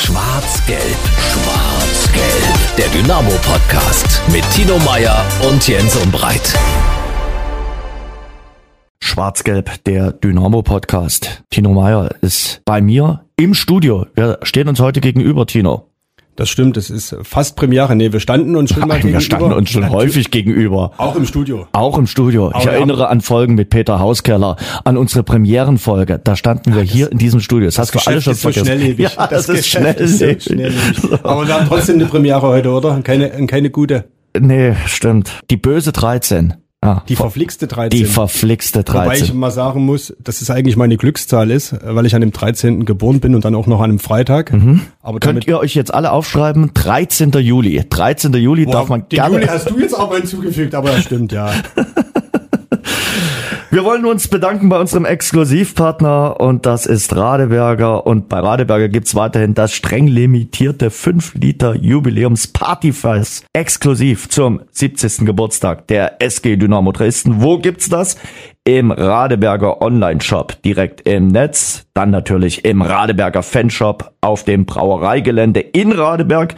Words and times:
Schwarz-Gelb, 0.00 0.96
Schwarz-Gelb. 1.18 2.76
Der 2.78 2.86
Dynamo-Podcast 2.88 4.22
mit 4.32 4.48
Tino 4.52 4.78
Meyer 4.78 5.24
und 5.50 5.66
Jens 5.66 5.96
Umbreit. 5.96 6.56
Schwarz-Gelb, 9.00 9.82
der 9.84 10.12
Dynamo-Podcast. 10.12 11.42
Tino 11.50 11.72
Meyer 11.72 12.10
ist 12.20 12.62
bei 12.64 12.80
mir 12.80 13.24
im 13.36 13.54
Studio. 13.54 14.06
Wir 14.14 14.38
stehen 14.42 14.68
uns 14.68 14.78
heute 14.78 15.00
gegenüber, 15.00 15.46
Tino. 15.46 15.87
Das 16.38 16.48
stimmt, 16.50 16.76
es 16.76 16.88
ist 16.88 17.16
fast 17.24 17.56
Premiere. 17.56 17.96
Nee, 17.96 18.12
wir 18.12 18.20
standen 18.20 18.54
uns 18.54 18.70
schon 18.72 18.80
mal 18.86 18.86
Nein, 18.86 18.96
gegenüber. 18.98 19.16
wir 19.18 19.20
standen 19.22 19.52
uns 19.54 19.70
schon 19.70 19.90
häufig 19.90 20.30
gegenüber. 20.30 20.92
Auch 20.96 21.16
im 21.16 21.26
Studio. 21.26 21.66
Auch 21.72 21.98
im 21.98 22.06
Studio. 22.06 22.52
Ich 22.56 22.64
erinnere 22.64 23.08
an 23.08 23.20
Folgen 23.22 23.56
mit 23.56 23.70
Peter 23.70 23.98
Hauskeller, 23.98 24.54
an 24.84 24.96
unsere 24.96 25.24
Premierenfolge. 25.24 26.20
Da 26.22 26.36
standen 26.36 26.76
wir 26.76 26.82
hier 26.82 27.10
in 27.10 27.18
diesem 27.18 27.40
Studio. 27.40 27.66
Das 27.66 27.78
hast 27.80 27.92
du 27.92 27.98
alles 28.06 28.24
Geschäft 28.24 28.24
schon 28.24 28.32
ist 28.34 28.42
so 28.42 28.48
vergessen. 28.52 28.66
schnelllebig. 28.66 29.08
Ja, 29.18 29.26
das, 29.26 29.48
ist 29.48 29.64
Geschäft 29.64 29.98
ist 30.00 30.16
schnelllebig. 30.18 30.44
schnelllebig. 30.44 31.24
Aber 31.24 31.44
wir 31.48 31.54
haben 31.54 31.66
trotzdem 31.66 31.96
eine 31.96 32.06
Premiere 32.06 32.42
heute, 32.42 32.70
oder? 32.70 33.00
Keine, 33.02 33.30
keine 33.48 33.70
gute. 33.70 34.04
Nee, 34.38 34.74
stimmt. 34.86 35.40
Die 35.50 35.56
böse 35.56 35.90
13. 35.90 36.54
Ja, 36.84 37.02
Die 37.08 37.16
verflixte 37.16 37.66
13. 37.66 37.98
die 37.98 38.04
verflixte 38.04 38.84
Wobei 38.86 39.14
ich 39.14 39.20
13. 39.22 39.36
mal 39.36 39.50
sagen 39.50 39.84
muss, 39.84 40.14
dass 40.22 40.40
es 40.40 40.48
eigentlich 40.50 40.76
meine 40.76 40.96
Glückszahl 40.96 41.50
ist, 41.50 41.74
weil 41.84 42.06
ich 42.06 42.14
an 42.14 42.20
dem 42.20 42.30
13. 42.30 42.84
geboren 42.84 43.18
bin 43.18 43.34
und 43.34 43.44
dann 43.44 43.56
auch 43.56 43.66
noch 43.66 43.80
an 43.80 43.90
einem 43.90 43.98
Freitag. 43.98 44.52
Aber 45.02 45.18
Könnt 45.18 45.46
ihr 45.48 45.58
euch 45.58 45.74
jetzt 45.74 45.92
alle 45.92 46.12
aufschreiben? 46.12 46.70
13. 46.74 47.32
Juli. 47.32 47.84
13. 47.90 48.32
Juli 48.34 48.64
Boah, 48.64 48.72
darf 48.72 48.88
man 48.90 49.00
den 49.08 49.08
gerne. 49.16 49.34
Juli 49.34 49.46
hast 49.46 49.68
du 49.70 49.78
jetzt 49.80 49.98
aber 49.98 50.18
hinzugefügt, 50.18 50.74
aber 50.76 50.90
das 50.90 51.02
stimmt, 51.04 51.32
ja. 51.32 51.50
Wir 53.70 53.84
wollen 53.84 54.06
uns 54.06 54.28
bedanken 54.28 54.70
bei 54.70 54.80
unserem 54.80 55.04
Exklusivpartner 55.04 56.40
und 56.40 56.64
das 56.64 56.86
ist 56.86 57.14
Radeberger 57.14 58.06
und 58.06 58.30
bei 58.30 58.38
Radeberger 58.38 58.88
gibt's 58.88 59.14
weiterhin 59.14 59.52
das 59.52 59.74
streng 59.74 60.06
limitierte 60.06 60.90
5 60.90 61.34
Liter 61.34 61.74
Jubiläums 61.74 62.46
Partyfest 62.46 63.44
exklusiv 63.52 64.30
zum 64.30 64.62
70. 64.70 65.26
Geburtstag 65.26 65.86
der 65.88 66.22
SG 66.22 66.56
Dynamo 66.56 66.92
Dresden. 66.92 67.42
Wo 67.42 67.58
gibt's 67.58 67.90
das? 67.90 68.16
Im 68.64 68.90
Radeberger 68.90 69.82
Online-Shop 69.82 70.62
direkt 70.62 71.06
im 71.06 71.28
Netz, 71.28 71.84
dann 71.92 72.08
natürlich 72.10 72.64
im 72.64 72.80
Radeberger 72.80 73.42
Fanshop 73.42 74.12
auf 74.22 74.44
dem 74.44 74.64
Brauereigelände 74.64 75.60
in 75.60 75.92
Radeberg, 75.92 76.54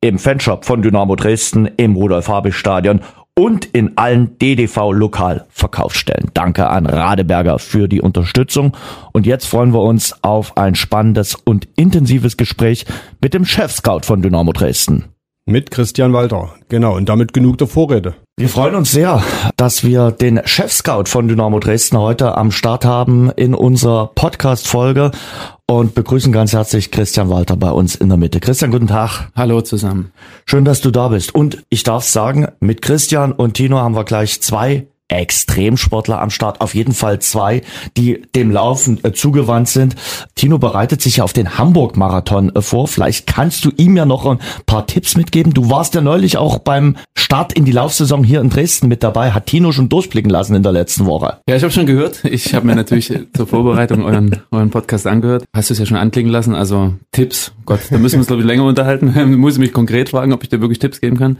im 0.00 0.18
Fanshop 0.18 0.64
von 0.64 0.82
Dynamo 0.82 1.14
Dresden, 1.14 1.70
im 1.76 1.94
Rudolf-Habich-Stadion 1.94 3.00
und 3.38 3.66
in 3.66 3.96
allen 3.96 4.36
DDV-Lokalverkaufsstellen. 4.38 6.32
Danke 6.34 6.68
an 6.68 6.86
Radeberger 6.86 7.60
für 7.60 7.86
die 7.86 8.00
Unterstützung. 8.00 8.76
Und 9.12 9.26
jetzt 9.26 9.46
freuen 9.46 9.72
wir 9.72 9.82
uns 9.82 10.24
auf 10.24 10.56
ein 10.56 10.74
spannendes 10.74 11.36
und 11.36 11.68
intensives 11.76 12.36
Gespräch 12.36 12.84
mit 13.20 13.34
dem 13.34 13.44
Chef-Scout 13.44 14.00
von 14.02 14.22
Dynamo 14.22 14.52
Dresden. 14.52 15.04
Mit 15.46 15.70
Christian 15.70 16.12
Walter. 16.12 16.52
Genau, 16.68 16.96
und 16.96 17.08
damit 17.08 17.32
genug 17.32 17.58
der 17.58 17.68
Vorrede. 17.68 18.16
Wir 18.38 18.48
freuen 18.48 18.76
uns 18.76 18.92
sehr, 18.92 19.20
dass 19.56 19.82
wir 19.82 20.12
den 20.12 20.40
Chef-Scout 20.44 21.06
von 21.06 21.26
Dynamo 21.26 21.58
Dresden 21.58 21.98
heute 21.98 22.36
am 22.36 22.52
Start 22.52 22.84
haben 22.84 23.32
in 23.32 23.52
unserer 23.52 24.12
Podcast-Folge 24.14 25.10
und 25.66 25.96
begrüßen 25.96 26.30
ganz 26.30 26.52
herzlich 26.52 26.92
Christian 26.92 27.30
Walter 27.30 27.56
bei 27.56 27.72
uns 27.72 27.96
in 27.96 28.08
der 28.08 28.16
Mitte. 28.16 28.38
Christian, 28.38 28.70
guten 28.70 28.86
Tag. 28.86 29.32
Hallo 29.34 29.60
zusammen. 29.62 30.12
Schön, 30.46 30.64
dass 30.64 30.80
du 30.80 30.92
da 30.92 31.08
bist. 31.08 31.34
Und 31.34 31.64
ich 31.68 31.82
darf 31.82 32.04
sagen, 32.04 32.46
mit 32.60 32.80
Christian 32.80 33.32
und 33.32 33.54
Tino 33.54 33.78
haben 33.78 33.96
wir 33.96 34.04
gleich 34.04 34.40
zwei 34.40 34.86
Extremsportler 35.08 36.20
am 36.20 36.30
Start. 36.30 36.60
Auf 36.60 36.74
jeden 36.74 36.92
Fall 36.92 37.18
zwei, 37.20 37.62
die 37.96 38.22
dem 38.34 38.50
Laufen 38.50 39.02
äh, 39.02 39.12
zugewandt 39.12 39.68
sind. 39.68 39.96
Tino 40.34 40.58
bereitet 40.58 41.02
sich 41.02 41.16
ja 41.16 41.24
auf 41.24 41.32
den 41.32 41.58
Hamburg-Marathon 41.58 42.54
äh, 42.54 42.62
vor. 42.62 42.88
Vielleicht 42.88 43.26
kannst 43.26 43.64
du 43.64 43.70
ihm 43.76 43.96
ja 43.96 44.04
noch 44.04 44.26
ein 44.26 44.38
paar 44.66 44.86
Tipps 44.86 45.16
mitgeben. 45.16 45.54
Du 45.54 45.70
warst 45.70 45.94
ja 45.94 46.00
neulich 46.00 46.36
auch 46.36 46.58
beim 46.58 46.96
Start 47.16 47.52
in 47.54 47.64
die 47.64 47.72
Laufsaison 47.72 48.22
hier 48.22 48.40
in 48.40 48.50
Dresden 48.50 48.88
mit 48.88 49.02
dabei. 49.02 49.32
Hat 49.32 49.46
Tino 49.46 49.72
schon 49.72 49.88
durchblicken 49.88 50.30
lassen 50.30 50.54
in 50.54 50.62
der 50.62 50.72
letzten 50.72 51.06
Woche. 51.06 51.38
Ja, 51.48 51.56
ich 51.56 51.62
habe 51.62 51.72
schon 51.72 51.86
gehört. 51.86 52.24
Ich 52.24 52.54
habe 52.54 52.66
mir 52.66 52.74
natürlich 52.74 53.12
zur 53.34 53.46
Vorbereitung 53.46 54.04
euren, 54.04 54.42
euren 54.50 54.70
Podcast 54.70 55.06
angehört. 55.06 55.44
Hast 55.54 55.70
du 55.70 55.72
es 55.72 55.78
ja 55.78 55.86
schon 55.86 55.96
anklingen 55.96 56.30
lassen. 56.30 56.54
Also 56.54 56.94
Tipps. 57.12 57.52
Gott, 57.64 57.80
da 57.90 57.98
müssen 57.98 58.14
wir 58.14 58.18
uns 58.20 58.26
glaube 58.26 58.42
ich 58.42 58.46
länger 58.46 58.64
unterhalten. 58.64 59.12
Da 59.14 59.24
muss 59.26 59.54
ich 59.54 59.58
mich 59.58 59.72
konkret 59.72 60.10
fragen, 60.10 60.32
ob 60.32 60.42
ich 60.42 60.48
dir 60.48 60.60
wirklich 60.60 60.78
Tipps 60.78 61.00
geben 61.00 61.16
kann. 61.16 61.38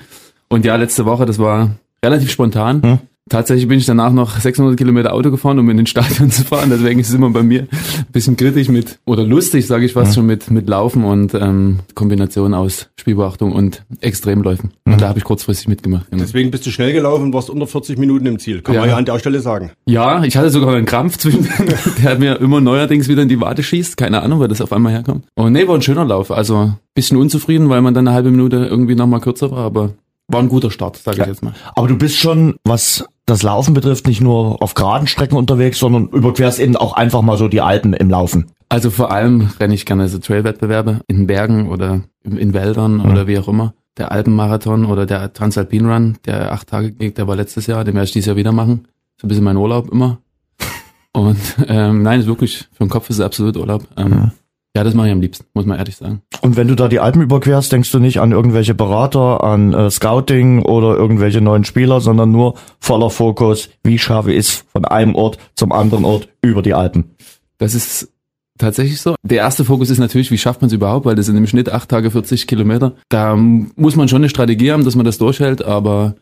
Und 0.48 0.64
ja, 0.64 0.76
letzte 0.76 1.04
Woche, 1.04 1.26
das 1.26 1.38
war 1.38 1.72
relativ 2.02 2.30
spontan. 2.30 2.82
Hm. 2.82 2.98
Tatsächlich 3.28 3.68
bin 3.68 3.78
ich 3.78 3.86
danach 3.86 4.12
noch 4.12 4.38
600 4.40 4.76
Kilometer 4.76 5.12
Auto 5.12 5.30
gefahren, 5.30 5.58
um 5.58 5.68
in 5.70 5.76
den 5.76 5.86
Stadion 5.86 6.30
zu 6.30 6.44
fahren. 6.44 6.70
Deswegen 6.70 7.00
ist 7.00 7.08
es 7.08 7.14
immer 7.14 7.30
bei 7.30 7.42
mir 7.42 7.62
ein 7.62 8.06
bisschen 8.12 8.36
kritisch 8.36 8.68
mit, 8.68 8.98
oder 9.04 9.24
lustig, 9.24 9.66
sage 9.66 9.84
ich 9.84 9.92
fast 9.92 10.14
schon, 10.14 10.26
mit, 10.26 10.50
mit 10.50 10.68
Laufen 10.68 11.04
und 11.04 11.34
ähm, 11.34 11.80
Kombination 11.94 12.54
aus 12.54 12.88
Spielbeachtung 12.96 13.52
und 13.52 13.84
Extremläufen. 14.00 14.70
Und 14.84 15.00
da 15.00 15.08
habe 15.08 15.18
ich 15.18 15.24
kurzfristig 15.24 15.68
mitgemacht. 15.68 16.10
Genau. 16.10 16.22
Deswegen 16.22 16.50
bist 16.50 16.66
du 16.66 16.70
schnell 16.70 16.92
gelaufen 16.92 17.24
und 17.24 17.32
warst 17.34 17.50
unter 17.50 17.66
40 17.66 17.98
Minuten 17.98 18.26
im 18.26 18.38
Ziel. 18.38 18.62
Kann 18.62 18.74
Ja. 18.74 18.80
man 18.80 18.90
ja 18.90 18.96
an 18.96 19.04
der 19.04 19.18
Stelle 19.18 19.40
sagen. 19.40 19.70
Ja, 19.86 20.22
ich 20.24 20.36
hatte 20.36 20.50
sogar 20.50 20.74
einen 20.74 20.86
Krampf 20.86 21.18
zwischen, 21.18 21.48
der 22.02 22.18
mir 22.18 22.40
immer 22.40 22.60
neuerdings 22.60 23.08
wieder 23.08 23.22
in 23.22 23.28
die 23.28 23.40
Wade 23.40 23.62
schießt. 23.62 23.96
Keine 23.96 24.22
Ahnung, 24.22 24.40
wer 24.40 24.48
das 24.48 24.60
auf 24.60 24.72
einmal 24.72 24.92
herkommt. 24.92 25.24
Und 25.34 25.52
nee, 25.52 25.66
war 25.68 25.74
ein 25.74 25.82
schöner 25.82 26.04
Lauf. 26.04 26.30
Also 26.30 26.72
bisschen 26.94 27.16
unzufrieden, 27.16 27.68
weil 27.68 27.80
man 27.82 27.94
dann 27.94 28.08
eine 28.08 28.14
halbe 28.14 28.30
Minute 28.30 28.56
irgendwie 28.68 28.94
nochmal 28.96 29.20
kürzer 29.20 29.50
war, 29.50 29.58
aber 29.58 29.90
war 30.28 30.40
ein 30.40 30.48
guter 30.48 30.70
Start, 30.70 30.96
sage 30.96 31.22
ich 31.22 31.26
jetzt 31.26 31.42
mal. 31.42 31.54
Aber 31.74 31.88
du 31.88 31.96
bist 31.96 32.16
schon, 32.16 32.56
was 32.64 33.04
das 33.26 33.42
Laufen 33.42 33.74
betrifft, 33.74 34.06
nicht 34.06 34.20
nur 34.20 34.62
auf 34.62 34.74
geraden 34.74 35.06
Strecken 35.06 35.36
unterwegs, 35.36 35.78
sondern 35.78 36.08
überquerst 36.08 36.60
eben 36.60 36.76
auch 36.76 36.92
einfach 36.94 37.22
mal 37.22 37.36
so 37.36 37.48
die 37.48 37.60
Alpen 37.60 37.92
im 37.92 38.10
Laufen. 38.10 38.46
Also 38.68 38.90
vor 38.90 39.10
allem 39.10 39.50
renne 39.58 39.74
ich 39.74 39.86
gerne 39.86 40.08
so 40.08 40.18
Trailwettbewerbe 40.18 41.00
in 41.06 41.26
Bergen 41.26 41.68
oder 41.68 42.02
in 42.22 42.52
Wäldern 42.52 43.00
oder 43.00 43.26
wie 43.26 43.38
auch 43.38 43.48
immer. 43.48 43.74
Der 43.96 44.12
Alpenmarathon 44.12 44.84
oder 44.84 45.06
der 45.06 45.32
Transalpin 45.32 45.90
Run, 45.90 46.18
der 46.26 46.52
acht 46.52 46.68
Tage 46.68 46.92
geht, 46.92 47.18
der 47.18 47.26
war 47.26 47.36
letztes 47.36 47.66
Jahr, 47.66 47.84
den 47.84 47.94
werde 47.94 48.04
ich 48.04 48.12
dieses 48.12 48.26
Jahr 48.26 48.36
wieder 48.36 48.52
machen. 48.52 48.86
So 49.20 49.26
ein 49.26 49.28
bisschen 49.28 49.44
mein 49.44 49.56
Urlaub 49.56 49.90
immer. 49.90 50.18
Und 51.12 51.38
ähm, 51.66 52.02
nein, 52.02 52.20
ist 52.20 52.26
wirklich, 52.26 52.68
für 52.72 52.84
den 52.84 52.90
Kopf 52.90 53.10
ist 53.10 53.16
es 53.16 53.24
absolut 53.24 53.56
Urlaub. 53.56 53.84
Ähm, 53.96 54.30
ja, 54.76 54.84
das 54.84 54.94
mache 54.94 55.08
ich 55.08 55.12
am 55.12 55.20
liebsten, 55.20 55.46
muss 55.54 55.66
man 55.66 55.78
ehrlich 55.78 55.96
sagen. 55.96 56.22
Und 56.40 56.56
wenn 56.56 56.68
du 56.68 56.74
da 56.74 56.88
die 56.88 57.00
Alpen 57.00 57.22
überquerst, 57.22 57.72
denkst 57.72 57.90
du 57.90 57.98
nicht 57.98 58.20
an 58.20 58.32
irgendwelche 58.32 58.74
Berater, 58.74 59.42
an 59.42 59.72
äh, 59.72 59.90
Scouting 59.90 60.62
oder 60.62 60.96
irgendwelche 60.96 61.40
neuen 61.40 61.64
Spieler, 61.64 62.00
sondern 62.00 62.30
nur 62.30 62.54
voller 62.78 63.10
Fokus, 63.10 63.70
wie 63.82 63.98
schaffe 63.98 64.32
ich 64.32 64.38
es 64.38 64.64
von 64.72 64.84
einem 64.84 65.14
Ort 65.14 65.38
zum 65.54 65.72
anderen 65.72 66.04
Ort 66.04 66.28
über 66.42 66.62
die 66.62 66.74
Alpen. 66.74 67.16
Das 67.58 67.74
ist 67.74 68.12
tatsächlich 68.58 69.00
so. 69.00 69.14
Der 69.22 69.38
erste 69.38 69.64
Fokus 69.64 69.90
ist 69.90 69.98
natürlich, 69.98 70.30
wie 70.30 70.38
schafft 70.38 70.60
man 70.60 70.66
es 70.68 70.74
überhaupt, 70.74 71.06
weil 71.06 71.14
das 71.16 71.26
sind 71.26 71.36
im 71.36 71.46
Schnitt 71.46 71.70
acht 71.70 71.88
Tage 71.88 72.10
40 72.10 72.46
Kilometer. 72.46 72.92
Da 73.08 73.36
muss 73.36 73.96
man 73.96 74.08
schon 74.08 74.22
eine 74.22 74.28
Strategie 74.28 74.72
haben, 74.72 74.84
dass 74.84 74.96
man 74.96 75.06
das 75.06 75.18
durchhält, 75.18 75.64
aber 75.64 76.16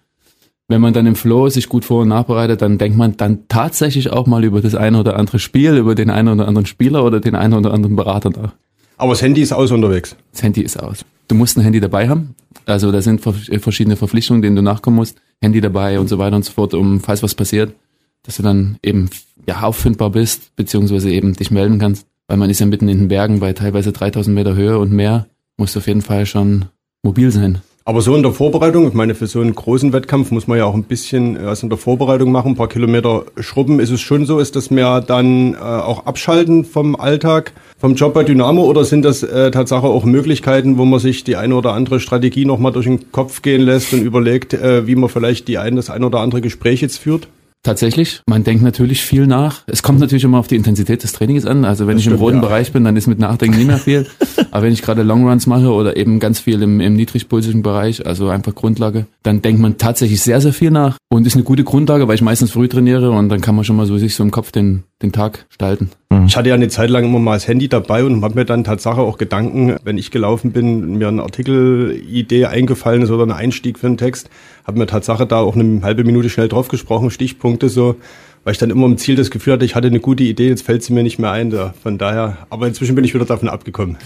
wenn 0.69 0.81
man 0.81 0.93
dann 0.93 1.07
im 1.07 1.15
Flow 1.15 1.49
sich 1.49 1.69
gut 1.69 1.85
vor- 1.85 2.03
und 2.03 2.09
nachbereitet, 2.09 2.61
dann 2.63 2.79
denkt 2.79 2.97
man 2.99 3.17
dann 3.17 3.41
tatsächlich 3.49 4.11
auch 4.11 4.27
mal 4.27 4.45
über 4.45 4.61
das 4.61 4.75
eine 4.75 4.99
oder 4.99 5.17
andere 5.17 5.39
Spiel, 5.39 5.77
über 5.77 5.95
den 5.95 6.11
einen 6.11 6.29
oder 6.29 6.49
anderen 6.49 6.67
Spieler 6.67 7.05
oder 7.05 7.21
den 7.21 7.35
einen 7.37 7.55
oder 7.55 7.73
anderen 7.73 7.95
Berater 7.97 8.31
nach. 8.31 8.53
Aber 8.97 9.13
das 9.13 9.23
Handy 9.23 9.43
ist 9.43 9.53
aus 9.53 9.71
unterwegs. 9.71 10.17
Das 10.33 10.43
Handy 10.43 10.63
ist 10.63 10.77
aus. 10.83 11.05
Du 11.29 11.35
musst 11.35 11.57
ein 11.57 11.63
Handy 11.63 11.81
dabei 11.81 12.09
haben. 12.09 12.35
Also 12.65 12.91
da 12.91 13.01
sind 13.03 13.21
ver- 13.21 13.35
verschiedene 13.61 13.97
Verpflichtungen, 13.97 14.43
denen 14.43 14.57
du 14.57 14.63
nachkommen 14.63 14.97
musst. 14.97 15.19
Handy 15.41 15.61
dabei 15.61 16.01
und 16.01 16.09
so 16.09 16.19
weiter 16.19 16.37
und 16.37 16.45
so 16.45 16.53
fort, 16.53 16.75
um 16.75 17.01
falls 17.01 17.23
was 17.23 17.35
passiert, 17.35 17.73
dass 18.25 18.37
du 18.37 18.43
dann 18.43 18.79
eben 18.83 19.11
ja 19.47 19.61
auffindbar 19.63 20.11
bist, 20.11 20.57
beziehungsweise 20.57 21.11
eben 21.11 21.35
dich 21.35 21.51
melden 21.51 21.79
kannst. 21.79 22.07
Weil 22.27 22.39
man 22.39 22.51
ist 22.51 22.59
ja 22.59 22.67
mitten 22.67 22.89
in 22.89 22.99
den 22.99 23.09
Bergen 23.09 23.39
bei 23.39 23.53
teilweise 23.53 23.93
3000 23.93 24.35
Meter 24.35 24.57
Höhe 24.57 24.79
und 24.79 24.91
mehr. 24.93 25.27
Musst 25.59 25.77
du 25.77 25.79
auf 25.79 25.87
jeden 25.87 26.03
Fall 26.03 26.27
schon 26.27 26.65
mobil 27.03 27.31
sein. 27.31 27.59
Aber 27.89 28.01
so 28.01 28.17
in 28.17 28.25
der 28.25 28.33
Vorbereitung, 28.33 28.89
ich 28.89 28.95
meine, 28.95 29.15
für 29.15 29.29
so 29.29 29.41
einen 29.41 29.55
großen 29.55 29.93
Wettkampf 29.93 30.33
muss 30.33 30.49
man 30.49 30.59
ja 30.59 30.65
auch 30.65 30.75
ein 30.75 30.83
bisschen 30.83 31.39
was 31.41 31.63
in 31.63 31.69
der 31.69 31.79
Vorbereitung 31.79 32.33
machen, 32.33 32.51
ein 32.51 32.57
paar 32.57 32.69
Kilometer 32.69 33.27
schrubben. 33.39 33.79
Ist 33.79 33.93
es 33.93 34.01
schon 34.01 34.27
so, 34.27 34.41
ist 34.41 34.57
das 34.57 34.73
mehr 34.73 35.01
dann 35.01 35.55
äh, 35.55 35.59
auch 35.59 36.05
abschalten 36.05 36.65
vom 36.65 36.97
Alltag, 36.97 37.53
vom 37.79 37.95
Job 37.95 38.13
bei 38.13 38.25
Dynamo 38.25 38.65
oder 38.65 38.85
sind 38.85 39.05
das 39.05 39.23
äh, 39.23 39.53
Tatsache 39.53 39.87
auch 39.87 40.05
Möglichkeiten, 40.05 40.79
wo 40.79 40.85
man 40.85 40.99
sich 40.99 41.23
die 41.23 41.37
eine 41.37 41.55
oder 41.55 41.75
andere 41.75 42.01
Strategie 42.01 42.45
nochmal 42.45 42.73
durch 42.73 42.87
den 42.87 43.13
Kopf 43.13 43.43
gehen 43.43 43.63
lässt 43.63 43.93
und 43.93 44.03
überlegt, 44.03 44.53
äh, 44.53 44.89
wie 44.89 44.97
man 44.97 45.09
vielleicht 45.09 45.47
die 45.47 45.59
ein, 45.59 45.77
das 45.77 45.89
ein 45.89 46.03
oder 46.03 46.19
andere 46.19 46.41
Gespräch 46.41 46.81
jetzt 46.81 46.99
führt? 46.99 47.29
Tatsächlich, 47.67 48.23
man 48.29 48.45
denkt 48.45 48.63
natürlich 48.63 49.03
viel 49.03 49.27
nach. 49.27 49.63
Es 49.67 49.83
kommt 49.83 49.99
natürlich 49.99 50.23
immer 50.23 50.39
auf 50.39 50.47
die 50.47 50.55
Intensität 50.55 51.03
des 51.03 51.13
Trainings 51.13 51.45
an. 51.47 51.65
Also 51.65 51.89
wenn 51.89 51.97
Das 51.97 52.03
ich 52.03 52.07
im 52.07 52.13
stimmt, 52.13 52.23
roten 52.23 52.37
ja. 52.37 52.43
Bereich 52.43 52.71
bin, 52.71 52.85
dann 52.85 52.95
ist 52.97 53.09
mit 53.09 53.19
Nachdenken 53.19 53.57
nicht 53.59 53.67
mehr 53.67 53.79
viel. 53.79 54.07
Aber 54.53 54.63
wenn 54.63 54.73
ich 54.73 54.83
gerade 54.83 55.03
Longruns 55.03 55.49
mache 55.49 55.73
oder 55.73 55.97
eben 55.97 56.21
ganz 56.21 56.39
viel 56.39 56.63
im, 56.63 56.81
im 56.81 56.95
niedrigpulsigen 56.95 57.63
Bereich, 57.63 58.07
also 58.07 58.29
einfach 58.29 58.55
Grundlage, 58.55 59.07
dann 59.25 59.43
denkt 59.43 59.61
man 59.61 59.79
tatsächlich 59.79 60.21
sehr, 60.21 60.41
sehr 60.41 60.53
viel 60.53 60.71
nach 60.71 60.97
und 61.09 61.27
ist 61.27 61.35
eine 61.35 61.43
gute 61.43 61.65
Grundlage, 61.65 62.07
weil 62.07 62.15
ich 62.15 62.23
meistens 62.23 62.53
früh 62.53 62.69
trainiere 62.69 63.11
und 63.11 63.31
dann 63.31 63.41
kann 63.41 63.57
man 63.57 63.65
schon 63.65 63.75
mal 63.75 63.87
so 63.87 63.99
sich 63.99 64.15
so 64.15 64.23
im 64.23 64.31
Kopf 64.31 64.53
den, 64.53 64.85
den 65.03 65.13
Tag 65.13 65.47
gestalten. 65.49 65.91
Ich 66.27 66.37
hatte 66.37 66.49
ja 66.49 66.55
eine 66.55 66.69
Zeit 66.69 66.91
lang 66.91 67.05
immer 67.05 67.19
mal 67.19 67.35
das 67.35 67.47
Handy 67.47 67.69
dabei 67.69 68.05
und 68.05 68.23
habe 68.25 68.35
mir 68.35 68.45
dann 68.45 68.65
Tatsache 68.65 69.01
auch 69.01 69.19
Gedanken, 69.19 69.77
wenn 69.85 69.99
ich 69.99 70.11
gelaufen 70.11 70.53
bin, 70.53 70.97
mir 70.99 71.09
eine 71.09 71.23
Artikelidee 71.23 72.47
eingefallen 72.47 73.03
ist 73.03 73.11
oder 73.11 73.25
ein 73.25 73.33
Einstieg 73.33 73.79
für 73.79 73.87
einen 73.87 73.99
Text, 73.99 74.31
habe 74.67 74.79
mir 74.79 74.87
Tatsache 74.87 75.27
da 75.27 75.39
auch 75.39 75.55
eine 75.55 75.83
halbe 75.83 76.05
Minute 76.05 76.31
schnell 76.31 76.49
drauf 76.49 76.69
gesprochen, 76.69 77.11
Stichpunkte 77.11 77.69
so, 77.69 77.97
weil 78.45 78.53
ich 78.53 78.59
dann 78.59 78.71
immer 78.71 78.87
im 78.87 78.97
Ziel 78.97 79.17
das 79.17 79.31
Gefühl 79.31 79.55
hatte, 79.55 79.65
ich 79.65 79.75
hatte 79.75 79.89
eine 79.89 80.01
gute 80.01 80.25
Idee, 80.25 80.49
jetzt 80.49 80.63
fällt 80.63 80.83
sie 80.83 80.93
mir 80.93 81.03
nicht 81.03 81.19
mehr 81.19 81.33
ein. 81.33 81.51
Da. 81.51 81.75
Von 81.83 81.99
daher, 81.99 82.47
aber 82.49 82.67
inzwischen 82.67 82.95
bin 82.95 83.05
ich 83.05 83.15
wieder 83.15 83.25
davon 83.25 83.49
abgekommen. 83.49 83.99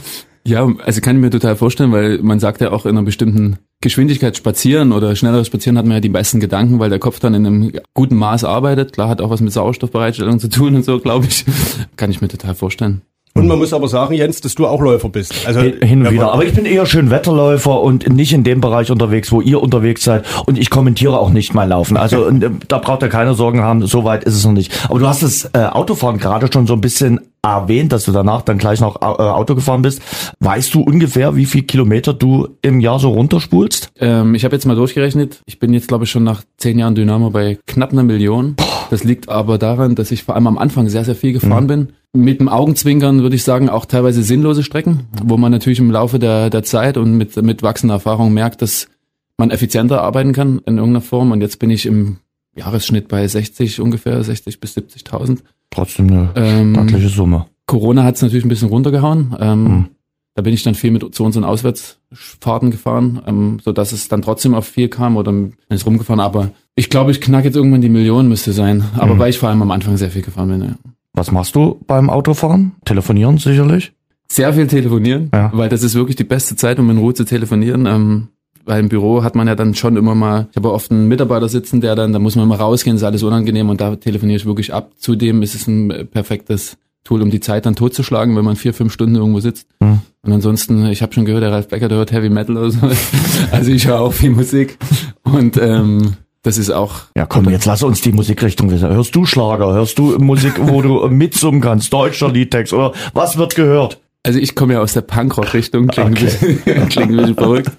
Ja, 0.45 0.69
also 0.85 1.01
kann 1.01 1.17
ich 1.17 1.23
mir 1.23 1.31
total 1.31 1.57
vorstellen, 1.57 1.93
weil 1.93 2.19
man 2.19 2.41
sagt 2.41 2.61
ja 2.61 2.73
auch 2.73 2.87
in 2.87 2.97
einer 2.97 3.03
bestimmten 3.03 3.59
Geschwindigkeit 3.83 4.37
spazieren 4.37 4.93
oder 4.93 5.15
schnelleres 5.15 5.47
Spazieren 5.47 5.77
hat 5.77 5.85
man 5.85 5.95
ja 5.95 6.01
die 6.01 6.09
besten 6.09 6.41
Gedanken, 6.41 6.79
weil 6.79 6.91
der 6.91 6.99
Kopf 6.99 7.21
dann 7.21 7.35
in 7.35 7.47
einem 7.47 7.73
guten 7.95 8.17
Maß 8.17 8.45
arbeitet. 8.45 8.95
Klar, 8.95 9.09
hat 9.09 9.21
auch 9.21 9.31
was 9.31 9.41
mit 9.41 9.53
Sauerstoffbereitstellung 9.53 10.39
zu 10.39 10.49
tun 10.49 10.75
und 10.75 10.85
so, 10.85 10.99
glaube 10.99 11.27
ich. 11.27 11.45
Kann 11.97 12.11
ich 12.11 12.21
mir 12.21 12.29
total 12.29 12.55
vorstellen. 12.55 13.03
Und 13.33 13.47
man 13.47 13.59
muss 13.59 13.73
aber 13.73 13.87
sagen, 13.87 14.15
Jens, 14.15 14.41
dass 14.41 14.57
du 14.57 14.67
auch 14.67 14.81
Läufer 14.81 15.09
bist. 15.09 15.47
Also 15.47 15.61
hin 15.61 16.05
und 16.05 16.13
wieder. 16.13 16.33
Aber 16.33 16.45
ich 16.45 16.53
bin 16.53 16.65
eher 16.65 16.85
schön 16.85 17.11
Wetterläufer 17.11 17.81
und 17.81 18.09
nicht 18.09 18.33
in 18.33 18.43
dem 18.43 18.61
Bereich 18.61 18.91
unterwegs, 18.91 19.31
wo 19.31 19.41
ihr 19.41 19.63
unterwegs 19.63 20.03
seid. 20.03 20.25
Und 20.47 20.59
ich 20.59 20.69
kommentiere 20.69 21.19
auch 21.19 21.31
nicht 21.31 21.55
mein 21.55 21.69
Laufen. 21.69 21.97
Also 21.97 22.29
äh, 22.31 22.51
da 22.67 22.79
braucht 22.79 23.03
ihr 23.03 23.09
keine 23.09 23.35
Sorgen 23.35 23.63
haben. 23.63 23.87
So 23.87 24.05
weit 24.05 24.25
ist 24.25 24.35
es 24.35 24.45
noch 24.45 24.53
nicht. 24.53 24.73
Aber 24.91 24.99
du 24.99 25.07
hast 25.07 25.23
das 25.23 25.49
äh, 25.53 25.65
Autofahren 25.65 26.19
gerade 26.19 26.51
schon 26.53 26.67
so 26.67 26.75
ein 26.75 26.81
bisschen 26.81 27.21
erwähnt, 27.43 27.93
dass 27.93 28.05
du 28.05 28.13
danach 28.13 28.43
dann 28.43 28.59
gleich 28.59 28.81
noch 28.81 29.01
äh, 29.01 29.05
Auto 29.05 29.55
gefahren 29.55 29.83
bist. 29.83 30.03
Weißt 30.41 30.75
du 30.75 30.83
ungefähr, 30.83 31.37
wie 31.37 31.47
viel 31.47 31.63
Kilometer 31.63 32.13
du 32.13 32.49
im 32.63 32.81
Jahr 32.81 32.99
so 32.99 33.11
runterspulst? 33.11 33.93
Ähm, 33.99 34.35
ich 34.35 34.45
habe 34.45 34.55
jetzt 34.55 34.67
mal 34.67 34.77
durchgerechnet. 34.77 35.41
Ich 35.47 35.59
bin 35.59 35.73
jetzt, 35.73 35.89
glaube 35.89 36.05
ich, 36.05 36.11
schon 36.11 36.25
nach 36.25 36.43
zehn 36.59 36.79
Jahren 36.79 36.95
Dynamo 36.95 37.31
bei 37.31 37.59
knapp 37.67 37.93
einer 37.93 38.03
Million. 38.03 38.57
Das 38.91 39.05
liegt 39.05 39.29
aber 39.29 39.57
daran, 39.57 39.95
dass 39.95 40.11
ich 40.11 40.25
vor 40.25 40.35
allem 40.35 40.47
am 40.47 40.59
Anfang 40.59 40.89
sehr, 40.89 41.05
sehr 41.05 41.15
viel 41.15 41.33
gefahren 41.33 41.65
mhm. 41.65 41.69
bin. 41.69 41.89
Mit 42.13 42.41
dem 42.41 42.49
Augenzwinkern 42.49 43.23
würde 43.23 43.37
ich 43.37 43.45
sagen, 43.45 43.69
auch 43.69 43.87
teilweise 43.87 44.23
sinnlose 44.23 44.65
Strecken, 44.65 45.07
wo 45.23 45.37
man 45.37 45.53
natürlich 45.53 45.79
im 45.79 45.91
Laufe 45.91 46.19
der, 46.19 46.51
der 46.51 46.65
Zeit 46.65 46.97
und 46.97 47.17
mit, 47.17 47.37
mit 47.37 47.63
wachsender 47.63 47.95
Erfahrung 47.95 48.35
merkt, 48.35 48.63
dass 48.63 48.89
man 49.37 49.51
effizienter 49.51 50.03
arbeiten 50.03 50.33
kann 50.33 50.59
in 50.67 50.77
irgendeiner 50.77 51.03
Form. 51.03 51.31
Und 51.31 51.41
jetzt 51.41 51.61
bin 51.61 51.71
ich 51.71 51.87
im 51.87 52.19
Jahresschnitt 52.57 53.09
bei 53.09 53.27
60 53.27 53.81
ungefähr, 53.81 54.23
60 54.23 54.61
bis 54.61 54.77
70.000. 54.77 55.39
Trotzdem 55.71 56.09
eine 56.09 56.31
ähm, 56.35 56.75
stattliche 56.75 57.09
Summe. 57.09 57.47
Corona 57.67 58.03
hat 58.03 58.17
es 58.17 58.23
natürlich 58.23 58.45
ein 58.45 58.49
bisschen 58.49 58.69
runtergehauen. 58.69 59.37
Ähm, 59.39 59.63
mhm. 59.63 59.87
Da 60.35 60.43
bin 60.43 60.55
ich 60.55 60.63
dann 60.63 60.75
viel 60.75 60.91
mit 60.91 61.15
zu 61.15 61.25
unseren 61.25 61.45
Auswärtsfahrten 61.45 62.71
gefahren, 62.71 63.21
ähm, 63.27 63.59
so 63.63 63.73
dass 63.73 63.93
es 63.93 64.09
dann 64.09 64.23
trotzdem 64.23 64.55
auf 64.55 64.67
viel 64.67 64.89
kam 64.89 65.17
oder 65.17 65.33
ist 65.69 65.87
rumgefahren. 65.87 66.21
Aber 66.21 66.51
ich 66.75 66.89
glaube, 66.89 67.11
ich 67.11 67.21
knack 67.21 67.45
jetzt 67.45 67.57
irgendwann 67.57 67.81
die 67.81 67.89
Million 67.89 68.29
müsste 68.29 68.53
sein. 68.53 68.85
Aber 68.97 69.15
mhm. 69.15 69.19
weil 69.19 69.31
ich 69.31 69.39
vor 69.39 69.49
allem 69.49 69.63
am 69.63 69.71
Anfang 69.71 69.97
sehr 69.97 70.11
viel 70.11 70.23
gefahren 70.23 70.49
bin. 70.49 70.63
Ja. 70.63 70.75
Was 71.13 71.31
machst 71.31 71.55
du 71.55 71.81
beim 71.87 72.11
Autofahren? 72.11 72.73
Telefonieren 72.85 73.39
sicherlich? 73.39 73.93
Sehr 74.29 74.53
viel 74.53 74.69
telefonieren, 74.69 75.31
ja. 75.35 75.51
weil 75.53 75.69
das 75.69 75.83
ist 75.83 75.97
wirklich 75.97 76.15
die 76.15 76.25
beste 76.25 76.55
Zeit, 76.55 76.79
um 76.79 76.89
in 76.89 76.99
Ruhe 76.99 77.15
zu 77.15 77.25
telefonieren. 77.25 77.87
Ähm, 77.87 78.29
weil 78.65 78.81
im 78.81 78.89
Büro 78.89 79.23
hat 79.23 79.35
man 79.35 79.49
ja 79.49 79.55
dann 79.55 79.75
schon 79.75 79.97
immer 79.97 80.15
mal, 80.15 80.49
ich 80.51 80.57
habe 80.57 80.73
oft 80.73 80.91
einen 80.91 81.09
Mitarbeiter 81.09 81.49
sitzen, 81.49 81.81
der 81.81 81.95
dann, 81.95 82.13
da 82.13 82.19
muss 82.19 82.37
man 82.37 82.49
mal 82.49 82.57
rausgehen, 82.57 82.97
ist 82.97 83.03
alles 83.03 83.23
unangenehm 83.23 83.69
und 83.69 83.81
da 83.81 83.97
telefoniere 83.97 84.37
ich 84.37 84.47
wirklich 84.47 84.73
ab. 84.73 84.93
Zudem 84.97 85.43
ist 85.43 85.55
es 85.55 85.67
ein 85.67 86.09
perfektes 86.11 86.77
Tool, 87.05 87.23
um 87.23 87.31
die 87.31 87.41
Zeit 87.41 87.67
dann 87.67 87.77
totzuschlagen, 87.77 88.37
wenn 88.37 88.45
man 88.45 88.57
vier, 88.57 88.75
fünf 88.75 88.93
Stunden 88.93 89.17
irgendwo 89.17 89.41
sitzt. 89.41 89.67
Mhm. 89.81 90.01
Und 90.23 90.33
ansonsten, 90.33 90.87
ich 90.87 91.01
habe 91.03 91.15
schon 91.15 91.25
gehört, 91.25 91.43
der 91.43 91.53
Ralf 91.53 91.69
Becker, 91.69 91.89
der 91.89 91.99
hört 91.99 92.13
Heavy 92.13 92.29
Metal 92.29 92.57
oder 92.57 92.71
so. 92.71 92.79
Also 93.51 93.71
ich 93.71 93.87
höre 93.87 94.01
auch 94.01 94.13
viel 94.13 94.31
Musik. 94.31 94.77
Und 95.23 95.57
ähm, 95.57 96.15
das 96.43 96.59
ist 96.59 96.71
auch. 96.71 97.03
Ja, 97.17 97.27
komm, 97.27 97.49
jetzt 97.51 97.67
lass 97.67 97.83
uns 97.83 98.01
die 98.01 98.13
Musikrichtung 98.13 98.71
wissen. 98.71 98.89
Hörst 98.89 99.15
du 99.15 99.25
Schlager? 99.25 99.73
Hörst 99.73 99.99
du 99.99 100.19
Musik, 100.19 100.55
wo 100.61 100.83
du 100.83 101.09
mitsummen 101.11 101.61
kannst? 101.61 101.93
Deutscher 101.93 102.31
Liedtext 102.31 102.73
oder 102.73 102.93
was 103.15 103.39
wird 103.39 103.55
gehört? 103.55 103.99
Also 104.23 104.39
ich 104.39 104.55
komme 104.55 104.75
ja 104.75 104.81
aus 104.81 104.93
der 104.93 105.01
Punkrock-Richtung, 105.01 105.89
klingt, 105.89 106.11
okay. 106.11 106.27
ein 106.27 106.59
bisschen, 106.59 106.89
klingt 106.89 107.11
ein 107.11 107.17
bisschen 107.17 107.35
verrückt. 107.35 107.71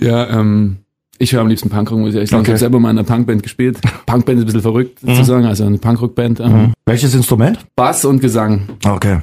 Ja, 0.00 0.30
ähm, 0.30 0.78
ich 1.18 1.32
höre 1.32 1.40
am 1.40 1.48
liebsten 1.48 1.70
Punkrock, 1.70 1.98
muss 1.98 2.10
ich 2.10 2.14
ehrlich 2.16 2.30
sagen. 2.30 2.40
Okay. 2.40 2.50
Ich 2.50 2.52
habe 2.52 2.58
selber 2.58 2.80
mal 2.80 2.90
in 2.90 2.98
einer 2.98 3.06
Punkband 3.06 3.42
gespielt. 3.42 3.78
Punkband 4.06 4.38
ist 4.38 4.44
ein 4.44 4.46
bisschen 4.46 4.62
verrückt 4.62 5.02
mhm. 5.02 5.14
zu 5.14 5.24
sagen, 5.24 5.44
also 5.44 5.64
eine 5.64 5.78
Punkrock-Band. 5.78 6.40
Ähm, 6.40 6.52
mhm. 6.52 6.72
Welches 6.86 7.14
Instrument? 7.14 7.58
Bass 7.74 8.04
und 8.04 8.20
Gesang. 8.20 8.68
Okay. 8.84 9.18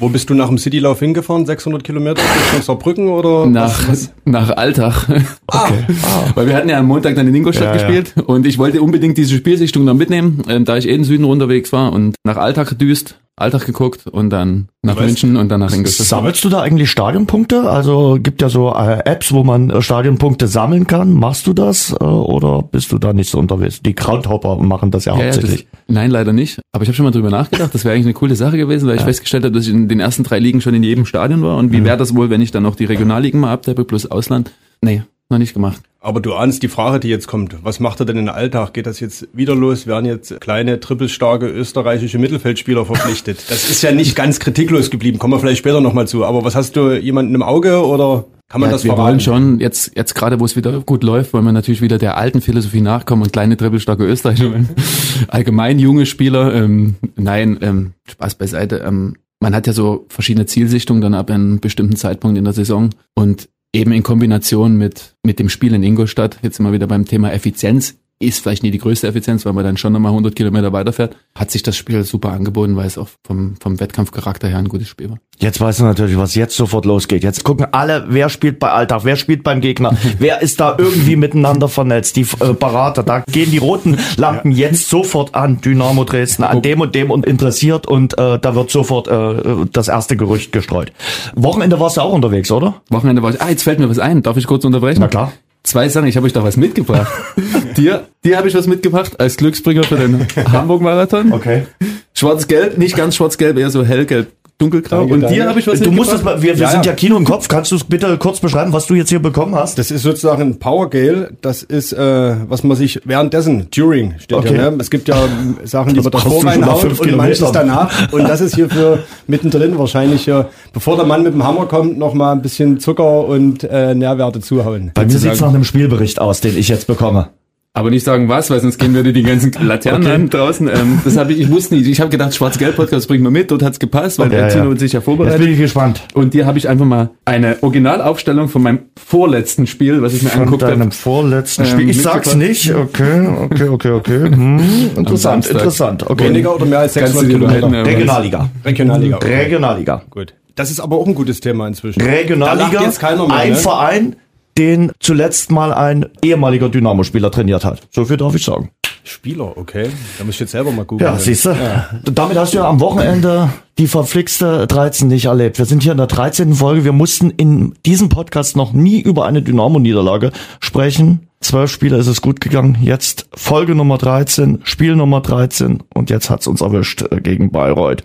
Wo 0.00 0.08
bist 0.08 0.30
du 0.30 0.34
nach 0.34 0.48
dem 0.48 0.58
Citylauf 0.58 0.98
hingefahren? 1.00 1.44
600 1.44 1.84
Kilometer 1.84 2.22
nach 2.22 2.62
Saarbrücken 2.62 3.08
oder? 3.08 3.46
Nach, 3.46 3.88
was? 3.88 4.12
nach 4.24 4.50
Alltag. 4.50 5.06
Ah. 5.46 5.68
Okay. 5.70 5.84
Ah. 6.04 6.30
Weil 6.36 6.46
wir 6.46 6.54
hatten 6.54 6.68
ja 6.68 6.78
am 6.78 6.86
Montag 6.86 7.16
dann 7.16 7.26
in 7.26 7.34
Ingolstadt 7.34 7.66
ja, 7.66 7.72
gespielt 7.72 8.14
ja. 8.16 8.22
und 8.22 8.46
ich 8.46 8.56
wollte 8.56 8.80
unbedingt 8.80 9.18
diese 9.18 9.34
Spielsichtung 9.34 9.84
dann 9.84 9.96
mitnehmen, 9.96 10.42
äh, 10.48 10.60
da 10.60 10.76
ich 10.76 10.88
eh 10.88 10.94
in 10.94 11.04
Süden 11.04 11.24
unterwegs 11.24 11.72
war 11.72 11.92
und 11.92 12.14
nach 12.24 12.36
Alltag 12.36 12.68
gedüst 12.68 13.18
Alltag 13.40 13.66
geguckt 13.66 14.06
und 14.06 14.30
dann 14.30 14.68
nach 14.82 14.96
weißt, 14.96 15.06
München 15.06 15.36
und 15.36 15.48
dann 15.48 15.60
nach 15.60 15.72
Ingolstadt. 15.72 16.06
Sammelst 16.06 16.44
du 16.44 16.48
da 16.48 16.60
eigentlich 16.62 16.90
Stadionpunkte? 16.90 17.68
Also 17.68 18.18
gibt 18.22 18.42
ja 18.42 18.48
so 18.48 18.72
äh, 18.74 19.00
Apps, 19.04 19.32
wo 19.32 19.44
man 19.44 19.70
äh, 19.70 19.82
Stadionpunkte 19.82 20.46
sammeln 20.46 20.86
kann. 20.86 21.12
Machst 21.12 21.46
du 21.46 21.52
das 21.52 21.92
äh, 21.92 22.04
oder 22.04 22.62
bist 22.62 22.92
du 22.92 22.98
da 22.98 23.12
nicht 23.12 23.30
so 23.30 23.38
unterwegs? 23.38 23.82
Die 23.82 23.94
Crowdhopper 23.94 24.56
machen 24.56 24.90
das 24.90 25.04
ja, 25.04 25.16
ja 25.16 25.24
hauptsächlich. 25.24 25.66
Das, 25.70 25.80
nein, 25.88 26.10
leider 26.10 26.32
nicht. 26.32 26.60
Aber 26.72 26.82
ich 26.82 26.88
habe 26.88 26.96
schon 26.96 27.04
mal 27.04 27.10
drüber 27.10 27.30
nachgedacht. 27.30 27.74
Das 27.74 27.84
wäre 27.84 27.94
eigentlich 27.94 28.06
eine 28.06 28.14
coole 28.14 28.36
Sache 28.36 28.56
gewesen, 28.56 28.86
weil 28.86 28.96
ja. 28.96 29.00
ich 29.00 29.04
festgestellt 29.04 29.44
habe, 29.44 29.54
dass 29.54 29.66
ich 29.66 29.72
in 29.72 29.88
den 29.88 30.00
ersten 30.00 30.24
drei 30.24 30.38
Ligen 30.38 30.60
schon 30.60 30.74
in 30.74 30.82
jedem 30.82 31.06
Stadion 31.06 31.42
war. 31.42 31.56
Und 31.56 31.72
wie 31.72 31.80
mhm. 31.80 31.84
wäre 31.84 31.96
das 31.96 32.14
wohl, 32.14 32.30
wenn 32.30 32.40
ich 32.40 32.50
dann 32.50 32.62
noch 32.62 32.76
die 32.76 32.84
Regionalligen 32.84 33.40
mal 33.40 33.52
abdeppe 33.52 33.84
plus 33.84 34.10
Ausland? 34.10 34.52
Nee, 34.82 35.02
noch 35.28 35.38
nicht 35.38 35.54
gemacht. 35.54 35.82
Aber 36.02 36.20
du 36.20 36.32
ahnst 36.32 36.62
die 36.62 36.68
Frage, 36.68 36.98
die 36.98 37.08
jetzt 37.08 37.28
kommt. 37.28 37.62
Was 37.62 37.78
macht 37.78 38.00
er 38.00 38.06
denn 38.06 38.16
im 38.16 38.28
Alltag? 38.30 38.72
Geht 38.72 38.86
das 38.86 39.00
jetzt 39.00 39.28
wieder 39.34 39.54
los? 39.54 39.86
Werden 39.86 40.06
jetzt 40.06 40.40
kleine, 40.40 40.80
trippelstarke 40.80 41.46
österreichische 41.46 42.18
Mittelfeldspieler 42.18 42.86
verpflichtet? 42.86 43.44
Das 43.50 43.68
ist 43.68 43.82
ja 43.82 43.92
nicht 43.92 44.16
ganz 44.16 44.40
kritiklos 44.40 44.90
geblieben. 44.90 45.18
Kommen 45.18 45.34
wir 45.34 45.40
vielleicht 45.40 45.58
später 45.58 45.82
nochmal 45.82 46.08
zu. 46.08 46.24
Aber 46.24 46.42
was 46.42 46.54
hast 46.54 46.76
du 46.76 46.92
jemanden 46.92 47.34
im 47.34 47.42
Auge 47.42 47.84
oder 47.84 48.24
kann 48.48 48.62
man 48.62 48.70
ja, 48.70 48.76
das 48.76 48.84
wir 48.84 48.92
verraten? 48.92 49.08
wollen 49.08 49.20
schon 49.20 49.60
jetzt, 49.60 49.92
jetzt 49.94 50.14
gerade, 50.14 50.40
wo 50.40 50.44
es 50.46 50.56
wieder 50.56 50.80
gut 50.80 51.04
läuft, 51.04 51.34
wollen 51.34 51.44
wir 51.44 51.52
natürlich 51.52 51.82
wieder 51.82 51.98
der 51.98 52.16
alten 52.16 52.40
Philosophie 52.40 52.80
nachkommen 52.80 53.22
und 53.22 53.32
kleine, 53.32 53.58
trippelstarke 53.58 54.04
Österreicher. 54.04 54.52
Allgemein 55.28 55.78
junge 55.78 56.06
Spieler. 56.06 56.54
Ähm, 56.54 56.94
nein, 57.16 57.58
ähm, 57.60 57.92
Spaß 58.08 58.36
beiseite. 58.36 58.82
Ähm, 58.86 59.16
man 59.40 59.54
hat 59.54 59.66
ja 59.66 59.74
so 59.74 60.06
verschiedene 60.08 60.46
Zielsichtungen 60.46 61.02
dann 61.02 61.14
ab 61.14 61.30
einem 61.30 61.60
bestimmten 61.60 61.96
Zeitpunkt 61.96 62.38
in 62.38 62.44
der 62.44 62.54
Saison 62.54 62.90
und 63.14 63.48
eben 63.72 63.92
in 63.92 64.02
Kombination 64.02 64.76
mit, 64.76 65.14
mit 65.22 65.38
dem 65.38 65.48
Spiel 65.48 65.74
in 65.74 65.82
Ingolstadt, 65.82 66.38
jetzt 66.42 66.58
wir 66.60 66.72
wieder 66.72 66.86
beim 66.86 67.04
Thema 67.04 67.32
Effizienz, 67.32 67.99
ist 68.22 68.42
vielleicht 68.42 68.62
nie 68.62 68.70
die 68.70 68.78
größte 68.78 69.08
Effizienz, 69.08 69.46
weil 69.46 69.54
man 69.54 69.64
dann 69.64 69.78
schon 69.78 69.94
nochmal 69.94 70.10
100 70.10 70.36
Kilometer 70.36 70.74
weiterfährt, 70.74 71.16
hat 71.34 71.50
sich 71.50 71.62
das 71.62 71.74
Spiel 71.76 72.04
super 72.04 72.30
angeboten, 72.32 72.76
weil 72.76 72.86
es 72.86 72.98
auch 72.98 73.08
vom, 73.26 73.56
vom 73.58 73.80
Wettkampfcharakter 73.80 74.46
her 74.46 74.58
ein 74.58 74.68
gutes 74.68 74.88
Spiel 74.88 75.08
war. 75.08 75.18
Jetzt 75.38 75.58
weißt 75.58 75.80
du 75.80 75.84
natürlich, 75.84 76.18
was 76.18 76.34
jetzt 76.34 76.54
sofort 76.54 76.84
losgeht. 76.84 77.24
Jetzt 77.24 77.44
gucken 77.44 77.68
alle, 77.72 78.04
wer 78.10 78.28
spielt 78.28 78.58
bei 78.58 78.70
Alltag, 78.70 79.04
wer 79.04 79.16
spielt 79.16 79.42
beim 79.42 79.62
Gegner, 79.62 79.96
wer 80.18 80.42
ist 80.42 80.60
da 80.60 80.76
irgendwie 80.76 81.16
miteinander 81.16 81.68
vernetzt, 81.68 82.16
die 82.16 82.26
äh, 82.40 82.52
Berater, 82.52 83.02
da 83.02 83.20
gehen 83.20 83.50
die 83.50 83.58
roten 83.58 83.96
Lampen 84.18 84.52
ja. 84.52 84.68
jetzt 84.68 84.90
sofort 84.90 85.34
an, 85.34 85.62
Dynamo 85.62 86.04
Dresden, 86.04 86.44
an 86.44 86.60
dem 86.60 86.82
und 86.82 86.94
dem 86.94 87.10
und 87.10 87.24
interessiert 87.24 87.86
und 87.86 88.18
äh, 88.18 88.38
da 88.38 88.54
wird 88.54 88.70
sofort 88.70 89.08
äh, 89.08 89.66
das 89.72 89.88
erste 89.88 90.18
Gerücht 90.18 90.52
gestreut. 90.52 90.92
Wochenende 91.34 91.80
warst 91.80 91.96
du 91.96 92.02
auch 92.02 92.12
unterwegs, 92.12 92.50
oder? 92.52 92.82
Wochenende 92.90 93.22
war 93.22 93.30
ich, 93.30 93.40
ah, 93.40 93.48
jetzt 93.48 93.62
fällt 93.62 93.78
mir 93.78 93.88
was 93.88 93.98
ein, 93.98 94.20
darf 94.22 94.36
ich 94.36 94.46
kurz 94.46 94.66
unterbrechen? 94.66 95.00
Na 95.00 95.08
klar. 95.08 95.32
Zwei 95.70 95.88
Sachen, 95.88 96.08
ich 96.08 96.16
habe 96.16 96.26
euch 96.26 96.32
da 96.32 96.42
was 96.42 96.56
mitgebracht. 96.56 97.12
dir, 97.76 98.08
dir 98.24 98.36
habe 98.38 98.48
ich 98.48 98.54
was 98.56 98.66
mitgebracht 98.66 99.20
als 99.20 99.36
Glücksbringer 99.36 99.84
für 99.84 99.98
den 99.98 100.26
Hamburg-Marathon. 100.52 101.32
Okay. 101.32 101.68
Schwarz-Gelb, 102.12 102.76
nicht 102.76 102.96
ganz 102.96 103.14
schwarz-gelb, 103.14 103.56
eher 103.56 103.70
so 103.70 103.84
hellgelb 103.84 104.32
dunkelgrau. 104.60 105.00
Danke, 105.00 105.14
und 105.14 105.30
dir 105.30 105.48
habe 105.48 105.58
ich 105.58 105.66
was 105.66 105.80
Du 105.80 105.90
musst 105.90 106.22
mal, 106.22 106.40
wir, 106.42 106.56
wir 106.56 106.62
ja, 106.62 106.70
sind 106.70 106.86
ja 106.86 106.92
Kino 106.92 107.16
im 107.16 107.24
Kopf. 107.24 107.48
Kannst 107.48 107.72
du 107.72 107.76
es 107.76 107.84
bitte 107.84 108.16
kurz 108.18 108.40
beschreiben, 108.40 108.72
was 108.72 108.86
du 108.86 108.94
jetzt 108.94 109.08
hier 109.08 109.20
bekommen 109.20 109.54
hast? 109.54 109.78
Das 109.78 109.90
ist 109.90 110.02
sozusagen 110.02 110.42
ein 110.42 110.58
Power 110.58 110.90
Gale. 110.90 111.30
Das 111.40 111.62
ist, 111.62 111.92
äh, 111.92 112.36
was 112.48 112.62
man 112.62 112.76
sich 112.76 113.00
währenddessen, 113.04 113.68
during 113.70 114.14
steht 114.18 114.38
okay. 114.38 114.56
ja. 114.56 114.70
Ne? 114.70 114.76
Es 114.80 114.90
gibt 114.90 115.08
ja 115.08 115.16
Sachen, 115.64 115.94
die 115.94 116.00
man 116.00 116.10
davor 116.10 116.44
reinhaut 116.44 116.84
und 116.84 117.00
Kilometer. 117.00 117.16
manches 117.16 117.52
danach. 117.52 118.12
Und 118.12 118.28
das 118.28 118.40
ist 118.40 118.54
hier 118.54 118.68
für 118.68 119.04
mittendrin 119.26 119.78
wahrscheinlich, 119.78 120.28
äh, 120.28 120.44
bevor 120.72 120.96
der 120.96 121.06
Mann 121.06 121.22
mit 121.22 121.32
dem 121.32 121.44
Hammer 121.44 121.66
kommt, 121.66 121.98
noch 121.98 122.14
mal 122.14 122.32
ein 122.32 122.42
bisschen 122.42 122.80
Zucker 122.80 123.26
und 123.26 123.64
äh, 123.64 123.94
Nährwerte 123.94 124.40
zuhauen. 124.40 124.92
Bei 124.94 125.04
mir 125.04 125.18
sieht 125.18 125.32
es 125.32 125.40
nach 125.40 125.48
einem 125.48 125.64
Spielbericht 125.64 126.20
aus, 126.20 126.40
den 126.40 126.56
ich 126.56 126.68
jetzt 126.68 126.86
bekomme. 126.86 127.30
Aber 127.72 127.90
nicht 127.90 128.04
sagen 128.04 128.28
was, 128.28 128.50
weil 128.50 128.58
sonst 128.58 128.78
gehen 128.78 128.94
wir 128.94 129.04
die 129.04 129.22
ganzen 129.22 129.52
Laternen 129.60 130.02
okay. 130.02 130.14
an 130.14 130.28
draußen. 130.28 130.66
Ähm, 130.66 131.00
das 131.04 131.16
habe 131.16 131.32
ich, 131.32 131.38
ich 131.40 131.50
wusste 131.50 131.76
nicht. 131.76 131.86
Ich 131.86 132.00
habe 132.00 132.10
gedacht, 132.10 132.34
Schwarz-Gelb-Podcast 132.34 133.06
bringen 133.06 133.22
wir 133.22 133.30
mit. 133.30 133.52
Dort 133.52 133.62
hat's 133.62 133.78
gepasst, 133.78 134.18
weil 134.18 134.26
okay, 134.26 134.36
der 134.38 134.48
Tino 134.48 134.72
ja. 134.72 134.76
sich 134.76 134.92
ja 134.92 135.00
vorbereitet. 135.00 135.38
Jetzt 135.38 135.44
bin 135.46 135.54
ich 135.54 135.60
gespannt. 135.60 136.00
Und 136.14 136.34
dir 136.34 136.46
habe 136.46 136.58
ich 136.58 136.68
einfach 136.68 136.84
mal 136.84 137.10
eine 137.24 137.58
Originalaufstellung 137.60 138.48
von 138.48 138.62
meinem 138.62 138.80
vorletzten 138.96 139.68
Spiel, 139.68 140.02
was 140.02 140.14
ich 140.14 140.24
mir 140.24 140.30
von 140.30 140.40
angeguckt 140.40 140.64
habe. 140.64 140.72
Von 140.72 140.80
deinem 140.80 140.90
vorletzten 140.90 141.64
Spiel. 141.64 141.82
Ähm, 141.82 141.90
ich 141.90 142.02
sag's 142.02 142.34
nicht. 142.34 142.74
Okay, 142.74 143.28
okay, 143.28 143.68
okay, 143.68 143.90
okay. 143.92 144.18
Hm. 144.18 144.90
Interessant, 144.96 145.46
interessant. 145.46 146.10
Okay. 146.10 146.24
Weniger 146.24 146.56
oder 146.56 146.66
mehr 146.66 146.80
als 146.80 146.94
600 146.94 147.30
Kilometer? 147.30 147.86
Regionalliga. 147.86 148.50
Regionalliga. 148.64 149.16
Okay. 149.16 149.42
Regionalliga. 149.44 150.02
Gut. 150.10 150.34
Das 150.56 150.72
ist 150.72 150.80
aber 150.80 150.96
auch 150.96 151.06
ein 151.06 151.14
gutes 151.14 151.38
Thema 151.38 151.68
inzwischen. 151.68 152.02
Regionalliga. 152.02 152.82
Jetzt 152.82 152.98
keiner 152.98 153.28
mehr, 153.28 153.36
ein 153.36 153.50
ne? 153.50 153.56
Verein 153.56 154.16
den 154.60 154.92
zuletzt 155.00 155.50
mal 155.50 155.72
ein 155.72 156.06
ehemaliger 156.22 156.68
Dynamo-Spieler 156.68 157.30
trainiert 157.30 157.64
hat. 157.64 157.80
So 157.90 158.04
viel 158.04 158.18
darf 158.18 158.34
ich 158.34 158.44
sagen. 158.44 158.70
Spieler, 159.02 159.56
okay. 159.56 159.88
Da 160.18 160.24
muss 160.24 160.34
ich 160.34 160.40
jetzt 160.40 160.50
selber 160.50 160.70
mal 160.70 160.84
googeln. 160.84 161.10
Ja, 161.10 161.18
siehst 161.18 161.46
du. 161.46 161.50
Ja. 161.50 161.88
Damit 162.04 162.36
hast 162.36 162.52
du 162.52 162.58
ja 162.58 162.68
am 162.68 162.80
Wochenende 162.80 163.50
die 163.78 163.86
verflixte 163.86 164.66
13 164.66 165.08
nicht 165.08 165.24
erlebt. 165.24 165.58
Wir 165.58 165.64
sind 165.64 165.82
hier 165.82 165.92
in 165.92 165.98
der 165.98 166.06
13. 166.06 166.52
Folge. 166.52 166.84
Wir 166.84 166.92
mussten 166.92 167.30
in 167.30 167.74
diesem 167.86 168.10
Podcast 168.10 168.54
noch 168.54 168.74
nie 168.74 169.00
über 169.00 169.24
eine 169.24 169.40
Dynamo-Niederlage 169.40 170.32
sprechen. 170.60 171.28
Zwölf 171.40 171.70
Spiele 171.70 171.96
ist 171.96 172.06
es 172.06 172.20
gut 172.20 172.42
gegangen. 172.42 172.76
Jetzt 172.82 173.30
Folge 173.34 173.74
Nummer 173.74 173.96
13, 173.96 174.60
Spiel 174.64 174.94
Nummer 174.94 175.22
13 175.22 175.82
und 175.94 176.10
jetzt 176.10 176.28
hat's 176.28 176.46
uns 176.46 176.60
erwischt 176.60 177.02
äh, 177.10 177.22
gegen 177.22 177.50
Bayreuth. 177.50 178.04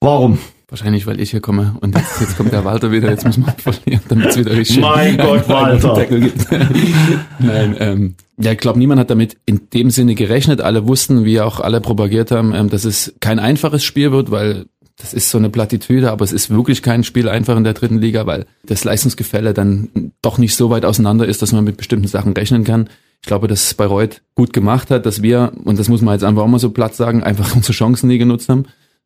Warum? 0.00 0.40
Wahrscheinlich, 0.74 1.06
weil 1.06 1.20
ich 1.20 1.30
hier 1.30 1.40
komme 1.40 1.76
und 1.82 1.96
jetzt, 1.96 2.20
jetzt 2.20 2.36
kommt 2.36 2.52
der 2.52 2.64
Walter 2.64 2.90
wieder, 2.90 3.08
jetzt 3.08 3.24
muss 3.24 3.38
man 3.38 3.54
verlieren, 3.56 4.00
damit 4.08 4.30
es 4.30 4.38
wieder 4.38 4.56
richtig 4.56 4.80
Mein 4.80 5.16
Gott, 5.18 5.48
Walter. 5.48 6.04
gibt. 6.04 6.50
Nein, 7.38 7.76
ähm, 7.78 8.14
ja, 8.38 8.50
ich 8.50 8.58
glaube, 8.58 8.80
niemand 8.80 8.98
hat 8.98 9.08
damit 9.08 9.36
in 9.46 9.70
dem 9.72 9.90
Sinne 9.90 10.16
gerechnet. 10.16 10.60
Alle 10.60 10.88
wussten, 10.88 11.24
wie 11.24 11.40
auch 11.40 11.60
alle 11.60 11.80
propagiert 11.80 12.32
haben, 12.32 12.52
ähm, 12.52 12.70
dass 12.70 12.84
es 12.84 13.14
kein 13.20 13.38
einfaches 13.38 13.84
Spiel 13.84 14.10
wird, 14.10 14.32
weil 14.32 14.66
das 14.96 15.14
ist 15.14 15.30
so 15.30 15.38
eine 15.38 15.48
Plattitüde, 15.48 16.10
aber 16.10 16.24
es 16.24 16.32
ist 16.32 16.50
wirklich 16.50 16.82
kein 16.82 17.04
Spiel 17.04 17.28
einfach 17.28 17.56
in 17.56 17.62
der 17.62 17.74
dritten 17.74 18.00
Liga, 18.00 18.26
weil 18.26 18.44
das 18.66 18.82
Leistungsgefälle 18.82 19.54
dann 19.54 20.10
doch 20.22 20.38
nicht 20.38 20.56
so 20.56 20.70
weit 20.70 20.84
auseinander 20.84 21.24
ist, 21.28 21.40
dass 21.40 21.52
man 21.52 21.62
mit 21.62 21.76
bestimmten 21.76 22.08
Sachen 22.08 22.32
rechnen 22.32 22.64
kann. 22.64 22.88
Ich 23.22 23.28
glaube, 23.28 23.46
dass 23.46 23.62
es 23.62 23.74
Bayreuth 23.74 24.22
gut 24.34 24.52
gemacht 24.52 24.90
hat, 24.90 25.06
dass 25.06 25.22
wir, 25.22 25.52
und 25.62 25.78
das 25.78 25.88
muss 25.88 26.02
man 26.02 26.14
jetzt 26.14 26.24
einfach 26.24 26.42
auch 26.42 26.48
mal 26.48 26.58
so 26.58 26.70
platt 26.70 26.96
sagen, 26.96 27.22
einfach 27.22 27.54
unsere 27.54 27.74
Chancen 27.74 28.08
nie 28.08 28.18
genutzt 28.18 28.48
haben 28.48 28.64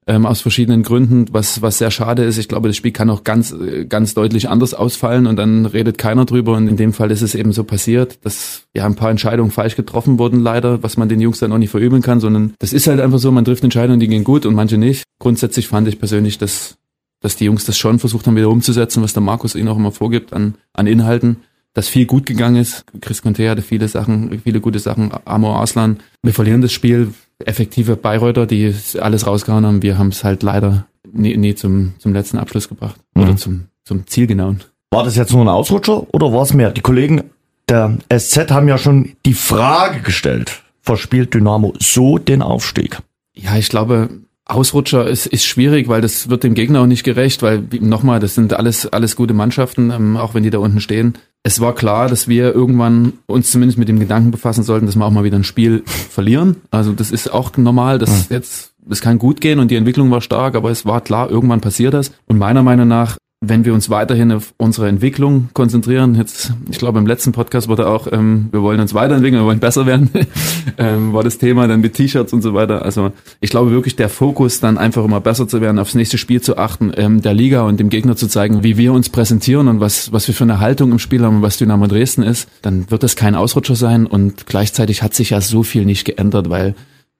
ähm, 0.08 0.24
aus 0.24 0.40
verschiedenen 0.40 0.82
Gründen, 0.82 1.26
was, 1.32 1.60
was 1.60 1.78
sehr 1.78 1.90
schade 1.90 2.24
ist. 2.24 2.38
Ich 2.38 2.48
glaube, 2.48 2.68
das 2.68 2.76
Spiel 2.76 2.92
kann 2.92 3.10
auch 3.10 3.24
ganz, 3.24 3.54
ganz 3.90 4.14
deutlich 4.14 4.48
anders 4.48 4.72
ausfallen 4.72 5.26
und 5.26 5.36
dann 5.36 5.66
redet 5.66 5.98
keiner 5.98 6.24
drüber. 6.24 6.56
Und 6.56 6.66
in 6.66 6.78
dem 6.78 6.94
Fall 6.94 7.10
ist 7.10 7.20
es 7.20 7.34
eben 7.34 7.52
so 7.52 7.62
passiert, 7.62 8.18
dass 8.24 8.62
ja 8.74 8.86
ein 8.86 8.94
paar 8.94 9.10
Entscheidungen 9.10 9.50
falsch 9.50 9.76
getroffen 9.76 10.18
wurden, 10.18 10.40
leider, 10.40 10.82
was 10.82 10.96
man 10.96 11.10
den 11.10 11.20
Jungs 11.20 11.40
dann 11.40 11.52
auch 11.52 11.58
nicht 11.58 11.70
verübeln 11.70 12.00
kann, 12.00 12.20
sondern 12.20 12.54
das 12.58 12.72
ist 12.72 12.86
halt 12.86 13.00
einfach 13.00 13.18
so, 13.18 13.30
man 13.30 13.44
trifft 13.44 13.62
Entscheidungen, 13.62 14.00
die 14.00 14.08
gehen 14.08 14.24
gut 14.24 14.46
und 14.46 14.54
manche 14.54 14.78
nicht. 14.78 15.04
Grundsätzlich 15.18 15.68
fand 15.68 15.86
ich 15.88 15.98
persönlich, 15.98 16.38
dass, 16.38 16.78
dass 17.20 17.36
die 17.36 17.44
Jungs 17.44 17.66
das 17.66 17.76
schon 17.76 17.98
versucht 17.98 18.26
haben, 18.26 18.36
wieder 18.36 18.48
umzusetzen, 18.48 19.02
was 19.02 19.12
der 19.12 19.22
Markus 19.22 19.54
ihnen 19.54 19.68
auch 19.68 19.76
immer 19.76 19.92
vorgibt 19.92 20.32
an, 20.32 20.54
an 20.72 20.86
Inhalten 20.86 21.36
dass 21.74 21.86
viel 21.86 22.06
gut 22.06 22.26
gegangen 22.26 22.56
ist. 22.56 22.84
Chris 23.00 23.22
Conte 23.22 23.48
hatte 23.48 23.62
viele 23.62 23.86
Sachen, 23.86 24.40
viele 24.42 24.60
gute 24.60 24.80
Sachen. 24.80 25.12
Amor 25.24 25.60
Aslan. 25.60 25.98
Wir 26.22 26.34
verlieren 26.34 26.60
das 26.60 26.72
Spiel. 26.72 27.12
Effektive 27.44 27.96
Bayreuther, 27.96 28.46
die 28.46 28.74
alles 29.00 29.26
rausgehauen 29.26 29.64
haben. 29.64 29.82
Wir 29.82 29.98
haben 29.98 30.08
es 30.08 30.24
halt 30.24 30.42
leider 30.42 30.86
nie, 31.12 31.36
nie 31.36 31.54
zum, 31.54 31.94
zum 31.98 32.12
letzten 32.12 32.38
Abschluss 32.38 32.68
gebracht. 32.68 32.96
Mhm. 33.14 33.22
Oder 33.22 33.36
zum, 33.36 33.66
zum 33.84 34.06
Zielgenauen. 34.06 34.60
War 34.90 35.04
das 35.04 35.16
jetzt 35.16 35.32
nur 35.32 35.42
ein 35.42 35.48
Ausrutscher 35.48 36.06
oder 36.14 36.32
war 36.32 36.42
es 36.42 36.54
mehr? 36.54 36.70
Die 36.70 36.80
Kollegen 36.80 37.24
der 37.68 37.98
SZ 38.12 38.50
haben 38.50 38.68
ja 38.68 38.78
schon 38.78 39.12
die 39.26 39.34
Frage 39.34 40.00
gestellt. 40.00 40.62
Verspielt 40.80 41.34
Dynamo 41.34 41.74
so 41.78 42.16
den 42.16 42.40
Aufstieg? 42.40 42.98
Ja, 43.34 43.56
ich 43.56 43.68
glaube, 43.68 44.08
Ausrutscher 44.46 45.06
ist, 45.06 45.26
ist 45.26 45.44
schwierig, 45.44 45.88
weil 45.88 46.00
das 46.00 46.30
wird 46.30 46.44
dem 46.44 46.54
Gegner 46.54 46.80
auch 46.80 46.86
nicht 46.86 47.04
gerecht, 47.04 47.42
weil 47.42 47.62
nochmal, 47.80 48.20
das 48.20 48.34
sind 48.34 48.54
alles, 48.54 48.86
alles 48.86 49.14
gute 49.14 49.34
Mannschaften, 49.34 49.90
ähm, 49.90 50.16
auch 50.16 50.32
wenn 50.32 50.42
die 50.42 50.50
da 50.50 50.58
unten 50.58 50.80
stehen 50.80 51.18
es 51.42 51.60
war 51.60 51.74
klar, 51.74 52.08
dass 52.08 52.28
wir 52.28 52.54
irgendwann 52.54 53.14
uns 53.26 53.50
zumindest 53.50 53.78
mit 53.78 53.88
dem 53.88 54.00
Gedanken 54.00 54.30
befassen 54.30 54.64
sollten, 54.64 54.86
dass 54.86 54.96
wir 54.96 55.04
auch 55.04 55.10
mal 55.10 55.24
wieder 55.24 55.38
ein 55.38 55.44
Spiel 55.44 55.82
verlieren. 55.86 56.56
Also 56.70 56.92
das 56.92 57.10
ist 57.10 57.32
auch 57.32 57.56
normal, 57.56 57.98
dass 57.98 58.28
mhm. 58.28 58.36
jetzt, 58.36 58.74
es 58.90 59.00
kann 59.00 59.18
gut 59.18 59.40
gehen 59.40 59.58
und 59.58 59.70
die 59.70 59.76
Entwicklung 59.76 60.10
war 60.10 60.20
stark, 60.20 60.54
aber 60.54 60.70
es 60.70 60.84
war 60.84 61.00
klar, 61.00 61.30
irgendwann 61.30 61.60
passiert 61.60 61.94
das. 61.94 62.12
Und 62.26 62.38
meiner 62.38 62.62
Meinung 62.62 62.88
nach 62.88 63.16
wenn 63.40 63.64
wir 63.64 63.72
uns 63.72 63.88
weiterhin 63.88 64.32
auf 64.32 64.52
unsere 64.56 64.88
Entwicklung 64.88 65.48
konzentrieren, 65.52 66.16
jetzt, 66.16 66.52
ich 66.68 66.78
glaube, 66.78 66.98
im 66.98 67.06
letzten 67.06 67.30
Podcast 67.30 67.68
wurde 67.68 67.86
auch, 67.86 68.08
ähm, 68.10 68.48
wir 68.50 68.62
wollen 68.62 68.80
uns 68.80 68.94
weiterentwickeln, 68.94 69.42
wir 69.42 69.46
wollen 69.46 69.60
besser 69.60 69.86
werden, 69.86 70.10
ähm, 70.78 71.12
war 71.12 71.22
das 71.22 71.38
Thema 71.38 71.68
dann 71.68 71.80
mit 71.80 71.94
T-Shirts 71.94 72.32
und 72.32 72.42
so 72.42 72.52
weiter. 72.54 72.84
Also 72.84 73.12
ich 73.40 73.50
glaube 73.50 73.70
wirklich, 73.70 73.94
der 73.94 74.08
Fokus, 74.08 74.58
dann 74.58 74.76
einfach 74.76 75.04
immer 75.04 75.20
besser 75.20 75.46
zu 75.46 75.60
werden, 75.60 75.78
aufs 75.78 75.94
nächste 75.94 76.18
Spiel 76.18 76.40
zu 76.40 76.58
achten, 76.58 76.92
ähm, 76.96 77.22
der 77.22 77.32
Liga 77.32 77.62
und 77.62 77.78
dem 77.78 77.90
Gegner 77.90 78.16
zu 78.16 78.26
zeigen, 78.26 78.64
wie 78.64 78.76
wir 78.76 78.92
uns 78.92 79.08
präsentieren 79.08 79.68
und 79.68 79.78
was, 79.78 80.12
was 80.12 80.26
wir 80.26 80.34
für 80.34 80.44
eine 80.44 80.58
Haltung 80.58 80.90
im 80.90 80.98
Spiel 80.98 81.24
haben 81.24 81.36
und 81.36 81.42
was 81.42 81.58
Dynamo 81.58 81.86
Dresden 81.86 82.24
ist, 82.24 82.48
dann 82.62 82.90
wird 82.90 83.04
das 83.04 83.14
kein 83.14 83.36
Ausrutscher 83.36 83.76
sein 83.76 84.06
und 84.06 84.46
gleichzeitig 84.46 85.04
hat 85.04 85.14
sich 85.14 85.30
ja 85.30 85.40
so 85.40 85.62
viel 85.62 85.84
nicht 85.84 86.04
geändert, 86.04 86.50
weil 86.50 86.74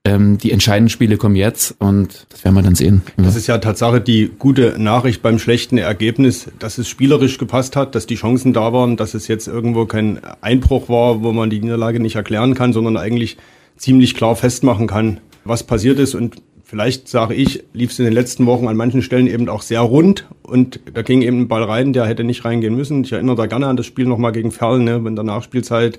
ähm, 0.05 0.39
die 0.39 0.53
entscheidenden 0.53 0.89
Spiele 0.89 1.17
kommen 1.17 1.37
jetzt 1.37 1.75
und 1.79 2.27
das 2.31 2.45
werden 2.45 2.55
wir 2.55 2.63
dann 2.63 2.75
sehen. 2.75 3.03
Ja. 3.17 3.25
Das 3.25 3.37
ist 3.37 3.47
ja 3.47 3.59
Tatsache 3.59 4.01
die 4.01 4.31
gute 4.39 4.77
Nachricht 4.79 5.23
beim 5.23 5.39
schlechten 5.39 5.79
Ergebnis, 5.79 6.49
dass 6.59 6.79
es 6.79 6.89
spielerisch 6.89 7.39
gepasst 7.39 7.77
hat, 7.77 7.95
dass 7.95 8.07
die 8.07 8.15
Chancen 8.15 8.53
da 8.53 8.73
waren, 8.73 8.97
dass 8.97 9.15
es 9.15 9.29
jetzt 9.29 9.49
irgendwo 9.49 9.87
kein 9.87 10.21
Einbruch 10.41 10.89
war, 10.89 11.23
wo 11.23 11.33
man 11.33 11.51
die 11.51 11.61
Niederlage 11.61 12.01
nicht 12.01 12.17
erklären 12.17 12.55
kann, 12.55 12.73
sondern 12.73 12.97
eigentlich 12.97 13.37
ziemlich 13.77 14.15
klar 14.15 14.37
festmachen 14.37 14.87
kann, 14.87 15.21
was 15.45 15.63
passiert 15.63 15.99
ist 15.99 16.15
und 16.15 16.43
Vielleicht 16.71 17.09
sage 17.09 17.33
ich, 17.33 17.65
lief 17.73 17.93
es 17.93 17.99
in 17.99 18.05
den 18.05 18.13
letzten 18.13 18.45
Wochen 18.45 18.69
an 18.69 18.77
manchen 18.77 19.01
Stellen 19.01 19.27
eben 19.27 19.49
auch 19.49 19.63
sehr 19.63 19.81
rund 19.81 20.27
und 20.43 20.81
da 20.93 21.01
ging 21.01 21.23
eben 21.23 21.41
ein 21.41 21.49
Ball 21.49 21.63
rein, 21.63 21.95
der 21.95 22.05
hätte 22.05 22.25
nicht 22.25 22.45
reingehen 22.45 22.77
müssen. 22.77 23.05
Ich 23.05 23.13
erinnere 23.13 23.37
da 23.37 23.47
gerne 23.47 23.69
an 23.69 23.79
das 23.79 23.87
Spiel 23.87 24.05
nochmal 24.05 24.33
gegen 24.33 24.51
Ferl, 24.51 24.81
ne, 24.81 25.03
wenn 25.03 25.17
der 25.17 25.25
Nachspielzeit, 25.25 25.99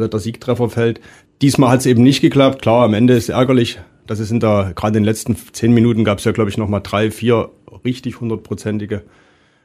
da 0.00 0.08
der 0.08 0.20
Siegtreffer 0.20 0.68
fällt. 0.68 1.00
Diesmal 1.40 1.70
hat 1.70 1.80
es 1.80 1.86
eben 1.86 2.02
nicht 2.02 2.20
geklappt. 2.20 2.62
Klar, 2.62 2.84
am 2.84 2.94
Ende 2.94 3.14
ist 3.14 3.24
es 3.24 3.28
ärgerlich. 3.30 3.80
Das 4.06 4.20
ist 4.20 4.30
in 4.30 4.40
der, 4.40 4.72
gerade 4.74 4.96
in 4.98 5.02
den 5.02 5.04
letzten 5.04 5.36
zehn 5.52 5.72
Minuten 5.72 6.04
gab 6.04 6.18
es 6.18 6.24
ja, 6.24 6.32
glaube 6.32 6.50
ich, 6.50 6.58
nochmal 6.58 6.80
drei, 6.82 7.10
vier 7.10 7.50
richtig 7.84 8.20
hundertprozentige. 8.20 9.02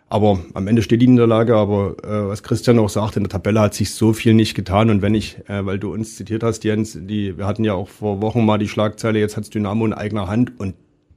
Aber 0.09 0.39
am 0.53 0.67
Ende 0.67 0.81
steht 0.81 1.01
die 1.01 1.07
Niederlage. 1.07 1.55
Aber 1.55 1.95
äh, 2.03 2.27
was 2.29 2.43
Christian 2.43 2.79
auch 2.79 2.89
sagt, 2.89 3.17
in 3.17 3.23
der 3.23 3.29
Tabelle 3.29 3.59
hat 3.59 3.73
sich 3.73 3.91
so 3.91 4.13
viel 4.13 4.33
nicht 4.33 4.55
getan. 4.55 4.89
Und 4.89 5.01
wenn 5.01 5.13
ich, 5.13 5.37
äh, 5.47 5.65
weil 5.65 5.79
du 5.79 5.91
uns 5.93 6.15
zitiert 6.15 6.43
hast, 6.43 6.63
Jens, 6.63 6.97
die, 6.99 7.37
wir 7.37 7.45
hatten 7.45 7.63
ja 7.63 7.73
auch 7.73 7.89
vor 7.89 8.21
Wochen 8.21 8.45
mal 8.45 8.57
die 8.57 8.69
Schlagzeile, 8.69 9.19
jetzt 9.19 9.35
hat's 9.35 9.49
Dynamo 9.49 9.85
in 9.85 9.93
eigener 9.93 10.27
Hand. 10.27 10.59
Und 10.59 10.75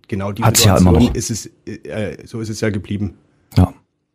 genau 0.08 0.32
die 0.32 0.42
Hat's 0.42 0.60
Situation 0.60 0.94
ja 0.94 0.98
immer 0.98 1.06
noch. 1.06 1.14
ist 1.14 1.30
es, 1.30 1.50
äh, 1.66 2.16
so 2.26 2.40
ist 2.40 2.48
es 2.48 2.60
ja 2.60 2.70
geblieben. 2.70 3.14
Ja. 3.56 3.72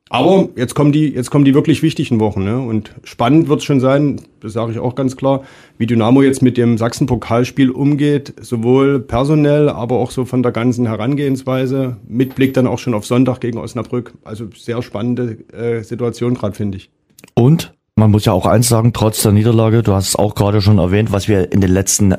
Aber 0.10 0.50
jetzt 0.56 0.76
kommen 0.76 0.92
die, 0.92 1.10
jetzt 1.10 1.32
kommen 1.32 1.46
die 1.46 1.56
wirklich 1.56 1.82
wichtigen 1.82 2.20
Wochen, 2.20 2.44
ne? 2.44 2.60
Und 2.60 2.94
spannend 3.04 3.50
wird 3.50 3.60
es 3.60 3.66
schon 3.66 3.80
sein, 3.80 4.22
das 4.40 4.54
sage 4.54 4.72
ich 4.72 4.80
auch 4.80 4.94
ganz 4.94 5.18
klar, 5.18 5.44
wie 5.80 5.88
Dynamo 5.88 6.22
jetzt 6.22 6.44
mit 6.44 6.58
dem 6.58 6.78
Sachsen-Pokalspiel 6.78 7.72
umgeht, 7.72 8.34
sowohl 8.40 9.00
personell, 9.00 9.68
aber 9.68 9.96
auch 9.96 10.12
so 10.12 10.26
von 10.26 10.44
der 10.44 10.52
ganzen 10.52 10.86
Herangehensweise, 10.86 11.98
mit 12.08 12.36
Blick 12.36 12.54
dann 12.54 12.68
auch 12.68 12.78
schon 12.78 12.94
auf 12.94 13.06
Sonntag 13.06 13.40
gegen 13.40 13.58
Osnabrück. 13.58 14.14
Also 14.24 14.46
sehr 14.56 14.84
spannende 14.84 15.38
äh, 15.52 15.82
Situation 15.82 16.36
gerade, 16.36 16.54
finde 16.54 16.78
ich. 16.78 16.92
Und 17.34 17.74
man 17.96 18.12
muss 18.12 18.26
ja 18.26 18.34
auch 18.34 18.46
eins 18.46 18.70
sagen, 18.70 18.94
trotz 18.94 19.24
der 19.24 19.32
Niederlage, 19.32 19.82
du 19.82 19.94
hast 19.94 20.10
es 20.10 20.16
auch 20.16 20.36
gerade 20.36 20.62
schon 20.62 20.78
erwähnt, 20.78 21.12
was 21.12 21.28
wir 21.28 21.52
in 21.52 21.62
den 21.62 21.72
letzten 21.72 22.14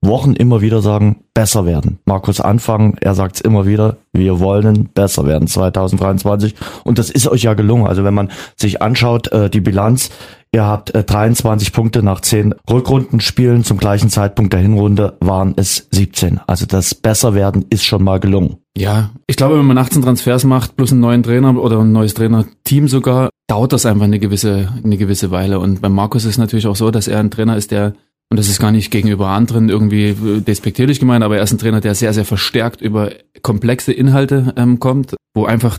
Wochen 0.00 0.34
immer 0.34 0.60
wieder 0.60 0.80
sagen, 0.80 1.24
besser 1.34 1.66
werden. 1.66 1.98
Markus 2.04 2.40
Anfang, 2.40 2.96
er 3.00 3.14
sagt 3.14 3.36
es 3.36 3.40
immer 3.40 3.66
wieder, 3.66 3.96
wir 4.12 4.38
wollen 4.38 4.88
besser 4.94 5.26
werden 5.26 5.48
2023 5.48 6.54
und 6.84 6.98
das 6.98 7.10
ist 7.10 7.26
euch 7.28 7.42
ja 7.42 7.54
gelungen. 7.54 7.86
Also 7.86 8.04
wenn 8.04 8.14
man 8.14 8.30
sich 8.56 8.80
anschaut, 8.80 9.32
äh, 9.32 9.50
die 9.50 9.60
Bilanz, 9.60 10.10
ihr 10.52 10.64
habt 10.64 10.94
äh, 10.94 11.02
23 11.02 11.72
Punkte 11.72 12.02
nach 12.02 12.20
10 12.20 12.54
Rückrundenspielen, 12.70 13.64
zum 13.64 13.78
gleichen 13.78 14.08
Zeitpunkt 14.08 14.52
der 14.52 14.60
Hinrunde 14.60 15.16
waren 15.20 15.54
es 15.56 15.88
17. 15.90 16.40
Also 16.46 16.66
das 16.66 16.94
Besserwerden 16.94 17.66
ist 17.70 17.84
schon 17.84 18.04
mal 18.04 18.20
gelungen. 18.20 18.58
Ja, 18.76 19.10
ich 19.26 19.36
glaube, 19.36 19.58
wenn 19.58 19.66
man 19.66 19.78
18 19.78 20.02
Transfers 20.02 20.44
macht, 20.44 20.76
plus 20.76 20.92
einen 20.92 21.00
neuen 21.00 21.24
Trainer 21.24 21.56
oder 21.60 21.80
ein 21.80 21.90
neues 21.90 22.14
Trainerteam 22.14 22.86
sogar, 22.86 23.30
dauert 23.48 23.72
das 23.72 23.86
einfach 23.86 24.04
eine 24.04 24.20
gewisse, 24.20 24.72
eine 24.84 24.96
gewisse 24.96 25.32
Weile. 25.32 25.58
Und 25.58 25.80
bei 25.80 25.88
Markus 25.88 26.24
ist 26.24 26.38
natürlich 26.38 26.68
auch 26.68 26.76
so, 26.76 26.92
dass 26.92 27.08
er 27.08 27.18
ein 27.18 27.32
Trainer 27.32 27.56
ist, 27.56 27.72
der 27.72 27.94
und 28.30 28.38
das 28.38 28.48
ist 28.48 28.60
gar 28.60 28.72
nicht 28.72 28.90
gegenüber 28.90 29.28
anderen 29.28 29.68
irgendwie 29.68 30.14
despektierlich 30.40 31.00
gemeint, 31.00 31.24
aber 31.24 31.36
er 31.36 31.42
ist 31.42 31.52
ein 31.52 31.58
Trainer, 31.58 31.80
der 31.80 31.94
sehr, 31.94 32.12
sehr 32.12 32.24
verstärkt 32.24 32.80
über 32.82 33.10
komplexe 33.42 33.92
Inhalte 33.92 34.52
ähm, 34.56 34.78
kommt, 34.78 35.14
wo 35.34 35.46
einfach 35.46 35.78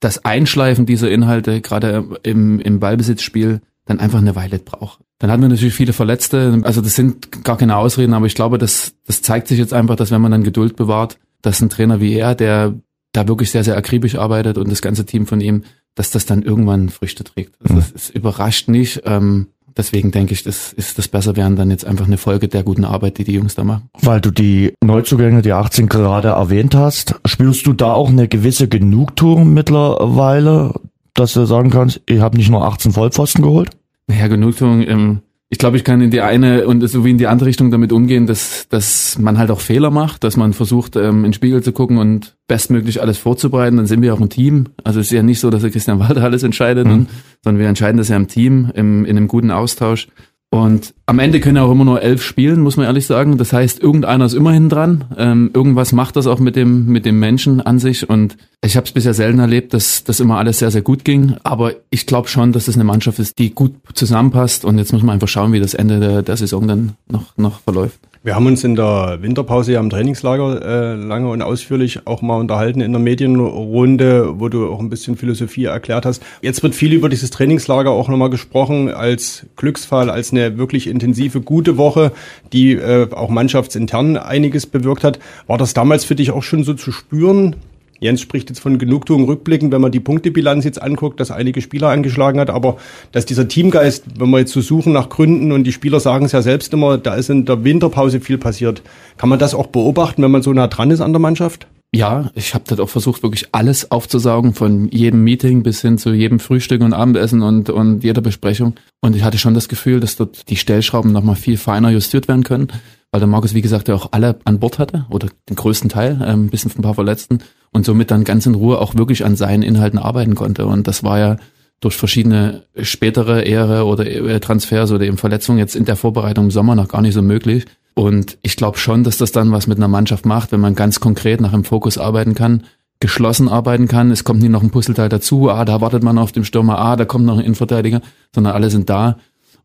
das 0.00 0.24
Einschleifen 0.24 0.86
dieser 0.86 1.10
Inhalte, 1.10 1.60
gerade 1.60 2.04
im, 2.22 2.60
im 2.60 2.78
Ballbesitzspiel, 2.78 3.60
dann 3.86 4.00
einfach 4.00 4.18
eine 4.18 4.36
Weile 4.36 4.58
braucht. 4.58 5.00
Dann 5.18 5.30
hatten 5.30 5.42
wir 5.42 5.48
natürlich 5.48 5.74
viele 5.74 5.92
Verletzte, 5.92 6.60
also 6.62 6.80
das 6.80 6.94
sind 6.94 7.44
gar 7.44 7.56
keine 7.56 7.76
Ausreden, 7.76 8.14
aber 8.14 8.26
ich 8.26 8.34
glaube, 8.34 8.58
das, 8.58 8.94
das 9.06 9.22
zeigt 9.22 9.48
sich 9.48 9.58
jetzt 9.58 9.72
einfach, 9.72 9.96
dass 9.96 10.10
wenn 10.10 10.20
man 10.20 10.30
dann 10.30 10.44
Geduld 10.44 10.76
bewahrt, 10.76 11.18
dass 11.42 11.60
ein 11.60 11.70
Trainer 11.70 12.00
wie 12.00 12.14
er, 12.14 12.34
der 12.34 12.74
da 13.12 13.26
wirklich 13.26 13.50
sehr, 13.50 13.64
sehr 13.64 13.76
akribisch 13.76 14.16
arbeitet 14.16 14.58
und 14.58 14.70
das 14.70 14.82
ganze 14.82 15.06
Team 15.06 15.26
von 15.26 15.40
ihm, 15.40 15.64
dass 15.94 16.10
das 16.10 16.26
dann 16.26 16.42
irgendwann 16.42 16.90
Früchte 16.90 17.24
trägt. 17.24 17.56
Also 17.60 17.74
das, 17.76 17.92
das 17.92 18.10
überrascht 18.10 18.68
nicht. 18.68 19.02
Ähm, 19.06 19.48
Deswegen 19.78 20.10
denke 20.10 20.34
ich, 20.34 20.42
das 20.42 20.72
ist 20.72 20.98
das 20.98 21.06
Besserwerden 21.06 21.54
dann 21.54 21.70
jetzt 21.70 21.86
einfach 21.86 22.06
eine 22.06 22.18
Folge 22.18 22.48
der 22.48 22.64
guten 22.64 22.84
Arbeit, 22.84 23.18
die 23.18 23.24
die 23.24 23.34
Jungs 23.34 23.54
da 23.54 23.62
machen. 23.62 23.88
Weil 24.02 24.20
du 24.20 24.32
die 24.32 24.74
Neuzugänge, 24.84 25.40
die 25.40 25.52
18 25.52 25.88
gerade 25.88 26.28
erwähnt 26.28 26.74
hast, 26.74 27.14
spürst 27.24 27.64
du 27.64 27.72
da 27.72 27.92
auch 27.94 28.08
eine 28.08 28.26
gewisse 28.26 28.66
Genugtuung 28.66 29.54
mittlerweile, 29.54 30.74
dass 31.14 31.32
du 31.32 31.44
sagen 31.44 31.70
kannst, 31.70 32.00
ich 32.06 32.18
habe 32.18 32.36
nicht 32.36 32.50
nur 32.50 32.64
18 32.64 32.90
Vollpfosten 32.90 33.42
geholt? 33.42 33.70
Naja, 34.08 34.26
Genugtuung, 34.26 34.82
ähm, 34.82 35.20
ich 35.50 35.58
glaube, 35.58 35.78
ich 35.78 35.84
kann 35.84 36.00
in 36.02 36.10
die 36.10 36.20
eine 36.20 36.66
und 36.66 36.86
so 36.86 37.04
wie 37.04 37.10
in 37.10 37.18
die 37.18 37.26
andere 37.26 37.48
Richtung 37.48 37.70
damit 37.70 37.90
umgehen, 37.90 38.26
dass, 38.26 38.68
dass 38.68 39.18
man 39.18 39.38
halt 39.38 39.50
auch 39.50 39.60
Fehler 39.60 39.90
macht, 39.90 40.22
dass 40.22 40.36
man 40.36 40.52
versucht, 40.52 40.96
ähm, 40.96 41.18
in 41.18 41.22
den 41.24 41.32
Spiegel 41.32 41.62
zu 41.62 41.72
gucken 41.72 41.96
und 41.96 42.36
bestmöglich 42.48 43.00
alles 43.00 43.16
vorzubereiten. 43.16 43.78
Dann 43.78 43.86
sind 43.86 44.02
wir 44.02 44.12
auch 44.12 44.20
ein 44.20 44.28
Team. 44.28 44.66
Also 44.84 45.00
es 45.00 45.06
ist 45.06 45.12
ja 45.12 45.22
nicht 45.22 45.40
so, 45.40 45.48
dass 45.48 45.62
der 45.62 45.70
Christian 45.70 46.00
Walter 46.00 46.22
alles 46.22 46.42
entscheidet, 46.42 46.86
mhm. 46.86 46.92
und, 46.92 47.08
sondern 47.42 47.60
wir 47.60 47.68
entscheiden 47.68 47.96
das 47.96 48.08
ja 48.08 48.16
im 48.16 48.28
Team, 48.28 48.70
im, 48.74 49.06
in 49.06 49.16
einem 49.16 49.28
guten 49.28 49.50
Austausch. 49.50 50.08
Und 50.50 50.94
am 51.04 51.18
Ende 51.18 51.40
können 51.40 51.56
ja 51.56 51.62
auch 51.62 51.70
immer 51.70 51.84
nur 51.84 52.00
elf 52.00 52.22
spielen, 52.22 52.62
muss 52.62 52.78
man 52.78 52.86
ehrlich 52.86 53.06
sagen. 53.06 53.36
Das 53.36 53.52
heißt, 53.52 53.82
irgendeiner 53.82 54.24
ist 54.24 54.32
immerhin 54.32 54.70
dran. 54.70 55.04
Ähm, 55.18 55.50
irgendwas 55.52 55.92
macht 55.92 56.16
das 56.16 56.26
auch 56.26 56.38
mit 56.38 56.56
dem, 56.56 56.86
mit 56.86 57.04
dem 57.04 57.18
Menschen 57.18 57.60
an 57.60 57.78
sich. 57.78 58.08
Und 58.08 58.38
ich 58.64 58.76
habe 58.76 58.86
es 58.86 58.92
bisher 58.92 59.12
selten 59.12 59.40
erlebt, 59.40 59.74
dass 59.74 60.04
das 60.04 60.20
immer 60.20 60.38
alles 60.38 60.58
sehr, 60.60 60.70
sehr 60.70 60.80
gut 60.80 61.04
ging. 61.04 61.36
Aber 61.44 61.72
ich 61.90 62.06
glaube 62.06 62.28
schon, 62.28 62.52
dass 62.52 62.66
es 62.66 62.76
eine 62.76 62.84
Mannschaft 62.84 63.18
ist, 63.18 63.38
die 63.38 63.54
gut 63.54 63.74
zusammenpasst. 63.92 64.64
Und 64.64 64.78
jetzt 64.78 64.92
muss 64.92 65.02
man 65.02 65.14
einfach 65.14 65.28
schauen, 65.28 65.52
wie 65.52 65.60
das 65.60 65.74
Ende 65.74 66.00
der, 66.00 66.22
der 66.22 66.36
Saison 66.38 66.66
dann 66.66 66.94
noch, 67.10 67.36
noch 67.36 67.60
verläuft. 67.60 68.00
Wir 68.24 68.34
haben 68.34 68.46
uns 68.46 68.64
in 68.64 68.74
der 68.74 69.18
Winterpause 69.20 69.72
ja 69.72 69.80
im 69.80 69.90
Trainingslager 69.90 70.60
äh, 70.60 70.94
lange 70.96 71.30
und 71.30 71.40
ausführlich 71.40 72.06
auch 72.08 72.20
mal 72.20 72.36
unterhalten 72.36 72.80
in 72.80 72.90
der 72.90 73.00
Medienrunde, 73.00 74.40
wo 74.40 74.48
du 74.48 74.68
auch 74.72 74.80
ein 74.80 74.90
bisschen 74.90 75.16
Philosophie 75.16 75.66
erklärt 75.66 76.04
hast. 76.04 76.20
Jetzt 76.42 76.64
wird 76.64 76.74
viel 76.74 76.92
über 76.92 77.08
dieses 77.08 77.30
Trainingslager 77.30 77.90
auch 77.90 78.08
nochmal 78.08 78.30
gesprochen 78.30 78.90
als 78.90 79.46
Glücksfall, 79.54 80.10
als 80.10 80.32
eine 80.32 80.58
wirklich 80.58 80.88
intensive, 80.88 81.40
gute 81.40 81.76
Woche, 81.76 82.10
die 82.52 82.72
äh, 82.72 83.06
auch 83.12 83.30
mannschaftsintern 83.30 84.16
einiges 84.16 84.66
bewirkt 84.66 85.04
hat. 85.04 85.20
War 85.46 85.56
das 85.56 85.72
damals 85.72 86.04
für 86.04 86.16
dich 86.16 86.32
auch 86.32 86.42
schon 86.42 86.64
so 86.64 86.74
zu 86.74 86.90
spüren, 86.90 87.54
Jens 88.00 88.20
spricht 88.20 88.48
jetzt 88.48 88.60
von 88.60 88.78
Genugtuung 88.78 89.24
rückblickend, 89.24 89.72
wenn 89.72 89.80
man 89.80 89.90
die 89.90 90.00
Punktebilanz 90.00 90.64
jetzt 90.64 90.80
anguckt, 90.80 91.18
dass 91.18 91.30
einige 91.30 91.60
Spieler 91.60 91.88
angeschlagen 91.88 92.38
hat, 92.38 92.50
aber 92.50 92.76
dass 93.12 93.26
dieser 93.26 93.48
Teamgeist, 93.48 94.04
wenn 94.18 94.30
wir 94.30 94.38
jetzt 94.38 94.52
so 94.52 94.60
suchen 94.60 94.92
nach 94.92 95.08
Gründen 95.08 95.52
und 95.52 95.64
die 95.64 95.72
Spieler 95.72 95.98
sagen 95.98 96.26
es 96.26 96.32
ja 96.32 96.42
selbst 96.42 96.72
immer, 96.72 96.98
da 96.98 97.14
ist 97.14 97.30
in 97.30 97.44
der 97.44 97.64
Winterpause 97.64 98.20
viel 98.20 98.38
passiert. 98.38 98.82
Kann 99.16 99.28
man 99.28 99.38
das 99.38 99.54
auch 99.54 99.66
beobachten, 99.66 100.22
wenn 100.22 100.30
man 100.30 100.42
so 100.42 100.52
nah 100.52 100.68
dran 100.68 100.90
ist 100.90 101.00
an 101.00 101.12
der 101.12 101.20
Mannschaft? 101.20 101.66
Ja, 101.94 102.30
ich 102.34 102.54
habe 102.54 102.64
dort 102.68 102.80
auch 102.80 102.90
versucht, 102.90 103.22
wirklich 103.22 103.48
alles 103.52 103.90
aufzusaugen, 103.90 104.52
von 104.52 104.88
jedem 104.90 105.24
Meeting 105.24 105.62
bis 105.62 105.80
hin 105.80 105.96
zu 105.96 106.12
jedem 106.12 106.38
Frühstück 106.38 106.82
und 106.82 106.92
Abendessen 106.92 107.40
und, 107.40 107.70
und 107.70 108.04
jeder 108.04 108.20
Besprechung. 108.20 108.74
Und 109.00 109.16
ich 109.16 109.22
hatte 109.22 109.38
schon 109.38 109.54
das 109.54 109.68
Gefühl, 109.68 109.98
dass 109.98 110.16
dort 110.16 110.50
die 110.50 110.56
Stellschrauben 110.56 111.12
nochmal 111.12 111.36
viel 111.36 111.56
feiner 111.56 111.88
justiert 111.88 112.28
werden 112.28 112.44
können, 112.44 112.68
weil 113.10 113.20
der 113.20 113.26
Markus, 113.26 113.54
wie 113.54 113.62
gesagt, 113.62 113.88
ja 113.88 113.94
auch 113.94 114.12
alle 114.12 114.38
an 114.44 114.60
Bord 114.60 114.78
hatte 114.78 115.06
oder 115.08 115.28
den 115.48 115.56
größten 115.56 115.88
Teil, 115.88 116.22
ähm, 116.26 116.50
bis 116.50 116.66
auf 116.66 116.78
ein 116.78 116.82
paar 116.82 116.94
Verletzten 116.94 117.38
und 117.72 117.86
somit 117.86 118.10
dann 118.10 118.24
ganz 118.24 118.44
in 118.44 118.54
Ruhe 118.54 118.78
auch 118.80 118.94
wirklich 118.94 119.24
an 119.24 119.34
seinen 119.34 119.62
Inhalten 119.62 119.98
arbeiten 119.98 120.34
konnte. 120.34 120.66
Und 120.66 120.86
das 120.88 121.04
war 121.04 121.18
ja 121.18 121.36
durch 121.80 121.96
verschiedene 121.96 122.64
spätere 122.82 123.42
Ehre 123.42 123.86
oder 123.86 124.04
äh, 124.06 124.40
Transfers 124.40 124.92
oder 124.92 125.06
eben 125.06 125.16
Verletzungen 125.16 125.58
jetzt 125.58 125.74
in 125.74 125.86
der 125.86 125.96
Vorbereitung 125.96 126.46
im 126.46 126.50
Sommer 126.50 126.74
noch 126.74 126.88
gar 126.88 127.00
nicht 127.00 127.14
so 127.14 127.22
möglich. 127.22 127.64
Und 127.98 128.38
ich 128.42 128.54
glaube 128.54 128.78
schon, 128.78 129.02
dass 129.02 129.16
das 129.16 129.32
dann 129.32 129.50
was 129.50 129.66
mit 129.66 129.76
einer 129.76 129.88
Mannschaft 129.88 130.24
macht, 130.24 130.52
wenn 130.52 130.60
man 130.60 130.76
ganz 130.76 131.00
konkret 131.00 131.40
nach 131.40 131.50
dem 131.50 131.64
Fokus 131.64 131.98
arbeiten 131.98 132.36
kann, 132.36 132.62
geschlossen 133.00 133.48
arbeiten 133.48 133.88
kann. 133.88 134.12
Es 134.12 134.22
kommt 134.22 134.40
nie 134.40 134.48
noch 134.48 134.62
ein 134.62 134.70
Puzzleteil 134.70 135.08
dazu. 135.08 135.50
Ah, 135.50 135.64
da 135.64 135.80
wartet 135.80 136.04
man 136.04 136.16
auf 136.16 136.30
dem 136.30 136.44
Stürmer. 136.44 136.78
Ah, 136.78 136.94
da 136.94 137.04
kommt 137.04 137.26
noch 137.26 137.38
ein 137.38 137.44
Innenverteidiger. 137.44 138.00
Sondern 138.32 138.54
alle 138.54 138.70
sind 138.70 138.88
da. 138.88 139.18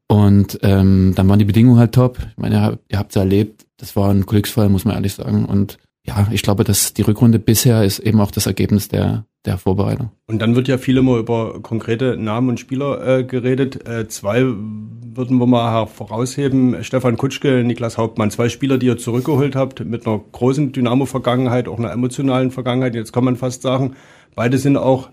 Und 0.08 0.58
ähm, 0.64 1.14
dann 1.16 1.30
waren 1.30 1.38
die 1.38 1.46
Bedingungen 1.46 1.78
halt 1.78 1.94
top. 1.94 2.18
Ich 2.32 2.38
meine, 2.38 2.80
ihr 2.90 2.98
habt 2.98 3.12
es 3.12 3.18
erlebt. 3.18 3.68
Das 3.78 3.96
war 3.96 4.10
ein 4.10 4.26
Glücksfall, 4.26 4.68
muss 4.68 4.84
man 4.84 4.96
ehrlich 4.96 5.14
sagen. 5.14 5.46
Und 5.46 5.78
ja, 6.06 6.28
ich 6.32 6.42
glaube, 6.42 6.64
dass 6.64 6.94
die 6.94 7.02
Rückrunde 7.02 7.40
bisher 7.40 7.84
ist 7.84 8.00
eben 8.00 8.20
auch 8.20 8.32
das 8.32 8.46
Ergebnis 8.46 8.90
der, 8.90 9.26
der 9.46 9.58
Vorbereitung. 9.58 10.12
Und 10.28 10.42
dann 10.42 10.56
wird 10.56 10.68
ja 10.68 10.78
viel 10.78 10.98
immer 10.98 11.18
über 11.18 11.62
konkrete 11.62 12.18
Namen 12.18 12.50
und 12.50 12.60
Spieler 12.60 13.20
äh, 13.20 13.24
geredet. 13.24 13.88
Äh, 13.88 14.08
zwei 14.10 14.44
würden 14.44 15.38
wir 15.38 15.48
mal 15.48 15.86
vorausheben. 15.86 16.84
Stefan 16.84 17.16
Kutschke, 17.16 17.64
Niklas 17.64 17.98
Hauptmann. 17.98 18.32
Zwei 18.32 18.50
Spieler, 18.50 18.78
die 18.78 18.88
ihr 18.88 18.98
zurückgeholt 18.98 19.56
habt 19.56 19.86
mit 19.86 20.06
einer 20.06 20.20
großen 20.32 20.74
Dynamo-Vergangenheit, 20.74 21.70
auch 21.70 21.80
einer 21.80 21.92
emotionalen 21.92 22.52
Vergangenheit. 22.52 22.96
Jetzt 22.96 23.14
kann 23.14 23.24
man 23.24 23.38
fast 23.38 23.62
sagen, 23.62 23.96
beide 24.36 24.58
sind 24.58 24.76
auch 24.76 25.10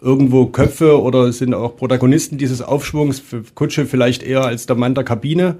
irgendwo 0.00 0.46
Köpfe 0.46 1.00
oder 1.00 1.32
sind 1.32 1.54
auch 1.54 1.76
Protagonisten 1.76 2.38
dieses 2.38 2.62
Aufschwungs. 2.62 3.22
Kutsche 3.54 3.86
vielleicht 3.86 4.22
eher 4.24 4.44
als 4.44 4.66
der 4.66 4.74
Mann 4.74 4.94
der 4.94 5.04
Kabine. 5.04 5.58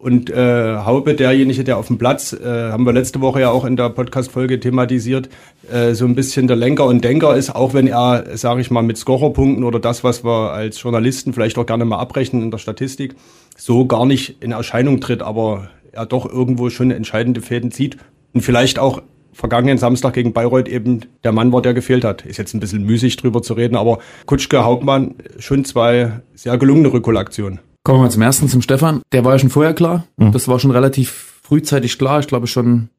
Und 0.00 0.30
äh, 0.30 0.78
Haube, 0.78 1.14
derjenige, 1.14 1.62
der 1.62 1.76
auf 1.76 1.88
dem 1.88 1.98
Platz, 1.98 2.32
äh, 2.32 2.70
haben 2.70 2.86
wir 2.86 2.92
letzte 2.94 3.20
Woche 3.20 3.42
ja 3.42 3.50
auch 3.50 3.66
in 3.66 3.76
der 3.76 3.90
Podcast-Folge 3.90 4.58
thematisiert, 4.58 5.28
äh, 5.70 5.92
so 5.92 6.06
ein 6.06 6.14
bisschen 6.14 6.46
der 6.46 6.56
Lenker 6.56 6.86
und 6.86 7.04
Denker 7.04 7.36
ist, 7.36 7.54
auch 7.54 7.74
wenn 7.74 7.86
er, 7.86 8.24
sage 8.32 8.62
ich 8.62 8.70
mal, 8.70 8.80
mit 8.80 8.96
Scorerpunkten 8.96 9.62
oder 9.62 9.78
das, 9.78 10.02
was 10.02 10.24
wir 10.24 10.52
als 10.52 10.80
Journalisten 10.80 11.34
vielleicht 11.34 11.58
auch 11.58 11.66
gerne 11.66 11.84
mal 11.84 11.98
abrechnen 11.98 12.42
in 12.42 12.50
der 12.50 12.56
Statistik, 12.56 13.14
so 13.58 13.84
gar 13.84 14.06
nicht 14.06 14.42
in 14.42 14.52
Erscheinung 14.52 15.02
tritt, 15.02 15.20
aber 15.20 15.68
er 15.92 16.06
doch 16.06 16.24
irgendwo 16.24 16.70
schon 16.70 16.90
entscheidende 16.90 17.42
Fäden 17.42 17.70
zieht 17.70 17.98
und 18.32 18.40
vielleicht 18.40 18.78
auch 18.78 19.02
vergangenen 19.34 19.76
Samstag 19.76 20.14
gegen 20.14 20.32
Bayreuth 20.32 20.68
eben 20.68 21.00
der 21.24 21.32
Mann 21.32 21.52
war, 21.52 21.60
der 21.60 21.74
gefehlt 21.74 22.04
hat. 22.04 22.24
Ist 22.24 22.38
jetzt 22.38 22.54
ein 22.54 22.60
bisschen 22.60 22.86
müßig 22.86 23.18
drüber 23.18 23.42
zu 23.42 23.52
reden, 23.52 23.76
aber 23.76 23.98
Kutschke, 24.24 24.64
Hauptmann, 24.64 25.16
schon 25.38 25.66
zwei 25.66 26.20
sehr 26.34 26.56
gelungene 26.56 26.90
Rückholaktionen. 26.90 27.60
Kommen 27.82 27.98
wir 27.98 28.04
mal 28.04 28.10
zum 28.10 28.22
ersten, 28.22 28.48
zum 28.48 28.62
Stefan. 28.62 29.02
Der 29.12 29.24
war 29.24 29.32
ja 29.32 29.38
schon 29.38 29.50
vorher 29.50 29.74
klar. 29.74 30.04
Mhm. 30.16 30.32
Das 30.32 30.48
war 30.48 30.58
schon 30.58 30.70
relativ 30.70 31.38
frühzeitig 31.42 31.98
klar. 31.98 32.20
Ich 32.20 32.26
glaube 32.26 32.46
schon 32.46 32.90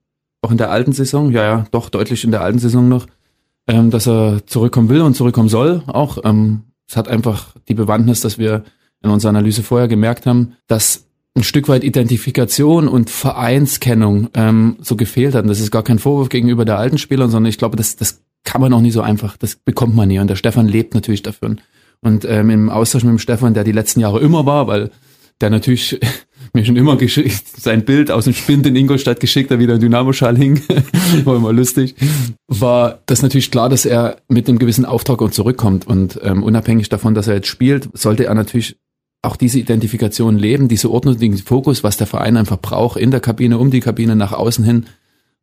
auch 0.41 0.51
in 0.51 0.57
der 0.57 0.71
alten 0.71 0.91
Saison. 0.91 1.31
Ja, 1.31 1.43
ja, 1.43 1.65
doch 1.71 1.89
deutlich 1.89 2.23
in 2.23 2.31
der 2.31 2.41
alten 2.41 2.59
Saison 2.59 2.89
noch, 2.89 3.05
ähm, 3.67 3.91
dass 3.91 4.07
er 4.07 4.45
zurückkommen 4.47 4.89
will 4.89 5.01
und 5.01 5.15
zurückkommen 5.15 5.49
soll. 5.49 5.83
Auch 5.87 6.17
ähm, 6.23 6.63
es 6.87 6.97
hat 6.97 7.07
einfach 7.07 7.55
die 7.67 7.73
Bewandtnis, 7.75 8.21
dass 8.21 8.37
wir 8.37 8.63
in 9.03 9.09
unserer 9.09 9.29
Analyse 9.29 9.63
vorher 9.63 9.87
gemerkt 9.87 10.25
haben, 10.25 10.53
dass 10.67 11.05
ein 11.35 11.43
Stück 11.43 11.69
weit 11.69 11.83
Identifikation 11.83 12.87
und 12.87 13.09
Vereinskennung 13.09 14.29
ähm, 14.33 14.77
so 14.81 14.95
gefehlt 14.95 15.33
hat. 15.35 15.43
Und 15.43 15.49
das 15.49 15.61
ist 15.61 15.71
gar 15.71 15.83
kein 15.83 15.99
Vorwurf 15.99 16.29
gegenüber 16.29 16.65
der 16.65 16.77
alten 16.77 16.97
Spieler, 16.97 17.29
sondern 17.29 17.49
ich 17.49 17.57
glaube, 17.57 17.77
das, 17.77 17.95
das 17.95 18.21
kann 18.43 18.61
man 18.61 18.73
auch 18.73 18.81
nie 18.81 18.91
so 18.91 19.01
einfach. 19.01 19.37
Das 19.37 19.55
bekommt 19.55 19.95
man 19.95 20.09
nie. 20.09 20.19
Und 20.19 20.27
der 20.27 20.35
Stefan 20.35 20.67
lebt 20.67 20.93
natürlich 20.93 21.23
dafür. 21.23 21.49
Und 21.49 21.61
ähm, 22.03 22.49
im 22.49 22.69
Austausch 22.69 23.03
mit 23.03 23.11
dem 23.11 23.19
Stefan, 23.19 23.53
der 23.53 23.63
die 23.63 23.71
letzten 23.71 23.99
Jahre 23.99 24.19
immer 24.19 24.45
war, 24.45 24.67
weil 24.67 24.91
der 25.39 25.49
natürlich 25.49 25.99
mir 26.53 26.65
schon 26.65 26.75
immer 26.75 26.97
sein 27.57 27.85
Bild 27.85 28.11
aus 28.11 28.25
dem 28.25 28.33
Spind 28.33 28.65
in 28.65 28.75
Ingolstadt 28.75 29.19
geschickt, 29.19 29.51
da 29.51 29.59
wieder 29.59 29.75
ein 29.75 29.79
Dynamoschal 29.79 30.37
hing, 30.37 30.61
war 31.23 31.35
immer 31.35 31.53
lustig, 31.53 31.95
war 32.47 32.99
das 33.05 33.21
natürlich 33.21 33.51
klar, 33.51 33.69
dass 33.69 33.85
er 33.85 34.17
mit 34.27 34.47
einem 34.47 34.59
gewissen 34.59 34.85
Auftrag 34.85 35.21
und 35.21 35.33
zurückkommt. 35.33 35.87
Und 35.87 36.19
ähm, 36.23 36.43
unabhängig 36.43 36.89
davon, 36.89 37.13
dass 37.13 37.27
er 37.27 37.35
jetzt 37.35 37.47
spielt, 37.47 37.89
sollte 37.93 38.25
er 38.25 38.33
natürlich 38.33 38.77
auch 39.21 39.35
diese 39.35 39.59
Identifikation 39.59 40.37
leben, 40.37 40.67
diese 40.67 40.89
Ordnung, 40.89 41.17
diesen 41.17 41.37
Fokus, 41.37 41.83
was 41.83 41.97
der 41.97 42.07
Verein 42.07 42.37
einfach 42.37 42.59
braucht, 42.59 42.99
in 42.99 43.11
der 43.11 43.19
Kabine, 43.19 43.59
um 43.59 43.69
die 43.69 43.79
Kabine, 43.79 44.15
nach 44.15 44.31
außen 44.31 44.65
hin. 44.65 44.87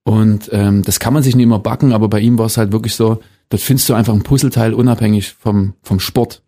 Und 0.04 0.50
ähm, 0.52 0.82
das 0.82 1.00
kann 1.00 1.14
man 1.14 1.22
sich 1.22 1.36
nicht 1.36 1.44
immer 1.44 1.58
backen, 1.58 1.92
aber 1.92 2.08
bei 2.08 2.18
ihm 2.20 2.38
war 2.38 2.46
es 2.46 2.56
halt 2.56 2.72
wirklich 2.72 2.94
so, 2.94 3.20
dort 3.50 3.62
findest 3.62 3.88
du 3.88 3.94
einfach 3.94 4.14
ein 4.14 4.22
Puzzleteil 4.22 4.74
unabhängig 4.74 5.34
vom, 5.38 5.74
vom 5.82 6.00
Sport. 6.00 6.42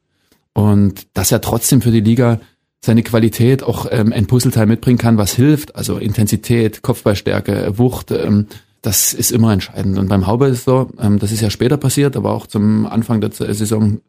Und 0.53 1.07
dass 1.15 1.33
er 1.33 1.41
trotzdem 1.41 1.81
für 1.81 1.91
die 1.91 2.01
Liga 2.01 2.41
seine 2.85 3.03
Qualität 3.03 3.63
auch 3.63 3.87
ähm, 3.91 4.13
ein 4.13 4.27
Puzzleteil 4.27 4.67
mitbringen 4.67 4.99
kann, 4.99 5.19
was 5.19 5.35
hilft, 5.35 5.77
also 5.77 5.99
Intensität, 5.99 6.83
Kopfballstärke, 6.83 7.79
Wucht, 7.79 8.11
ähm, 8.11 8.47
das 8.83 9.13
ist 9.13 9.33
immer 9.33 9.53
entscheidend. 9.53 9.99
Und 9.99 10.09
beim 10.09 10.27
Haube 10.27 10.47
ist 10.47 10.65
so, 10.65 10.91
ähm, 10.99 11.19
das 11.19 11.33
ist 11.33 11.43
ja 11.43 11.51
später 11.51 11.77
passiert, 11.77 12.17
aber 12.17 12.33
auch 12.33 12.47
zum 12.47 12.87
Anfang 12.87 13.21
der 13.21 13.31
Saison 13.33 14.01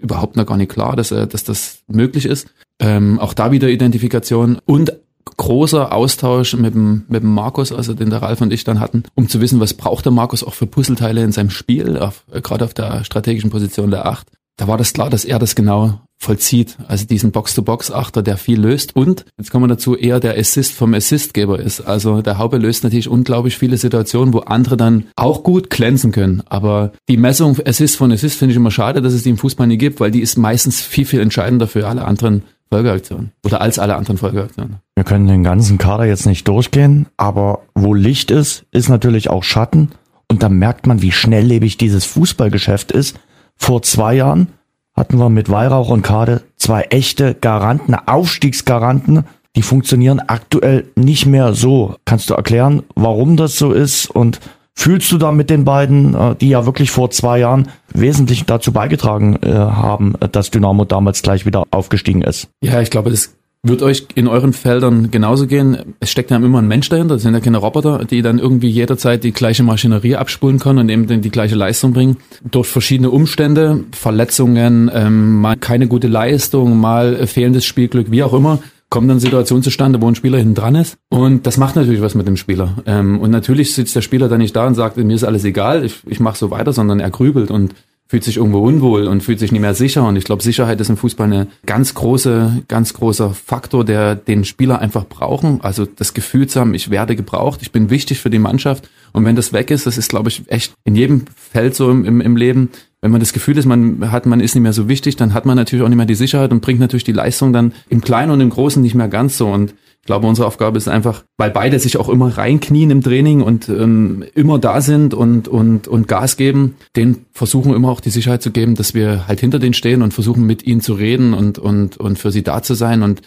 überhaupt 0.00 0.36
noch 0.36 0.46
gar 0.46 0.56
nicht 0.56 0.70
klar, 0.70 0.96
dass, 0.96 1.10
äh, 1.10 1.26
dass 1.26 1.44
das 1.44 1.80
möglich 1.88 2.26
ist. 2.26 2.48
Ähm, 2.78 3.18
auch 3.18 3.34
da 3.34 3.50
wieder 3.50 3.68
Identifikation 3.68 4.58
und 4.64 4.92
großer 5.36 5.92
Austausch 5.92 6.54
mit 6.54 6.74
dem, 6.74 7.04
mit 7.08 7.22
dem 7.22 7.34
Markus, 7.34 7.72
also 7.72 7.94
den 7.94 8.10
der 8.10 8.22
Ralf 8.22 8.40
und 8.40 8.52
ich 8.52 8.64
dann 8.64 8.80
hatten, 8.80 9.04
um 9.14 9.28
zu 9.28 9.40
wissen, 9.40 9.60
was 9.60 9.74
braucht 9.74 10.04
der 10.04 10.12
Markus 10.12 10.44
auch 10.44 10.54
für 10.54 10.66
Puzzleteile 10.66 11.22
in 11.22 11.32
seinem 11.32 11.50
Spiel, 11.50 11.98
auf, 11.98 12.24
äh, 12.32 12.40
gerade 12.40 12.64
auf 12.64 12.74
der 12.74 13.04
strategischen 13.04 13.50
Position 13.50 13.90
der 13.90 14.06
Acht 14.06 14.28
da 14.60 14.68
war 14.68 14.76
das 14.76 14.92
klar, 14.92 15.08
dass 15.08 15.24
er 15.24 15.38
das 15.38 15.54
genau 15.54 16.00
vollzieht. 16.18 16.76
Also 16.86 17.06
diesen 17.06 17.32
Box-to-Box-Achter, 17.32 18.22
der 18.22 18.36
viel 18.36 18.60
löst 18.60 18.94
und, 18.94 19.24
jetzt 19.38 19.50
kommen 19.50 19.64
wir 19.64 19.74
dazu, 19.74 19.96
eher 19.96 20.20
der 20.20 20.36
Assist 20.36 20.74
vom 20.74 20.92
Assistgeber 20.92 21.58
ist. 21.58 21.80
Also 21.80 22.20
der 22.20 22.36
Haube 22.36 22.58
löst 22.58 22.84
natürlich 22.84 23.08
unglaublich 23.08 23.56
viele 23.56 23.78
Situationen, 23.78 24.34
wo 24.34 24.40
andere 24.40 24.76
dann 24.76 25.06
auch 25.16 25.44
gut 25.44 25.70
glänzen 25.70 26.12
können. 26.12 26.42
Aber 26.44 26.92
die 27.08 27.16
Messung 27.16 27.56
Assist 27.64 27.96
von 27.96 28.12
Assist 28.12 28.38
finde 28.38 28.52
ich 28.52 28.58
immer 28.58 28.70
schade, 28.70 29.00
dass 29.00 29.14
es 29.14 29.22
die 29.22 29.30
im 29.30 29.38
Fußball 29.38 29.66
nie 29.66 29.78
gibt, 29.78 29.98
weil 29.98 30.10
die 30.10 30.20
ist 30.20 30.36
meistens 30.36 30.82
viel, 30.82 31.06
viel 31.06 31.20
entscheidender 31.20 31.66
für 31.66 31.88
alle 31.88 32.04
anderen 32.04 32.42
Folgeaktionen. 32.70 33.32
Oder 33.42 33.62
als 33.62 33.78
alle 33.78 33.96
anderen 33.96 34.18
Folgeaktionen. 34.18 34.76
Wir 34.94 35.04
können 35.04 35.26
den 35.26 35.42
ganzen 35.42 35.78
Kader 35.78 36.04
jetzt 36.04 36.26
nicht 36.26 36.46
durchgehen, 36.46 37.06
aber 37.16 37.62
wo 37.74 37.94
Licht 37.94 38.30
ist, 38.30 38.66
ist 38.72 38.90
natürlich 38.90 39.30
auch 39.30 39.42
Schatten. 39.42 39.92
Und 40.28 40.42
da 40.42 40.50
merkt 40.50 40.86
man, 40.86 41.00
wie 41.00 41.12
schnelllebig 41.12 41.78
dieses 41.78 42.04
Fußballgeschäft 42.04 42.92
ist 42.92 43.16
vor 43.60 43.82
zwei 43.82 44.14
Jahren 44.14 44.48
hatten 44.96 45.18
wir 45.18 45.28
mit 45.28 45.50
Weihrauch 45.50 45.90
und 45.90 46.02
Kade 46.02 46.42
zwei 46.56 46.82
echte 46.84 47.34
Garanten, 47.34 47.94
Aufstiegsgaranten. 47.94 49.24
Die 49.54 49.62
funktionieren 49.62 50.20
aktuell 50.20 50.86
nicht 50.96 51.26
mehr 51.26 51.52
so. 51.54 51.96
Kannst 52.04 52.30
du 52.30 52.34
erklären, 52.34 52.82
warum 52.94 53.36
das 53.36 53.56
so 53.56 53.72
ist? 53.72 54.10
Und 54.10 54.40
fühlst 54.74 55.12
du 55.12 55.18
da 55.18 55.30
mit 55.30 55.50
den 55.50 55.64
beiden, 55.64 56.14
äh, 56.14 56.34
die 56.36 56.48
ja 56.48 56.66
wirklich 56.66 56.90
vor 56.90 57.10
zwei 57.10 57.38
Jahren 57.38 57.68
wesentlich 57.92 58.44
dazu 58.46 58.72
beigetragen 58.72 59.36
äh, 59.42 59.52
haben, 59.52 60.14
dass 60.32 60.50
Dynamo 60.50 60.84
damals 60.84 61.22
gleich 61.22 61.44
wieder 61.46 61.64
aufgestiegen 61.70 62.22
ist? 62.22 62.48
Ja, 62.62 62.80
ich 62.80 62.90
glaube, 62.90 63.10
das 63.10 63.34
wird 63.62 63.82
euch 63.82 64.06
in 64.14 64.26
euren 64.26 64.52
Feldern 64.52 65.10
genauso 65.10 65.46
gehen? 65.46 65.94
Es 66.00 66.10
steckt 66.10 66.30
ja 66.30 66.36
immer 66.36 66.58
ein 66.58 66.68
Mensch 66.68 66.88
dahinter, 66.88 67.14
das 67.14 67.22
sind 67.22 67.34
ja 67.34 67.40
keine 67.40 67.58
Roboter, 67.58 68.04
die 68.04 68.22
dann 68.22 68.38
irgendwie 68.38 68.68
jederzeit 68.68 69.22
die 69.22 69.32
gleiche 69.32 69.62
Maschinerie 69.62 70.16
abspulen 70.16 70.58
können 70.58 70.78
und 70.78 70.88
eben 70.88 71.20
die 71.20 71.30
gleiche 71.30 71.56
Leistung 71.56 71.92
bringen. 71.92 72.16
Durch 72.50 72.68
verschiedene 72.68 73.10
Umstände, 73.10 73.84
Verletzungen, 73.92 74.90
ähm, 74.92 75.40
mal 75.40 75.56
keine 75.56 75.88
gute 75.88 76.08
Leistung, 76.08 76.78
mal 76.78 77.26
fehlendes 77.26 77.64
Spielglück, 77.64 78.10
wie 78.10 78.22
auch 78.22 78.32
immer, 78.32 78.60
kommen 78.88 79.08
dann 79.08 79.20
Situationen 79.20 79.62
zustande, 79.62 80.02
wo 80.02 80.08
ein 80.08 80.16
Spieler 80.16 80.38
hinten 80.38 80.56
dran 80.56 80.74
ist. 80.74 80.96
Und 81.10 81.46
das 81.46 81.56
macht 81.56 81.76
natürlich 81.76 82.02
was 82.02 82.14
mit 82.14 82.26
dem 82.26 82.36
Spieler. 82.36 82.76
Ähm, 82.86 83.20
und 83.20 83.30
natürlich 83.30 83.74
sitzt 83.74 83.94
der 83.94 84.02
Spieler 84.02 84.28
dann 84.28 84.38
nicht 84.38 84.56
da 84.56 84.66
und 84.66 84.74
sagt, 84.74 84.96
mir 84.96 85.14
ist 85.14 85.24
alles 85.24 85.44
egal, 85.44 85.84
ich, 85.84 86.00
ich 86.06 86.18
mache 86.18 86.36
so 86.36 86.50
weiter, 86.50 86.72
sondern 86.72 86.98
er 86.98 87.10
grübelt 87.10 87.50
und 87.50 87.74
fühlt 88.10 88.24
sich 88.24 88.38
irgendwo 88.38 88.58
unwohl 88.58 89.06
und 89.06 89.22
fühlt 89.22 89.38
sich 89.38 89.52
nicht 89.52 89.60
mehr 89.60 89.76
sicher. 89.76 90.04
Und 90.04 90.16
ich 90.16 90.24
glaube, 90.24 90.42
Sicherheit 90.42 90.80
ist 90.80 90.88
im 90.88 90.96
Fußball 90.96 91.28
eine 91.28 91.46
ganz 91.64 91.94
große, 91.94 92.64
ganz 92.66 92.92
großer 92.92 93.30
Faktor, 93.30 93.84
der 93.84 94.16
den 94.16 94.44
Spieler 94.44 94.80
einfach 94.80 95.06
brauchen. 95.06 95.60
Also 95.60 95.86
das 95.86 96.12
Gefühl 96.12 96.48
zu 96.48 96.58
haben, 96.58 96.74
ich 96.74 96.90
werde 96.90 97.14
gebraucht, 97.14 97.62
ich 97.62 97.70
bin 97.70 97.88
wichtig 97.88 98.18
für 98.18 98.28
die 98.28 98.40
Mannschaft. 98.40 98.90
Und 99.12 99.24
wenn 99.24 99.36
das 99.36 99.52
weg 99.52 99.70
ist, 99.70 99.86
das 99.86 99.96
ist, 99.96 100.08
glaube 100.08 100.28
ich, 100.28 100.42
echt 100.48 100.74
in 100.82 100.96
jedem 100.96 101.26
Feld 101.36 101.76
so 101.76 101.88
im, 101.88 102.04
im, 102.04 102.20
im 102.20 102.36
Leben, 102.36 102.70
wenn 103.02 103.10
man 103.10 103.20
das 103.20 103.32
Gefühl 103.32 103.56
ist, 103.56 103.64
man 103.64 104.10
hat, 104.12 104.26
man 104.26 104.40
ist 104.40 104.54
nicht 104.54 104.62
mehr 104.62 104.72
so 104.72 104.88
wichtig, 104.88 105.16
dann 105.16 105.32
hat 105.32 105.46
man 105.46 105.56
natürlich 105.56 105.84
auch 105.84 105.88
nicht 105.88 105.96
mehr 105.96 106.06
die 106.06 106.14
Sicherheit 106.14 106.52
und 106.52 106.60
bringt 106.60 106.80
natürlich 106.80 107.04
die 107.04 107.12
Leistung 107.12 107.52
dann 107.52 107.72
im 107.88 108.02
Kleinen 108.02 108.30
und 108.30 108.40
im 108.40 108.50
Großen 108.50 108.82
nicht 108.82 108.94
mehr 108.94 109.08
ganz 109.08 109.38
so. 109.38 109.48
Und 109.48 109.74
ich 110.00 110.06
glaube, 110.06 110.26
unsere 110.26 110.46
Aufgabe 110.46 110.76
ist 110.76 110.88
einfach, 110.88 111.24
weil 111.38 111.50
beide 111.50 111.78
sich 111.78 111.96
auch 111.96 112.08
immer 112.08 112.36
reinknien 112.36 112.90
im 112.90 113.02
Training 113.02 113.42
und 113.42 113.68
ähm, 113.68 114.24
immer 114.34 114.58
da 114.58 114.80
sind 114.80 115.14
und, 115.14 115.48
und, 115.48 115.88
und 115.88 116.08
Gas 116.08 116.36
geben, 116.36 116.76
den 116.94 117.26
versuchen 117.32 117.74
immer 117.74 117.88
auch 117.88 118.00
die 118.00 118.10
Sicherheit 118.10 118.42
zu 118.42 118.50
geben, 118.50 118.74
dass 118.74 118.92
wir 118.94 119.26
halt 119.28 119.40
hinter 119.40 119.58
denen 119.58 119.74
stehen 119.74 120.02
und 120.02 120.12
versuchen 120.12 120.44
mit 120.44 120.66
ihnen 120.66 120.80
zu 120.80 120.94
reden 120.94 121.32
und, 121.32 121.58
und, 121.58 121.96
und 121.96 122.18
für 122.18 122.30
sie 122.30 122.42
da 122.42 122.62
zu 122.62 122.74
sein 122.74 123.02
und 123.02 123.22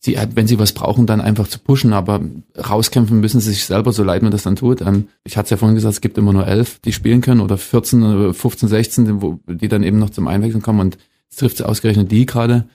sie, 0.00 0.16
wenn 0.34 0.46
sie 0.46 0.58
was 0.58 0.72
brauchen, 0.72 1.06
dann 1.06 1.20
einfach 1.20 1.48
zu 1.48 1.58
pushen, 1.58 1.92
aber 1.92 2.20
rauskämpfen 2.56 3.20
müssen 3.20 3.40
sie 3.40 3.50
sich 3.50 3.64
selber, 3.64 3.92
so 3.92 4.04
leid 4.04 4.22
man 4.22 4.30
das 4.30 4.44
dann 4.44 4.56
tut. 4.56 4.80
Ähm, 4.80 5.08
ich 5.24 5.36
hatte 5.36 5.46
es 5.46 5.50
ja 5.50 5.56
vorhin 5.56 5.74
gesagt, 5.74 5.94
es 5.94 6.00
gibt 6.00 6.18
immer 6.18 6.32
nur 6.32 6.46
elf, 6.46 6.78
die 6.80 6.92
spielen 6.92 7.20
können 7.20 7.40
oder 7.40 7.58
14, 7.58 8.32
15, 8.32 8.68
16, 8.68 9.22
wo, 9.22 9.40
die 9.46 9.68
dann 9.68 9.82
eben 9.82 9.98
noch 9.98 10.10
zum 10.10 10.28
Einwechseln 10.28 10.62
kommen 10.62 10.80
und 10.80 10.98
es 11.30 11.36
trifft 11.36 11.62
ausgerechnet 11.62 12.10
die 12.10 12.26
gerade. 12.26 12.68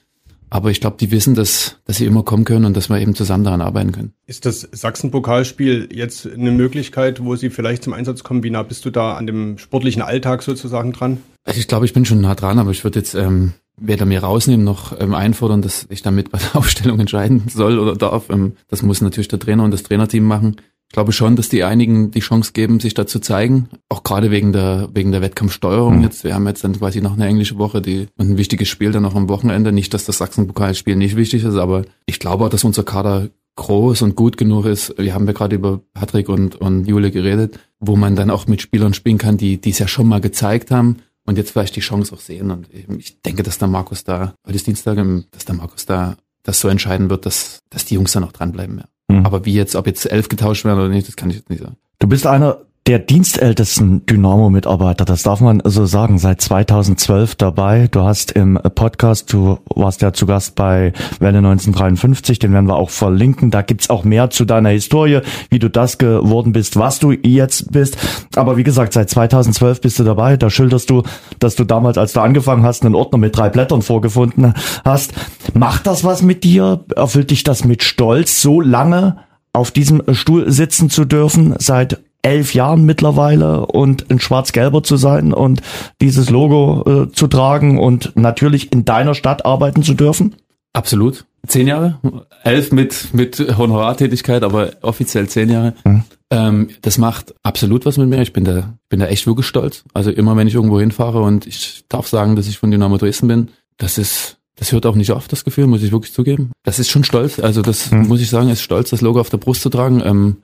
Aber 0.50 0.70
ich 0.70 0.80
glaube, 0.80 0.96
die 1.00 1.10
wissen, 1.10 1.34
dass, 1.34 1.80
dass 1.84 1.96
sie 1.96 2.06
immer 2.06 2.22
kommen 2.22 2.44
können 2.44 2.64
und 2.64 2.76
dass 2.76 2.88
wir 2.88 3.00
eben 3.00 3.16
zusammen 3.16 3.42
daran 3.42 3.60
arbeiten 3.60 3.90
können. 3.90 4.12
Ist 4.26 4.46
das 4.46 4.68
Sachsen-Pokalspiel 4.70 5.88
jetzt 5.90 6.28
eine 6.28 6.52
Möglichkeit, 6.52 7.24
wo 7.24 7.34
sie 7.34 7.50
vielleicht 7.50 7.82
zum 7.82 7.92
Einsatz 7.92 8.22
kommen? 8.22 8.44
Wie 8.44 8.50
nah 8.50 8.62
bist 8.62 8.84
du 8.84 8.90
da 8.90 9.14
an 9.14 9.26
dem 9.26 9.58
sportlichen 9.58 10.00
Alltag 10.00 10.42
sozusagen 10.42 10.92
dran? 10.92 11.18
Also 11.42 11.58
ich 11.58 11.66
glaube, 11.66 11.86
ich 11.86 11.92
bin 11.92 12.04
schon 12.04 12.20
nah 12.20 12.36
dran, 12.36 12.60
aber 12.60 12.70
ich 12.70 12.84
würde 12.84 13.00
jetzt 13.00 13.14
ähm, 13.16 13.54
weder 13.76 14.06
mir 14.06 14.22
rausnehmen 14.22 14.64
noch 14.64 14.98
ähm, 14.98 15.14
einfordern, 15.14 15.62
dass 15.62 15.86
ich 15.90 16.02
damit 16.02 16.30
bei 16.30 16.38
der 16.38 16.56
Aufstellung 16.56 17.00
entscheiden 17.00 17.44
soll 17.48 17.78
oder 17.78 17.94
darf. 17.94 18.30
Ähm, 18.30 18.52
das 18.68 18.82
muss 18.82 19.00
natürlich 19.00 19.28
der 19.28 19.38
Trainer 19.38 19.64
und 19.64 19.70
das 19.70 19.82
Trainerteam 19.82 20.24
machen. 20.24 20.56
Ich 20.88 20.94
glaube 20.94 21.12
schon, 21.12 21.34
dass 21.34 21.48
die 21.48 21.64
einigen 21.64 22.12
die 22.12 22.20
Chance 22.20 22.52
geben, 22.52 22.78
sich 22.78 22.94
da 22.94 23.04
zu 23.04 23.18
zeigen. 23.18 23.68
Auch 23.88 24.04
gerade 24.04 24.30
wegen 24.30 24.52
der, 24.52 24.90
wegen 24.94 25.10
der 25.10 25.22
Wettkampfsteuerung. 25.22 25.96
Mhm. 25.96 26.02
Jetzt, 26.04 26.22
wir 26.22 26.34
haben 26.34 26.46
jetzt 26.46 26.62
dann 26.62 26.74
quasi 26.74 27.00
noch 27.00 27.14
eine 27.14 27.26
englische 27.26 27.58
Woche, 27.58 27.82
die, 27.82 28.06
und 28.16 28.30
ein 28.30 28.38
wichtiges 28.38 28.68
Spiel 28.68 28.92
dann 28.92 29.02
noch 29.02 29.16
am 29.16 29.28
Wochenende. 29.28 29.72
Nicht, 29.72 29.92
dass 29.92 30.04
das 30.04 30.18
Sachsen-Pokalspiel 30.18 30.94
nicht 30.94 31.16
wichtig 31.16 31.42
ist, 31.42 31.56
aber 31.56 31.84
ich 32.06 32.20
glaube 32.20 32.44
auch, 32.44 32.48
dass 32.48 32.62
unser 32.62 32.84
Kader 32.84 33.28
groß 33.56 34.02
und 34.02 34.14
gut 34.14 34.36
genug 34.36 34.66
ist. 34.66 34.94
Wir 34.96 35.14
haben 35.14 35.26
ja 35.26 35.32
gerade 35.32 35.56
über 35.56 35.80
Patrick 35.94 36.28
und, 36.28 36.56
und 36.56 36.86
Jule 36.86 37.10
geredet, 37.10 37.58
wo 37.80 37.96
man 37.96 38.14
dann 38.14 38.30
auch 38.30 38.46
mit 38.46 38.62
Spielern 38.62 38.94
spielen 38.94 39.18
kann, 39.18 39.36
die, 39.36 39.60
die 39.60 39.70
es 39.70 39.78
ja 39.80 39.88
schon 39.88 40.08
mal 40.08 40.20
gezeigt 40.20 40.70
haben 40.70 40.98
und 41.26 41.38
jetzt 41.38 41.50
vielleicht 41.50 41.76
die 41.76 41.80
Chance 41.80 42.14
auch 42.14 42.20
sehen. 42.20 42.50
Und 42.50 42.68
ich 42.72 43.20
denke, 43.22 43.42
dass 43.42 43.58
der 43.58 43.68
Markus 43.68 44.04
da, 44.04 44.34
heute 44.46 44.56
ist 44.56 44.66
Dienstag, 44.66 44.98
dass 45.30 45.44
der 45.44 45.54
Markus 45.54 45.86
da 45.86 46.16
das 46.42 46.60
so 46.60 46.68
entscheiden 46.68 47.10
wird, 47.10 47.26
dass, 47.26 47.60
dass 47.70 47.84
die 47.86 47.94
Jungs 47.94 48.12
da 48.12 48.20
noch 48.20 48.32
dranbleiben. 48.32 48.78
Ja. 48.78 49.16
Mhm. 49.16 49.26
Aber 49.26 49.44
wie 49.44 49.54
jetzt, 49.54 49.76
ob 49.76 49.86
jetzt 49.86 50.10
elf 50.10 50.28
getauscht 50.28 50.64
werden 50.64 50.78
oder 50.78 50.88
nicht, 50.88 51.08
das 51.08 51.16
kann 51.16 51.30
ich 51.30 51.36
jetzt 51.36 51.50
nicht 51.50 51.62
sagen. 51.62 51.76
Du 51.98 52.06
bist 52.06 52.26
einer 52.26 52.58
der 52.86 52.98
dienstältesten 52.98 54.04
Dynamo-Mitarbeiter, 54.04 55.06
das 55.06 55.22
darf 55.22 55.40
man 55.40 55.62
so 55.64 55.86
sagen, 55.86 56.18
seit 56.18 56.42
2012 56.42 57.34
dabei. 57.34 57.88
Du 57.90 58.02
hast 58.02 58.32
im 58.32 58.58
Podcast, 58.74 59.32
du 59.32 59.58
warst 59.74 60.02
ja 60.02 60.12
zu 60.12 60.26
Gast 60.26 60.54
bei 60.54 60.92
Welle 61.18 61.38
1953, 61.38 62.38
den 62.38 62.52
werden 62.52 62.66
wir 62.66 62.76
auch 62.76 62.90
verlinken. 62.90 63.50
Da 63.50 63.62
gibt's 63.62 63.88
auch 63.88 64.04
mehr 64.04 64.28
zu 64.28 64.44
deiner 64.44 64.68
Historie, 64.68 65.20
wie 65.48 65.58
du 65.58 65.70
das 65.70 65.96
geworden 65.96 66.52
bist, 66.52 66.76
was 66.76 66.98
du 66.98 67.12
jetzt 67.12 67.72
bist. 67.72 67.96
Aber 68.36 68.58
wie 68.58 68.64
gesagt, 68.64 68.92
seit 68.92 69.08
2012 69.08 69.80
bist 69.80 69.98
du 69.98 70.04
dabei. 70.04 70.36
Da 70.36 70.50
schilderst 70.50 70.90
du, 70.90 71.04
dass 71.38 71.56
du 71.56 71.64
damals, 71.64 71.96
als 71.96 72.12
du 72.12 72.20
angefangen 72.20 72.64
hast, 72.64 72.84
einen 72.84 72.94
Ordner 72.94 73.16
mit 73.16 73.34
drei 73.34 73.48
Blättern 73.48 73.80
vorgefunden 73.80 74.52
hast. 74.84 75.14
Macht 75.54 75.86
das 75.86 76.04
was 76.04 76.20
mit 76.20 76.44
dir? 76.44 76.84
Erfüllt 76.94 77.30
dich 77.30 77.44
das 77.44 77.64
mit 77.64 77.82
Stolz, 77.82 78.42
so 78.42 78.60
lange 78.60 79.16
auf 79.54 79.70
diesem 79.70 80.02
Stuhl 80.12 80.50
sitzen 80.52 80.90
zu 80.90 81.06
dürfen, 81.06 81.54
seit 81.58 82.02
elf 82.24 82.54
Jahren 82.54 82.84
mittlerweile 82.84 83.66
und 83.66 84.10
ein 84.10 84.18
schwarz-gelber 84.18 84.82
zu 84.82 84.96
sein 84.96 85.32
und 85.32 85.60
dieses 86.00 86.30
Logo 86.30 87.04
äh, 87.04 87.12
zu 87.12 87.26
tragen 87.26 87.78
und 87.78 88.16
natürlich 88.16 88.72
in 88.72 88.84
deiner 88.84 89.14
Stadt 89.14 89.44
arbeiten 89.44 89.82
zu 89.82 89.94
dürfen? 89.94 90.34
Absolut. 90.72 91.26
Zehn 91.46 91.66
Jahre, 91.66 91.98
elf 92.42 92.72
mit, 92.72 93.12
mit 93.12 93.38
Honorartätigkeit, 93.58 94.42
aber 94.42 94.70
offiziell 94.80 95.28
zehn 95.28 95.50
Jahre. 95.50 95.74
Mhm. 95.84 96.04
Ähm, 96.30 96.68
das 96.80 96.96
macht 96.96 97.34
absolut 97.42 97.84
was 97.84 97.98
mit 97.98 98.08
mir. 98.08 98.22
Ich 98.22 98.32
bin 98.32 98.44
da, 98.44 98.74
bin 98.88 99.00
da 99.00 99.06
echt 99.06 99.26
wirklich 99.26 99.46
stolz. 99.46 99.84
Also 99.92 100.10
immer 100.10 100.36
wenn 100.36 100.48
ich 100.48 100.54
irgendwo 100.54 100.80
hinfahre 100.80 101.20
und 101.20 101.46
ich 101.46 101.84
darf 101.88 102.08
sagen, 102.08 102.34
dass 102.34 102.48
ich 102.48 102.58
von 102.58 102.70
Dynamo 102.70 102.96
Dresden 102.96 103.28
bin, 103.28 103.48
das 103.76 103.98
ist, 103.98 104.38
das 104.56 104.72
hört 104.72 104.86
auch 104.86 104.94
nicht 104.94 105.12
auf, 105.12 105.28
das 105.28 105.44
Gefühl, 105.44 105.66
muss 105.66 105.82
ich 105.82 105.92
wirklich 105.92 106.14
zugeben. 106.14 106.50
Das 106.62 106.78
ist 106.78 106.88
schon 106.88 107.04
stolz. 107.04 107.38
Also 107.38 107.60
das 107.60 107.90
mhm. 107.90 108.08
muss 108.08 108.20
ich 108.20 108.30
sagen, 108.30 108.48
ist 108.48 108.62
stolz, 108.62 108.90
das 108.90 109.02
Logo 109.02 109.20
auf 109.20 109.30
der 109.30 109.36
Brust 109.36 109.60
zu 109.60 109.68
tragen. 109.68 110.02
Ähm, 110.04 110.36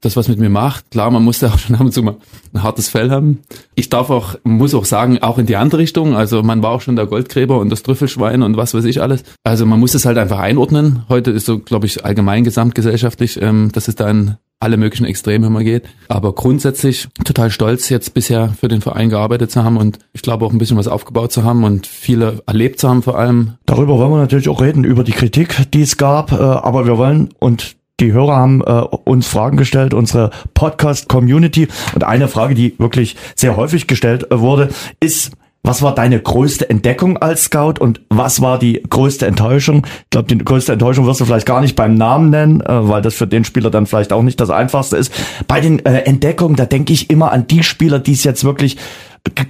das 0.00 0.16
was 0.16 0.28
mit 0.28 0.38
mir 0.38 0.50
macht. 0.50 0.90
Klar, 0.90 1.10
man 1.10 1.24
muss 1.24 1.40
ja 1.40 1.48
auch 1.48 1.58
schon 1.58 1.76
ab 1.76 1.82
und 1.82 1.92
zu 1.92 2.02
mal 2.02 2.16
ein 2.54 2.62
hartes 2.62 2.88
Fell 2.88 3.10
haben. 3.10 3.40
Ich 3.74 3.90
darf 3.90 4.10
auch, 4.10 4.36
muss 4.44 4.74
auch 4.74 4.84
sagen, 4.84 5.22
auch 5.22 5.38
in 5.38 5.46
die 5.46 5.56
andere 5.56 5.80
Richtung. 5.80 6.14
Also 6.14 6.42
man 6.42 6.62
war 6.62 6.70
auch 6.70 6.80
schon 6.80 6.96
der 6.96 7.06
Goldgräber 7.06 7.58
und 7.58 7.70
das 7.70 7.82
Trüffelschwein 7.82 8.42
und 8.42 8.56
was 8.56 8.74
weiß 8.74 8.84
ich 8.84 9.02
alles. 9.02 9.24
Also 9.44 9.66
man 9.66 9.80
muss 9.80 9.94
es 9.94 10.04
halt 10.04 10.18
einfach 10.18 10.38
einordnen. 10.38 11.04
Heute 11.08 11.30
ist 11.30 11.46
so, 11.46 11.58
glaube 11.58 11.86
ich, 11.86 12.04
allgemein 12.04 12.44
gesamtgesellschaftlich, 12.44 13.40
ähm, 13.40 13.70
dass 13.72 13.88
es 13.88 13.96
da 13.96 14.08
in 14.10 14.36
alle 14.58 14.76
möglichen 14.76 15.04
Extreme 15.04 15.46
immer 15.46 15.62
geht. 15.64 15.84
Aber 16.08 16.34
grundsätzlich 16.34 17.08
total 17.24 17.50
stolz, 17.50 17.88
jetzt 17.88 18.14
bisher 18.14 18.54
für 18.58 18.68
den 18.68 18.80
Verein 18.80 19.10
gearbeitet 19.10 19.50
zu 19.50 19.62
haben 19.62 19.76
und 19.76 19.98
ich 20.12 20.22
glaube 20.22 20.46
auch 20.46 20.52
ein 20.52 20.58
bisschen 20.58 20.78
was 20.78 20.88
aufgebaut 20.88 21.32
zu 21.32 21.44
haben 21.44 21.64
und 21.64 21.86
viele 21.86 22.42
erlebt 22.46 22.80
zu 22.80 22.88
haben 22.88 23.02
vor 23.02 23.18
allem. 23.18 23.54
Darüber 23.66 23.98
wollen 23.98 24.12
wir 24.12 24.18
natürlich 24.18 24.48
auch 24.48 24.62
reden, 24.62 24.84
über 24.84 25.04
die 25.04 25.12
Kritik, 25.12 25.70
die 25.72 25.82
es 25.82 25.96
gab. 25.96 26.32
Äh, 26.32 26.36
aber 26.36 26.86
wir 26.86 26.96
wollen, 26.96 27.30
und 27.38 27.76
die 28.00 28.12
Hörer 28.12 28.36
haben 28.36 28.60
äh, 28.62 28.82
uns 29.04 29.26
Fragen 29.26 29.56
gestellt, 29.56 29.94
unsere 29.94 30.30
Podcast-Community. 30.54 31.68
Und 31.94 32.04
eine 32.04 32.28
Frage, 32.28 32.54
die 32.54 32.78
wirklich 32.78 33.16
sehr 33.34 33.56
häufig 33.56 33.86
gestellt 33.86 34.30
äh, 34.30 34.40
wurde, 34.40 34.68
ist, 35.00 35.32
was 35.62 35.82
war 35.82 35.94
deine 35.94 36.20
größte 36.20 36.70
Entdeckung 36.70 37.16
als 37.18 37.44
Scout 37.44 37.74
und 37.80 38.00
was 38.08 38.40
war 38.40 38.58
die 38.58 38.82
größte 38.88 39.26
Enttäuschung? 39.26 39.86
Ich 40.04 40.10
glaube, 40.10 40.28
die 40.28 40.38
größte 40.38 40.74
Enttäuschung 40.74 41.06
wirst 41.06 41.20
du 41.20 41.24
vielleicht 41.24 41.46
gar 41.46 41.60
nicht 41.60 41.74
beim 41.74 41.94
Namen 41.94 42.30
nennen, 42.30 42.60
äh, 42.60 42.88
weil 42.88 43.02
das 43.02 43.14
für 43.14 43.26
den 43.26 43.44
Spieler 43.44 43.70
dann 43.70 43.86
vielleicht 43.86 44.12
auch 44.12 44.22
nicht 44.22 44.40
das 44.40 44.50
Einfachste 44.50 44.96
ist. 44.96 45.12
Bei 45.48 45.60
den 45.60 45.84
äh, 45.86 46.02
Entdeckungen, 46.02 46.56
da 46.56 46.66
denke 46.66 46.92
ich 46.92 47.08
immer 47.10 47.32
an 47.32 47.46
die 47.46 47.62
Spieler, 47.62 47.98
die 47.98 48.12
es 48.12 48.24
jetzt 48.24 48.44
wirklich 48.44 48.76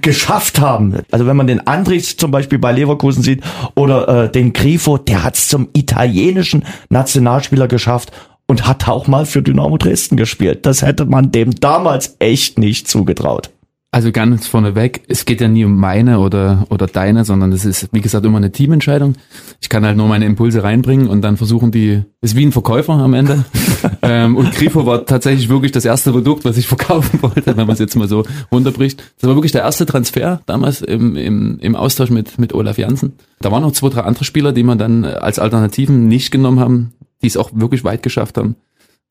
geschafft 0.01 0.59
haben. 0.59 0.95
Also 1.11 1.27
wenn 1.27 1.37
man 1.37 1.45
den 1.45 1.67
Andrich 1.67 2.17
zum 2.17 2.31
Beispiel 2.31 2.57
bei 2.57 2.71
Leverkusen 2.71 3.21
sieht 3.21 3.43
oder 3.75 4.23
äh, 4.23 4.31
den 4.31 4.53
Grifo, 4.53 4.97
der 4.97 5.23
hat 5.23 5.35
es 5.35 5.49
zum 5.49 5.69
italienischen 5.73 6.63
Nationalspieler 6.89 7.67
geschafft 7.67 8.11
und 8.47 8.67
hat 8.67 8.87
auch 8.87 9.07
mal 9.07 9.25
für 9.25 9.41
Dynamo 9.41 9.77
Dresden 9.77 10.17
gespielt. 10.17 10.65
Das 10.65 10.81
hätte 10.81 11.05
man 11.05 11.31
dem 11.31 11.55
damals 11.55 12.15
echt 12.19 12.57
nicht 12.57 12.87
zugetraut. 12.87 13.51
Also 13.97 14.11
ganz 14.11 14.45
vorneweg, 14.45 15.01
es 15.07 15.25
geht 15.25 15.41
ja 15.41 15.47
nie 15.47 15.65
um 15.65 15.75
meine 15.75 16.19
oder, 16.19 16.67
oder 16.69 16.85
deine, 16.85 17.25
sondern 17.25 17.51
es 17.51 17.65
ist, 17.65 17.89
wie 17.93 18.01
gesagt, 18.01 18.23
immer 18.27 18.37
eine 18.37 18.51
Teamentscheidung. 18.51 19.15
Ich 19.59 19.69
kann 19.69 19.83
halt 19.83 19.97
nur 19.97 20.07
meine 20.07 20.25
Impulse 20.25 20.61
reinbringen 20.61 21.07
und 21.07 21.23
dann 21.23 21.35
versuchen 21.35 21.71
die, 21.71 22.03
ist 22.21 22.35
wie 22.35 22.45
ein 22.45 22.51
Verkäufer 22.51 22.93
am 22.93 23.15
Ende. 23.15 23.43
ähm, 24.03 24.35
und 24.35 24.51
Grifo 24.51 24.85
war 24.85 25.07
tatsächlich 25.07 25.49
wirklich 25.49 25.71
das 25.71 25.83
erste 25.83 26.11
Produkt, 26.11 26.45
was 26.45 26.57
ich 26.57 26.67
verkaufen 26.67 27.21
wollte, 27.23 27.57
wenn 27.57 27.65
man 27.65 27.71
es 27.71 27.79
jetzt 27.79 27.95
mal 27.95 28.07
so 28.07 28.23
runterbricht. 28.51 29.03
Das 29.19 29.27
war 29.27 29.35
wirklich 29.35 29.51
der 29.51 29.63
erste 29.63 29.87
Transfer 29.87 30.41
damals 30.45 30.81
im, 30.83 31.15
im, 31.15 31.57
im 31.59 31.75
Austausch 31.75 32.11
mit, 32.11 32.37
mit 32.37 32.53
Olaf 32.53 32.77
Janssen. 32.77 33.13
Da 33.39 33.51
waren 33.51 33.63
noch 33.63 33.71
zwei, 33.71 33.89
drei 33.89 34.01
andere 34.01 34.25
Spieler, 34.25 34.51
die 34.53 34.63
man 34.63 34.77
dann 34.77 35.05
als 35.05 35.39
Alternativen 35.39 36.07
nicht 36.07 36.29
genommen 36.29 36.59
haben 36.59 36.93
die 37.21 37.27
es 37.27 37.37
auch 37.37 37.51
wirklich 37.53 37.83
weit 37.83 38.03
geschafft 38.03 38.37
haben, 38.37 38.55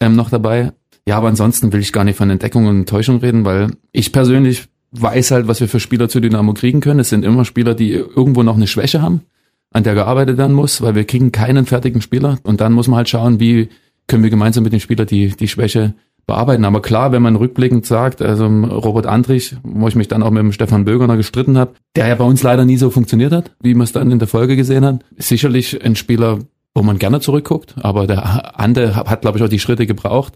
ähm, 0.01 0.17
noch 0.17 0.31
dabei. 0.31 0.73
Ja, 1.09 1.17
aber 1.19 1.29
ansonsten 1.29 1.73
will 1.73 1.81
ich 1.81 1.93
gar 1.93 2.05
nicht 2.05 2.17
von 2.17 2.31
Entdeckung 2.31 2.67
und 2.67 2.79
Enttäuschung 2.79 3.19
reden, 3.19 3.45
weil 3.45 3.71
ich 3.93 4.13
persönlich 4.13 4.69
weiß 5.01 5.31
halt, 5.31 5.49
was 5.49 5.61
wir 5.61 5.69
für 5.69 5.81
Spieler 5.81 6.09
zu 6.09 6.21
Dynamo 6.21 6.55
kriegen 6.55 6.81
können. 6.81 7.01
Es 7.01 7.11
sind 7.11 7.25
immer 7.25 7.45
Spieler, 7.45 7.75
die 7.75 7.93
irgendwo 7.93 8.43
noch 8.43 8.57
eine 8.57 8.67
Schwäche 8.67 9.03
haben, 9.03 9.23
an 9.73 9.85
der 9.85 9.95
gearbeitet 9.95 10.39
werden 10.39 10.55
muss, 10.55 10.83
weil 10.83 10.95
wir 10.95 11.05
kriegen 11.05 11.33
keinen 11.33 11.67
fertigen 11.67 12.03
Spieler 12.03 12.39
und 12.43 12.61
dann 12.61 12.73
muss 12.73 12.89
man 12.89 12.99
halt 12.99 13.09
schauen, 13.09 13.41
wie 13.41 13.69
können 14.07 14.23
wir 14.23 14.31
gemeinsam 14.31 14.65
mit 14.65 14.73
den 14.73 14.81
Spielern 14.81 15.07
die, 15.07 15.29
die 15.29 15.49
Schwäche 15.49 15.95
bearbeiten. 16.27 16.65
Aber 16.65 16.83
klar, 16.83 17.13
wenn 17.13 17.23
man 17.23 17.37
rückblickend 17.37 17.87
sagt, 17.87 18.21
also 18.21 18.47
Robert 18.47 19.07
Andrich, 19.07 19.57
wo 19.63 19.89
ich 19.89 19.95
mich 19.95 20.09
dann 20.09 20.23
auch 20.23 20.31
mit 20.31 20.41
dem 20.41 20.53
Stefan 20.53 20.85
Bögerner 20.85 21.17
gestritten 21.17 21.57
habe, 21.57 21.75
der 21.95 22.09
ja 22.09 22.15
bei 22.15 22.25
uns 22.25 22.43
leider 22.43 22.65
nie 22.65 22.77
so 22.77 22.91
funktioniert 22.91 23.33
hat, 23.33 23.53
wie 23.61 23.75
man 23.75 23.85
es 23.85 23.93
dann 23.93 24.11
in 24.11 24.19
der 24.19 24.29
Folge 24.29 24.57
gesehen 24.57 24.85
hat, 24.85 25.05
ist 25.17 25.29
sicherlich 25.29 25.85
ein 25.85 25.97
Spieler, 25.97 26.41
wo 26.75 26.83
man 26.83 26.99
gerne 26.99 27.21
zurückguckt, 27.21 27.75
aber 27.81 28.07
der 28.07 28.61
Ande 28.61 28.97
hat, 28.97 29.23
glaube 29.23 29.39
ich, 29.39 29.45
auch 29.45 29.49
die 29.49 29.59
Schritte 29.59 29.87
gebraucht. 29.87 30.35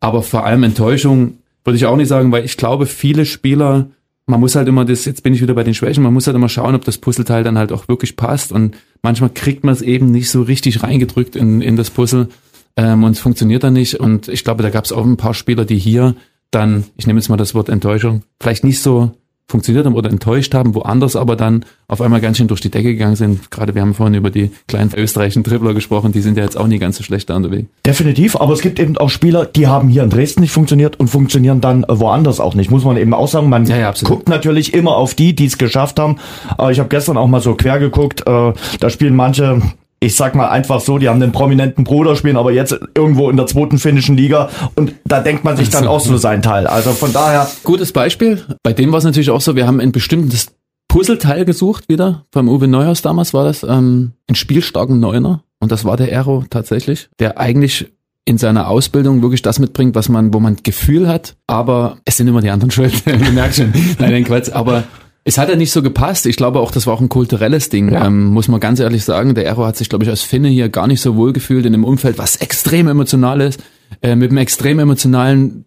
Aber 0.00 0.22
vor 0.22 0.44
allem 0.44 0.64
Enttäuschung 0.64 1.38
würde 1.64 1.76
ich 1.76 1.86
auch 1.86 1.96
nicht 1.96 2.08
sagen, 2.08 2.32
weil 2.32 2.44
ich 2.44 2.56
glaube, 2.56 2.86
viele 2.86 3.24
Spieler, 3.24 3.88
man 4.26 4.40
muss 4.40 4.56
halt 4.56 4.68
immer 4.68 4.84
das, 4.84 5.04
jetzt 5.04 5.22
bin 5.22 5.34
ich 5.34 5.40
wieder 5.40 5.54
bei 5.54 5.62
den 5.62 5.74
Schwächen, 5.74 6.02
man 6.02 6.12
muss 6.12 6.26
halt 6.26 6.34
immer 6.34 6.48
schauen, 6.48 6.74
ob 6.74 6.84
das 6.84 6.98
Puzzleteil 6.98 7.44
dann 7.44 7.56
halt 7.56 7.72
auch 7.72 7.88
wirklich 7.88 8.16
passt. 8.16 8.52
Und 8.52 8.76
manchmal 9.02 9.30
kriegt 9.30 9.64
man 9.64 9.72
es 9.72 9.82
eben 9.82 10.10
nicht 10.10 10.30
so 10.30 10.42
richtig 10.42 10.82
reingedrückt 10.82 11.36
in, 11.36 11.60
in 11.60 11.76
das 11.76 11.90
Puzzle 11.90 12.28
ähm, 12.76 13.04
und 13.04 13.12
es 13.12 13.20
funktioniert 13.20 13.62
dann 13.62 13.74
nicht. 13.74 14.00
Und 14.00 14.28
ich 14.28 14.42
glaube, 14.42 14.64
da 14.64 14.70
gab 14.70 14.84
es 14.84 14.92
auch 14.92 15.04
ein 15.04 15.16
paar 15.16 15.34
Spieler, 15.34 15.64
die 15.64 15.78
hier 15.78 16.16
dann, 16.50 16.84
ich 16.96 17.06
nehme 17.06 17.20
jetzt 17.20 17.28
mal 17.28 17.36
das 17.36 17.54
Wort 17.54 17.68
Enttäuschung, 17.68 18.22
vielleicht 18.40 18.64
nicht 18.64 18.80
so 18.80 19.12
funktioniert 19.48 19.86
haben 19.86 19.94
oder 19.94 20.10
enttäuscht 20.10 20.54
haben, 20.54 20.74
woanders 20.74 21.14
aber 21.14 21.36
dann 21.36 21.64
auf 21.86 22.00
einmal 22.00 22.20
ganz 22.20 22.36
schön 22.36 22.48
durch 22.48 22.60
die 22.60 22.70
Decke 22.70 22.92
gegangen 22.92 23.14
sind. 23.14 23.50
Gerade 23.50 23.74
wir 23.74 23.82
haben 23.82 23.94
vorhin 23.94 24.14
über 24.14 24.30
die 24.30 24.50
kleinen 24.66 24.92
österreichischen 24.94 25.44
Dribbler 25.44 25.72
gesprochen, 25.72 26.10
die 26.10 26.20
sind 26.20 26.36
ja 26.36 26.42
jetzt 26.42 26.58
auch 26.58 26.66
nie 26.66 26.78
ganz 26.78 26.96
so 26.96 27.04
schlecht 27.04 27.30
da 27.30 27.36
unterwegs. 27.36 27.68
Definitiv, 27.84 28.36
aber 28.36 28.52
es 28.54 28.60
gibt 28.60 28.80
eben 28.80 28.96
auch 28.98 29.10
Spieler, 29.10 29.46
die 29.46 29.68
haben 29.68 29.88
hier 29.88 30.02
in 30.02 30.10
Dresden 30.10 30.40
nicht 30.40 30.50
funktioniert 30.50 30.98
und 30.98 31.08
funktionieren 31.08 31.60
dann 31.60 31.84
woanders 31.88 32.40
auch 32.40 32.54
nicht. 32.54 32.70
Muss 32.70 32.84
man 32.84 32.96
eben 32.96 33.14
auch 33.14 33.28
sagen, 33.28 33.48
man 33.48 33.66
ja, 33.66 33.76
ja, 33.76 33.94
guckt 34.02 34.28
natürlich 34.28 34.74
immer 34.74 34.96
auf 34.96 35.14
die, 35.14 35.34
die 35.34 35.46
es 35.46 35.58
geschafft 35.58 36.00
haben. 36.00 36.16
Aber 36.56 36.72
ich 36.72 36.80
habe 36.80 36.88
gestern 36.88 37.16
auch 37.16 37.28
mal 37.28 37.40
so 37.40 37.54
quer 37.54 37.78
geguckt, 37.78 38.22
äh, 38.26 38.52
da 38.80 38.90
spielen 38.90 39.14
manche 39.14 39.62
ich 40.00 40.14
sag 40.14 40.34
mal 40.34 40.48
einfach 40.48 40.80
so, 40.80 40.98
die 40.98 41.08
haben 41.08 41.22
einen 41.22 41.32
prominenten 41.32 41.84
Bruder, 41.84 42.16
spielen 42.16 42.36
aber 42.36 42.52
jetzt 42.52 42.78
irgendwo 42.94 43.30
in 43.30 43.36
der 43.36 43.46
zweiten 43.46 43.78
finnischen 43.78 44.16
Liga 44.16 44.50
und 44.74 44.94
da 45.04 45.20
denkt 45.20 45.44
man 45.44 45.56
sich 45.56 45.70
dann 45.70 45.86
auch 45.86 46.00
so 46.00 46.16
sein 46.16 46.42
Teil. 46.42 46.66
Also 46.66 46.92
von 46.92 47.12
daher. 47.12 47.48
Gutes 47.64 47.92
Beispiel. 47.92 48.42
Bei 48.62 48.72
dem 48.72 48.92
war 48.92 48.98
es 48.98 49.04
natürlich 49.04 49.30
auch 49.30 49.40
so, 49.40 49.56
wir 49.56 49.66
haben 49.66 49.80
ein 49.80 49.92
bestimmtes 49.92 50.48
Puzzleteil 50.88 51.44
gesucht 51.44 51.88
wieder. 51.88 52.26
Beim 52.30 52.48
Uwe 52.48 52.68
Neuhaus 52.68 53.02
damals 53.02 53.32
war 53.34 53.44
das 53.44 53.62
ähm, 53.62 54.12
ein 54.28 54.34
spielstarken 54.34 55.00
Neuner 55.00 55.42
und 55.60 55.72
das 55.72 55.84
war 55.84 55.96
der 55.96 56.08
Aero 56.08 56.44
tatsächlich, 56.48 57.08
der 57.18 57.38
eigentlich 57.38 57.92
in 58.26 58.38
seiner 58.38 58.68
Ausbildung 58.68 59.22
wirklich 59.22 59.42
das 59.42 59.58
mitbringt, 59.58 59.94
was 59.94 60.08
man, 60.08 60.34
wo 60.34 60.40
man 60.40 60.56
Gefühl 60.62 61.08
hat, 61.08 61.36
aber 61.46 61.98
es 62.04 62.16
sind 62.16 62.26
immer 62.26 62.40
die 62.40 62.50
anderen 62.50 62.72
schuld. 62.72 62.92
du 63.06 63.32
merkst 63.32 63.60
schon. 63.60 63.72
Nein, 63.98 64.24
Quatsch. 64.24 64.50
Aber 64.52 64.84
es 65.28 65.38
hat 65.38 65.48
ja 65.48 65.56
nicht 65.56 65.72
so 65.72 65.82
gepasst. 65.82 66.24
Ich 66.26 66.36
glaube 66.36 66.60
auch, 66.60 66.70
das 66.70 66.86
war 66.86 66.94
auch 66.94 67.00
ein 67.00 67.08
kulturelles 67.08 67.68
Ding, 67.68 67.92
ja. 67.92 68.06
ähm, 68.06 68.26
muss 68.26 68.46
man 68.46 68.60
ganz 68.60 68.78
ehrlich 68.78 69.02
sagen. 69.02 69.34
Der 69.34 69.44
Ero 69.44 69.66
hat 69.66 69.76
sich, 69.76 69.88
glaube 69.88 70.04
ich, 70.04 70.10
als 70.10 70.22
Finne 70.22 70.48
hier 70.48 70.68
gar 70.68 70.86
nicht 70.86 71.00
so 71.00 71.16
wohl 71.16 71.32
gefühlt 71.32 71.66
in 71.66 71.74
einem 71.74 71.82
Umfeld, 71.82 72.16
was 72.16 72.36
extrem 72.36 72.86
emotional 72.86 73.40
ist, 73.40 73.60
äh, 74.02 74.14
mit 74.14 74.30
einem 74.30 74.38
extrem 74.38 74.78
emotionalen, 74.78 75.64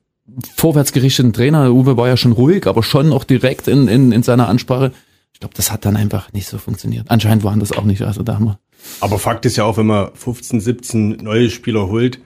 vorwärtsgerichteten 0.56 1.34
Trainer. 1.34 1.74
Uwe 1.74 1.98
war 1.98 2.08
ja 2.08 2.15
schon 2.15 2.32
ruhig, 2.32 2.67
aber 2.67 2.84
schon 2.84 3.12
auch 3.12 3.26
direkt 3.26 3.67
in, 3.67 3.89
in, 3.89 4.13
in 4.13 4.24
seiner 4.24 4.48
Ansprache. 4.48 4.93
Ich 5.34 5.41
glaube, 5.41 5.56
das 5.56 5.74
hat 5.74 5.84
dann 5.84 5.98
einfach 5.98 6.32
nicht 6.32 6.48
so 6.48 6.58
funktioniert. 6.58 7.08
Anscheinend 7.10 7.43
waren 7.43 7.60
das 7.60 7.74
auch 7.74 7.84
nicht, 7.84 8.02
also 8.04 8.24
da 8.24 8.36
haben 8.36 8.45
wir. 8.45 8.60
Aber 9.02 9.19
Fakt 9.19 9.45
ist 9.45 9.58
ja 9.58 9.65
auch, 9.65 9.76
wenn 9.76 9.88
man 9.88 10.12
15, 10.13 10.62
17 10.62 11.10
neue 11.17 11.50
Spieler 11.50 11.88
holt, 11.88 12.22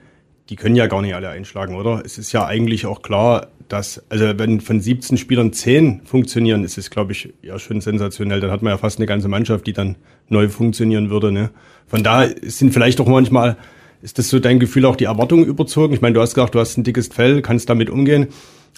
die 0.50 0.56
können 0.56 0.76
ja 0.76 0.86
gar 0.86 1.02
nicht 1.02 1.16
alle 1.16 1.30
einschlagen, 1.30 1.74
oder? 1.74 2.02
Es 2.04 2.16
ist 2.16 2.30
ja 2.30 2.46
eigentlich 2.46 2.86
auch 2.86 3.02
klar, 3.02 3.48
dass, 3.68 4.02
also 4.08 4.38
wenn 4.38 4.60
von 4.60 4.80
17 4.80 5.16
Spielern 5.16 5.52
10 5.52 6.02
funktionieren, 6.04 6.64
ist 6.64 6.78
es, 6.78 6.90
glaube 6.90 7.12
ich, 7.12 7.32
ja 7.42 7.58
schon 7.58 7.80
sensationell. 7.80 8.40
Dann 8.40 8.50
hat 8.50 8.62
man 8.62 8.72
ja 8.72 8.78
fast 8.78 8.98
eine 8.98 9.06
ganze 9.06 9.28
Mannschaft, 9.28 9.66
die 9.66 9.72
dann 9.72 9.96
neu 10.28 10.48
funktionieren 10.48 11.10
würde. 11.10 11.32
Ne? 11.32 11.50
Von 11.86 12.02
da 12.02 12.26
sind 12.42 12.72
vielleicht 12.72 13.00
auch 13.00 13.08
manchmal, 13.08 13.56
ist 14.02 14.18
das 14.18 14.28
so 14.28 14.38
dein 14.38 14.58
Gefühl, 14.58 14.84
auch 14.84 14.96
die 14.96 15.04
Erwartungen 15.04 15.44
überzogen? 15.44 15.94
Ich 15.94 16.00
meine, 16.00 16.14
du 16.14 16.20
hast 16.20 16.34
gesagt, 16.34 16.54
du 16.54 16.60
hast 16.60 16.76
ein 16.76 16.84
dickes 16.84 17.08
Fell, 17.08 17.42
kannst 17.42 17.70
damit 17.70 17.90
umgehen. 17.90 18.28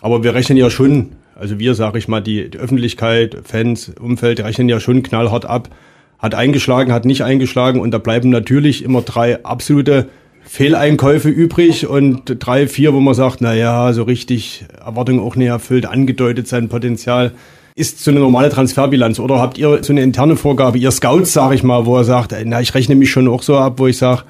Aber 0.00 0.22
wir 0.22 0.34
rechnen 0.34 0.58
ja 0.58 0.70
schon, 0.70 1.12
also 1.34 1.58
wir, 1.58 1.74
sage 1.74 1.98
ich 1.98 2.08
mal, 2.08 2.20
die, 2.20 2.50
die 2.50 2.58
Öffentlichkeit, 2.58 3.36
Fans, 3.44 3.92
Umfeld, 4.00 4.40
rechnen 4.40 4.68
ja 4.68 4.80
schon 4.80 5.02
knallhart 5.02 5.46
ab. 5.46 5.70
Hat 6.18 6.34
eingeschlagen, 6.34 6.92
hat 6.92 7.04
nicht 7.04 7.22
eingeschlagen 7.22 7.80
und 7.80 7.90
da 7.90 7.98
bleiben 7.98 8.30
natürlich 8.30 8.84
immer 8.84 9.02
drei 9.02 9.44
absolute 9.44 10.08
Fehleinkäufe 10.48 11.28
übrig 11.28 11.86
und 11.86 12.36
drei, 12.38 12.68
vier, 12.68 12.94
wo 12.94 13.00
man 13.00 13.14
sagt, 13.14 13.40
na 13.40 13.54
ja, 13.54 13.92
so 13.92 14.04
richtig 14.04 14.64
Erwartungen 14.84 15.20
auch 15.20 15.36
nicht 15.36 15.48
erfüllt, 15.48 15.86
angedeutet 15.86 16.48
sein 16.48 16.68
Potenzial. 16.68 17.32
Ist 17.74 18.02
so 18.02 18.10
eine 18.10 18.20
normale 18.20 18.48
Transferbilanz 18.48 19.18
oder 19.18 19.38
habt 19.38 19.58
ihr 19.58 19.82
so 19.82 19.92
eine 19.92 20.02
interne 20.02 20.36
Vorgabe, 20.36 20.78
ihr 20.78 20.90
Scouts, 20.90 21.32
sage 21.32 21.56
ich 21.56 21.62
mal, 21.62 21.84
wo 21.84 21.96
er 21.96 22.04
sagt, 22.04 22.34
na, 22.44 22.60
ich 22.60 22.74
rechne 22.74 22.94
mich 22.94 23.10
schon 23.10 23.28
auch 23.28 23.42
so 23.42 23.58
ab, 23.58 23.74
wo 23.78 23.86
ich 23.86 23.98
sage, 23.98 24.22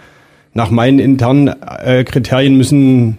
nach 0.52 0.70
meinen 0.70 0.98
internen 0.98 1.48
äh, 1.48 2.02
Kriterien 2.02 2.56
müssen 2.56 3.18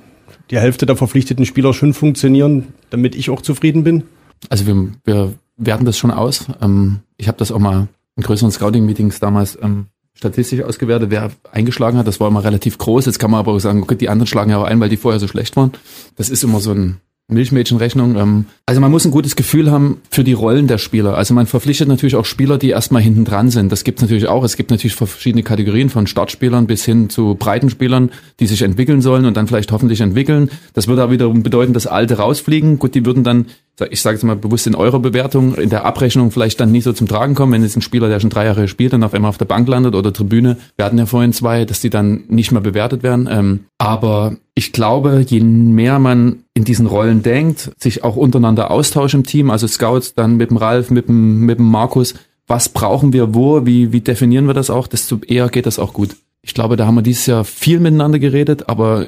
die 0.49 0.59
Hälfte 0.59 0.85
der 0.85 0.95
verpflichteten 0.95 1.45
Spieler 1.45 1.73
schon 1.73 1.93
funktionieren, 1.93 2.73
damit 2.89 3.15
ich 3.15 3.29
auch 3.29 3.41
zufrieden 3.41 3.83
bin? 3.83 4.03
Also 4.49 4.65
wir, 4.65 4.89
wir 5.05 5.33
werten 5.55 5.85
das 5.85 5.97
schon 5.97 6.11
aus. 6.11 6.47
Ähm, 6.61 6.99
ich 7.17 7.27
habe 7.27 7.37
das 7.37 7.51
auch 7.51 7.59
mal 7.59 7.87
in 8.15 8.23
größeren 8.23 8.51
Scouting-Meetings 8.51 9.19
damals 9.19 9.57
ähm, 9.61 9.87
statistisch 10.17 10.61
ausgewertet, 10.63 11.11
wer 11.11 11.31
eingeschlagen 11.51 11.97
hat. 11.97 12.07
Das 12.07 12.19
war 12.19 12.27
immer 12.27 12.43
relativ 12.43 12.77
groß. 12.77 13.05
Jetzt 13.05 13.19
kann 13.19 13.31
man 13.31 13.39
aber 13.39 13.53
auch 13.53 13.59
sagen, 13.59 13.83
okay, 13.83 13.95
die 13.95 14.09
anderen 14.09 14.27
schlagen 14.27 14.51
ja 14.51 14.57
auch 14.57 14.63
ein, 14.63 14.79
weil 14.79 14.89
die 14.89 14.97
vorher 14.97 15.19
so 15.19 15.27
schlecht 15.27 15.55
waren. 15.55 15.71
Das 16.15 16.29
ist 16.29 16.43
immer 16.43 16.59
so 16.59 16.71
ein 16.71 16.97
Milchmädchenrechnung. 17.29 18.15
Ähm, 18.15 18.45
also 18.65 18.79
man 18.79 18.89
muss 18.89 19.05
ein 19.05 19.11
gutes 19.11 19.35
Gefühl 19.35 19.69
haben 19.69 20.01
für 20.09 20.23
die 20.23 20.33
Rollen 20.33 20.67
der 20.67 20.77
Spieler. 20.77 21.15
Also 21.15 21.33
man 21.33 21.45
verpflichtet 21.45 21.87
natürlich 21.87 22.15
auch 22.15 22.25
Spieler, 22.25 22.57
die 22.57 22.69
erstmal 22.69 23.01
hinten 23.01 23.25
dran 23.25 23.51
sind. 23.51 23.71
Das 23.71 23.83
gibt 23.83 23.99
es 23.99 24.03
natürlich 24.03 24.27
auch. 24.27 24.43
Es 24.43 24.55
gibt 24.55 24.71
natürlich 24.71 24.95
verschiedene 24.95 25.43
Kategorien 25.43 25.89
von 25.89 26.07
Startspielern 26.07 26.67
bis 26.67 26.85
hin 26.85 27.09
zu 27.09 27.35
Breitenspielern, 27.35 28.11
die 28.39 28.47
sich 28.47 28.61
entwickeln 28.61 29.01
sollen 29.01 29.25
und 29.25 29.35
dann 29.35 29.47
vielleicht 29.47 29.71
hoffentlich 29.71 30.01
entwickeln. 30.01 30.49
Das 30.73 30.87
würde 30.87 31.03
auch 31.03 31.11
wiederum 31.11 31.43
bedeuten, 31.43 31.73
dass 31.73 31.85
alte 31.85 32.17
rausfliegen. 32.17 32.79
Gut, 32.79 32.95
die 32.95 33.05
würden 33.05 33.23
dann 33.23 33.47
ich 33.85 34.01
sage 34.01 34.15
jetzt 34.15 34.23
mal 34.23 34.35
bewusst 34.35 34.65
in 34.65 34.75
eurer 34.75 34.99
Bewertung, 34.99 35.55
in 35.55 35.69
der 35.69 35.85
Abrechnung 35.85 36.31
vielleicht 36.31 36.59
dann 36.59 36.71
nicht 36.71 36.83
so 36.83 36.93
zum 36.93 37.07
Tragen 37.07 37.35
kommen, 37.35 37.53
wenn 37.53 37.61
jetzt 37.61 37.75
ein 37.75 37.81
Spieler, 37.81 38.07
der 38.09 38.19
schon 38.19 38.31
drei 38.31 38.45
Jahre 38.45 38.67
spielt, 38.67 38.93
dann 38.93 39.03
auf 39.03 39.13
einmal 39.13 39.29
auf 39.29 39.37
der 39.37 39.45
Bank 39.45 39.67
landet 39.67 39.93
oder 39.93 40.11
Tribüne. 40.11 40.57
Wir 40.77 40.85
hatten 40.85 40.97
ja 40.97 41.05
vorhin 41.05 41.31
zwei, 41.31 41.63
dass 41.63 41.81
die 41.81 41.91
dann 41.91 42.23
nicht 42.27 42.51
mehr 42.51 42.61
bewertet 42.61 43.03
werden. 43.03 43.29
Ähm, 43.31 43.59
aber 43.77 44.37
ich 44.55 44.73
glaube, 44.73 45.23
je 45.27 45.41
mehr 45.41 45.99
man 45.99 46.43
in 46.55 46.63
diesen 46.63 46.87
Rollen 46.87 47.21
denkt, 47.21 47.71
sich 47.77 48.03
auch 48.03 48.15
untereinander 48.15 48.71
austauscht 48.71 49.13
im 49.13 49.23
Team, 49.23 49.51
also 49.51 49.67
Scouts 49.67 50.15
dann 50.15 50.37
mit 50.37 50.49
dem 50.49 50.57
Ralf, 50.57 50.89
mit 50.89 51.07
dem, 51.07 51.41
mit 51.41 51.59
dem 51.59 51.69
Markus, 51.69 52.15
was 52.47 52.69
brauchen 52.69 53.13
wir 53.13 53.35
wo, 53.35 53.65
wie, 53.67 53.91
wie 53.91 54.01
definieren 54.01 54.47
wir 54.47 54.53
das 54.55 54.71
auch, 54.71 54.87
desto 54.87 55.19
eher 55.27 55.49
geht 55.49 55.67
das 55.67 55.77
auch 55.77 55.93
gut. 55.93 56.15
Ich 56.41 56.55
glaube, 56.55 56.77
da 56.77 56.87
haben 56.87 56.95
wir 56.95 57.01
dieses 57.03 57.27
Jahr 57.27 57.43
viel 57.43 57.79
miteinander 57.79 58.17
geredet, 58.17 58.69
aber 58.69 59.05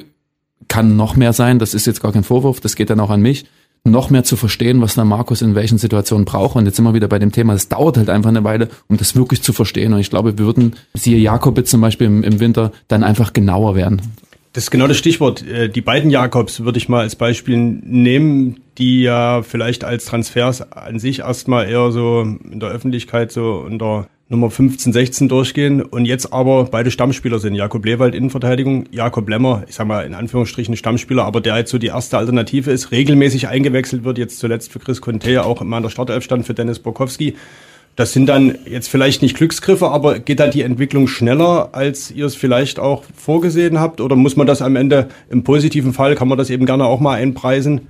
kann 0.68 0.96
noch 0.96 1.16
mehr 1.16 1.32
sein. 1.32 1.58
Das 1.58 1.74
ist 1.74 1.86
jetzt 1.86 2.02
gar 2.02 2.12
kein 2.12 2.22
Vorwurf, 2.22 2.60
das 2.60 2.76
geht 2.76 2.90
dann 2.90 3.00
auch 3.00 3.10
an 3.10 3.22
mich 3.22 3.46
noch 3.84 4.10
mehr 4.10 4.24
zu 4.24 4.36
verstehen, 4.36 4.80
was 4.80 4.94
der 4.94 5.04
Markus 5.04 5.42
in 5.42 5.54
welchen 5.54 5.78
Situationen 5.78 6.24
braucht. 6.24 6.56
Und 6.56 6.66
jetzt 6.66 6.76
sind 6.76 6.84
wir 6.84 6.94
wieder 6.94 7.08
bei 7.08 7.18
dem 7.18 7.32
Thema, 7.32 7.54
es 7.54 7.68
dauert 7.68 7.96
halt 7.96 8.10
einfach 8.10 8.28
eine 8.28 8.44
Weile, 8.44 8.68
um 8.88 8.96
das 8.96 9.16
wirklich 9.16 9.42
zu 9.42 9.52
verstehen. 9.52 9.92
Und 9.92 10.00
ich 10.00 10.10
glaube, 10.10 10.38
wir 10.38 10.44
würden, 10.44 10.76
siehe 10.94 11.18
Jakobitz 11.18 11.70
zum 11.70 11.80
Beispiel 11.80 12.06
im, 12.06 12.22
im 12.22 12.40
Winter, 12.40 12.72
dann 12.88 13.02
einfach 13.02 13.32
genauer 13.32 13.74
werden. 13.74 14.02
Das 14.52 14.64
ist 14.64 14.70
genau 14.70 14.88
das 14.88 14.98
Stichwort. 14.98 15.46
Äh, 15.46 15.68
die 15.68 15.80
beiden 15.80 16.10
Jakobs 16.10 16.60
würde 16.60 16.78
ich 16.78 16.88
mal 16.88 17.00
als 17.00 17.14
Beispiel 17.14 17.56
nehmen, 17.56 18.60
die 18.78 19.02
ja 19.02 19.42
vielleicht 19.42 19.84
als 19.84 20.06
Transfers 20.06 20.72
an 20.72 20.98
sich 20.98 21.20
erstmal 21.20 21.68
eher 21.68 21.92
so 21.92 22.22
in 22.22 22.58
der 22.58 22.70
Öffentlichkeit 22.70 23.30
so 23.30 23.62
unter 23.64 24.08
Nummer 24.32 24.48
15, 24.48 24.92
16 24.92 25.28
durchgehen 25.28 25.82
und 25.82 26.04
jetzt 26.04 26.32
aber 26.32 26.66
beide 26.66 26.92
Stammspieler 26.92 27.40
sind. 27.40 27.56
Jakob 27.56 27.84
Lewald 27.84 28.14
Innenverteidigung, 28.14 28.84
Jakob 28.92 29.28
Lemmer, 29.28 29.64
ich 29.68 29.74
sag 29.74 29.88
mal 29.88 30.06
in 30.06 30.14
Anführungsstrichen 30.14 30.76
Stammspieler, 30.76 31.24
aber 31.24 31.40
der 31.40 31.56
jetzt 31.56 31.72
so 31.72 31.78
die 31.78 31.88
erste 31.88 32.16
Alternative 32.16 32.70
ist, 32.70 32.92
regelmäßig 32.92 33.48
eingewechselt 33.48 34.04
wird, 34.04 34.18
jetzt 34.18 34.38
zuletzt 34.38 34.70
für 34.70 34.78
Chris 34.78 35.00
Conte, 35.00 35.44
auch 35.44 35.60
immer 35.60 35.78
an 35.78 35.82
der 35.82 35.90
Startelf 35.90 36.22
stand 36.22 36.46
für 36.46 36.54
Dennis 36.54 36.78
Borkowski. 36.78 37.34
Das 37.96 38.12
sind 38.12 38.26
dann 38.26 38.56
jetzt 38.66 38.88
vielleicht 38.88 39.20
nicht 39.20 39.36
Glücksgriffe, 39.36 39.88
aber 39.88 40.20
geht 40.20 40.38
da 40.38 40.46
die 40.46 40.62
Entwicklung 40.62 41.08
schneller, 41.08 41.70
als 41.72 42.12
ihr 42.12 42.26
es 42.26 42.36
vielleicht 42.36 42.78
auch 42.78 43.02
vorgesehen 43.16 43.80
habt? 43.80 44.00
Oder 44.00 44.14
muss 44.14 44.36
man 44.36 44.46
das 44.46 44.62
am 44.62 44.76
Ende 44.76 45.08
im 45.28 45.42
positiven 45.42 45.92
Fall, 45.92 46.14
kann 46.14 46.28
man 46.28 46.38
das 46.38 46.50
eben 46.50 46.66
gerne 46.66 46.84
auch 46.84 47.00
mal 47.00 47.14
einpreisen? 47.14 47.88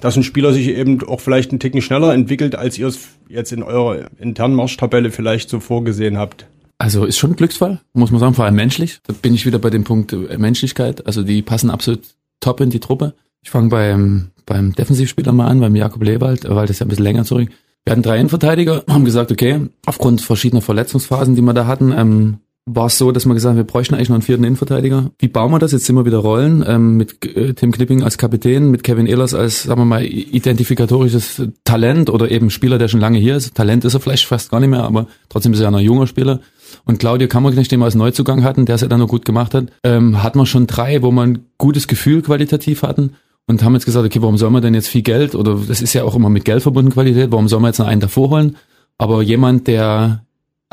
Dass 0.00 0.16
ein 0.16 0.22
Spieler 0.22 0.52
sich 0.52 0.68
eben 0.68 1.02
auch 1.04 1.20
vielleicht 1.20 1.50
einen 1.50 1.60
Ticken 1.60 1.82
schneller 1.82 2.12
entwickelt, 2.12 2.54
als 2.54 2.78
ihr 2.78 2.86
es 2.86 3.08
jetzt 3.28 3.52
in 3.52 3.62
eurer 3.62 4.06
internen 4.18 4.54
Marschtabelle 4.54 5.10
vielleicht 5.10 5.48
so 5.48 5.60
vorgesehen 5.60 6.18
habt? 6.18 6.46
Also 6.78 7.04
ist 7.04 7.18
schon 7.18 7.32
ein 7.32 7.36
Glücksfall, 7.36 7.80
muss 7.92 8.10
man 8.10 8.20
sagen, 8.20 8.34
vor 8.34 8.44
allem 8.44 8.56
menschlich. 8.56 8.98
Da 9.06 9.14
bin 9.14 9.34
ich 9.34 9.46
wieder 9.46 9.58
bei 9.58 9.70
dem 9.70 9.84
Punkt 9.84 10.12
äh, 10.12 10.36
Menschlichkeit. 10.38 11.06
Also 11.06 11.22
die 11.22 11.42
passen 11.42 11.70
absolut 11.70 12.00
top 12.40 12.60
in 12.60 12.70
die 12.70 12.80
Truppe. 12.80 13.14
Ich 13.42 13.50
fange 13.50 13.68
beim, 13.68 14.30
beim 14.46 14.72
Defensivspieler 14.74 15.32
mal 15.32 15.48
an, 15.48 15.60
beim 15.60 15.76
Jakob 15.76 16.02
Lewald, 16.02 16.48
weil 16.48 16.66
das 16.66 16.80
ja 16.80 16.86
ein 16.86 16.88
bisschen 16.88 17.04
länger 17.04 17.24
zurück. 17.24 17.48
Wir 17.84 17.92
hatten 17.92 18.02
drei 18.02 18.16
Innenverteidiger, 18.16 18.82
haben 18.88 19.04
gesagt, 19.04 19.30
okay, 19.30 19.68
aufgrund 19.84 20.22
verschiedener 20.22 20.62
Verletzungsphasen, 20.62 21.34
die 21.34 21.42
wir 21.42 21.52
da 21.52 21.66
hatten, 21.66 21.92
ähm, 21.92 22.38
war 22.66 22.86
es 22.86 22.96
so, 22.96 23.12
dass 23.12 23.26
wir 23.26 23.34
gesagt 23.34 23.50
haben, 23.50 23.56
wir 23.58 23.64
bräuchten 23.64 23.94
eigentlich 23.94 24.08
noch 24.08 24.14
einen 24.14 24.22
vierten 24.22 24.44
Innenverteidiger. 24.44 25.10
Wie 25.18 25.28
bauen 25.28 25.52
wir 25.52 25.58
das? 25.58 25.72
Jetzt 25.72 25.84
sind 25.84 25.96
wir 25.96 26.06
wieder 26.06 26.18
Rollen 26.18 26.64
ähm, 26.66 26.96
mit 26.96 27.24
äh, 27.36 27.52
Tim 27.52 27.72
Knipping 27.72 28.02
als 28.02 28.16
Kapitän, 28.16 28.70
mit 28.70 28.82
Kevin 28.82 29.06
Ehlers 29.06 29.34
als, 29.34 29.64
sagen 29.64 29.82
wir 29.82 29.84
mal, 29.84 30.04
identifikatorisches 30.04 31.42
Talent 31.64 32.08
oder 32.08 32.30
eben 32.30 32.48
Spieler, 32.48 32.78
der 32.78 32.88
schon 32.88 33.00
lange 33.00 33.18
hier 33.18 33.36
ist. 33.36 33.54
Talent 33.54 33.84
ist 33.84 33.92
er 33.92 34.00
vielleicht 34.00 34.24
fast 34.24 34.50
gar 34.50 34.60
nicht 34.60 34.70
mehr, 34.70 34.84
aber 34.84 35.08
trotzdem 35.28 35.52
ist 35.52 35.60
er 35.60 35.70
ja 35.70 35.76
ein 35.76 35.84
junger 35.84 36.06
Spieler. 36.06 36.40
Und 36.86 36.98
Claudio 36.98 37.28
Kammerknecht, 37.28 37.70
den 37.70 37.80
wir 37.80 37.84
als 37.84 37.94
Neuzugang 37.94 38.42
hatten, 38.42 38.64
der 38.64 38.76
es 38.76 38.80
ja 38.80 38.88
dann 38.88 39.00
noch 39.00 39.08
gut 39.08 39.26
gemacht 39.26 39.52
hat, 39.52 39.66
ähm, 39.84 40.22
hat 40.22 40.34
man 40.34 40.46
schon 40.46 40.66
drei, 40.66 41.02
wo 41.02 41.10
man 41.10 41.32
ein 41.32 41.46
gutes 41.58 41.86
Gefühl 41.86 42.22
qualitativ 42.22 42.82
hatten 42.82 43.12
und 43.46 43.62
haben 43.62 43.74
jetzt 43.74 43.84
gesagt, 43.84 44.06
okay, 44.06 44.22
warum 44.22 44.38
soll 44.38 44.50
man 44.50 44.62
denn 44.62 44.74
jetzt 44.74 44.88
viel 44.88 45.02
Geld 45.02 45.34
oder 45.34 45.60
das 45.68 45.82
ist 45.82 45.92
ja 45.92 46.04
auch 46.04 46.14
immer 46.14 46.30
mit 46.30 46.46
Geld 46.46 46.62
verbunden 46.62 46.92
Qualität, 46.92 47.30
warum 47.30 47.48
soll 47.48 47.60
man 47.60 47.68
jetzt 47.68 47.78
noch 47.78 47.86
einen 47.86 48.00
davor 48.00 48.30
holen? 48.30 48.56
Aber 48.96 49.22
jemand, 49.22 49.66
der 49.66 50.23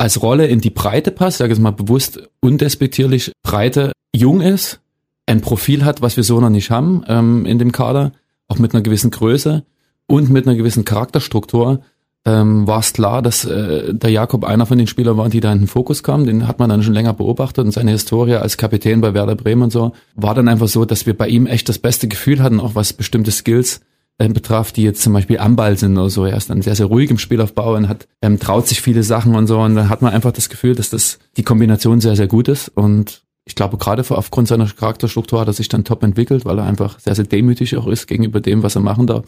als 0.02 0.20
Rolle 0.20 0.48
in 0.48 0.60
die 0.60 0.70
Breite 0.70 1.12
passt, 1.12 1.38
sage 1.38 1.52
ich 1.52 1.60
mal 1.60 1.70
bewusst 1.70 2.28
undespektierlich 2.40 3.30
Breite 3.44 3.92
jung 4.12 4.40
ist, 4.40 4.80
ein 5.26 5.42
Profil 5.42 5.84
hat, 5.84 6.02
was 6.02 6.16
wir 6.16 6.24
so 6.24 6.40
noch 6.40 6.50
nicht 6.50 6.72
haben 6.72 7.04
ähm, 7.06 7.46
in 7.46 7.60
dem 7.60 7.70
Kader, 7.70 8.10
auch 8.48 8.58
mit 8.58 8.74
einer 8.74 8.82
gewissen 8.82 9.12
Größe 9.12 9.64
und 10.08 10.28
mit 10.28 10.44
einer 10.44 10.56
gewissen 10.56 10.84
Charakterstruktur, 10.84 11.82
ähm, 12.24 12.66
war 12.66 12.80
es 12.80 12.92
klar, 12.94 13.22
dass 13.22 13.44
äh, 13.44 13.94
der 13.94 14.10
Jakob 14.10 14.42
einer 14.42 14.66
von 14.66 14.76
den 14.76 14.88
Spielern 14.88 15.18
war, 15.18 15.28
die 15.28 15.38
da 15.38 15.52
in 15.52 15.60
den 15.60 15.68
Fokus 15.68 16.02
kam. 16.02 16.26
Den 16.26 16.48
hat 16.48 16.58
man 16.58 16.68
dann 16.68 16.82
schon 16.82 16.94
länger 16.94 17.14
beobachtet 17.14 17.64
und 17.64 17.70
seine 17.70 17.92
Historie 17.92 18.34
als 18.34 18.56
Kapitän 18.56 19.00
bei 19.00 19.14
Werder 19.14 19.36
Bremen 19.36 19.62
und 19.62 19.72
so 19.72 19.92
war 20.16 20.34
dann 20.34 20.48
einfach 20.48 20.66
so, 20.66 20.84
dass 20.84 21.06
wir 21.06 21.16
bei 21.16 21.28
ihm 21.28 21.46
echt 21.46 21.68
das 21.68 21.78
beste 21.78 22.08
Gefühl 22.08 22.42
hatten, 22.42 22.58
auch 22.58 22.74
was 22.74 22.92
bestimmte 22.92 23.30
Skills 23.30 23.82
äh, 24.22 24.28
betraf, 24.28 24.72
die 24.72 24.82
jetzt 24.82 25.02
zum 25.02 25.12
Beispiel 25.12 25.38
am 25.38 25.56
Ball 25.56 25.76
sind 25.76 25.98
oder 25.98 26.10
so. 26.10 26.24
Er 26.24 26.36
ist 26.36 26.50
dann 26.50 26.62
sehr, 26.62 26.76
sehr 26.76 26.86
ruhig 26.86 27.10
im 27.10 27.18
Spielaufbau 27.18 27.74
und 27.74 27.88
hat, 27.88 28.06
ähm, 28.22 28.38
traut 28.38 28.68
sich 28.68 28.80
viele 28.80 29.02
Sachen 29.02 29.34
und 29.34 29.46
so. 29.46 29.58
Und 29.60 29.74
dann 29.74 29.88
hat 29.88 30.02
man 30.02 30.12
einfach 30.12 30.32
das 30.32 30.48
Gefühl, 30.48 30.74
dass 30.74 30.90
das 30.90 31.18
die 31.36 31.42
Kombination 31.42 32.00
sehr, 32.00 32.14
sehr 32.16 32.28
gut 32.28 32.48
ist. 32.48 32.68
Und 32.68 33.24
ich 33.44 33.54
glaube, 33.54 33.76
gerade 33.78 34.04
aufgrund 34.08 34.48
seiner 34.48 34.66
Charakterstruktur 34.66 35.40
hat 35.40 35.48
er 35.48 35.52
sich 35.52 35.68
dann 35.68 35.84
top 35.84 36.04
entwickelt, 36.04 36.44
weil 36.44 36.58
er 36.58 36.64
einfach 36.64 37.00
sehr, 37.00 37.14
sehr 37.14 37.24
demütig 37.24 37.76
auch 37.76 37.88
ist 37.88 38.06
gegenüber 38.06 38.40
dem, 38.40 38.62
was 38.62 38.76
er 38.76 38.82
machen 38.82 39.06
darf. 39.06 39.24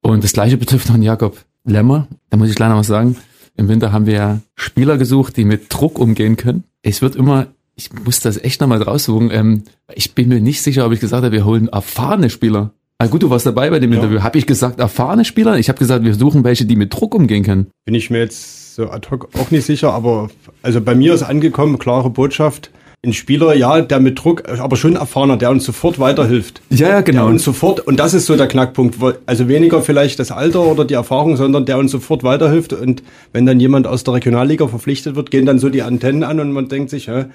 Und 0.00 0.24
das 0.24 0.32
gleiche 0.32 0.56
betrifft 0.56 0.88
noch 0.88 0.96
Jakob 0.96 1.44
Lemmer. 1.64 2.08
Da 2.30 2.36
muss 2.36 2.50
ich 2.50 2.58
leider 2.58 2.76
was 2.76 2.86
sagen. 2.88 3.16
Im 3.56 3.68
Winter 3.68 3.92
haben 3.92 4.06
wir 4.06 4.40
Spieler 4.54 4.98
gesucht, 4.98 5.36
die 5.36 5.44
mit 5.44 5.66
Druck 5.68 5.98
umgehen 5.98 6.36
können. 6.36 6.64
Es 6.82 7.02
wird 7.02 7.16
immer, 7.16 7.46
ich 7.76 7.92
muss 7.92 8.20
das 8.20 8.36
echt 8.36 8.60
nochmal 8.60 8.82
raussuchen. 8.82 9.30
Ähm, 9.30 9.64
ich 9.94 10.14
bin 10.14 10.28
mir 10.28 10.40
nicht 10.40 10.62
sicher, 10.62 10.86
ob 10.86 10.92
ich 10.92 11.00
gesagt 11.00 11.24
habe, 11.24 11.32
wir 11.32 11.44
holen 11.44 11.68
erfahrene 11.68 12.30
Spieler. 12.30 12.72
Ah, 13.00 13.06
gut, 13.06 13.22
du 13.22 13.30
warst 13.30 13.46
dabei 13.46 13.70
bei 13.70 13.78
dem 13.78 13.92
ja. 13.92 13.98
Interview. 13.98 14.22
Habe 14.22 14.38
ich 14.38 14.46
gesagt, 14.46 14.80
erfahrene 14.80 15.24
Spieler? 15.24 15.56
Ich 15.56 15.68
habe 15.68 15.78
gesagt, 15.78 16.04
wir 16.04 16.14
suchen 16.14 16.42
welche, 16.42 16.64
die 16.64 16.74
mit 16.74 16.92
Druck 16.92 17.14
umgehen 17.14 17.44
können. 17.44 17.68
Bin 17.84 17.94
ich 17.94 18.10
mir 18.10 18.18
jetzt 18.18 18.74
so 18.74 18.90
ad 18.90 19.08
hoc 19.08 19.28
auch 19.38 19.52
nicht 19.52 19.66
sicher, 19.66 19.92
aber 19.92 20.30
also 20.62 20.80
bei 20.80 20.96
mir 20.96 21.14
ist 21.14 21.22
angekommen, 21.22 21.78
klare 21.78 22.10
Botschaft. 22.10 22.72
Ein 23.06 23.12
Spieler, 23.12 23.54
ja, 23.54 23.80
der 23.80 24.00
mit 24.00 24.18
Druck, 24.18 24.48
aber 24.48 24.74
schon 24.74 24.96
erfahrener, 24.96 25.36
der 25.36 25.50
uns 25.50 25.64
sofort 25.64 26.00
weiterhilft. 26.00 26.60
Ja, 26.70 26.88
ja, 26.88 27.00
genau. 27.00 27.22
Der 27.22 27.30
uns 27.30 27.44
sofort, 27.44 27.78
und 27.78 28.00
das 28.00 28.14
ist 28.14 28.26
so 28.26 28.34
der 28.34 28.48
Knackpunkt, 28.48 28.96
also 29.26 29.46
weniger 29.46 29.80
vielleicht 29.80 30.18
das 30.18 30.32
Alter 30.32 30.62
oder 30.62 30.84
die 30.84 30.94
Erfahrung, 30.94 31.36
sondern 31.36 31.66
der 31.66 31.78
uns 31.78 31.92
sofort 31.92 32.24
weiterhilft. 32.24 32.72
Und 32.72 33.04
wenn 33.32 33.46
dann 33.46 33.60
jemand 33.60 33.86
aus 33.86 34.02
der 34.02 34.14
Regionalliga 34.14 34.66
verpflichtet 34.66 35.14
wird, 35.14 35.30
gehen 35.30 35.46
dann 35.46 35.60
so 35.60 35.68
die 35.68 35.82
Antennen 35.82 36.24
an 36.24 36.40
und 36.40 36.50
man 36.50 36.68
denkt 36.68 36.90
sich, 36.90 37.06
hä, 37.06 37.26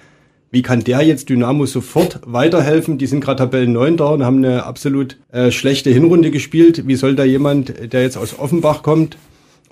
wie 0.54 0.62
kann 0.62 0.84
der 0.84 1.02
jetzt 1.02 1.30
Dynamo 1.30 1.66
sofort 1.66 2.20
weiterhelfen? 2.28 3.00
Die 3.00 3.08
sind 3.08 3.22
gerade 3.22 3.40
Tabellen 3.40 3.74
9 3.74 3.98
da 3.98 4.06
und 4.10 4.24
haben 4.24 4.38
eine 4.38 4.66
absolut 4.66 5.18
äh, 5.32 5.50
schlechte 5.50 5.90
Hinrunde 5.90 6.30
gespielt. 6.30 6.88
Wie 6.88 6.96
soll 6.96 7.16
da 7.16 7.24
jemand, 7.24 7.92
der 7.92 8.04
jetzt 8.04 8.18
aus 8.18 8.38
Offenbach 8.38 8.84
kommt, 8.84 9.18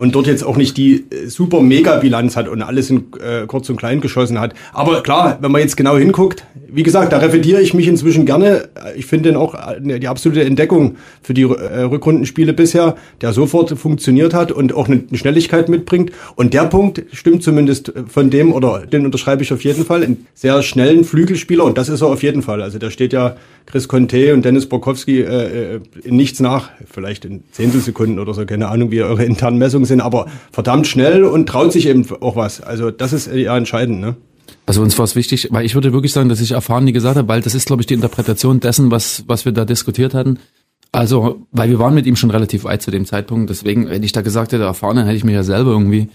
und 0.01 0.15
dort 0.15 0.25
jetzt 0.25 0.43
auch 0.43 0.57
nicht 0.57 0.77
die 0.77 1.05
äh, 1.11 1.27
super 1.27 1.61
Mega-Bilanz 1.61 2.35
hat 2.35 2.47
und 2.47 2.63
alles 2.63 2.89
in 2.89 3.03
äh, 3.23 3.45
kurz 3.45 3.69
und 3.69 3.77
klein 3.77 4.01
geschossen 4.01 4.39
hat. 4.39 4.55
Aber 4.73 5.03
klar, 5.03 5.37
wenn 5.41 5.51
man 5.51 5.61
jetzt 5.61 5.77
genau 5.77 5.95
hinguckt, 5.95 6.43
wie 6.67 6.81
gesagt, 6.81 7.13
da 7.13 7.19
revidiere 7.19 7.61
ich 7.61 7.75
mich 7.75 7.87
inzwischen 7.87 8.25
gerne. 8.25 8.69
Ich 8.95 9.05
finde 9.05 9.29
den 9.29 9.37
auch 9.37 9.53
äh, 9.53 9.99
die 9.99 10.07
absolute 10.07 10.43
Entdeckung 10.43 10.95
für 11.21 11.35
die 11.35 11.43
äh, 11.43 11.81
Rückrundenspiele 11.83 12.53
bisher, 12.53 12.95
der 13.21 13.31
sofort 13.31 13.77
funktioniert 13.77 14.33
hat 14.33 14.51
und 14.51 14.73
auch 14.73 14.87
eine, 14.87 15.03
Schnelligkeit 15.13 15.69
mitbringt. 15.69 16.11
Und 16.35 16.55
der 16.55 16.63
Punkt 16.63 17.03
stimmt 17.11 17.43
zumindest 17.43 17.93
von 18.07 18.31
dem, 18.31 18.53
oder 18.53 18.87
den 18.87 19.05
unterschreibe 19.05 19.43
ich 19.43 19.53
auf 19.53 19.63
jeden 19.63 19.85
Fall, 19.85 20.03
einen 20.03 20.25
sehr 20.33 20.63
schnellen 20.63 21.03
Flügelspieler 21.03 21.63
und 21.63 21.77
das 21.77 21.89
ist 21.89 22.01
er 22.01 22.07
auf 22.07 22.23
jeden 22.23 22.41
Fall. 22.41 22.63
Also 22.63 22.79
da 22.79 22.89
steht 22.89 23.13
ja 23.13 23.35
Chris 23.67 23.87
Conte 23.87 24.33
und 24.33 24.43
Dennis 24.43 24.65
Borkowski 24.65 25.21
äh, 25.21 25.79
in 26.03 26.15
nichts 26.15 26.39
nach, 26.39 26.71
vielleicht 26.91 27.25
in 27.25 27.43
Zehntelsekunden 27.51 28.17
oder 28.17 28.33
so, 28.33 28.45
keine 28.47 28.69
Ahnung, 28.69 28.89
wie 28.89 29.03
eure 29.03 29.23
internen 29.25 29.59
Messungen 29.59 29.85
sind, 29.91 30.01
aber 30.01 30.27
verdammt 30.51 30.87
schnell 30.87 31.23
und 31.23 31.47
traut 31.47 31.71
sich 31.71 31.87
eben 31.87 32.05
auch 32.21 32.35
was. 32.35 32.61
Also 32.61 32.91
das 32.91 33.13
ist 33.13 33.31
ja 33.33 33.55
entscheidend, 33.55 34.01
ne? 34.01 34.15
Also 34.65 34.81
uns 34.81 34.97
war 34.97 35.05
es 35.05 35.15
wichtig, 35.15 35.49
weil 35.51 35.65
ich 35.65 35.75
würde 35.75 35.93
wirklich 35.93 36.13
sagen, 36.13 36.29
dass 36.29 36.41
ich 36.41 36.51
erfahren 36.51 36.83
nie 36.83 36.91
gesagt 36.91 37.17
habe, 37.17 37.27
weil 37.27 37.41
das 37.41 37.55
ist, 37.55 37.67
glaube 37.67 37.81
ich, 37.81 37.87
die 37.87 37.93
Interpretation 37.93 38.59
dessen, 38.59 38.91
was, 38.91 39.23
was 39.27 39.45
wir 39.45 39.51
da 39.51 39.65
diskutiert 39.65 40.13
hatten. 40.13 40.39
Also, 40.91 41.47
weil 41.51 41.69
wir 41.69 41.79
waren 41.79 41.93
mit 41.93 42.05
ihm 42.05 42.15
schon 42.15 42.31
relativ 42.31 42.65
weit 42.65 42.81
zu 42.81 42.91
dem 42.91 43.05
Zeitpunkt, 43.05 43.49
deswegen, 43.49 43.89
wenn 43.89 44.03
ich 44.03 44.11
da 44.11 44.21
gesagt 44.21 44.51
hätte, 44.51 44.63
erfahren, 44.63 44.97
dann 44.97 45.05
hätte 45.05 45.17
ich 45.17 45.23
mir 45.23 45.33
ja 45.33 45.43
selber 45.43 45.71
irgendwie. 45.71 46.09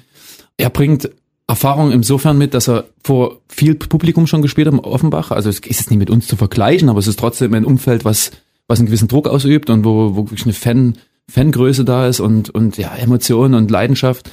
Er 0.59 0.71
bringt 0.71 1.11
Erfahrung 1.49 1.93
insofern 1.93 2.37
mit, 2.37 2.55
dass 2.55 2.69
er 2.69 2.85
vor 3.03 3.41
viel 3.49 3.75
Publikum 3.75 4.27
schon 4.27 4.43
gespielt 4.43 4.67
hat, 4.67 4.85
Offenbach. 4.85 5.31
Also 5.31 5.49
es 5.49 5.61
ist 5.61 5.67
jetzt 5.67 5.91
nicht 5.91 5.99
mit 5.99 6.11
uns 6.11 6.27
zu 6.27 6.37
vergleichen, 6.37 6.89
aber 6.89 6.99
es 6.99 7.07
ist 7.07 7.19
trotzdem 7.19 7.55
ein 7.55 7.65
Umfeld, 7.65 8.05
was, 8.05 8.33
was 8.69 8.79
einen 8.79 8.87
gewissen 8.87 9.09
Druck 9.09 9.29
ausübt 9.29 9.71
und 9.71 9.85
wo, 9.85 10.17
wo 10.17 10.25
wirklich 10.25 10.45
eine 10.45 10.53
Fan, 10.53 10.99
Fangröße 11.31 11.85
da 11.85 12.07
ist 12.07 12.21
und, 12.21 12.51
und 12.51 12.79
ja, 12.79 12.95
Emotionen 12.95 13.55
und 13.55 13.71
Leidenschaft. 13.71 14.31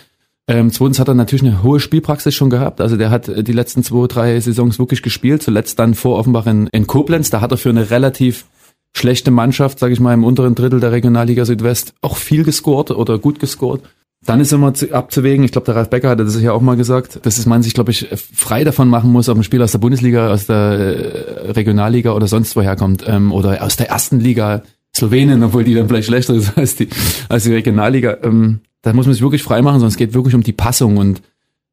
Ähm, 0.48 0.72
zweitens 0.72 1.00
hat 1.00 1.08
er 1.08 1.14
natürlich 1.14 1.44
eine 1.44 1.64
hohe 1.64 1.80
Spielpraxis 1.80 2.36
schon 2.36 2.50
gehabt. 2.50 2.82
Also 2.82 2.98
der 2.98 3.10
hat 3.10 3.28
die 3.48 3.54
letzten 3.54 3.84
zwei, 3.84 4.08
drei 4.08 4.40
Saisons 4.40 4.78
wirklich 4.78 5.02
gespielt. 5.02 5.42
Zuletzt 5.42 5.80
dann 5.80 5.96
vor 5.96 6.18
Offenbach 6.18 6.46
in, 6.46 6.68
in 6.68 6.86
Koblenz. 6.86 7.30
Da 7.30 7.42
hat 7.42 7.52
er 7.52 7.58
für 7.58 7.70
eine 7.70 7.90
relativ 7.90 8.46
schlechte 8.96 9.32
Mannschaft, 9.32 9.80
sage 9.80 9.94
ich 9.94 10.00
mal, 10.00 10.14
im 10.14 10.24
unteren 10.24 10.56
Drittel 10.56 10.80
der 10.80 10.92
Regionalliga 10.92 11.46
Südwest 11.46 11.94
auch 12.02 12.18
viel 12.18 12.44
gescored 12.44 12.92
oder 12.92 13.18
gut 13.18 13.40
gescored. 13.40 13.82
Dann 14.26 14.40
ist 14.40 14.54
immer 14.54 14.74
zu, 14.74 14.94
abzuwägen, 14.94 15.44
ich 15.44 15.52
glaube, 15.52 15.66
der 15.66 15.76
Ralf 15.76 15.90
Becker 15.90 16.10
hatte 16.10 16.24
das 16.24 16.40
ja 16.42 16.54
auch 16.54 16.62
mal 16.62 16.78
gesagt, 16.78 17.26
dass 17.26 17.46
man 17.46 17.62
sich, 17.62 17.74
glaube 17.74 17.92
ich, 17.92 18.08
frei 18.34 18.64
davon 18.64 18.88
machen 18.88 19.12
muss, 19.12 19.28
ob 19.28 19.38
ein 19.38 19.44
Spieler 19.44 19.66
aus 19.66 19.74
der 19.74 19.80
Bundesliga, 19.80 20.32
aus 20.32 20.46
der 20.46 20.56
äh, 20.56 21.52
Regionalliga 21.52 22.14
oder 22.14 22.28
sonst 22.28 22.56
woher 22.56 22.78
kommt 22.78 23.04
ähm, 23.06 23.34
oder 23.34 23.62
aus 23.64 23.76
der 23.76 23.90
ersten 23.90 24.20
Liga 24.20 24.64
Slowenien, 24.96 25.44
obwohl 25.44 25.64
die 25.64 25.74
dann 25.74 25.88
vielleicht 25.88 26.08
schlechter 26.08 26.36
ist 26.36 26.58
als 26.58 26.76
die, 26.76 26.90
als 27.30 27.44
die 27.44 27.54
Regionalliga. 27.54 28.18
Ähm, 28.24 28.62
da 28.82 28.94
muss 28.94 29.06
man 29.06 29.14
sich 29.14 29.22
wirklich 29.22 29.44
frei 29.44 29.62
machen, 29.62 29.76
sondern 29.76 29.90
es 29.90 29.98
geht 29.98 30.14
wirklich 30.14 30.36
um 30.36 30.44
die 30.44 30.54
Passung 30.54 30.98
und 30.98 31.22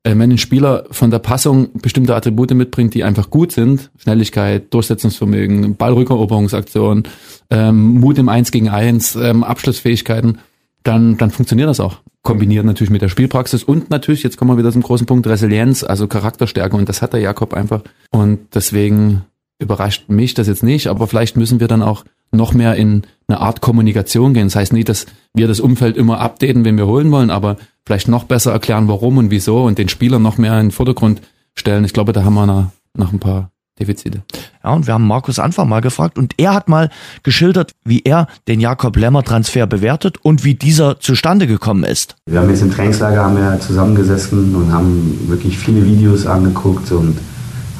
äh, 0.02 0.16
wenn 0.16 0.30
ein 0.30 0.38
Spieler 0.38 0.85
von 0.90 1.11
der 1.11 1.18
Passung 1.18 1.70
bestimmte 1.74 2.14
Attribute 2.14 2.54
mitbringt, 2.54 2.94
die 2.94 3.04
einfach 3.04 3.30
gut 3.30 3.52
sind, 3.52 3.90
Schnelligkeit, 3.98 4.72
Durchsetzungsvermögen, 4.72 5.76
Ballrückeroberungsaktion, 5.76 7.04
ähm, 7.50 8.00
Mut 8.00 8.18
im 8.18 8.28
Eins 8.28 8.50
gegen 8.50 8.68
Eins, 8.68 9.14
ähm, 9.16 9.44
Abschlussfähigkeiten, 9.44 10.38
dann, 10.83 11.18
dann 11.18 11.30
funktioniert 11.30 11.68
das 11.68 11.80
auch. 11.80 11.98
Kombiniert 12.22 12.64
natürlich 12.64 12.90
mit 12.90 13.02
der 13.02 13.09
Spielpraxis 13.09 13.64
und 13.64 13.90
natürlich, 13.90 14.22
jetzt 14.22 14.37
kommen 14.37 14.50
wir 14.50 14.59
wieder 14.59 14.72
zum 14.72 14.83
großen 14.83 15.06
Punkt, 15.06 15.26
Resilienz, 15.26 15.85
also 15.85 16.06
Charakterstärke 16.06 16.76
und 16.76 16.88
das 16.88 17.02
hat 17.02 17.12
der 17.12 17.20
Jakob 17.20 17.54
einfach. 17.54 17.83
Und 18.11 18.40
deswegen 18.54 19.24
überrascht 19.59 20.09
mich 20.09 20.33
das 20.35 20.46
jetzt 20.46 20.62
nicht, 20.62 20.87
aber 20.87 21.06
vielleicht 21.06 21.37
müssen 21.37 21.61
wir 21.61 21.68
dann 21.68 21.83
auch 21.83 22.04
noch 22.32 22.52
mehr 22.52 22.76
in 22.76 23.02
eine 23.28 23.40
Art 23.40 23.60
Kommunikation 23.60 24.34
gehen. 24.34 24.46
Das 24.46 24.56
heißt 24.56 24.72
nicht, 24.72 24.88
dass 24.88 25.06
wir 25.34 25.48
das 25.48 25.60
Umfeld 25.60 25.96
immer 25.96 26.20
updaten, 26.20 26.64
wenn 26.64 26.76
wir 26.76 26.86
holen 26.86 27.10
wollen, 27.10 27.30
aber 27.30 27.56
vielleicht 27.84 28.08
noch 28.08 28.24
besser 28.24 28.52
erklären, 28.52 28.88
warum 28.88 29.18
und 29.18 29.30
wieso 29.30 29.64
und 29.64 29.78
den 29.78 29.88
Spieler 29.88 30.18
noch 30.18 30.38
mehr 30.38 30.54
in 30.58 30.66
den 30.66 30.70
Vordergrund 30.72 31.20
stellen. 31.54 31.84
Ich 31.84 31.92
glaube, 31.92 32.12
da 32.12 32.24
haben 32.24 32.34
wir 32.34 32.46
noch, 32.46 32.70
noch 32.94 33.12
ein 33.12 33.18
paar 33.18 33.50
Defizite. 33.78 34.22
Ja, 34.62 34.72
und 34.72 34.86
wir 34.86 34.94
haben 34.94 35.06
Markus 35.06 35.38
Anfang 35.38 35.68
mal 35.68 35.80
gefragt 35.80 36.18
und 36.18 36.34
er 36.36 36.54
hat 36.54 36.68
mal 36.68 36.90
geschildert, 37.22 37.72
wie 37.84 38.02
er 38.04 38.26
den 38.46 38.60
Jakob 38.60 38.96
Lemmer 38.96 39.22
Transfer 39.22 39.66
bewertet 39.66 40.18
und 40.22 40.44
wie 40.44 40.54
dieser 40.54 41.00
zustande 41.00 41.46
gekommen 41.46 41.84
ist. 41.84 42.16
Wir 42.26 42.40
haben 42.40 42.50
jetzt 42.50 42.62
im 42.62 42.70
Trainingslager 42.70 43.24
haben 43.24 43.36
wir 43.36 43.58
zusammengesessen 43.60 44.54
und 44.54 44.72
haben 44.72 45.18
wirklich 45.28 45.58
viele 45.58 45.84
Videos 45.84 46.26
angeguckt 46.26 46.92
und 46.92 47.18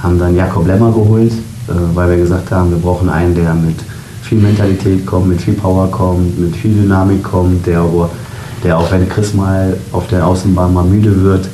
haben 0.03 0.19
dann 0.19 0.35
Jakob 0.35 0.67
Lemmer 0.67 0.91
geholt, 0.93 1.33
äh, 1.33 1.73
weil 1.95 2.11
wir 2.11 2.17
gesagt 2.17 2.51
haben, 2.51 2.71
wir 2.71 2.79
brauchen 2.79 3.11
einen, 3.11 3.35
der 3.35 3.53
mit 3.55 3.77
viel 4.31 4.39
Mentalität 4.39 5.05
kommt, 5.05 5.27
mit 5.27 5.43
viel 5.43 5.55
Power 5.55 5.91
kommt, 5.91 6.39
mit 6.39 6.55
viel 6.55 6.73
Dynamik 6.73 7.25
kommt, 7.25 7.67
der, 7.67 7.85
der 8.63 8.79
auch 8.79 8.89
wenn 8.93 9.09
Chris 9.09 9.35
mal 9.35 9.77
auf 9.91 10.07
der 10.07 10.25
Außenbahn 10.25 10.73
mal 10.73 10.85
müde 10.85 11.21
wird, 11.25 11.49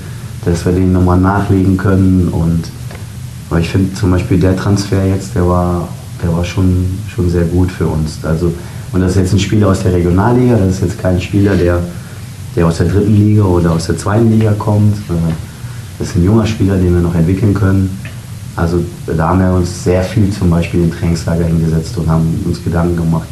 dass 0.45 0.67
wir 0.67 0.73
den 0.73 0.93
nochmal 0.93 1.19
nachlegen 1.19 1.79
können 1.79 2.29
und 2.29 2.65
aber 3.49 3.61
ich 3.61 3.71
finde 3.71 3.95
zum 3.95 4.11
Beispiel 4.11 4.39
der 4.39 4.57
Transfer 4.57 5.07
jetzt, 5.07 5.35
der 5.35 5.49
war, 5.49 5.89
der 6.23 6.31
war 6.37 6.45
schon, 6.45 6.99
schon 7.15 7.31
sehr 7.31 7.45
gut 7.45 7.71
für 7.71 7.87
uns. 7.87 8.19
Also, 8.25 8.53
und 8.93 9.01
das 9.01 9.12
ist 9.12 9.19
jetzt 9.19 9.33
ein 9.33 9.39
Spieler 9.39 9.69
aus 9.69 9.83
der 9.83 9.95
Regionalliga, 9.95 10.57
das 10.57 10.75
ist 10.75 10.83
jetzt 10.83 11.01
kein 11.01 11.19
Spieler, 11.19 11.55
der, 11.57 11.79
der 12.57 12.67
aus 12.67 12.77
der 12.77 12.89
dritten 12.89 13.15
Liga 13.17 13.45
oder 13.45 13.71
aus 13.71 13.87
der 13.87 13.97
zweiten 13.97 14.31
Liga 14.31 14.53
kommt. 14.59 14.97
Das 15.99 16.09
ist 16.09 16.17
ein 16.17 16.25
junger 16.25 16.45
Spieler, 16.45 16.77
den 16.77 16.93
wir 16.93 17.01
noch 17.01 17.15
entwickeln 17.15 17.55
können. 17.55 17.99
Also 18.57 18.83
da 19.07 19.29
haben 19.29 19.40
wir 19.40 19.53
uns 19.53 19.85
sehr 19.85 20.03
viel 20.03 20.31
zum 20.31 20.51
Beispiel 20.51 20.85
in 20.85 20.90
Trainingslager 20.90 21.45
hingesetzt 21.45 21.97
und 21.99 22.09
haben 22.09 22.42
uns 22.47 22.64
Gedanken 22.64 22.97
gemacht, 22.97 23.29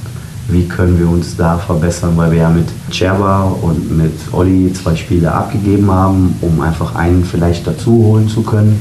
wie 0.48 0.68
können 0.68 0.98
wir 0.98 1.08
uns 1.08 1.36
da 1.36 1.56
verbessern, 1.56 2.12
weil 2.16 2.30
wir 2.30 2.38
ja 2.38 2.50
mit 2.50 2.66
Cherba 2.90 3.44
und 3.44 3.96
mit 3.96 4.12
Olli 4.32 4.70
zwei 4.74 4.94
Spiele 4.94 5.32
abgegeben 5.32 5.90
haben, 5.90 6.36
um 6.42 6.60
einfach 6.60 6.94
einen 6.94 7.24
vielleicht 7.24 7.66
dazu 7.66 7.90
holen 7.90 8.28
zu 8.28 8.42
können 8.42 8.78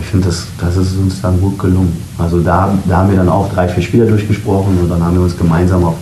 ich 0.00 0.06
finde, 0.06 0.26
das, 0.26 0.46
das 0.58 0.76
ist 0.76 0.96
uns 0.96 1.20
dann 1.20 1.40
gut 1.40 1.58
gelungen. 1.58 1.92
Also 2.18 2.40
da, 2.40 2.76
da 2.88 2.98
haben 2.98 3.10
wir 3.10 3.16
dann 3.16 3.28
auch 3.28 3.52
drei, 3.52 3.68
vier 3.68 3.82
Spieler 3.82 4.06
durchgesprochen 4.06 4.78
und 4.80 4.88
dann 4.88 5.02
haben 5.02 5.14
wir 5.14 5.22
uns 5.22 5.36
gemeinsam 5.36 5.84
auf, 5.84 5.96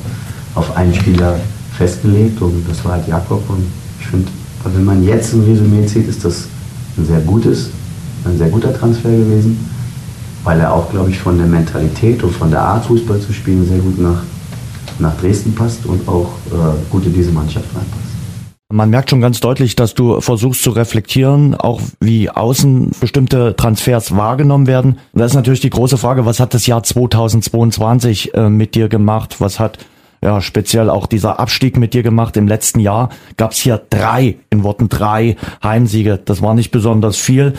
auf 0.55 0.77
einen 0.77 0.95
Spieler 0.95 1.39
festgelegt 1.77 2.41
und 2.41 2.65
das 2.69 2.85
war 2.85 2.93
halt 2.93 3.09
Jakob. 3.09 3.49
Und 3.49 3.67
ich 4.01 4.07
finde, 4.07 4.29
wenn 4.65 4.85
man 4.85 5.03
jetzt 5.05 5.33
ein 5.33 5.43
Resümee 5.45 5.87
zieht, 5.87 6.09
ist 6.09 6.25
das 6.25 6.47
ein 6.97 7.07
sehr 7.07 7.21
gutes, 7.21 7.71
ein 8.25 8.37
sehr 8.39 8.49
guter 8.49 8.73
Transfer 8.73 9.11
gewesen, 9.11 9.59
weil 10.47 10.61
er 10.61 10.73
auch, 10.73 10.89
glaube 10.91 11.11
ich, 11.11 11.19
von 11.19 11.37
der 11.37 11.49
Mentalität 11.49 12.23
und 12.23 12.31
von 12.31 12.51
der 12.51 12.63
Art, 12.63 12.87
Fußball 12.87 13.21
zu 13.21 13.33
spielen, 13.33 13.67
sehr 13.67 13.81
gut 13.81 13.99
nach, 13.99 14.23
nach 15.01 15.15
Dresden 15.19 15.53
passt 15.55 15.85
und 15.85 16.09
auch 16.09 16.31
äh, 16.53 16.89
gut 16.89 17.05
in 17.05 17.13
diese 17.13 17.33
Mannschaft 17.33 17.67
reinpasst. 17.75 18.07
Man 18.73 18.91
merkt 18.91 19.11
schon 19.11 19.21
ganz 19.21 19.41
deutlich, 19.41 19.75
dass 19.75 19.95
du 19.95 20.21
versuchst 20.21 20.63
zu 20.63 20.71
reflektieren, 20.71 21.57
auch 21.57 21.81
wie 22.01 22.31
außen 22.31 22.93
bestimmte 23.01 23.57
Transfers 23.57 24.17
wahrgenommen 24.17 24.69
werden. 24.69 24.99
Das 25.15 25.33
ist 25.33 25.37
natürlich 25.37 25.61
die 25.61 25.71
große 25.71 25.99
Frage, 25.99 26.27
was 26.27 26.39
hat 26.39 26.55
das 26.55 26.67
Jahr 26.67 26.83
2022 26.83 28.35
äh, 28.35 28.49
mit 28.49 28.77
dir 28.77 28.89
gemacht? 28.89 29.37
Was 29.41 29.59
hat 29.59 29.79
ja 30.23 30.41
speziell 30.41 30.91
auch 30.91 31.07
dieser 31.07 31.41
Abstieg 31.41 31.77
mit 31.77 31.93
dir 31.93 32.05
gemacht? 32.05 32.37
Im 32.37 32.47
letzten 32.47 32.79
Jahr 32.79 33.09
gab 33.37 33.51
es 33.51 33.59
hier 33.59 33.81
drei, 33.91 34.37
in 34.51 34.63
Worten 34.63 34.89
drei 34.89 35.37
Heimsiege. 35.63 36.21
Das 36.25 36.41
war 36.41 36.55
nicht 36.55 36.71
besonders 36.71 37.17
viel. 37.17 37.55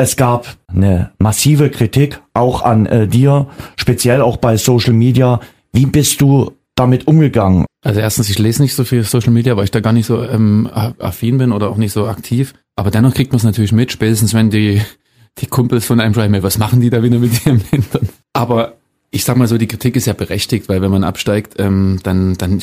Es 0.00 0.14
gab 0.14 0.56
eine 0.68 1.10
massive 1.18 1.70
Kritik 1.70 2.20
auch 2.32 2.62
an 2.62 2.86
äh, 2.86 3.08
dir, 3.08 3.48
speziell 3.74 4.20
auch 4.22 4.36
bei 4.36 4.56
Social 4.56 4.92
Media. 4.92 5.40
Wie 5.72 5.86
bist 5.86 6.20
du 6.20 6.52
damit 6.76 7.08
umgegangen? 7.08 7.66
Also 7.84 7.98
erstens, 7.98 8.30
ich 8.30 8.38
lese 8.38 8.62
nicht 8.62 8.76
so 8.76 8.84
viel 8.84 9.02
Social 9.02 9.32
Media, 9.32 9.56
weil 9.56 9.64
ich 9.64 9.72
da 9.72 9.80
gar 9.80 9.92
nicht 9.92 10.06
so 10.06 10.22
ähm, 10.22 10.70
affin 10.72 11.38
bin 11.38 11.50
oder 11.50 11.68
auch 11.68 11.76
nicht 11.76 11.92
so 11.92 12.06
aktiv. 12.06 12.54
Aber 12.76 12.92
dennoch 12.92 13.12
kriegt 13.12 13.32
man 13.32 13.38
es 13.38 13.42
natürlich 13.42 13.72
mit, 13.72 13.90
spätestens 13.90 14.34
wenn 14.34 14.50
die, 14.50 14.80
die 15.38 15.46
Kumpels 15.46 15.84
von 15.84 15.98
einem 15.98 16.14
schreiben, 16.14 16.40
was 16.44 16.58
machen 16.58 16.80
die 16.80 16.90
da 16.90 17.02
wieder 17.02 17.18
mit 17.18 17.44
ihrem 17.44 17.60
Hintern? 17.68 18.08
Aber 18.32 18.74
ich 19.10 19.24
sag 19.24 19.36
mal 19.36 19.48
so, 19.48 19.58
die 19.58 19.66
Kritik 19.66 19.96
ist 19.96 20.06
ja 20.06 20.12
berechtigt, 20.12 20.68
weil 20.68 20.80
wenn 20.80 20.92
man 20.92 21.02
absteigt, 21.02 21.54
ähm, 21.58 21.98
dann, 22.04 22.34
dann 22.38 22.62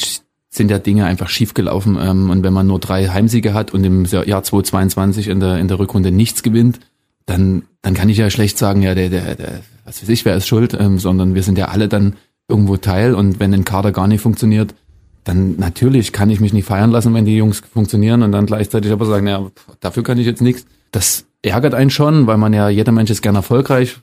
sind 0.50 0.72
ja 0.72 0.80
Dinge 0.80 1.04
einfach 1.04 1.28
schiefgelaufen. 1.28 1.98
Ähm, 2.00 2.30
und 2.30 2.44
wenn 2.44 2.54
man 2.54 2.68
nur 2.68 2.80
drei 2.80 3.10
Heimsiege 3.10 3.54
hat 3.54 3.74
und 3.74 3.84
im 3.84 4.06
Jahr 4.06 4.44
2022 4.44 5.28
in 5.28 5.42
der, 5.42 5.58
in 5.58 5.68
der 5.68 5.80
Rückrunde 5.80 6.14
nichts 6.14 6.42
gewinnt, 6.42 6.80
dann, 7.26 7.64
dann 7.82 7.94
kann 7.94 8.10
ich 8.10 8.18
ja 8.18 8.30
schlecht 8.30 8.58
sagen, 8.58 8.82
ja, 8.82 8.96
der, 8.96 9.10
der, 9.10 9.36
der 9.36 9.62
was 9.86 10.02
weiß 10.02 10.10
ich, 10.10 10.26
wer 10.26 10.36
ist 10.36 10.48
schuld, 10.48 10.76
ähm, 10.80 11.00
sondern 11.00 11.36
wir 11.36 11.44
sind 11.44 11.58
ja 11.58 11.68
alle 11.68 11.88
dann 11.88 12.16
irgendwo 12.48 12.78
Teil 12.78 13.16
und 13.16 13.40
wenn 13.40 13.54
ein 13.54 13.66
Kader 13.66 13.92
gar 13.92 14.08
nicht 14.08 14.22
funktioniert, 14.22 14.76
dann 15.24 15.56
natürlich 15.58 16.12
kann 16.12 16.30
ich 16.30 16.40
mich 16.40 16.54
nicht 16.54 16.66
feiern 16.66 16.92
lassen, 16.92 17.14
wenn 17.14 17.26
die 17.26 17.36
Jungs 17.36 17.60
funktionieren 17.60 18.22
und 18.22 18.32
dann 18.32 18.46
gleichzeitig 18.46 18.92
aber 18.92 19.06
sagen, 19.06 19.28
ja, 19.28 19.46
dafür 19.80 20.04
kann 20.04 20.20
ich 20.20 20.26
jetzt 20.26 20.42
nichts. 20.42 20.66
Das 20.92 21.26
ärgert 21.42 21.74
einen 21.74 21.90
schon, 21.90 22.28
weil 22.28 22.38
man 22.38 22.54
ja, 22.54 22.70
jeder 22.70 22.92
Mensch 22.92 23.10
ist 23.10 23.22
gern 23.22 23.36
erfolgreich. 23.36 23.98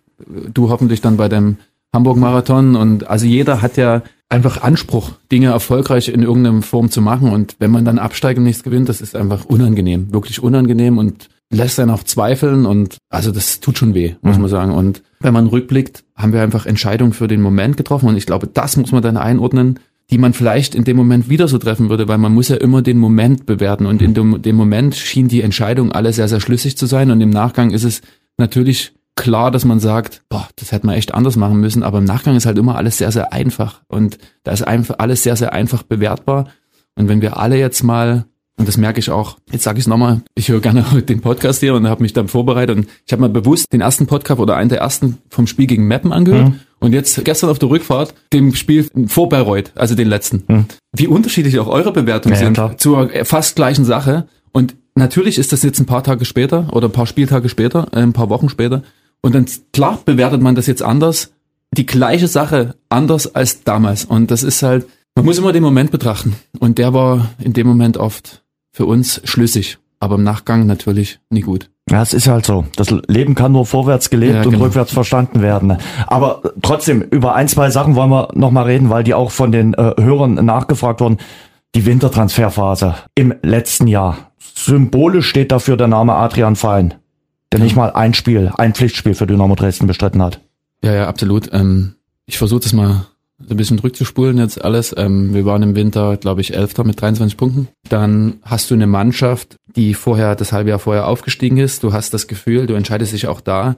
Du 0.53 0.71
hoffentlich 0.71 1.01
dann 1.01 1.17
bei 1.17 1.29
dem 1.29 1.59
Hamburg-Marathon 1.95 2.75
und 2.75 3.07
also 3.07 3.27
jeder 3.27 3.63
hat 3.63 3.77
ja 3.77 4.03
einfach 4.29 4.63
Anspruch, 4.63 5.13
Dinge 5.31 5.49
erfolgreich 5.49 6.09
in 6.09 6.23
irgendeiner 6.23 6.63
Form 6.63 6.91
zu 6.91 7.01
machen 7.01 7.31
und 7.31 7.57
wenn 7.59 7.71
man 7.71 7.85
dann 7.85 7.99
absteigt 7.99 8.39
und 8.39 8.45
nichts 8.45 8.63
gewinnt, 8.63 8.89
das 8.89 9.01
ist 9.01 9.15
einfach 9.15 9.45
unangenehm, 9.45 10.13
wirklich 10.13 10.43
unangenehm 10.43 10.99
und 10.99 11.29
lässt 11.53 11.79
dann 11.79 11.91
auch 11.91 12.03
zweifeln 12.03 12.67
und 12.67 12.97
also 13.11 13.31
das 13.31 13.61
tut 13.61 13.79
schon 13.79 13.95
weh, 13.95 14.15
muss 14.23 14.37
mhm. 14.37 14.43
man 14.43 14.51
sagen. 14.51 14.73
Und 14.73 15.03
wenn 15.21 15.35
man 15.35 15.47
rückblickt, 15.47 16.03
haben 16.17 16.33
wir 16.33 16.43
einfach 16.43 16.67
Entscheidungen 16.67 17.13
für 17.13 17.29
den 17.29 17.43
Moment 17.43 17.77
getroffen 17.77 18.09
und 18.09 18.17
ich 18.17 18.27
glaube, 18.27 18.49
das 18.49 18.77
muss 18.77 18.91
man 18.91 19.03
dann 19.03 19.17
einordnen, 19.17 19.79
die 20.11 20.19
man 20.19 20.33
vielleicht 20.33 20.75
in 20.75 20.85
dem 20.85 20.97
Moment 20.97 21.29
wieder 21.29 21.49
so 21.49 21.59
treffen 21.59 21.89
würde, 21.89 22.09
weil 22.09 22.19
man 22.19 22.35
muss 22.35 22.49
ja 22.49 22.57
immer 22.57 22.83
den 22.83 22.99
Moment 22.99 23.47
bewerten 23.47 23.87
und 23.87 24.03
in 24.03 24.15
dem, 24.15 24.43
dem 24.43 24.57
Moment 24.57 24.95
schien 24.95 25.29
die 25.29 25.43
Entscheidung 25.43 25.93
alle 25.93 26.13
sehr, 26.13 26.29
sehr 26.29 26.41
schlüssig 26.41 26.77
zu 26.77 26.87
sein 26.87 27.11
und 27.11 27.21
im 27.21 27.31
Nachgang 27.31 27.71
ist 27.71 27.85
es 27.85 28.01
natürlich 28.39 28.93
klar, 29.15 29.51
dass 29.51 29.65
man 29.65 29.79
sagt, 29.79 30.23
boah, 30.31 30.49
das 30.57 30.73
hätte 30.73 30.87
man 30.87 30.97
echt 30.97 31.15
anders 31.15 31.37
machen 31.37 31.61
müssen, 31.61 31.83
aber 31.83 31.99
im 31.99 32.05
Nachgang 32.05 32.35
ist 32.35 32.47
halt 32.47 32.59
immer 32.59 32.77
alles 32.77 32.99
sehr, 32.99 33.13
sehr 33.13 33.33
einfach 33.33 33.83
und 33.89 34.19
da 34.43 34.53
ist 34.53 34.67
einfach 34.67 34.97
alles 34.99 35.23
sehr, 35.23 35.37
sehr 35.37 35.53
einfach 35.53 35.83
bewertbar 35.83 36.49
und 36.95 37.09
wenn 37.09 37.21
wir 37.21 37.37
alle 37.37 37.59
jetzt 37.59 37.83
mal 37.83 38.25
und 38.59 38.69
das 38.69 38.77
merke 38.77 39.01
ich 39.01 39.11
auch. 39.11 39.39
Jetzt 39.51 39.65
sage 39.65 39.79
ich 39.79 39.85
es 39.85 39.89
nochmal, 39.89 40.23
ich 40.35 40.49
höre 40.49 40.61
gerne 40.61 40.85
den 41.09 41.21
Podcast 41.21 41.61
hier 41.61 41.75
und 41.75 41.87
habe 41.89 42.03
mich 42.03 42.13
dann 42.13 42.29
vorbereitet 42.29 42.77
und 42.77 42.89
ich 43.07 43.13
habe 43.13 43.23
mal 43.23 43.29
bewusst 43.29 43.73
den 43.73 43.81
ersten 43.81 44.07
Podcast 44.07 44.41
oder 44.41 44.57
einen 44.57 44.69
der 44.69 44.79
ersten 44.79 45.19
vom 45.31 45.47
Spiel 45.47 45.67
gegen 45.67 45.87
Meppen 45.87 46.13
angehört 46.13 46.51
mhm. 46.51 46.61
und 46.81 46.93
jetzt 46.93 47.25
gestern 47.25 47.51
auf 47.51 47.59
der 47.59 47.71
Rückfahrt 47.71 48.15
dem 48.33 48.55
Spiel 48.55 48.89
vor 49.07 49.29
Bayreuth, 49.29 49.73
also 49.75 49.95
den 49.95 50.09
letzten. 50.09 50.45
Mhm. 50.47 50.65
Wie 50.93 51.07
unterschiedlich 51.07 51.59
auch 51.59 51.69
eure 51.69 51.93
Bewertungen 51.93 52.35
ja, 52.35 52.41
sind 52.41 52.55
klar. 52.55 52.77
zur 52.77 53.11
fast 53.25 53.57
gleichen 53.57 53.85
Sache 53.85 54.29
und 54.53 54.77
natürlich 54.95 55.39
ist 55.39 55.53
das 55.53 55.63
jetzt 55.63 55.81
ein 55.81 55.87
paar 55.87 56.05
Tage 56.05 56.25
später 56.25 56.69
oder 56.73 56.89
ein 56.89 56.93
paar 56.93 57.07
Spieltage 57.07 57.49
später, 57.49 57.89
äh, 57.93 58.01
ein 58.01 58.13
paar 58.13 58.29
Wochen 58.29 58.49
später 58.49 58.83
und 59.23 59.35
dann 59.35 59.47
klar 59.73 60.01
bewertet 60.05 60.43
man 60.43 60.55
das 60.55 60.67
jetzt 60.67 60.83
anders, 60.83 61.33
die 61.75 61.87
gleiche 61.87 62.29
Sache 62.29 62.75
anders 62.91 63.35
als 63.35 63.65
damals 63.65 64.05
und 64.05 64.31
das 64.31 64.43
ist 64.43 64.63
halt 64.63 64.87
man 65.15 65.25
muss 65.25 65.39
immer 65.39 65.53
den 65.53 65.63
Moment 65.63 65.91
betrachten 65.91 66.37
und 66.59 66.79
der 66.79 66.95
war 66.95 67.31
in 67.39 67.53
dem 67.53 67.67
Moment 67.67 67.97
oft 67.97 68.43
für 68.73 68.87
uns 68.87 69.21
schlüssig, 69.25 69.79
aber 70.01 70.15
im 70.15 70.23
Nachgang 70.23 70.67
natürlich 70.67 71.21
nie 71.31 71.43
gut. 71.43 71.69
Ja, 71.91 72.01
es 72.01 72.15
ist 72.15 72.29
halt 72.29 72.47
so. 72.47 72.65
Das 72.77 72.91
Leben 73.09 73.35
kann 73.35 73.53
nur 73.53 73.67
vorwärts 73.67 74.09
gelebt 74.09 74.35
ja, 74.35 74.43
und 74.43 74.53
genau. 74.53 74.65
rückwärts 74.65 74.93
verstanden 74.93 75.43
werden. 75.43 75.77
Aber 76.07 76.43
trotzdem, 76.63 77.03
über 77.03 77.35
ein, 77.35 77.49
zwei 77.49 77.71
Sachen 77.71 77.97
wollen 77.97 78.11
wir 78.11 78.29
nochmal 78.35 78.65
reden, 78.65 78.89
weil 78.89 79.05
die 79.05 79.15
auch 79.15 79.31
von 79.31 79.53
den 79.53 79.75
äh, 79.75 79.95
Hörern 79.99 80.35
nachgefragt 80.35 81.01
wurden. 81.01 81.19
Die 81.75 81.85
Wintertransferphase 81.87 82.95
im 83.15 83.35
letzten 83.43 83.89
Jahr. 83.89 84.33
Symbolisch 84.55 85.27
steht 85.27 85.51
dafür 85.51 85.77
der 85.77 85.89
Name 85.89 86.15
Adrian 86.15 86.55
Fein, 86.55 86.95
der 87.51 87.61
nicht 87.61 87.75
mal 87.75 87.91
ein 87.93 88.15
Spiel, 88.15 88.53
ein 88.57 88.75
Pflichtspiel 88.75 89.15
für 89.15 89.27
Dynamo 89.27 89.55
Dresden 89.55 89.87
bestritten 89.87 90.23
hat. 90.23 90.41
Ja, 90.85 90.93
ja, 90.93 91.09
absolut. 91.09 91.51
Ähm, 91.53 91.95
ich 92.27 92.39
versuche 92.39 92.61
das 92.61 92.73
mal 92.73 93.07
ein 93.49 93.57
bisschen 93.57 93.79
rückzuspulen 93.79 94.39
jetzt 94.39 94.63
alles. 94.63 94.95
Ähm, 94.97 95.35
wir 95.35 95.45
waren 95.45 95.63
im 95.63 95.75
Winter, 95.75 96.17
glaube 96.17 96.41
ich, 96.41 96.55
Elfter 96.55 96.85
mit 96.85 97.01
23 97.01 97.37
Punkten. 97.37 97.69
Dann 97.89 98.35
hast 98.43 98.71
du 98.71 98.75
eine 98.75 98.87
Mannschaft, 98.87 99.57
die 99.77 99.95
vorher, 99.95 100.35
das 100.35 100.53
halbe 100.53 100.71
Jahr 100.71 100.79
vorher 100.79 101.07
aufgestiegen 101.07 101.59
ist. 101.59 101.83
Du 101.83 101.93
hast 101.93 102.15
das 102.15 102.27
Gefühl, 102.27 102.67
du 102.67 102.75
entscheidest 102.75 103.13
dich 103.13 103.27
auch 103.27 103.41
da 103.41 103.77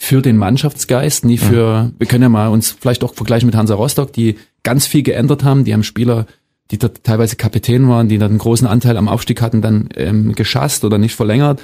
für 0.00 0.22
den 0.22 0.36
Mannschaftsgeist, 0.36 1.24
nie 1.24 1.38
für, 1.38 1.84
mhm. 1.84 1.94
wir 1.98 2.06
können 2.06 2.22
ja 2.22 2.28
mal 2.28 2.48
uns 2.48 2.70
vielleicht 2.70 3.02
auch 3.02 3.14
vergleichen 3.14 3.46
mit 3.46 3.56
Hansa 3.56 3.74
Rostock, 3.74 4.12
die 4.12 4.36
ganz 4.62 4.86
viel 4.86 5.02
geändert 5.02 5.42
haben. 5.42 5.64
Die 5.64 5.74
haben 5.74 5.82
Spieler, 5.82 6.26
die 6.70 6.78
teilweise 6.78 7.34
Kapitän 7.34 7.88
waren, 7.88 8.08
die 8.08 8.18
dann 8.18 8.30
einen 8.30 8.38
großen 8.38 8.66
Anteil 8.66 8.96
am 8.96 9.08
Aufstieg 9.08 9.42
hatten, 9.42 9.60
dann 9.60 9.88
ähm, 9.96 10.34
geschasst 10.34 10.84
oder 10.84 10.98
nicht 10.98 11.16
verlängert, 11.16 11.60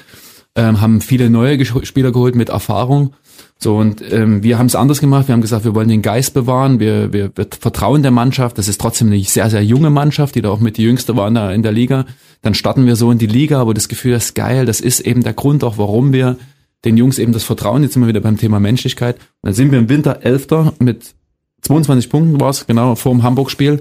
ähm, 0.57 0.81
haben 0.81 1.01
viele 1.01 1.31
neue 1.31 1.65
Spieler 1.65 2.11
geholt 2.11 2.35
mit 2.35 2.49
Erfahrung 2.49 3.15
so, 3.59 3.77
und 3.77 4.03
ähm, 4.13 4.43
wir 4.43 4.59
haben 4.59 4.67
es 4.67 4.75
anders 4.75 5.01
gemacht. 5.01 5.29
Wir 5.29 5.33
haben 5.33 5.41
gesagt, 5.41 5.65
wir 5.65 5.75
wollen 5.75 5.89
den 5.89 6.03
Geist 6.03 6.35
bewahren. 6.35 6.81
Wir, 6.81 7.13
wir, 7.13 7.31
wir 7.35 7.47
vertrauen 7.59 8.03
der 8.03 8.11
Mannschaft. 8.11 8.59
Das 8.59 8.69
ist 8.69 8.81
trotzdem 8.81 9.07
eine 9.09 9.23
sehr, 9.23 9.49
sehr 9.49 9.65
junge 9.65 9.91
Mannschaft, 9.91 10.35
die 10.35 10.43
da 10.43 10.51
auch 10.51 10.61
mit 10.61 10.77
die 10.77 10.83
jüngste 10.83 11.17
war 11.17 11.29
in 11.29 11.35
der, 11.35 11.53
in 11.53 11.63
der 11.63 11.73
Liga. 11.73 12.05
Dann 12.43 12.55
starten 12.55 12.85
wir 12.85 12.97
so 12.97 13.11
in 13.11 13.19
die 13.19 13.27
Liga, 13.27 13.61
aber 13.61 13.73
das 13.73 13.89
Gefühl, 13.89 14.15
ist 14.15 14.35
geil. 14.35 14.67
Das 14.67 14.81
ist 14.81 15.01
eben 15.01 15.23
der 15.23 15.33
Grund 15.33 15.65
auch, 15.65 15.79
warum 15.79 16.13
wir 16.13 16.37
den 16.85 16.97
Jungs 16.97 17.19
eben 17.19 17.33
das 17.33 17.45
Vertrauen, 17.45 17.83
jetzt 17.83 17.95
sind 17.95 18.03
wir 18.03 18.09
wieder 18.09 18.21
beim 18.21 18.37
Thema 18.37 18.61
Menschlichkeit. 18.61 19.17
Und 19.17 19.49
dann 19.49 19.55
sind 19.55 19.73
wir 19.73 19.79
im 19.79 19.89
Winter 19.89 20.19
Elfter 20.23 20.75
mit 20.79 21.15
22 21.63 22.11
Punkten 22.11 22.41
war 22.41 22.51
es, 22.51 22.67
genau, 22.67 22.95
vor 22.95 23.13
dem 23.13 23.23
Hamburg-Spiel 23.23 23.81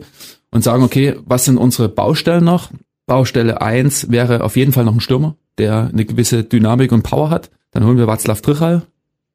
und 0.52 0.64
sagen, 0.64 0.84
okay, 0.84 1.16
was 1.26 1.44
sind 1.44 1.58
unsere 1.58 1.90
Baustellen 1.90 2.46
noch? 2.46 2.72
Baustelle 3.06 3.62
eins 3.62 4.10
wäre 4.10 4.44
auf 4.44 4.56
jeden 4.56 4.72
Fall 4.72 4.86
noch 4.86 4.94
ein 4.94 5.02
Stürmer, 5.02 5.36
der 5.58 5.90
eine 5.92 6.06
gewisse 6.06 6.46
Dynamik 6.46 6.94
und 6.94 7.04
Power 7.04 7.30
hat. 7.30 7.50
Dann 7.72 7.86
holen 7.86 7.98
wir 7.98 8.08
Václav 8.08 8.42
Trichal, 8.42 8.84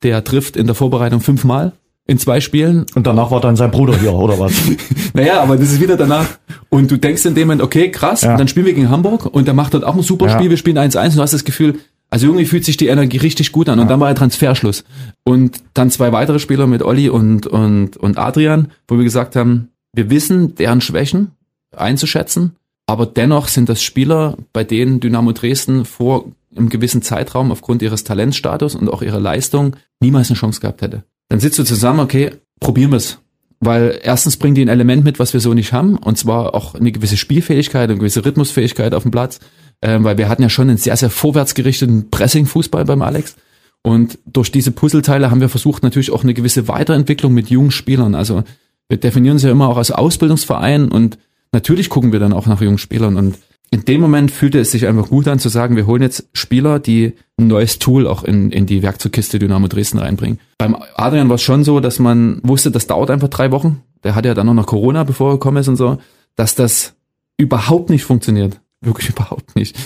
der 0.03 0.25
trifft 0.25 0.57
in 0.57 0.67
der 0.67 0.75
Vorbereitung 0.75 1.21
fünfmal 1.21 1.73
in 2.07 2.19
zwei 2.19 2.41
Spielen. 2.41 2.87
Und 2.95 3.07
danach 3.07 3.31
war 3.31 3.41
dann 3.41 3.55
sein 3.55 3.71
Bruder 3.71 3.97
hier, 3.99 4.15
oder 4.15 4.39
was? 4.39 4.53
naja, 5.13 5.41
aber 5.43 5.57
das 5.57 5.73
ist 5.73 5.81
wieder 5.81 5.97
danach. 5.97 6.27
Und 6.71 6.91
du 6.91 6.97
denkst 6.97 7.25
in 7.27 7.35
dem 7.35 7.49
Moment, 7.49 7.63
okay, 7.63 7.91
krass, 7.91 8.23
ja. 8.23 8.37
dann 8.37 8.49
spielen 8.49 8.67
wir 8.67 8.75
gegen 8.75 8.91
Hamburg 8.91 9.27
und 9.27 9.47
der 9.47 9.55
macht 9.55 9.75
dort 9.75 9.85
auch 9.85 9.95
ein 9.95 10.03
super 10.03 10.27
ja. 10.27 10.33
Spiel, 10.33 10.51
wir 10.51 10.57
spielen 10.57 10.79
1-1 10.79 11.11
und 11.11 11.17
du 11.17 11.23
hast 11.23 11.35
das 11.35 11.45
Gefühl, 11.45 11.79
also 12.11 12.27
irgendwie 12.27 12.47
fühlt 12.47 12.65
sich 12.65 12.79
die 12.79 12.87
Energie 12.87 13.19
richtig 13.19 13.53
gut 13.53 13.69
an 13.69 13.79
und 13.79 13.87
ja. 13.87 13.91
dann 13.91 14.01
war 14.01 14.09
der 14.09 14.17
Transferschluss. 14.17 14.85
Und 15.25 15.59
dann 15.75 15.91
zwei 15.91 16.11
weitere 16.13 16.39
Spieler 16.39 16.67
mit 16.67 16.83
Olli 16.83 17.11
und, 17.11 17.47
und, 17.47 17.99
und 17.99 18.19
Adrian, 18.19 18.69
wo 18.89 18.97
wir 18.97 19.05
gesagt 19.05 19.37
haben, 19.37 19.69
wir 19.93 20.09
wissen 20.09 20.55
deren 20.55 20.81
Schwächen 20.81 21.33
einzuschätzen, 21.77 22.57
aber 22.89 23.05
dennoch 23.05 23.49
sind 23.49 23.69
das 23.69 23.83
Spieler, 23.83 24.39
bei 24.55 24.65
denen 24.65 24.99
Dynamo 24.99 25.33
Dresden 25.33 25.85
vor 25.85 26.25
einem 26.57 26.71
gewissen 26.71 27.03
Zeitraum 27.03 27.53
aufgrund 27.53 27.83
ihres 27.83 28.03
Talentstatus 28.03 28.75
und 28.75 28.89
auch 28.89 29.03
ihrer 29.03 29.21
Leistung 29.21 29.77
niemals 30.01 30.31
eine 30.31 30.39
Chance 30.39 30.61
gehabt 30.61 30.81
hätte. 30.81 31.05
Dann 31.29 31.39
sitzt 31.39 31.59
du 31.59 31.65
zusammen, 31.65 32.01
okay, 32.01 32.31
probieren 32.61 32.91
wir 32.93 32.97
es. 32.97 33.19
Weil 33.61 34.01
erstens 34.03 34.39
bringen 34.39 34.55
die 34.55 34.63
ein 34.63 34.69
Element 34.69 35.05
mit, 35.05 35.19
was 35.19 35.35
wir 35.35 35.41
so 35.41 35.53
nicht 35.53 35.75
haben, 35.75 35.99
und 35.99 36.17
zwar 36.17 36.55
auch 36.55 36.75
eine 36.77 36.91
gewisse 36.91 37.19
Spielfähigkeit, 37.19 37.91
eine 37.91 37.99
gewisse 37.99 38.25
Rhythmusfähigkeit 38.25 38.95
auf 38.95 39.03
dem 39.03 39.11
Platz, 39.11 39.41
ähm, 39.83 40.05
weil 40.05 40.17
wir 40.17 40.31
hatten 40.31 40.43
ja 40.43 40.49
schon 40.49 40.71
einen 40.71 40.79
sehr, 40.79 40.97
sehr 40.97 41.11
vorwärtsgerichteten 41.11 42.09
Pressing-Fußball 42.11 42.87
beim 42.87 43.03
Alex. 43.03 43.37
Und 43.83 44.19
durch 44.25 44.51
diese 44.51 44.71
Puzzleteile 44.71 45.31
haben 45.31 45.43
wir 45.43 45.51
versucht, 45.51 45.83
natürlich 45.83 46.11
auch 46.11 46.23
eine 46.23 46.33
gewisse 46.33 46.69
Weiterentwicklung 46.69 47.35
mit 47.35 47.51
jungen 47.51 47.71
Spielern. 47.71 48.15
Also 48.15 48.45
wir 48.89 48.97
definieren 48.97 49.35
uns 49.35 49.43
ja 49.43 49.51
immer 49.51 49.69
auch 49.69 49.77
als 49.77 49.91
Ausbildungsverein 49.91 50.89
und 50.89 51.19
natürlich 51.53 51.89
gucken 51.89 52.13
wir 52.13 52.21
dann 52.21 52.33
auch 52.33 52.47
nach 52.47 52.61
jungen 52.61 52.79
Spielern. 52.79 53.17
Und 53.17 53.39
in 53.71 53.85
dem 53.85 54.01
Moment 54.01 54.31
fühlte 54.31 54.59
es 54.59 54.71
sich 54.71 54.87
einfach 54.87 55.09
gut 55.09 55.29
an 55.29 55.39
zu 55.39 55.49
sagen, 55.49 55.77
wir 55.77 55.87
holen 55.87 56.03
jetzt 56.03 56.29
Spieler, 56.33 56.79
die 56.79 57.15
ein 57.37 57.49
neues 57.49 57.79
Tool 57.79 58.07
auch 58.07 58.25
in, 58.25 58.51
in 58.51 58.67
die 58.67 58.83
Werkzeugkiste 58.83 59.39
Dynamo 59.39 59.69
Dresden 59.69 59.99
reinbringen. 59.99 60.41
Beim 60.57 60.77
Adrian 60.95 61.29
war 61.29 61.37
es 61.37 61.43
schon 61.43 61.65
so, 61.65 61.81
dass 61.81 61.99
man 61.99 62.41
wusste, 62.43 62.71
das 62.71 62.87
dauert 62.87 63.11
einfach 63.11 63.29
drei 63.29 63.51
Wochen. 63.51 63.83
Der 64.05 64.15
hatte 64.15 64.29
ja 64.29 64.35
dann 64.35 64.47
noch 64.47 64.55
noch 64.55 64.67
Corona, 64.67 65.05
bevor 65.05 65.31
er 65.31 65.35
gekommen 65.35 65.59
ist 65.59 65.69
und 65.69 65.77
so, 65.77 65.99
dass 66.37 66.55
das 66.55 66.95
überhaupt 67.37 67.91
nicht 67.91 68.05
funktioniert. 68.05 68.61
Wirklich 68.81 69.09
überhaupt 69.11 69.55
nicht. 69.55 69.77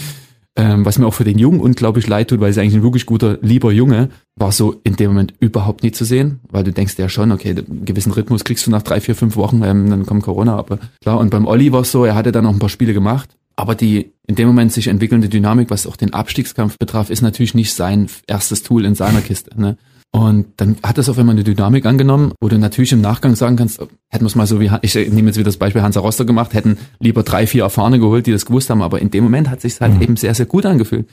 Ähm, 0.55 0.85
was 0.85 0.99
mir 0.99 1.07
auch 1.07 1.15
für 1.15 1.25
den 1.25 1.39
Jungen 1.39 1.61
unglaublich 1.61 2.07
leid 2.07 2.29
tut, 2.29 2.41
weil 2.41 2.51
es 2.51 2.59
eigentlich 2.59 2.75
ein 2.75 2.83
wirklich 2.83 3.07
guter, 3.07 3.39
lieber 3.41 3.73
Junge, 3.73 4.11
war 4.37 4.53
so 4.53 4.81
in 4.85 4.97
dem 4.97 5.13
Moment 5.13 5.33
überhaupt 5.41 5.83
nie 5.83 5.93
zu 5.93 6.05
sehen, 6.05 6.41
weil 6.51 6.63
du 6.63 6.73
denkst 6.73 6.99
ja 6.99 7.09
schon, 7.09 7.33
okay, 7.33 7.51
einen 7.51 7.87
gewissen 7.87 8.13
Rhythmus 8.13 8.45
kriegst 8.45 8.67
du 8.67 8.71
nach 8.71 8.83
drei, 8.83 9.01
vier, 9.01 9.15
fünf 9.15 9.37
Wochen, 9.37 9.63
ähm, 9.65 9.89
dann 9.89 10.05
kommt 10.05 10.25
Corona, 10.25 10.57
aber 10.57 10.79
klar. 11.01 11.19
Und 11.19 11.31
beim 11.31 11.47
Olli 11.47 11.73
war 11.73 11.81
es 11.81 11.91
so, 11.91 12.05
er 12.05 12.15
hatte 12.15 12.33
dann 12.33 12.45
auch 12.45 12.53
ein 12.53 12.59
paar 12.59 12.69
Spiele 12.69 12.93
gemacht, 12.93 13.31
aber 13.57 13.75
die 13.75 14.13
in 14.27 14.35
dem 14.35 14.47
Moment 14.47 14.73
sich 14.73 14.89
entwickelnde 14.89 15.31
Dynamik, 15.31 15.71
was 15.71 15.87
auch 15.87 15.97
den 15.97 16.13
Abstiegskampf 16.13 16.77
betraf, 16.79 17.09
ist 17.09 17.23
natürlich 17.23 17.55
nicht 17.55 17.73
sein 17.73 18.09
erstes 18.27 18.63
Tool 18.63 18.85
in 18.85 18.95
seiner 18.95 19.23
Kiste. 19.23 19.59
Ne? 19.59 19.79
Und 20.15 20.47
dann 20.59 20.77
hat 20.83 20.99
das 20.99 21.09
auf 21.09 21.19
einmal 21.19 21.35
eine 21.35 21.43
Dynamik 21.43 21.87
angenommen, 21.87 22.33
wo 22.39 22.49
du 22.49 22.59
natürlich 22.59 22.93
im 22.93 23.01
Nachgang 23.01 23.35
sagen 23.35 23.57
kannst, 23.57 23.81
hätten 23.81 24.25
wir 24.25 24.27
es 24.27 24.35
mal 24.35 24.47
so 24.47 24.61
wie, 24.61 24.71
ich 24.83 24.95
nehme 24.95 25.29
jetzt 25.29 25.39
wieder 25.39 25.47
das 25.47 25.57
Beispiel 25.57 25.81
Hansa 25.81 26.01
Roster 26.01 26.27
gemacht, 26.27 26.53
hätten 26.53 26.77
lieber 27.01 27.23
drei, 27.23 27.47
vier 27.47 27.63
Erfahrene 27.63 27.99
geholt, 27.99 28.27
die 28.27 28.33
das 28.33 28.45
gewusst 28.45 28.69
haben, 28.69 28.83
aber 28.83 29.01
in 29.01 29.11
dem 29.11 29.25
Moment 29.25 29.49
hat 29.49 29.63
sich 29.63 29.81
halt 29.81 29.95
mhm. 29.95 30.03
eben 30.03 30.17
sehr, 30.17 30.35
sehr 30.35 30.45
gut 30.45 30.67
angefühlt. 30.67 31.07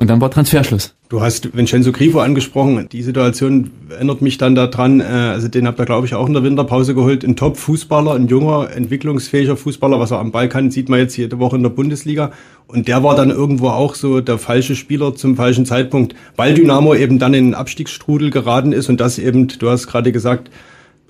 Und 0.00 0.08
dann 0.08 0.18
war 0.22 0.30
Transferschluss. 0.30 0.94
Du 1.10 1.20
hast 1.20 1.54
Vincenzo 1.54 1.92
Grifo 1.92 2.20
angesprochen. 2.20 2.88
Die 2.90 3.02
Situation 3.02 3.70
erinnert 3.90 4.22
mich 4.22 4.38
dann 4.38 4.54
daran, 4.54 5.00
äh, 5.00 5.04
also 5.04 5.48
den 5.48 5.66
habt 5.66 5.78
ihr, 5.78 5.84
glaube 5.84 6.06
ich, 6.06 6.14
auch 6.14 6.26
in 6.26 6.32
der 6.32 6.42
Winterpause 6.42 6.94
geholt. 6.94 7.22
Ein 7.22 7.36
Top-Fußballer, 7.36 8.14
ein 8.14 8.26
junger, 8.26 8.70
entwicklungsfähiger 8.74 9.58
Fußballer, 9.58 10.00
was 10.00 10.10
er 10.10 10.18
am 10.18 10.32
Ball 10.32 10.48
kann, 10.48 10.70
sieht 10.70 10.88
man 10.88 11.00
jetzt 11.00 11.18
jede 11.18 11.38
Woche 11.38 11.56
in 11.56 11.62
der 11.62 11.68
Bundesliga. 11.68 12.32
Und 12.72 12.88
der 12.88 13.02
war 13.02 13.16
dann 13.16 13.30
irgendwo 13.30 13.68
auch 13.68 13.94
so 13.94 14.20
der 14.20 14.38
falsche 14.38 14.76
Spieler 14.76 15.14
zum 15.14 15.36
falschen 15.36 15.66
Zeitpunkt, 15.66 16.14
weil 16.36 16.54
Dynamo 16.54 16.94
eben 16.94 17.18
dann 17.18 17.34
in 17.34 17.46
den 17.46 17.54
Abstiegsstrudel 17.54 18.30
geraten 18.30 18.72
ist 18.72 18.88
und 18.88 19.00
das 19.00 19.18
eben, 19.18 19.48
du 19.48 19.68
hast 19.68 19.88
gerade 19.88 20.12
gesagt, 20.12 20.50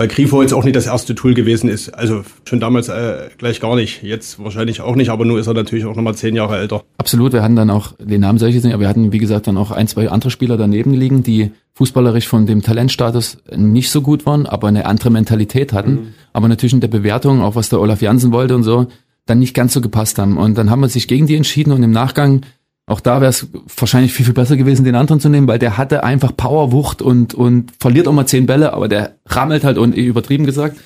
weil 0.00 0.08
Grifo 0.08 0.40
jetzt 0.40 0.54
auch 0.54 0.64
nicht 0.64 0.76
das 0.76 0.86
erste 0.86 1.14
Tool 1.14 1.34
gewesen 1.34 1.68
ist. 1.68 1.90
Also 1.90 2.22
schon 2.46 2.58
damals 2.58 2.88
äh, 2.88 3.28
gleich 3.36 3.61
gar 3.61 3.76
nicht. 3.76 4.02
Jetzt 4.02 4.42
wahrscheinlich 4.42 4.80
auch 4.80 4.96
nicht, 4.96 5.11
aber 5.11 5.26
nur 5.26 5.38
ist 5.38 5.46
er 5.46 5.52
natürlich 5.52 5.84
auch 5.84 5.94
nochmal 5.94 6.14
zehn 6.14 6.34
Jahre 6.34 6.56
älter. 6.56 6.82
Absolut, 6.96 7.34
wir 7.34 7.42
hatten 7.42 7.54
dann 7.56 7.68
auch, 7.68 7.92
den 7.98 8.22
Namen 8.22 8.38
jetzt 8.38 8.64
nicht, 8.64 8.72
aber 8.72 8.80
wir 8.80 8.88
hatten, 8.88 9.12
wie 9.12 9.18
gesagt, 9.18 9.46
dann 9.46 9.58
auch 9.58 9.70
ein, 9.70 9.86
zwei 9.88 10.08
andere 10.08 10.30
Spieler 10.30 10.56
daneben 10.56 10.94
liegen, 10.94 11.22
die 11.22 11.50
fußballerisch 11.74 12.26
von 12.26 12.46
dem 12.46 12.62
Talentstatus 12.62 13.42
nicht 13.54 13.90
so 13.90 14.00
gut 14.00 14.24
waren, 14.24 14.46
aber 14.46 14.68
eine 14.68 14.86
andere 14.86 15.11
Mentalität 15.11 15.74
hatten. 15.74 15.92
Mhm. 15.92 16.14
Aber 16.32 16.48
natürlich 16.48 16.72
in 16.72 16.80
der 16.80 16.88
Bewertung, 16.88 17.42
auch 17.42 17.54
was 17.54 17.68
der 17.68 17.78
Olaf 17.78 18.00
Jansen 18.00 18.32
wollte 18.32 18.54
und 18.54 18.62
so, 18.62 18.86
dann 19.30 19.38
nicht 19.38 19.54
ganz 19.54 19.72
so 19.72 19.80
gepasst 19.80 20.18
haben. 20.18 20.36
Und 20.36 20.58
dann 20.58 20.70
haben 20.70 20.80
wir 20.80 20.88
sich 20.88 21.08
gegen 21.08 21.26
die 21.26 21.36
entschieden 21.36 21.72
und 21.72 21.82
im 21.82 21.92
Nachgang 21.92 22.42
auch 22.90 23.00
da 23.00 23.20
wäre 23.20 23.30
es 23.30 23.46
wahrscheinlich 23.76 24.12
viel, 24.12 24.24
viel 24.24 24.34
besser 24.34 24.56
gewesen, 24.56 24.84
den 24.84 24.96
anderen 24.96 25.20
zu 25.20 25.28
nehmen, 25.28 25.46
weil 25.46 25.60
der 25.60 25.78
hatte 25.78 26.02
einfach 26.02 26.36
Powerwucht 26.36 27.02
und, 27.02 27.34
und 27.34 27.70
verliert 27.78 28.08
auch 28.08 28.12
mal 28.12 28.26
zehn 28.26 28.46
Bälle, 28.46 28.72
aber 28.72 28.88
der 28.88 29.14
rammelt 29.26 29.62
halt 29.62 29.78
und 29.78 29.94
übertrieben 29.94 30.44
gesagt. 30.44 30.76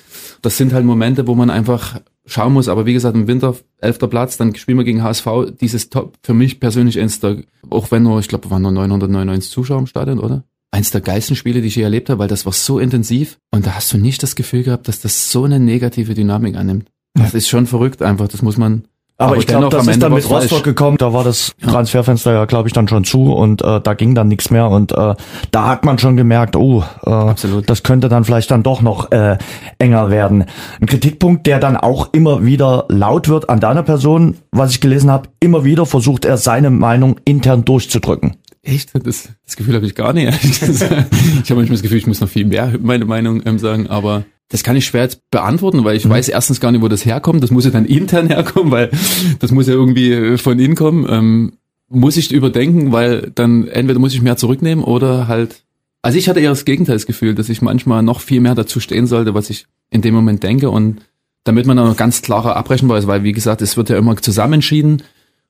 Das 0.43 0.55
sind 0.55 0.71
halt 0.71 0.85
Momente, 0.85 1.25
wo 1.25 1.33
man 1.33 1.49
einfach 1.49 1.99
schauen 2.27 2.53
muss. 2.53 2.67
Aber 2.67 2.85
wie 2.85 2.93
gesagt, 2.93 3.15
im 3.15 3.25
Winter, 3.25 3.55
elfter 3.79 4.07
Platz, 4.07 4.37
dann 4.37 4.53
spielen 4.55 4.77
wir 4.77 4.85
gegen 4.85 5.01
HSV. 5.01 5.25
Dieses 5.59 5.89
Top, 5.89 6.13
für 6.21 6.35
mich 6.35 6.59
persönlich 6.59 6.99
eins 6.99 7.19
der, 7.21 7.37
auch 7.71 7.89
wenn 7.89 8.03
nur, 8.03 8.19
ich 8.19 8.27
glaube, 8.27 8.51
waren 8.51 8.61
nur 8.61 8.71
999 8.71 9.49
Zuschauer 9.49 9.79
im 9.79 9.87
Stadion, 9.87 10.19
oder? 10.19 10.43
Eins 10.69 10.91
der 10.91 11.01
geilsten 11.01 11.35
Spiele, 11.35 11.61
die 11.61 11.69
ich 11.69 11.75
je 11.75 11.83
erlebt 11.83 12.11
habe, 12.11 12.19
weil 12.19 12.27
das 12.27 12.45
war 12.45 12.53
so 12.53 12.77
intensiv 12.77 13.39
und 13.49 13.65
da 13.65 13.71
hast 13.71 13.91
du 13.91 13.97
nicht 13.97 14.21
das 14.21 14.35
Gefühl 14.35 14.61
gehabt, 14.61 14.87
dass 14.87 14.99
das 14.99 15.31
so 15.31 15.45
eine 15.45 15.59
negative 15.59 16.13
Dynamik 16.13 16.55
annimmt. 16.55 16.91
Das 17.15 17.31
ja. 17.31 17.37
ist 17.37 17.47
schon 17.47 17.65
verrückt 17.65 18.01
einfach, 18.01 18.27
das 18.27 18.41
muss 18.41 18.57
man, 18.57 18.83
aber, 19.17 19.31
aber 19.31 19.37
ich 19.37 19.47
glaube, 19.47 19.69
das 19.69 19.87
ist 19.87 20.03
dann 20.03 20.13
mit 20.13 20.29
Rostock 20.29 20.63
gekommen, 20.63 20.97
da 20.97 21.13
war 21.13 21.23
das 21.23 21.55
ja. 21.61 21.69
Transferfenster 21.69 22.33
ja, 22.33 22.43
glaube 22.43 22.67
ich, 22.67 22.73
dann 22.73 22.89
schon 22.89 23.05
zu 23.05 23.33
und 23.33 23.61
äh, 23.61 23.79
da 23.79 23.93
ging 23.93 24.13
dann 24.13 24.27
nichts 24.27 24.49
mehr 24.51 24.69
und 24.69 24.91
äh, 24.91 25.15
da 25.51 25.67
hat 25.67 25.85
man 25.85 25.97
schon 25.99 26.17
gemerkt, 26.17 26.57
oh, 26.57 26.83
äh, 27.05 27.09
Absolut. 27.09 27.69
das 27.69 27.83
könnte 27.83 28.09
dann 28.09 28.25
vielleicht 28.25 28.51
dann 28.51 28.61
doch 28.61 28.81
noch 28.81 29.11
äh, 29.11 29.37
enger 29.79 30.09
werden. 30.09 30.43
Ein 30.81 30.87
Kritikpunkt, 30.87 31.47
der 31.47 31.59
dann 31.59 31.77
auch 31.77 32.09
immer 32.11 32.43
wieder 32.43 32.85
laut 32.89 33.29
wird 33.29 33.49
an 33.49 33.61
deiner 33.61 33.83
Person, 33.83 34.35
was 34.51 34.71
ich 34.71 34.81
gelesen 34.81 35.09
habe, 35.09 35.29
immer 35.39 35.63
wieder 35.63 35.85
versucht 35.85 36.25
er 36.25 36.35
seine 36.35 36.69
Meinung 36.69 37.17
intern 37.23 37.63
durchzudrücken. 37.63 38.35
Echt? 38.63 38.91
Das, 38.95 39.29
das 39.45 39.55
Gefühl 39.55 39.75
habe 39.75 39.85
ich 39.85 39.95
gar 39.95 40.11
nicht. 40.11 40.27
ich 40.43 40.81
habe 40.81 41.55
manchmal 41.55 41.67
das 41.67 41.83
Gefühl, 41.83 41.99
ich 41.99 42.07
muss 42.07 42.19
noch 42.19 42.27
viel 42.27 42.45
mehr 42.45 42.73
meine 42.81 43.05
Meinung 43.05 43.41
ähm, 43.45 43.59
sagen, 43.59 43.87
aber 43.87 44.25
das 44.49 44.63
kann 44.63 44.75
ich 44.75 44.85
schwer 44.85 45.03
jetzt 45.03 45.21
beantworten, 45.31 45.83
weil 45.83 45.97
ich 45.97 46.05
mhm. 46.05 46.11
weiß 46.11 46.29
erstens 46.29 46.59
gar 46.59 46.71
nicht, 46.71 46.81
wo 46.81 46.87
das 46.87 47.05
herkommt. 47.05 47.43
Das 47.43 47.51
muss 47.51 47.65
ja 47.65 47.71
dann 47.71 47.85
intern 47.85 48.27
herkommen, 48.27 48.71
weil 48.71 48.91
das 49.39 49.51
muss 49.51 49.67
ja 49.67 49.73
irgendwie 49.73 50.11
äh, 50.11 50.37
von 50.37 50.59
innen 50.59 50.75
kommen. 50.75 51.05
Ähm, 51.09 51.53
muss 51.87 52.17
ich 52.17 52.31
überdenken, 52.31 52.91
weil 52.91 53.31
dann 53.35 53.67
entweder 53.67 53.99
muss 53.99 54.13
ich 54.13 54.21
mehr 54.21 54.37
zurücknehmen 54.37 54.83
oder 54.83 55.27
halt. 55.27 55.63
Also 56.01 56.17
ich 56.17 56.29
hatte 56.29 56.39
eher 56.39 56.49
das 56.49 56.65
Gegenteil 56.65 56.95
das 56.95 57.07
Gefühl, 57.07 57.33
dass 57.33 57.49
ich 57.49 57.61
manchmal 57.61 58.03
noch 58.03 58.21
viel 58.21 58.39
mehr 58.39 58.53
dazu 58.53 58.79
stehen 58.79 59.07
sollte, 59.07 59.33
was 59.33 59.49
ich 59.49 59.65
in 59.89 60.01
dem 60.01 60.13
Moment 60.13 60.43
denke 60.43 60.69
und 60.69 61.01
damit 61.43 61.65
man 61.65 61.77
dann 61.77 61.87
noch 61.87 61.97
ganz 61.97 62.21
klarer 62.21 62.55
abrechenbar 62.55 62.97
ist, 62.97 63.07
weil 63.07 63.23
wie 63.23 63.31
gesagt, 63.31 63.61
es 63.61 63.77
wird 63.77 63.89
ja 63.89 63.97
immer 63.97 64.15
zusammenschieden 64.17 65.03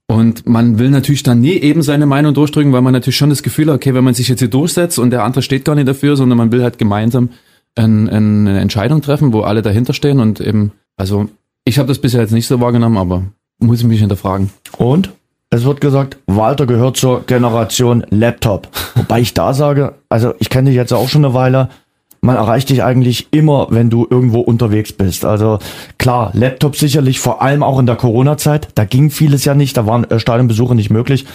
und 0.08 0.48
man 0.48 0.78
will 0.78 0.92
natürlich 0.92 1.24
dann 1.24 1.42
nie 1.42 1.56
eben 1.56 1.82
seine 1.82 2.06
Meinung 2.06 2.34
durchdrücken, 2.34 2.74
weil 2.74 2.82
man 2.82 2.94
natürlich 2.94 3.18
schon 3.18 3.30
das 3.30 3.44
Gefühl 3.44 3.68
hat, 3.68 3.76
okay, 3.76 3.94
wenn 3.94 4.04
man 4.04 4.14
sich 4.14 4.28
jetzt 4.28 4.40
hier 4.40 4.50
durchsetzt 4.50 5.00
und 5.00 5.10
der 5.10 5.24
andere 5.24 5.42
steht 5.42 5.66
gar 5.66 5.76
nicht 5.76 5.88
dafür, 5.88 6.16
sondern 6.16 6.38
man 6.38 6.52
will 6.52 6.64
halt 6.64 6.78
gemeinsam 6.78 7.30
ein, 7.76 8.10
ein, 8.10 8.48
eine 8.48 8.60
Entscheidung 8.60 9.02
treffen, 9.02 9.34
wo 9.34 9.42
alle 9.42 9.62
dahinter 9.62 9.94
stehen 9.94 10.20
und 10.20 10.40
eben, 10.40 10.72
also 10.98 11.28
ich 11.66 11.78
habe 11.78 11.88
das 11.88 12.00
bisher 12.00 12.22
jetzt 12.22 12.32
nicht 12.32 12.48
so 12.48 12.60
wahrgenommen, 12.62 12.98
aber 12.98 13.24
muss 13.60 13.80
ich 13.80 13.86
mich 13.86 14.00
hinterfragen. 14.00 14.52
Und? 14.78 15.12
Es 15.52 15.64
wird 15.64 15.80
gesagt, 15.80 16.18
Walter 16.26 16.66
gehört 16.66 16.98
zur 16.98 17.26
Generation 17.26 18.06
Laptop. 18.10 18.68
Wobei 18.96 19.22
ich 19.22 19.34
da 19.34 19.54
sage, 19.54 19.94
also 20.10 20.34
ich 20.40 20.50
kenne 20.50 20.70
dich 20.70 20.76
jetzt 20.76 20.92
auch 20.92 21.08
schon 21.08 21.24
eine 21.24 21.34
Weile, 21.34 21.70
man 22.26 22.36
erreicht 22.36 22.70
dich 22.70 22.84
eigentlich 22.84 23.28
immer, 23.32 23.68
wenn 23.70 23.90
du 23.90 24.08
irgendwo 24.10 24.40
unterwegs 24.40 24.92
bist. 24.92 25.24
Also 25.26 25.60
klar, 25.98 26.32
Laptop 26.34 26.76
sicherlich, 26.76 27.20
vor 27.20 27.42
allem 27.42 27.62
auch 27.62 27.80
in 27.80 27.86
der 27.86 27.96
Corona-Zeit. 27.96 28.70
Da 28.74 28.84
ging 28.84 29.12
vieles 29.12 29.46
ja 29.46 29.54
nicht, 29.54 29.78
da 29.78 29.86
waren 29.86 30.04
äh, 30.06 30.20
Stadionbesuche 30.20 30.76
nicht 30.76 30.90
möglich. 30.90 31.26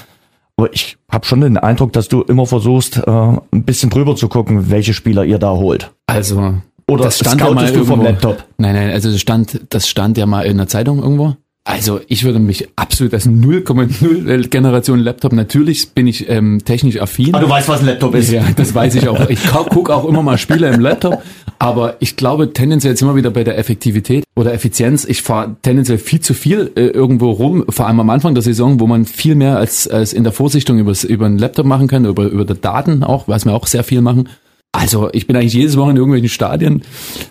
Aber 0.60 0.74
ich 0.74 0.98
habe 1.10 1.24
schon 1.24 1.40
den 1.40 1.56
Eindruck, 1.56 1.94
dass 1.94 2.08
du 2.08 2.20
immer 2.20 2.44
versuchst, 2.44 2.98
äh, 2.98 3.10
ein 3.10 3.64
bisschen 3.64 3.88
drüber 3.88 4.14
zu 4.14 4.28
gucken, 4.28 4.68
welche 4.68 4.92
Spieler 4.92 5.24
ihr 5.24 5.38
da 5.38 5.52
holt. 5.52 5.90
Also 6.06 6.56
oder 6.86 7.04
das 7.04 7.18
stand 7.18 7.40
ja 7.40 7.50
mal 7.50 7.64
du 7.64 7.72
irgendwo, 7.72 7.94
vom 7.94 8.02
Laptop? 8.02 8.44
Nein, 8.58 8.74
nein, 8.74 8.90
also 8.90 9.10
das 9.10 9.20
stand, 9.20 9.60
das 9.70 9.88
stand 9.88 10.18
ja 10.18 10.26
mal 10.26 10.42
in 10.42 10.58
der 10.58 10.68
Zeitung 10.68 11.02
irgendwo. 11.02 11.34
Also 11.64 12.00
ich 12.08 12.24
würde 12.24 12.38
mich 12.38 12.68
absolut 12.76 13.12
als 13.12 13.28
0,0 13.28 14.48
Generation 14.48 14.98
Laptop, 14.98 15.34
natürlich 15.34 15.90
bin 15.90 16.06
ich 16.06 16.28
ähm, 16.28 16.62
technisch 16.64 16.98
affin. 17.00 17.34
Aber 17.34 17.44
du 17.44 17.50
weißt, 17.50 17.68
was 17.68 17.80
ein 17.80 17.86
Laptop 17.86 18.14
ist. 18.14 18.32
Ja, 18.32 18.44
das 18.56 18.74
weiß 18.74 18.94
ich 18.94 19.08
auch. 19.08 19.28
Ich 19.28 19.46
gucke 19.46 19.94
auch 19.94 20.06
immer 20.06 20.22
mal 20.22 20.38
Spiele 20.38 20.72
im 20.72 20.80
Laptop, 20.80 21.22
aber 21.58 21.96
ich 22.00 22.16
glaube 22.16 22.54
tendenziell 22.54 22.92
jetzt 22.94 23.02
immer 23.02 23.14
wieder 23.14 23.30
bei 23.30 23.44
der 23.44 23.58
Effektivität 23.58 24.24
oder 24.36 24.54
Effizienz. 24.54 25.04
Ich 25.04 25.20
fahre 25.20 25.56
tendenziell 25.60 25.98
viel 25.98 26.20
zu 26.20 26.32
viel 26.32 26.72
äh, 26.76 26.86
irgendwo 26.86 27.30
rum, 27.30 27.64
vor 27.68 27.86
allem 27.86 28.00
am 28.00 28.08
Anfang 28.08 28.34
der 28.34 28.42
Saison, 28.42 28.80
wo 28.80 28.86
man 28.86 29.04
viel 29.04 29.34
mehr 29.34 29.58
als, 29.58 29.86
als 29.86 30.14
in 30.14 30.24
der 30.24 30.32
Vorsichtung 30.32 30.78
übers, 30.78 31.04
über 31.04 31.26
einen 31.26 31.38
Laptop 31.38 31.66
machen 31.66 31.88
kann, 31.88 32.06
über, 32.06 32.24
über 32.24 32.46
die 32.46 32.58
Daten 32.58 33.04
auch, 33.04 33.28
was 33.28 33.44
wir 33.44 33.52
auch 33.52 33.66
sehr 33.66 33.84
viel 33.84 34.00
machen. 34.00 34.30
Also 34.72 35.10
ich 35.12 35.26
bin 35.26 35.36
eigentlich 35.36 35.54
jedes 35.54 35.76
Woche 35.76 35.90
in 35.90 35.96
irgendwelchen 35.96 36.28
Stadien. 36.28 36.82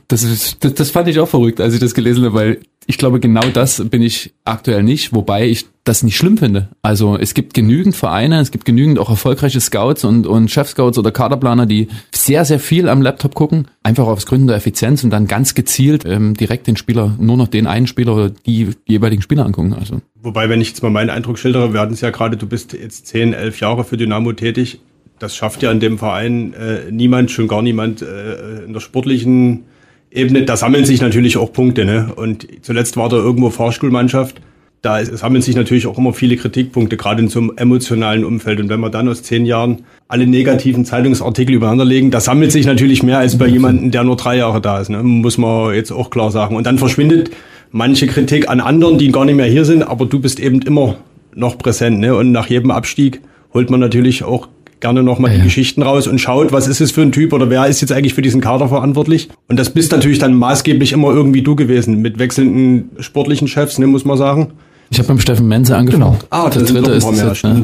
Das, 0.08 0.24
ist, 0.24 0.64
das, 0.64 0.74
das 0.74 0.92
fand 0.92 1.08
ich 1.08 1.20
auch 1.20 1.30
verrückt, 1.30 1.62
als 1.62 1.74
ich 1.74 1.80
das 1.80 1.94
gelesen 1.94 2.26
habe, 2.26 2.34
weil 2.34 2.60
ich 2.86 2.98
glaube, 2.98 3.20
genau 3.20 3.48
das 3.54 3.88
bin 3.90 4.02
ich 4.02 4.34
aktuell 4.46 4.84
nicht, 4.84 5.14
wobei 5.14 5.48
ich 5.48 5.68
das 5.84 6.04
nicht 6.04 6.18
schlimm 6.18 6.38
finde. 6.38 6.70
Also 6.82 7.18
es 7.18 7.34
gibt 7.34 7.54
genügend 7.54 7.96
Vereine, 7.96 8.40
es 8.40 8.52
gibt 8.52 8.66
genügend 8.66 9.00
auch 9.00 9.10
erfolgreiche 9.10 9.62
Scouts 9.62 10.04
und, 10.04 10.28
und 10.28 10.50
Chef-Scouts 10.50 10.98
oder 10.98 11.12
Kaderplaner, 11.12 11.66
die 11.66 11.88
sehr, 12.14 12.46
sehr 12.46 12.60
viel 12.60 12.90
am 12.90 13.02
Laptop 13.02 13.36
gucken, 13.36 13.68
einfach 13.84 14.08
aus 14.08 14.26
Gründen 14.26 14.48
der 14.48 14.58
Effizienz 14.58 15.04
und 15.04 15.12
dann 15.12 15.28
ganz 15.28 15.54
gezielt 15.54 16.04
ähm, 16.06 16.34
direkt 16.34 16.68
den 16.68 16.78
Spieler, 16.78 17.16
nur 17.20 17.38
noch 17.38 17.48
den 17.48 17.68
einen 17.68 17.88
Spieler 17.88 18.16
oder 18.16 18.30
die 18.32 18.70
jeweiligen 18.86 19.22
Spieler 19.22 19.46
angucken. 19.46 19.74
Also. 19.74 20.02
Wobei, 20.22 20.50
wenn 20.50 20.60
ich 20.60 20.70
jetzt 20.70 20.84
mal 20.84 20.90
meinen 20.90 21.12
Eindruck 21.12 21.40
schildere, 21.40 21.74
wir 21.74 21.80
hatten 21.80 21.94
es 21.94 22.02
ja 22.02 22.10
gerade, 22.10 22.38
du 22.38 22.48
bist 22.48 22.74
jetzt 22.74 23.08
zehn, 23.08 23.34
elf 23.34 23.60
Jahre 23.60 23.84
für 23.84 23.98
Dynamo 23.98 24.34
tätig 24.34 24.80
das 25.20 25.36
schafft 25.36 25.62
ja 25.62 25.72
in 25.72 25.80
dem 25.80 25.98
Verein 25.98 26.54
äh, 26.54 26.92
niemand, 26.92 27.32
schon 27.32 27.48
gar 27.48 27.62
niemand 27.62 28.02
äh, 28.02 28.66
in 28.66 28.74
der 28.74 28.80
sportlichen 28.80 29.66
Ebene. 30.12 30.44
Da 30.44 30.58
sammeln 30.58 30.86
sich 30.86 31.02
natürlich 31.02 31.38
auch 31.38 31.54
Punkte. 31.54 31.86
Ne? 31.86 32.12
Und 32.16 32.48
zuletzt 32.62 32.98
war 32.98 33.10
da 33.10 33.18
irgendwo 33.18 33.50
Fahrschulmannschaft. 33.50 34.42
Da 34.82 35.04
sammeln 35.04 35.42
sich 35.42 35.58
natürlich 35.58 35.88
auch 35.88 35.98
immer 35.98 36.14
viele 36.14 36.38
Kritikpunkte, 36.38 36.96
gerade 36.96 37.22
in 37.22 37.28
so 37.28 37.40
einem 37.40 37.52
emotionalen 37.58 38.24
Umfeld. 38.24 38.62
Und 38.62 38.70
wenn 38.70 38.80
wir 38.80 38.90
dann 38.90 39.10
aus 39.10 39.24
zehn 39.24 39.46
Jahren 39.46 39.84
alle 40.08 40.26
negativen 40.26 40.86
Zeitungsartikel 40.86 41.54
übereinander 41.56 41.84
legen, 41.84 42.12
da 42.12 42.22
sammelt 42.22 42.54
sich 42.54 42.66
natürlich 42.66 43.04
mehr 43.04 43.20
als 43.20 43.38
bei 43.38 43.48
jemandem, 43.48 43.92
der 43.92 44.06
nur 44.06 44.16
drei 44.16 44.38
Jahre 44.38 44.62
da 44.62 44.80
ist. 44.80 44.90
Ne? 44.90 45.04
Muss 45.04 45.38
man 45.38 45.76
jetzt 45.76 45.92
auch 45.92 46.10
klar 46.10 46.32
sagen. 46.32 46.56
Und 46.56 46.66
dann 46.66 46.78
verschwindet 46.78 47.32
manche 47.72 48.08
Kritik 48.08 48.50
an 48.50 48.62
anderen, 48.62 48.98
die 48.98 49.12
gar 49.12 49.26
nicht 49.26 49.36
mehr 49.36 49.48
hier 49.48 49.66
sind, 49.66 49.84
aber 49.84 50.06
du 50.06 50.20
bist 50.20 50.40
eben 50.40 50.62
immer 50.62 50.96
noch 51.36 51.58
präsent. 51.58 52.00
Ne? 52.00 52.16
Und 52.16 52.32
nach 52.32 52.48
jedem 52.48 52.72
Abstieg 52.72 53.20
holt 53.54 53.70
man 53.70 53.82
natürlich 53.82 54.24
auch 54.24 54.48
gerne 54.80 55.04
nochmal 55.04 55.32
ja, 55.32 55.38
die 55.38 55.44
Geschichten 55.44 55.82
raus 55.84 56.08
und 56.08 56.20
schaut, 56.20 56.52
was 56.52 56.68
ist 56.68 56.82
es 56.82 56.92
für 56.92 57.02
ein 57.02 57.12
Typ 57.12 57.34
oder 57.34 57.50
wer 57.50 57.68
ist 57.68 57.82
jetzt 57.82 57.92
eigentlich 57.92 58.14
für 58.14 58.22
diesen 58.22 58.42
Kader 58.42 58.68
verantwortlich. 58.70 59.30
Und 59.48 59.58
das 59.58 59.72
bist 59.72 59.92
natürlich 59.92 60.20
dann 60.20 60.34
maßgeblich 60.34 60.92
immer 60.94 61.12
irgendwie 61.12 61.42
du 61.42 61.56
gewesen, 61.56 62.02
mit 62.02 62.20
wechselnden 62.20 62.92
sportlichen 63.00 63.48
Chefs, 63.48 63.78
ne, 63.80 63.88
muss 63.88 64.06
man 64.06 64.18
sagen. 64.18 64.54
Ich 64.90 64.98
habe 64.98 65.08
beim 65.08 65.20
Steffen 65.20 65.48
Menze 65.48 65.76
angefangen. 65.76 66.04
Genau. 66.04 66.18
Ah, 66.30 66.50
das, 66.50 66.64
das 66.64 66.74
dritte 66.74 66.92
ist 66.92 67.12
mehr, 67.12 67.28
jetzt, 67.28 67.44
ne? 67.44 67.64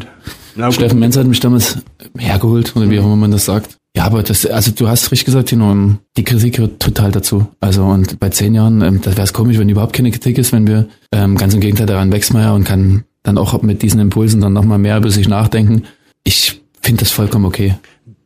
Steffen 0.72 0.99
Menze 0.99 1.20
hat 1.20 1.28
mich 1.28 1.39
damals 1.39 1.80
hergeholt, 2.18 2.76
oder 2.76 2.89
wie 2.89 2.99
auch 2.99 3.05
immer 3.05 3.16
man 3.16 3.32
das 3.32 3.45
sagt. 3.45 3.78
Ja, 3.95 4.05
aber 4.05 4.24
das, 4.24 4.45
also 4.45 4.72
du 4.72 4.89
hast 4.89 5.11
richtig 5.11 5.26
gesagt, 5.26 5.49
Tino, 5.49 5.95
die 6.18 6.24
Kritik 6.24 6.55
gehört 6.55 6.82
total 6.82 7.11
dazu. 7.11 7.47
Also 7.61 7.84
und 7.86 8.20
bei 8.20 8.30
zehn 8.30 8.53
Jahren, 8.53 8.82
ähm, 8.82 9.01
das 9.01 9.16
wäre 9.16 9.24
es 9.24 9.34
komisch, 9.34 9.57
wenn 9.57 9.70
überhaupt 9.70 9.93
keine 9.93 10.11
Kritik 10.11 10.38
ist, 10.38 10.51
wenn 10.51 10.68
wir 10.68 10.88
ähm, 11.13 11.38
ganz 11.38 11.53
im 11.53 11.61
Gegenteil 11.61 11.88
daran 11.88 12.11
wächst 12.11 12.34
man 12.34 12.41
ja 12.41 12.53
und 12.53 12.66
kann 12.66 13.05
dann 13.24 13.38
auch 13.38 13.59
mit 13.61 13.82
diesen 13.82 14.01
Impulsen 14.01 14.41
dann 14.41 14.53
nochmal 14.53 14.80
mehr 14.80 14.97
über 14.97 15.11
sich 15.11 15.30
nachdenken. 15.30 15.84
Ich 16.26 16.61
finde 16.86 17.00
das 17.00 17.12
vollkommen 17.12 17.46
okay. 17.46 17.76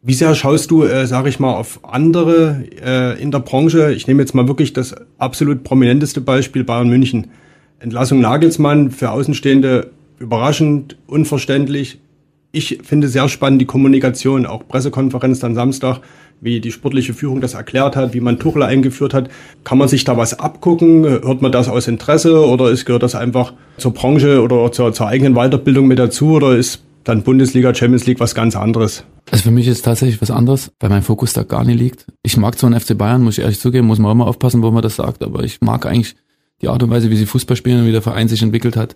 Wie 0.02 0.14
sehr 0.14 0.36
schaust 0.36 0.70
du, 0.72 0.84
äh, 0.84 1.08
sage 1.08 1.30
ich 1.30 1.40
mal, 1.40 1.54
auf 1.54 1.80
andere 1.84 2.64
äh, 2.84 3.22
in 3.22 3.32
der 3.32 3.40
Branche? 3.40 3.94
Ich 3.94 4.08
nehme 4.08 4.22
jetzt 4.22 4.36
mal 4.36 4.48
wirklich 4.48 4.74
das 4.74 4.96
absolut 5.18 5.64
prominenteste 5.64 6.22
Beispiel 6.22 6.64
Bayern 6.64 6.90
München. 6.90 7.28
Entlassung 7.80 8.20
Nagelsmann 8.20 8.92
für 8.92 9.12
Außenstehende 9.12 9.92
überraschend, 10.20 10.98
unverständlich. 11.08 12.00
Ich 12.52 12.80
finde 12.84 13.08
sehr 13.08 13.30
spannend 13.30 13.62
die 13.62 13.66
Kommunikation, 13.66 14.46
auch 14.46 14.68
Pressekonferenz 14.68 15.40
dann 15.40 15.56
Samstag, 15.56 16.00
wie 16.42 16.60
die 16.60 16.72
sportliche 16.72 17.14
Führung 17.14 17.42
das 17.42 17.54
erklärt 17.54 17.96
hat, 17.96 18.14
wie 18.14 18.22
man 18.22 18.40
Tuchel 18.40 18.64
eingeführt 18.64 19.14
hat. 19.14 19.30
Kann 19.64 19.78
man 19.78 19.88
sich 19.88 20.04
da 20.04 20.18
was 20.18 20.40
abgucken? 20.40 21.04
Hört 21.04 21.42
man 21.42 21.52
das 21.52 21.70
aus 21.70 21.88
Interesse 21.88 22.46
oder 22.46 22.70
ist, 22.72 22.86
gehört 22.86 23.04
das 23.04 23.16
einfach 23.16 23.54
zur 23.78 23.94
Branche 23.94 24.42
oder 24.42 24.72
zur, 24.72 24.92
zur 24.92 25.08
eigenen 25.08 25.36
Weiterbildung 25.36 25.88
mit 25.88 26.00
dazu 26.00 26.32
oder 26.32 26.58
ist 26.58 26.84
dann 27.04 27.24
Bundesliga, 27.24 27.74
Champions 27.74 28.06
League 28.06 28.20
was 28.20 28.36
ganz 28.36 28.56
anderes. 28.56 29.04
Also 29.32 29.44
für 29.44 29.52
mich 29.52 29.68
ist 29.68 29.84
tatsächlich 29.84 30.22
was 30.22 30.32
anderes, 30.32 30.72
weil 30.80 30.90
mein 30.90 31.02
Fokus 31.02 31.34
da 31.34 31.44
gar 31.44 31.64
nicht 31.64 31.80
liegt. 31.80 32.08
Ich 32.24 32.38
mag 32.38 32.58
zwar 32.58 32.72
einen 32.72 32.80
FC 32.80 32.98
Bayern, 32.98 33.22
muss 33.22 33.38
ich 33.38 33.44
ehrlich 33.44 33.60
zugeben, 33.60 33.88
muss 33.88 34.00
man 34.00 34.12
auch 34.12 34.16
mal 34.16 34.26
aufpassen, 34.26 34.62
wo 34.64 34.72
man 34.72 34.82
das 34.82 34.96
sagt, 34.96 35.24
aber 35.24 35.44
ich 35.44 35.62
mag 35.62 35.86
eigentlich 35.86 36.16
die 36.62 36.68
Art 36.68 36.84
und 36.84 36.90
Weise, 36.90 37.10
wie 37.10 37.16
sie 37.16 37.26
Fußball 37.26 37.56
spielen 37.56 37.82
und 37.82 37.88
wie 37.88 37.92
der 37.92 38.02
Verein 38.02 38.28
sich 38.28 38.42
entwickelt 38.42 38.76
hat. 38.76 38.96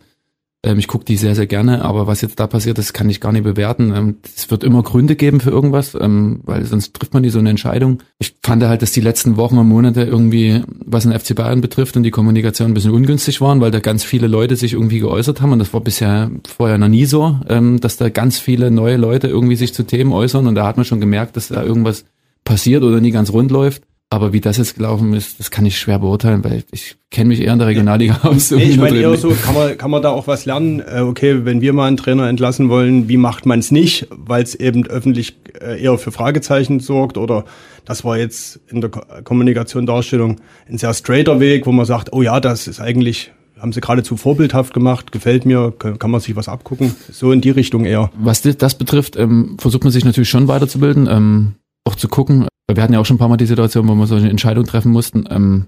Ähm, 0.64 0.80
ich 0.80 0.88
gucke 0.88 1.06
die 1.06 1.18
sehr, 1.18 1.36
sehr 1.36 1.46
gerne, 1.46 1.84
aber 1.84 2.08
was 2.08 2.22
jetzt 2.22 2.40
da 2.40 2.48
passiert, 2.48 2.78
das 2.78 2.94
kann 2.94 3.10
ich 3.10 3.20
gar 3.20 3.34
nicht 3.34 3.44
bewerten. 3.44 3.94
Ähm, 3.96 4.16
es 4.36 4.50
wird 4.50 4.64
immer 4.64 4.82
Gründe 4.82 5.16
geben 5.16 5.42
für 5.42 5.50
irgendwas, 5.50 5.96
ähm, 6.00 6.40
weil 6.44 6.66
sonst 6.66 6.94
trifft 6.94 7.14
man 7.14 7.22
nie 7.22 7.30
so 7.30 7.40
eine 7.40 7.50
Entscheidung. 7.50 8.02
Ich 8.20 8.36
fand 8.42 8.64
halt, 8.64 8.82
dass 8.82 8.94
die 8.94 9.02
letzten 9.02 9.36
Wochen 9.36 9.58
und 9.58 9.68
Monate 9.68 10.04
irgendwie, 10.04 10.64
was 10.86 11.04
den 11.04 11.18
FC 11.18 11.36
Bayern 11.36 11.62
betrifft 11.62 11.98
und 11.98 12.04
die 12.04 12.12
Kommunikation 12.12 12.72
ein 12.72 12.74
bisschen 12.74 12.92
ungünstig 12.92 13.42
waren, 13.42 13.60
weil 13.60 13.72
da 13.72 13.80
ganz 13.80 14.04
viele 14.04 14.28
Leute 14.28 14.56
sich 14.56 14.74
irgendwie 14.74 15.00
geäußert 15.00 15.42
haben 15.42 15.52
und 15.52 15.60
das 15.60 15.74
war 15.74 15.82
bisher 15.82 16.32
vorher 16.48 16.78
noch 16.78 16.88
nie 16.88 17.06
so, 17.06 17.40
ähm, 17.50 17.82
dass 17.82 17.98
da 17.98 18.10
ganz 18.10 18.40
viele 18.40 18.72
neue 18.72 18.98
Leute 18.98 19.28
irgendwie 19.28 19.58
sich 19.58 19.74
zu 19.74 19.84
Themen 19.84 20.14
äußern 20.14 20.48
und 20.48 20.56
da 20.56 20.66
hat 20.66 20.78
man 20.78 20.86
schon 20.86 21.02
gemerkt, 21.02 21.36
dass 21.36 21.50
da 21.50 21.62
irgendwas 21.62 22.06
passiert 22.46 22.84
oder 22.84 23.02
nie 23.02 23.12
ganz 23.12 23.32
rund 23.32 23.52
läuft. 23.52 23.84
Aber 24.14 24.32
wie 24.32 24.42
das 24.42 24.58
jetzt 24.58 24.76
gelaufen 24.76 25.12
ist, 25.14 25.40
das 25.40 25.50
kann 25.50 25.66
ich 25.66 25.80
schwer 25.80 25.98
beurteilen, 25.98 26.44
weil 26.44 26.64
ich 26.70 26.98
kenne 27.10 27.30
mich 27.30 27.42
eher 27.42 27.54
in 27.54 27.58
der 27.58 27.68
Regionalliga 27.68 28.20
aus. 28.22 28.52
Nee, 28.52 28.62
ich 28.66 28.78
meine 28.78 29.00
eher 29.00 29.18
so, 29.18 29.30
kann 29.32 29.56
man, 29.56 29.76
kann 29.76 29.90
man 29.90 30.04
da 30.04 30.12
auch 30.12 30.28
was 30.28 30.46
lernen? 30.46 30.82
Äh, 30.82 31.00
okay, 31.00 31.46
wenn 31.46 31.62
wir 31.62 31.74
mal 31.74 31.88
einen 31.88 31.98
Trainer 31.98 32.30
entlassen 32.30 32.70
wollen, 32.70 33.10
wie 33.10 33.18
macht 33.18 33.48
man 33.48 33.58
es 33.58 33.72
nicht, 33.72 34.06
weil 34.12 34.44
es 34.44 34.54
eben 34.54 34.86
öffentlich 34.86 35.38
äh, 35.60 35.82
eher 35.82 35.98
für 35.98 36.12
Fragezeichen 36.12 36.80
sorgt 36.80 37.18
oder 37.18 37.46
das 37.86 38.06
war 38.06 38.20
jetzt 38.20 38.60
in 38.68 38.82
der 38.82 38.92
Kommunikation 38.92 39.88
Darstellung 39.88 40.36
ein 40.70 40.78
sehr 40.78 40.94
straighter 40.94 41.40
Weg, 41.40 41.66
wo 41.66 41.72
man 41.72 41.88
sagt, 41.88 42.14
oh 42.14 42.22
ja, 42.22 42.40
das 42.40 42.68
ist 42.68 42.80
eigentlich 42.80 43.32
haben 43.60 43.72
sie 43.72 43.82
geradezu 43.82 44.16
vorbildhaft 44.16 44.76
gemacht, 44.76 45.12
gefällt 45.12 45.48
mir, 45.48 45.72
kann 45.72 46.12
man 46.12 46.22
sich 46.22 46.36
was 46.36 46.50
abgucken. 46.50 46.94
So 47.10 47.32
in 47.32 47.42
die 47.42 47.50
Richtung 47.50 47.86
eher. 47.86 48.12
Was 48.16 48.44
das 48.44 48.78
betrifft, 48.78 49.16
ähm, 49.16 49.56
versucht 49.58 49.86
man 49.86 49.92
sich 49.92 50.06
natürlich 50.06 50.30
schon 50.30 50.48
weiterzubilden, 50.48 51.08
ähm, 51.10 51.54
auch 51.86 51.96
zu 51.96 52.10
gucken, 52.10 52.46
wir 52.68 52.82
hatten 52.82 52.94
ja 52.94 53.00
auch 53.00 53.06
schon 53.06 53.16
ein 53.16 53.20
paar 53.20 53.30
Mal 53.30 53.38
die 53.38 53.46
Situation, 53.46 53.88
wo 53.88 53.96
wir 53.96 54.08
solche 54.08 54.30
Entscheidungen 54.30 54.68
treffen 54.68 54.92
mussten. 54.92 55.26
Ähm, 55.30 55.66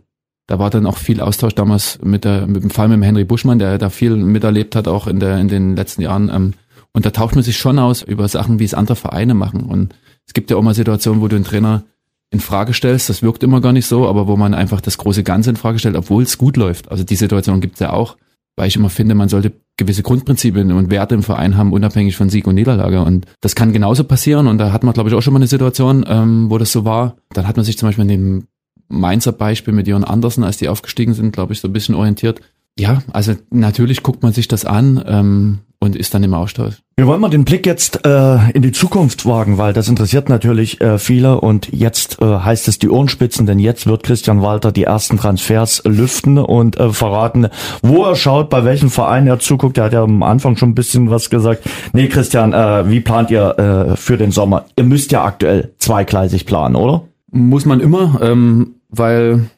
da 0.47 0.59
war 0.59 0.69
dann 0.69 0.85
auch 0.85 0.97
viel 0.97 1.21
Austausch 1.21 1.55
damals 1.55 1.99
mit, 2.03 2.23
der, 2.23 2.45
mit 2.47 2.63
dem 2.63 2.69
Fall 2.69 2.87
mit 2.87 2.97
dem 2.97 3.03
Henry 3.03 3.25
Buschmann, 3.25 3.59
der 3.59 3.77
da 3.77 3.89
viel 3.89 4.15
miterlebt 4.15 4.75
hat, 4.75 4.87
auch 4.87 5.07
in, 5.07 5.19
der, 5.19 5.37
in 5.39 5.47
den 5.47 5.75
letzten 5.75 6.01
Jahren. 6.01 6.29
Ähm, 6.29 6.53
und 6.93 7.05
da 7.05 7.09
tauscht 7.09 7.35
man 7.35 7.43
sich 7.43 7.57
schon 7.57 7.79
aus 7.79 8.03
über 8.03 8.27
Sachen, 8.27 8.59
wie 8.59 8.63
es 8.63 8.73
andere 8.73 8.95
Vereine 8.95 9.33
machen. 9.33 9.63
Und 9.63 9.93
es 10.25 10.33
gibt 10.33 10.49
ja 10.51 10.57
auch 10.57 10.61
mal 10.61 10.75
Situationen, 10.75 11.21
wo 11.21 11.27
du 11.27 11.35
einen 11.35 11.45
Trainer 11.45 11.83
in 12.31 12.39
Frage 12.39 12.73
stellst, 12.73 13.09
das 13.09 13.21
wirkt 13.21 13.43
immer 13.43 13.61
gar 13.61 13.71
nicht 13.71 13.85
so, 13.85 14.07
aber 14.07 14.27
wo 14.27 14.35
man 14.35 14.53
einfach 14.53 14.81
das 14.81 14.97
große 14.97 15.23
Ganze 15.23 15.51
in 15.51 15.55
Frage 15.55 15.79
stellt, 15.79 15.95
obwohl 15.95 16.23
es 16.23 16.37
gut 16.37 16.57
läuft. 16.57 16.89
Also 16.91 17.03
die 17.03 17.15
Situation 17.15 17.61
gibt 17.61 17.75
es 17.75 17.79
ja 17.79 17.93
auch, 17.93 18.17
weil 18.55 18.67
ich 18.67 18.75
immer 18.75 18.89
finde, 18.89 19.15
man 19.15 19.29
sollte 19.29 19.53
gewisse 19.77 20.03
Grundprinzipien 20.03 20.71
und 20.71 20.89
Werte 20.89 21.15
im 21.15 21.23
Verein 21.23 21.57
haben, 21.57 21.73
unabhängig 21.73 22.15
von 22.15 22.29
Sieg 22.29 22.47
und 22.47 22.55
Niederlage. 22.55 23.01
Und 23.01 23.25
das 23.41 23.55
kann 23.55 23.73
genauso 23.73 24.03
passieren. 24.05 24.47
Und 24.47 24.57
da 24.57 24.71
hat 24.71 24.83
man, 24.83 24.93
glaube 24.93 25.09
ich, 25.09 25.15
auch 25.15 25.21
schon 25.21 25.33
mal 25.33 25.39
eine 25.39 25.47
Situation, 25.47 26.05
ähm, 26.07 26.49
wo 26.49 26.57
das 26.57 26.71
so 26.71 26.85
war. 26.85 27.17
Dann 27.33 27.47
hat 27.47 27.57
man 27.57 27.65
sich 27.65 27.77
zum 27.77 27.89
Beispiel 27.89 28.03
in 28.03 28.09
dem 28.09 28.47
Mainzer 28.87 29.31
Beispiel 29.31 29.73
mit 29.73 29.87
Jörn 29.87 30.03
Andersen, 30.03 30.43
als 30.43 30.57
die 30.57 30.69
aufgestiegen 30.69 31.13
sind, 31.13 31.33
glaube 31.33 31.53
ich, 31.53 31.59
so 31.59 31.67
ein 31.67 31.73
bisschen 31.73 31.95
orientiert. 31.95 32.39
Ja, 32.77 33.01
also 33.11 33.33
natürlich 33.51 34.03
guckt 34.03 34.23
man 34.23 34.33
sich 34.33 34.47
das 34.47 34.65
an. 34.65 35.03
Ähm, 35.05 35.59
und 35.85 35.95
ist 35.95 36.13
dann 36.13 36.23
im 36.23 36.33
Austausch. 36.33 36.75
Wir 36.97 37.07
wollen 37.07 37.21
mal 37.21 37.29
den 37.29 37.45
Blick 37.45 37.65
jetzt 37.65 38.05
äh, 38.05 38.51
in 38.51 38.61
die 38.61 38.71
Zukunft 38.71 39.25
wagen, 39.25 39.57
weil 39.57 39.73
das 39.73 39.89
interessiert 39.89 40.29
natürlich 40.29 40.79
äh, 40.81 40.97
viele 40.97 41.41
und 41.41 41.69
jetzt 41.71 42.21
äh, 42.21 42.25
heißt 42.25 42.67
es 42.67 42.79
die 42.79 42.89
Ohrenspitzen, 42.89 43.45
denn 43.45 43.59
jetzt 43.59 43.85
wird 43.85 44.03
Christian 44.03 44.41
Walter 44.41 44.71
die 44.71 44.83
ersten 44.83 45.17
Transfers 45.17 45.81
lüften 45.85 46.37
und 46.37 46.77
äh, 46.77 46.91
verraten, 46.91 47.47
wo 47.81 48.03
er 48.03 48.15
schaut, 48.15 48.49
bei 48.49 48.63
welchem 48.63 48.89
Verein 48.89 49.27
er 49.27 49.39
zuguckt. 49.39 49.77
Er 49.77 49.85
hat 49.85 49.93
ja 49.93 50.03
am 50.03 50.23
Anfang 50.23 50.55
schon 50.55 50.69
ein 50.69 50.75
bisschen 50.75 51.09
was 51.09 51.29
gesagt. 51.29 51.63
Nee, 51.93 52.07
Christian, 52.07 52.53
äh, 52.53 52.89
wie 52.89 53.01
plant 53.01 53.29
ihr 53.29 53.59
äh, 53.59 53.97
für 53.97 54.17
den 54.17 54.31
Sommer? 54.31 54.65
Ihr 54.77 54.85
müsst 54.85 55.11
ja 55.11 55.23
aktuell 55.23 55.73
zweigleisig 55.79 56.45
planen, 56.45 56.75
oder? 56.75 57.03
Muss 57.31 57.65
man 57.65 57.81
immer, 57.81 58.19
ähm, 58.21 58.75
weil 58.89 59.49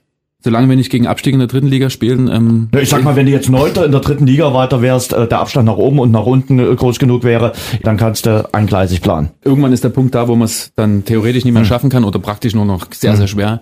solange 0.47 0.69
wir 0.69 0.77
nicht 0.77 0.89
gegen 0.89 1.07
Abstieg 1.07 1.33
in 1.33 1.39
der 1.39 1.49
dritten 1.49 1.67
Liga 1.67 1.89
spielen. 1.89 2.29
Ähm, 2.29 2.69
ich 2.79 2.87
sag 2.87 3.03
mal, 3.03 3.17
wenn 3.17 3.25
du 3.25 3.33
jetzt 3.33 3.49
Neunter 3.49 3.85
in 3.85 3.91
der 3.91 3.99
dritten 3.99 4.25
Liga 4.25 4.53
weiter 4.53 4.81
wärst, 4.81 5.11
äh, 5.11 5.27
der 5.27 5.39
Abstand 5.39 5.65
nach 5.65 5.75
oben 5.75 5.99
und 5.99 6.09
nach 6.09 6.25
unten 6.25 6.57
äh, 6.57 6.73
groß 6.73 6.99
genug 6.99 7.25
wäre, 7.25 7.51
dann 7.83 7.97
kannst 7.97 8.25
du 8.25 8.47
eingleisig 8.53 9.01
planen. 9.01 9.31
Irgendwann 9.43 9.73
ist 9.73 9.83
der 9.83 9.89
Punkt 9.89 10.15
da, 10.15 10.29
wo 10.29 10.37
man 10.37 10.45
es 10.45 10.71
dann 10.77 11.03
theoretisch 11.03 11.43
nicht 11.43 11.53
mehr 11.53 11.63
mhm. 11.63 11.67
schaffen 11.67 11.89
kann 11.89 12.05
oder 12.05 12.19
praktisch 12.19 12.55
nur 12.55 12.63
noch 12.63 12.87
sehr, 12.93 13.11
mhm. 13.11 13.17
sehr 13.17 13.27
schwer. 13.27 13.61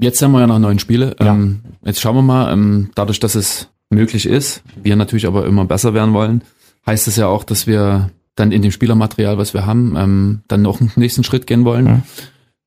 Jetzt 0.00 0.20
haben 0.20 0.32
wir 0.32 0.40
ja 0.40 0.46
noch 0.46 0.58
neun 0.58 0.78
Spiele. 0.78 1.16
Ja. 1.18 1.28
Ähm, 1.28 1.60
jetzt 1.82 2.02
schauen 2.02 2.16
wir 2.16 2.22
mal, 2.22 2.52
ähm, 2.52 2.90
dadurch, 2.94 3.18
dass 3.18 3.34
es 3.34 3.70
möglich 3.88 4.26
ist, 4.26 4.62
wir 4.82 4.94
natürlich 4.96 5.26
aber 5.26 5.46
immer 5.46 5.64
besser 5.64 5.94
werden 5.94 6.12
wollen, 6.12 6.42
heißt 6.86 7.08
es 7.08 7.16
ja 7.16 7.26
auch, 7.26 7.44
dass 7.44 7.66
wir 7.66 8.10
dann 8.34 8.52
in 8.52 8.60
dem 8.60 8.70
Spielermaterial, 8.70 9.38
was 9.38 9.54
wir 9.54 9.64
haben, 9.64 9.94
ähm, 9.96 10.40
dann 10.46 10.60
noch 10.60 10.78
einen 10.82 10.92
nächsten 10.96 11.24
Schritt 11.24 11.46
gehen 11.46 11.64
wollen. 11.64 11.84
Mhm. 11.86 12.02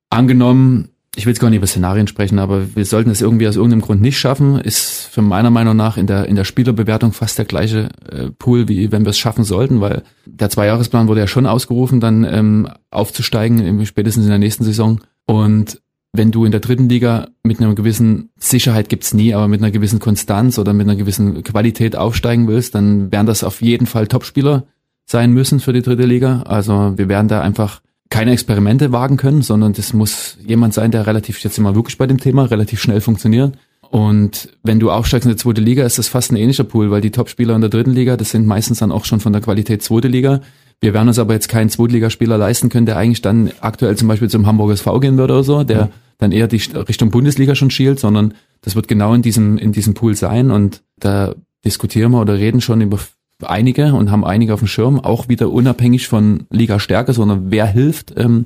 Angenommen, 0.10 0.90
ich 1.16 1.26
will 1.26 1.32
jetzt 1.32 1.40
gar 1.40 1.50
nicht 1.50 1.58
über 1.58 1.68
Szenarien 1.68 2.08
sprechen, 2.08 2.40
aber 2.40 2.76
wir 2.76 2.86
sollten 2.86 3.10
es 3.10 3.22
irgendwie 3.22 3.48
aus 3.48 3.56
irgendeinem 3.56 3.82
Grund 3.82 4.02
nicht 4.02 4.20
schaffen, 4.20 4.60
ist 4.60 5.08
für 5.12 5.22
meiner 5.22 5.50
Meinung 5.50 5.76
nach 5.76 5.98
in 5.98 6.08
der, 6.08 6.26
in 6.26 6.36
der 6.36 6.44
Spielerbewertung 6.44 7.14
fast 7.14 7.38
der 7.38 7.46
gleiche 7.46 7.90
äh, 8.10 8.30
Pool, 8.38 8.68
wie 8.68 8.92
wenn 8.92 9.06
wir 9.06 9.10
es 9.10 9.18
schaffen 9.18 9.44
sollten, 9.44 9.82
weil 9.82 10.04
der 10.26 10.50
Zweijahresplan 10.50 11.08
wurde 11.08 11.22
ja 11.22 11.28
schon 11.28 11.46
ausgerufen, 11.46 12.00
dann 12.00 12.24
ähm, 12.24 12.70
aufzusteigen, 12.92 13.86
spätestens 13.86 14.26
in 14.26 14.30
der 14.30 14.40
nächsten 14.40 14.64
Saison. 14.64 15.02
Und 15.26 15.82
wenn 16.14 16.32
du 16.32 16.46
in 16.46 16.52
der 16.52 16.62
dritten 16.62 16.90
Liga 16.90 17.28
mit 17.44 17.60
einer 17.60 17.74
gewissen 17.76 18.30
Sicherheit 18.38 18.90
gibt's 18.90 19.14
nie, 19.14 19.34
aber 19.34 19.48
mit 19.48 19.62
einer 19.62 19.72
gewissen 19.72 20.00
Konstanz 20.00 20.58
oder 20.58 20.74
mit 20.74 20.88
einer 20.88 20.98
gewissen 20.98 21.44
Qualität 21.44 21.96
aufsteigen 21.96 22.48
willst, 22.48 22.76
dann 22.76 23.12
werden 23.12 23.28
das 23.28 23.44
auf 23.44 23.62
jeden 23.62 23.86
Fall 23.86 24.08
Topspieler 24.08 24.66
sein 25.06 25.32
müssen 25.32 25.60
für 25.60 25.74
die 25.74 25.82
dritte 25.82 26.06
Liga. 26.06 26.44
Also 26.44 26.94
wir 26.98 27.10
werden 27.10 27.28
da 27.28 27.42
einfach 27.42 27.82
keine 28.10 28.32
Experimente 28.32 28.92
wagen 28.92 29.18
können, 29.18 29.42
sondern 29.42 29.74
das 29.74 29.94
muss 29.94 30.38
jemand 30.46 30.74
sein, 30.74 30.92
der 30.92 31.08
relativ, 31.08 31.40
jetzt 31.44 31.58
immer 31.58 31.76
wirklich 31.76 31.98
bei 31.98 32.08
dem 32.08 32.20
Thema, 32.20 32.46
relativ 32.46 32.82
schnell 32.82 33.02
funktioniert. 33.02 33.58
Und 33.90 34.50
wenn 34.64 34.80
du 34.80 34.92
aufsteigst 34.92 35.26
in 35.26 35.32
der 35.32 35.38
zweite 35.38 35.62
Liga, 35.62 35.86
ist 35.86 35.98
das 35.98 36.08
fast 36.08 36.32
ein 36.32 36.36
ähnlicher 36.36 36.64
Pool, 36.64 36.92
weil 36.92 37.02
die 37.02 37.12
Topspieler 37.12 37.56
in 37.56 37.62
der 37.62 37.70
dritten 37.70 37.92
Liga, 37.92 38.18
das 38.18 38.32
sind 38.32 38.46
meistens 38.46 38.80
dann 38.80 38.92
auch 38.92 39.06
schon 39.06 39.20
von 39.20 39.34
der 39.34 39.42
Qualität 39.42 39.84
zweite 39.84 40.08
Liga. 40.08 40.42
Wir 40.82 40.94
werden 40.94 41.08
uns 41.08 41.20
aber 41.20 41.34
jetzt 41.34 41.48
keinen 41.48 41.70
Zweitligaspieler 41.70 42.38
leisten 42.38 42.70
können, 42.70 42.86
der 42.86 42.98
eigentlich 42.98 43.22
dann 43.22 43.52
aktuell 43.62 43.96
zum 43.96 44.08
Beispiel 44.08 44.30
zum 44.30 44.46
Hamburger 44.46 44.74
SV 44.74 45.00
gehen 45.00 45.18
würde 45.18 45.34
oder 45.34 45.44
so, 45.44 45.64
der 45.64 45.78
ja. 45.78 45.90
dann 46.18 46.32
eher 46.32 46.48
die 46.48 46.62
Richtung 46.88 47.12
Bundesliga 47.12 47.56
schon 47.56 47.72
schielt, 47.72 48.00
sondern 48.00 48.34
das 48.62 48.76
wird 48.76 48.88
genau 48.88 49.14
in 49.14 49.22
diesem, 49.22 49.58
in 49.58 49.72
diesem 49.72 49.94
Pool 49.94 50.16
sein 50.16 50.52
und 50.52 50.84
da 51.00 51.34
diskutieren 51.64 52.12
wir 52.12 52.22
oder 52.22 52.38
reden 52.38 52.62
schon 52.62 52.82
über 52.82 53.00
einige 53.44 53.94
und 53.94 54.12
haben 54.12 54.24
einige 54.24 54.54
auf 54.54 54.60
dem 54.60 54.68
Schirm, 54.68 55.00
auch 55.00 55.28
wieder 55.28 55.52
unabhängig 55.52 56.08
von 56.08 56.46
Liga-Stärke, 56.50 57.14
sondern 57.14 57.52
wer 57.52 57.66
hilft. 57.66 58.14
Ähm, 58.18 58.46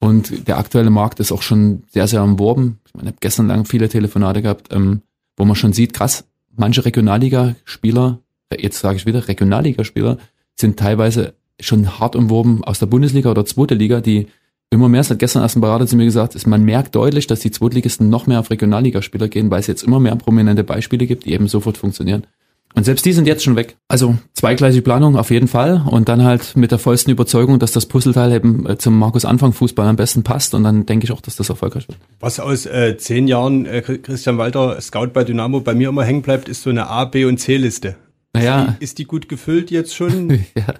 und 0.00 0.48
der 0.48 0.58
aktuelle 0.58 0.90
Markt 0.90 1.20
ist 1.20 1.32
auch 1.32 1.42
schon 1.42 1.84
sehr, 1.90 2.08
sehr 2.08 2.22
umworben. 2.22 2.80
Ich 2.86 2.94
meine, 2.94 3.08
ich 3.08 3.12
habe 3.12 3.20
gestern 3.20 3.46
lang 3.46 3.64
viele 3.64 3.88
Telefonate 3.88 4.42
gehabt, 4.42 4.72
ähm, 4.72 5.02
wo 5.36 5.44
man 5.44 5.56
schon 5.56 5.72
sieht, 5.72 5.94
krass, 5.94 6.24
manche 6.56 6.84
Regionalligaspieler, 6.84 8.18
äh, 8.50 8.62
jetzt 8.62 8.80
sage 8.80 8.96
ich 8.96 9.06
wieder, 9.06 9.28
Regionalligaspieler, 9.28 10.18
sind 10.56 10.78
teilweise 10.78 11.34
schon 11.60 11.98
hart 11.98 12.16
umworben 12.16 12.64
aus 12.64 12.78
der 12.78 12.86
Bundesliga 12.86 13.30
oder 13.30 13.44
zweite 13.44 13.74
Liga, 13.74 14.00
die 14.00 14.26
immer 14.70 14.88
mehr, 14.88 15.04
seit 15.04 15.18
gestern 15.18 15.42
erst 15.42 15.56
ein 15.56 15.60
Berater 15.60 15.86
zu 15.86 15.96
mir 15.96 16.04
gesagt, 16.04 16.34
ist, 16.34 16.46
man 16.46 16.64
merkt 16.64 16.94
deutlich, 16.94 17.26
dass 17.26 17.40
die 17.40 17.50
Zweitligisten 17.50 18.08
noch 18.08 18.26
mehr 18.26 18.40
auf 18.40 18.50
Regionalligaspieler 18.50 19.28
gehen, 19.28 19.50
weil 19.50 19.60
es 19.60 19.66
jetzt 19.66 19.82
immer 19.82 20.00
mehr 20.00 20.16
prominente 20.16 20.64
Beispiele 20.64 21.06
gibt, 21.06 21.26
die 21.26 21.32
eben 21.32 21.46
sofort 21.46 21.76
funktionieren. 21.76 22.26
Und 22.74 22.84
selbst 22.84 23.04
die 23.04 23.12
sind 23.12 23.26
jetzt 23.26 23.44
schon 23.44 23.56
weg. 23.56 23.76
Also 23.88 24.16
zweigleisige 24.32 24.82
Planung 24.82 25.16
auf 25.16 25.30
jeden 25.30 25.48
Fall 25.48 25.84
und 25.86 26.08
dann 26.08 26.24
halt 26.24 26.56
mit 26.56 26.70
der 26.70 26.78
vollsten 26.78 27.12
Überzeugung, 27.12 27.58
dass 27.58 27.72
das 27.72 27.86
Puzzleteil 27.86 28.32
eben 28.32 28.66
äh, 28.66 28.78
zum 28.78 28.98
Markus 28.98 29.24
Anfang 29.24 29.52
Fußball 29.52 29.86
am 29.86 29.96
besten 29.96 30.22
passt 30.22 30.54
und 30.54 30.64
dann 30.64 30.86
denke 30.86 31.04
ich 31.04 31.12
auch, 31.12 31.20
dass 31.20 31.36
das 31.36 31.48
erfolgreich 31.48 31.88
wird. 31.88 31.98
Was 32.20 32.40
aus 32.40 32.64
äh, 32.66 32.96
zehn 32.96 33.28
Jahren 33.28 33.66
äh, 33.66 33.82
Christian 33.82 34.38
Walter 34.38 34.80
Scout 34.80 35.08
bei 35.08 35.24
Dynamo 35.24 35.60
bei 35.60 35.74
mir 35.74 35.90
immer 35.90 36.04
hängen 36.04 36.22
bleibt, 36.22 36.48
ist 36.48 36.62
so 36.62 36.70
eine 36.70 36.88
A, 36.88 37.04
B 37.04 37.24
und 37.24 37.38
C 37.38 37.56
Liste. 37.56 37.96
Naja. 38.32 38.62
Ist 38.62 38.68
die, 38.80 38.84
ist 38.84 38.98
die 38.98 39.04
gut 39.04 39.28
gefüllt 39.28 39.70
jetzt 39.70 39.94
schon? 39.94 40.30
ja, 40.56 40.74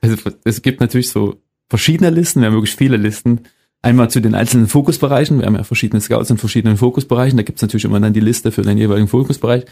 also 0.00 0.16
es 0.44 0.62
gibt 0.62 0.80
natürlich 0.80 1.10
so 1.10 1.36
verschiedene 1.68 2.10
Listen, 2.10 2.40
wir 2.40 2.46
haben 2.46 2.54
wirklich 2.54 2.76
viele 2.76 2.96
Listen. 2.96 3.40
Einmal 3.82 4.08
zu 4.08 4.20
den 4.20 4.34
einzelnen 4.34 4.66
Fokusbereichen. 4.66 5.40
Wir 5.40 5.46
haben 5.46 5.56
ja 5.56 5.62
verschiedene 5.62 6.00
Scouts 6.00 6.30
in 6.30 6.38
verschiedenen 6.38 6.78
Fokusbereichen. 6.78 7.36
Da 7.36 7.42
gibt 7.42 7.58
es 7.58 7.62
natürlich 7.62 7.84
immer 7.84 8.00
dann 8.00 8.14
die 8.14 8.20
Liste 8.20 8.50
für 8.50 8.62
den 8.62 8.78
jeweiligen 8.78 9.08
Fokusbereich. 9.08 9.66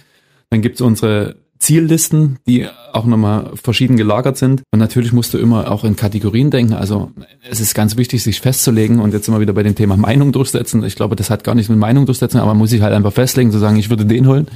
Dann 0.51 0.61
gibt 0.61 0.75
es 0.75 0.83
unsere 0.83 1.37
Ziellisten, 1.63 2.39
die 2.47 2.67
auch 2.93 3.07
nochmal 3.07 3.53
verschieden 3.55 3.97
gelagert 3.97 4.37
sind. 4.37 4.63
Und 4.73 4.81
natürlich 4.81 5.13
musst 5.13 5.33
du 5.33 5.39
immer 5.39 5.71
auch 5.71 5.85
in 5.85 5.95
Kategorien 5.95 6.51
denken. 6.51 6.75
Also 6.75 7.13
es 7.49 7.61
ist 7.61 7.75
ganz 7.75 7.97
wichtig, 7.97 8.23
sich 8.25 8.41
festzulegen 8.41 8.99
und 8.99 9.15
jetzt 9.15 9.29
immer 9.29 9.39
wieder 9.39 9.53
bei 9.53 9.63
dem 9.63 9.77
Thema 9.77 9.97
Meinung 9.97 10.33
durchsetzen. 10.33 10.83
Ich 10.85 10.97
glaube, 10.97 11.15
das 11.15 11.31
hat 11.31 11.45
gar 11.45 11.55
nichts 11.55 11.71
mit 11.71 11.79
Meinung 11.79 12.05
durchsetzen, 12.05 12.39
aber 12.39 12.49
man 12.49 12.59
muss 12.59 12.71
sich 12.71 12.83
halt 12.83 12.93
einfach 12.93 13.13
festlegen, 13.13 13.53
zu 13.53 13.59
sagen, 13.59 13.77
ich 13.77 13.91
würde 13.91 14.05
den 14.05 14.27
holen. 14.27 14.49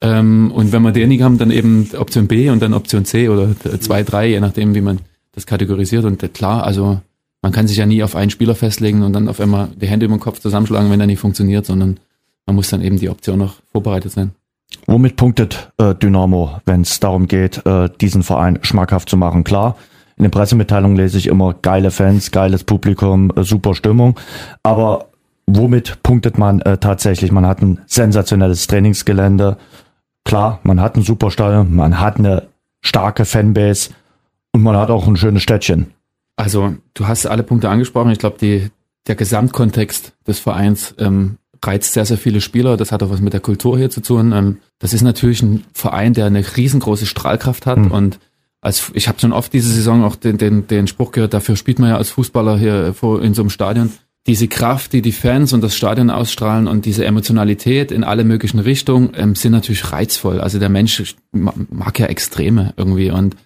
Ähm, 0.00 0.52
und 0.52 0.70
wenn 0.70 0.82
wir 0.82 0.92
den 0.92 1.08
nicht 1.08 1.22
haben, 1.22 1.36
dann 1.36 1.50
eben 1.50 1.90
Option 1.96 2.28
B 2.28 2.48
und 2.50 2.62
dann 2.62 2.74
Option 2.74 3.04
C 3.04 3.28
oder 3.28 3.50
zwei, 3.80 4.04
drei, 4.04 4.28
je 4.28 4.40
nachdem, 4.40 4.76
wie 4.76 4.82
man 4.82 5.00
das 5.32 5.46
kategorisiert. 5.46 6.04
Und 6.04 6.32
klar, 6.32 6.62
also 6.62 7.00
man 7.42 7.50
kann 7.50 7.66
sich 7.66 7.78
ja 7.78 7.86
nie 7.86 8.04
auf 8.04 8.14
einen 8.14 8.30
Spieler 8.30 8.54
festlegen 8.54 9.02
und 9.02 9.12
dann 9.12 9.28
auf 9.28 9.40
einmal 9.40 9.68
die 9.80 9.88
Hände 9.88 10.06
über 10.06 10.14
den 10.14 10.20
Kopf 10.20 10.38
zusammenschlagen, 10.38 10.92
wenn 10.92 11.00
er 11.00 11.08
nicht 11.08 11.18
funktioniert, 11.18 11.66
sondern 11.66 11.98
man 12.46 12.54
muss 12.54 12.70
dann 12.70 12.82
eben 12.82 13.00
die 13.00 13.08
Option 13.08 13.40
noch 13.40 13.56
vorbereitet 13.72 14.12
sein. 14.12 14.30
Womit 14.86 15.16
punktet 15.16 15.72
äh, 15.78 15.94
Dynamo, 15.94 16.60
wenn 16.64 16.82
es 16.82 17.00
darum 17.00 17.26
geht, 17.26 17.64
äh, 17.66 17.88
diesen 18.00 18.22
Verein 18.22 18.58
schmackhaft 18.62 19.08
zu 19.08 19.16
machen? 19.16 19.44
Klar, 19.44 19.76
In 20.16 20.22
den 20.22 20.30
Pressemitteilungen 20.30 20.96
lese 20.96 21.18
ich 21.18 21.26
immer 21.26 21.54
geile 21.54 21.90
Fans, 21.90 22.30
geiles 22.30 22.64
Publikum, 22.64 23.30
äh, 23.36 23.42
super 23.42 23.74
Stimmung. 23.74 24.18
Aber 24.62 25.06
womit 25.46 26.02
punktet 26.02 26.38
man 26.38 26.60
äh, 26.60 26.78
tatsächlich? 26.78 27.32
Man 27.32 27.46
hat 27.46 27.62
ein 27.62 27.80
sensationelles 27.86 28.66
Trainingsgelände. 28.66 29.58
Klar, 30.24 30.60
man 30.62 30.80
hat 30.80 30.96
ein 30.96 31.02
super 31.02 31.30
Stadion, 31.30 31.74
man 31.74 32.00
hat 32.00 32.18
eine 32.18 32.44
starke 32.80 33.24
Fanbase 33.24 33.90
und 34.52 34.62
man 34.62 34.76
hat 34.76 34.90
auch 34.90 35.06
ein 35.06 35.16
schönes 35.16 35.42
Städtchen. 35.42 35.92
Also 36.36 36.74
du 36.94 37.06
hast 37.06 37.26
alle 37.26 37.42
Punkte 37.42 37.68
angesprochen. 37.68 38.10
Ich 38.10 38.18
glaube, 38.18 38.38
die 38.40 38.70
der 39.06 39.14
Gesamtkontext 39.14 40.12
des 40.26 40.40
Vereins 40.40 40.94
ähm, 40.98 41.38
reizt 41.66 41.92
sehr, 41.92 42.04
sehr 42.04 42.18
viele 42.18 42.40
Spieler. 42.40 42.76
Das 42.76 42.92
hat 42.92 43.02
auch 43.02 43.10
was 43.10 43.20
mit 43.20 43.32
der 43.32 43.40
Kultur 43.40 43.76
hier 43.78 43.90
zu 43.90 44.00
tun. 44.00 44.32
Ähm, 44.32 44.58
das 44.78 44.92
ist 44.92 45.02
natürlich 45.02 45.42
ein 45.42 45.64
Verein, 45.72 46.14
der 46.14 46.26
eine 46.26 46.44
riesengroße 46.56 47.06
Strahlkraft 47.06 47.66
hat 47.66 47.78
mhm. 47.78 47.90
und 47.90 48.18
als 48.66 48.90
ich 48.94 49.06
habe 49.06 49.20
schon 49.20 49.32
oft 49.32 49.52
diese 49.52 49.70
Saison 49.70 50.02
auch 50.02 50.16
den, 50.16 50.38
den, 50.38 50.66
den 50.66 50.88
Spruch 50.88 51.12
gehört, 51.12 51.34
dafür 51.34 51.54
spielt 51.54 51.78
man 51.78 51.90
ja 51.90 51.96
als 51.96 52.10
Fußballer 52.10 52.58
hier 52.58 52.94
vor, 52.94 53.22
in 53.22 53.32
so 53.32 53.42
einem 53.42 53.50
Stadion. 53.50 53.92
Diese 54.26 54.48
Kraft, 54.48 54.92
die 54.92 55.02
die 55.02 55.12
Fans 55.12 55.52
und 55.52 55.60
das 55.60 55.76
Stadion 55.76 56.10
ausstrahlen 56.10 56.66
und 56.66 56.84
diese 56.84 57.04
Emotionalität 57.04 57.92
in 57.92 58.02
alle 58.02 58.24
möglichen 58.24 58.58
Richtungen 58.58 59.12
ähm, 59.14 59.36
sind 59.36 59.52
natürlich 59.52 59.92
reizvoll. 59.92 60.40
Also 60.40 60.58
der 60.58 60.68
Mensch 60.68 61.14
mag 61.30 61.98
ja 62.00 62.06
Extreme 62.06 62.74
irgendwie 62.76 63.10
und 63.12 63.36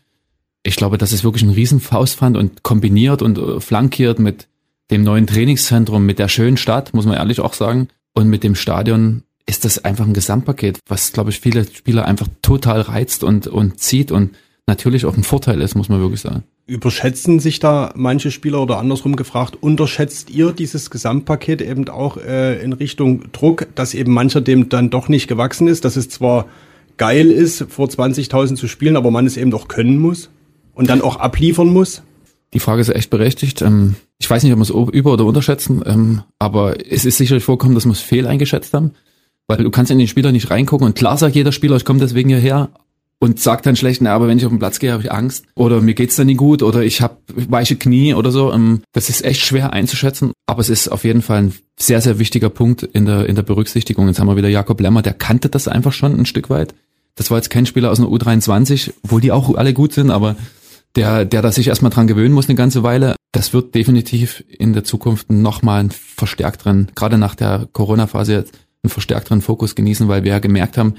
ich 0.62 0.76
glaube, 0.76 0.96
das 0.96 1.12
ist 1.12 1.22
wirklich 1.22 1.42
ein 1.42 1.50
Riesenfaustpfand 1.50 2.38
und 2.38 2.62
kombiniert 2.62 3.20
und 3.20 3.36
äh, 3.36 3.60
flankiert 3.60 4.18
mit 4.20 4.48
dem 4.90 5.02
neuen 5.02 5.26
Trainingszentrum, 5.26 6.04
mit 6.04 6.18
der 6.18 6.28
schönen 6.28 6.56
Stadt, 6.56 6.94
muss 6.94 7.04
man 7.04 7.16
ehrlich 7.16 7.40
auch 7.40 7.54
sagen, 7.54 7.88
und 8.14 8.28
mit 8.28 8.44
dem 8.44 8.54
Stadion 8.54 9.22
ist 9.46 9.64
das 9.64 9.84
einfach 9.84 10.06
ein 10.06 10.14
Gesamtpaket, 10.14 10.78
was, 10.86 11.12
glaube 11.12 11.30
ich, 11.30 11.40
viele 11.40 11.64
Spieler 11.64 12.04
einfach 12.06 12.28
total 12.42 12.82
reizt 12.82 13.24
und, 13.24 13.46
und 13.46 13.80
zieht 13.80 14.12
und 14.12 14.36
natürlich 14.66 15.04
auch 15.04 15.16
ein 15.16 15.24
Vorteil 15.24 15.60
ist, 15.60 15.74
muss 15.74 15.88
man 15.88 16.00
wirklich 16.00 16.20
sagen. 16.20 16.44
Überschätzen 16.66 17.40
sich 17.40 17.58
da 17.58 17.92
manche 17.96 18.30
Spieler 18.30 18.62
oder 18.62 18.78
andersrum 18.78 19.16
gefragt, 19.16 19.58
unterschätzt 19.60 20.30
ihr 20.30 20.52
dieses 20.52 20.90
Gesamtpaket 20.90 21.62
eben 21.62 21.88
auch 21.88 22.16
äh, 22.16 22.62
in 22.62 22.72
Richtung 22.72 23.32
Druck, 23.32 23.66
dass 23.74 23.94
eben 23.94 24.12
mancher 24.12 24.40
dem 24.40 24.68
dann 24.68 24.90
doch 24.90 25.08
nicht 25.08 25.26
gewachsen 25.26 25.66
ist, 25.66 25.84
dass 25.84 25.96
es 25.96 26.08
zwar 26.08 26.46
geil 26.96 27.30
ist, 27.30 27.66
vor 27.70 27.88
20.000 27.88 28.54
zu 28.54 28.68
spielen, 28.68 28.96
aber 28.96 29.10
man 29.10 29.26
es 29.26 29.36
eben 29.36 29.50
doch 29.50 29.66
können 29.66 29.98
muss 29.98 30.30
und 30.74 30.88
dann 30.88 31.02
auch 31.02 31.16
abliefern 31.16 31.72
muss? 31.72 32.02
Die 32.52 32.60
Frage 32.60 32.80
ist 32.80 32.88
echt 32.88 33.10
berechtigt. 33.10 33.62
Ähm, 33.62 33.96
ich 34.18 34.28
weiß 34.28 34.42
nicht, 34.42 34.52
ob 34.52 34.58
wir 34.58 34.62
es 34.62 34.70
über- 34.70 35.12
oder 35.12 35.24
unterschätzen, 35.24 35.82
ähm, 35.86 36.22
aber 36.38 36.90
es 36.90 37.04
ist 37.04 37.18
sicherlich 37.18 37.44
vorgekommen, 37.44 37.74
dass 37.74 37.84
wir 37.84 37.92
es 37.92 38.00
fehl 38.00 38.26
eingeschätzt 38.26 38.74
haben, 38.74 38.92
weil 39.46 39.58
du 39.58 39.70
kannst 39.70 39.90
in 39.90 39.98
den 39.98 40.08
Spieler 40.08 40.32
nicht 40.32 40.50
reingucken 40.50 40.86
und 40.86 40.94
klar 40.96 41.16
sagt 41.16 41.34
jeder 41.34 41.52
Spieler, 41.52 41.76
ich 41.76 41.84
komme 41.84 42.00
deswegen 42.00 42.28
hierher 42.28 42.70
und 43.20 43.38
sagt 43.38 43.66
dann 43.66 43.76
schlecht, 43.76 44.00
na, 44.00 44.14
aber 44.14 44.26
wenn 44.28 44.38
ich 44.38 44.46
auf 44.46 44.50
den 44.50 44.58
Platz 44.58 44.78
gehe, 44.78 44.92
habe 44.92 45.02
ich 45.02 45.12
Angst 45.12 45.44
oder 45.54 45.80
mir 45.80 45.94
geht's 45.94 46.16
dann 46.16 46.26
nicht 46.26 46.38
gut 46.38 46.62
oder 46.62 46.82
ich 46.82 47.02
habe 47.02 47.18
weiche 47.28 47.76
Knie 47.76 48.14
oder 48.14 48.32
so. 48.32 48.52
Ähm, 48.52 48.82
das 48.92 49.08
ist 49.08 49.24
echt 49.24 49.42
schwer 49.42 49.72
einzuschätzen, 49.72 50.32
aber 50.46 50.60
es 50.60 50.70
ist 50.70 50.88
auf 50.88 51.04
jeden 51.04 51.22
Fall 51.22 51.44
ein 51.44 51.54
sehr, 51.78 52.00
sehr 52.00 52.18
wichtiger 52.18 52.50
Punkt 52.50 52.82
in 52.82 53.06
der, 53.06 53.26
in 53.26 53.36
der 53.36 53.42
Berücksichtigung. 53.42 54.08
Jetzt 54.08 54.18
haben 54.18 54.26
wir 54.26 54.36
wieder 54.36 54.48
Jakob 54.48 54.80
Lemmer, 54.80 55.02
der 55.02 55.12
kannte 55.12 55.48
das 55.48 55.68
einfach 55.68 55.92
schon 55.92 56.18
ein 56.18 56.26
Stück 56.26 56.50
weit. 56.50 56.74
Das 57.14 57.30
war 57.30 57.38
jetzt 57.38 57.50
kein 57.50 57.66
Spieler 57.66 57.90
aus 57.90 58.00
einer 58.00 58.08
U23, 58.08 58.92
obwohl 59.02 59.20
die 59.20 59.32
auch 59.32 59.54
alle 59.54 59.74
gut 59.74 59.92
sind, 59.92 60.10
aber 60.10 60.36
der, 60.96 61.24
der 61.24 61.42
da 61.42 61.52
sich 61.52 61.68
erstmal 61.68 61.90
dran 61.90 62.06
gewöhnen 62.06 62.34
muss 62.34 62.48
eine 62.48 62.56
ganze 62.56 62.82
Weile. 62.82 63.16
Das 63.32 63.52
wird 63.52 63.74
definitiv 63.74 64.44
in 64.48 64.72
der 64.72 64.84
Zukunft 64.84 65.30
nochmal 65.30 65.80
einen 65.80 65.90
verstärkteren, 65.90 66.90
gerade 66.94 67.18
nach 67.18 67.34
der 67.34 67.68
Corona-Phase 67.72 68.32
jetzt, 68.32 68.58
einen 68.82 68.90
verstärkteren 68.90 69.42
Fokus 69.42 69.74
genießen, 69.74 70.08
weil 70.08 70.24
wir 70.24 70.32
ja 70.32 70.38
gemerkt 70.38 70.78
haben, 70.78 70.94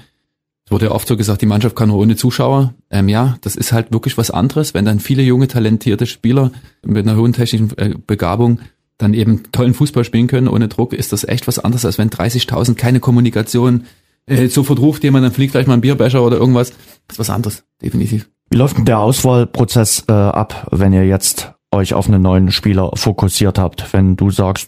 es 0.66 0.72
wurde 0.72 0.86
ja 0.86 0.92
oft 0.92 1.08
so 1.08 1.18
gesagt, 1.18 1.42
die 1.42 1.48
Mannschaft 1.48 1.76
kann 1.76 1.90
nur 1.90 1.98
ohne 1.98 2.16
Zuschauer. 2.16 2.74
Ähm, 2.90 3.10
ja, 3.10 3.38
das 3.42 3.56
ist 3.56 3.74
halt 3.74 3.92
wirklich 3.92 4.18
was 4.18 4.32
anderes, 4.32 4.74
wenn 4.74 4.86
dann 4.86 5.00
viele 5.00 5.24
junge, 5.24 5.48
talentierte 5.48 6.06
Spieler 6.06 6.52
mit 6.86 7.08
einer 7.08 7.18
hohen 7.18 7.34
technischen 7.34 7.78
äh, 7.78 7.96
Begabung 8.06 8.60
dann 8.98 9.14
eben 9.14 9.52
tollen 9.52 9.74
Fußball 9.74 10.04
spielen 10.04 10.28
können 10.28 10.48
ohne 10.48 10.68
Druck, 10.68 10.94
ist 10.94 11.12
das 11.12 11.24
echt 11.24 11.48
was 11.48 11.60
anderes, 11.60 11.86
als 11.86 11.98
wenn 11.98 12.10
30.000 12.10 12.76
keine 12.76 13.00
Kommunikation 13.00 13.86
äh, 14.28 14.48
sofort 14.48 14.80
ruft 14.80 15.04
jemand, 15.04 15.26
dann 15.26 15.32
fliegt 15.32 15.54
gleich 15.54 15.68
mal 15.68 15.74
ein 15.74 15.82
Bierbecher 15.82 16.24
oder 16.24 16.38
irgendwas. 16.38 16.70
Das 17.08 17.16
ist 17.16 17.20
was 17.20 17.30
anderes, 17.32 17.64
definitiv. 17.82 18.30
Wie 18.52 18.58
läuft 18.58 18.78
denn 18.78 18.84
der 18.84 19.00
Auswahlprozess 19.00 20.04
äh, 20.10 20.12
ab, 20.12 20.68
wenn 20.72 20.92
ihr 20.92 21.06
jetzt 21.06 21.54
euch 21.72 21.94
auf 21.94 22.10
einen 22.10 22.22
neuen 22.22 22.52
Spieler 22.52 22.92
fokussiert 22.96 23.58
habt? 23.58 23.94
Wenn 23.94 24.18
du 24.18 24.30
sagst, 24.30 24.68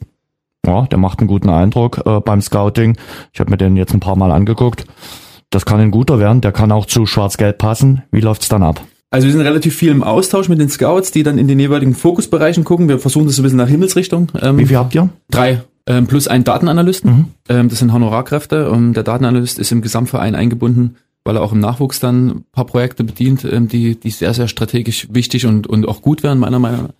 ja, 0.65 0.83
der 0.83 0.97
macht 0.97 1.19
einen 1.19 1.27
guten 1.27 1.49
Eindruck 1.49 2.01
äh, 2.05 2.21
beim 2.21 2.41
Scouting. 2.41 2.95
Ich 3.33 3.41
habe 3.41 3.51
mir 3.51 3.57
den 3.57 3.75
jetzt 3.75 3.93
ein 3.93 3.99
paar 3.99 4.15
Mal 4.15 4.31
angeguckt. 4.31 4.85
Das 5.49 5.65
kann 5.65 5.81
ein 5.81 5.91
guter 5.91 6.17
werden, 6.17 6.39
der 6.39 6.53
kann 6.53 6.71
auch 6.71 6.85
zu 6.85 7.05
Schwarz-Gelb 7.05 7.57
passen. 7.57 8.03
Wie 8.09 8.21
läuft's 8.21 8.47
dann 8.47 8.63
ab? 8.63 8.79
Also 9.09 9.27
wir 9.27 9.33
sind 9.33 9.41
relativ 9.41 9.75
viel 9.75 9.91
im 9.91 10.01
Austausch 10.01 10.47
mit 10.47 10.61
den 10.61 10.69
Scouts, 10.69 11.11
die 11.11 11.23
dann 11.23 11.37
in 11.37 11.49
den 11.49 11.59
jeweiligen 11.59 11.93
Fokusbereichen 11.93 12.63
gucken. 12.63 12.87
Wir 12.87 12.99
versuchen 12.99 13.27
das 13.27 13.37
ein 13.37 13.43
bisschen 13.43 13.57
nach 13.57 13.67
Himmelsrichtung. 13.67 14.31
Ähm, 14.41 14.59
Wie 14.59 14.65
viel 14.65 14.77
habt 14.77 14.95
ihr? 14.95 15.09
Drei. 15.29 15.61
Ähm, 15.87 16.07
plus 16.07 16.29
einen 16.29 16.45
Datenanalysten. 16.45 17.11
Mhm. 17.11 17.25
Ähm, 17.49 17.67
das 17.67 17.79
sind 17.79 17.91
Honorarkräfte. 17.91 18.71
Und 18.71 18.93
der 18.93 19.03
Datenanalyst 19.03 19.59
ist 19.59 19.73
im 19.73 19.81
Gesamtverein 19.81 20.35
eingebunden 20.35 20.95
weil 21.23 21.37
er 21.37 21.41
auch 21.41 21.53
im 21.53 21.59
Nachwuchs 21.59 21.99
dann 21.99 22.27
ein 22.27 22.45
paar 22.51 22.65
Projekte 22.65 23.03
bedient, 23.03 23.45
ähm, 23.45 23.67
die, 23.67 23.99
die 23.99 24.09
sehr, 24.09 24.33
sehr 24.33 24.47
strategisch 24.47 25.07
wichtig 25.11 25.45
und, 25.45 25.67
und 25.67 25.87
auch 25.87 26.01
gut 26.01 26.23
wären, 26.23 26.39
meiner 26.39 26.59
Meinung 26.59 26.83
nach. 26.83 26.93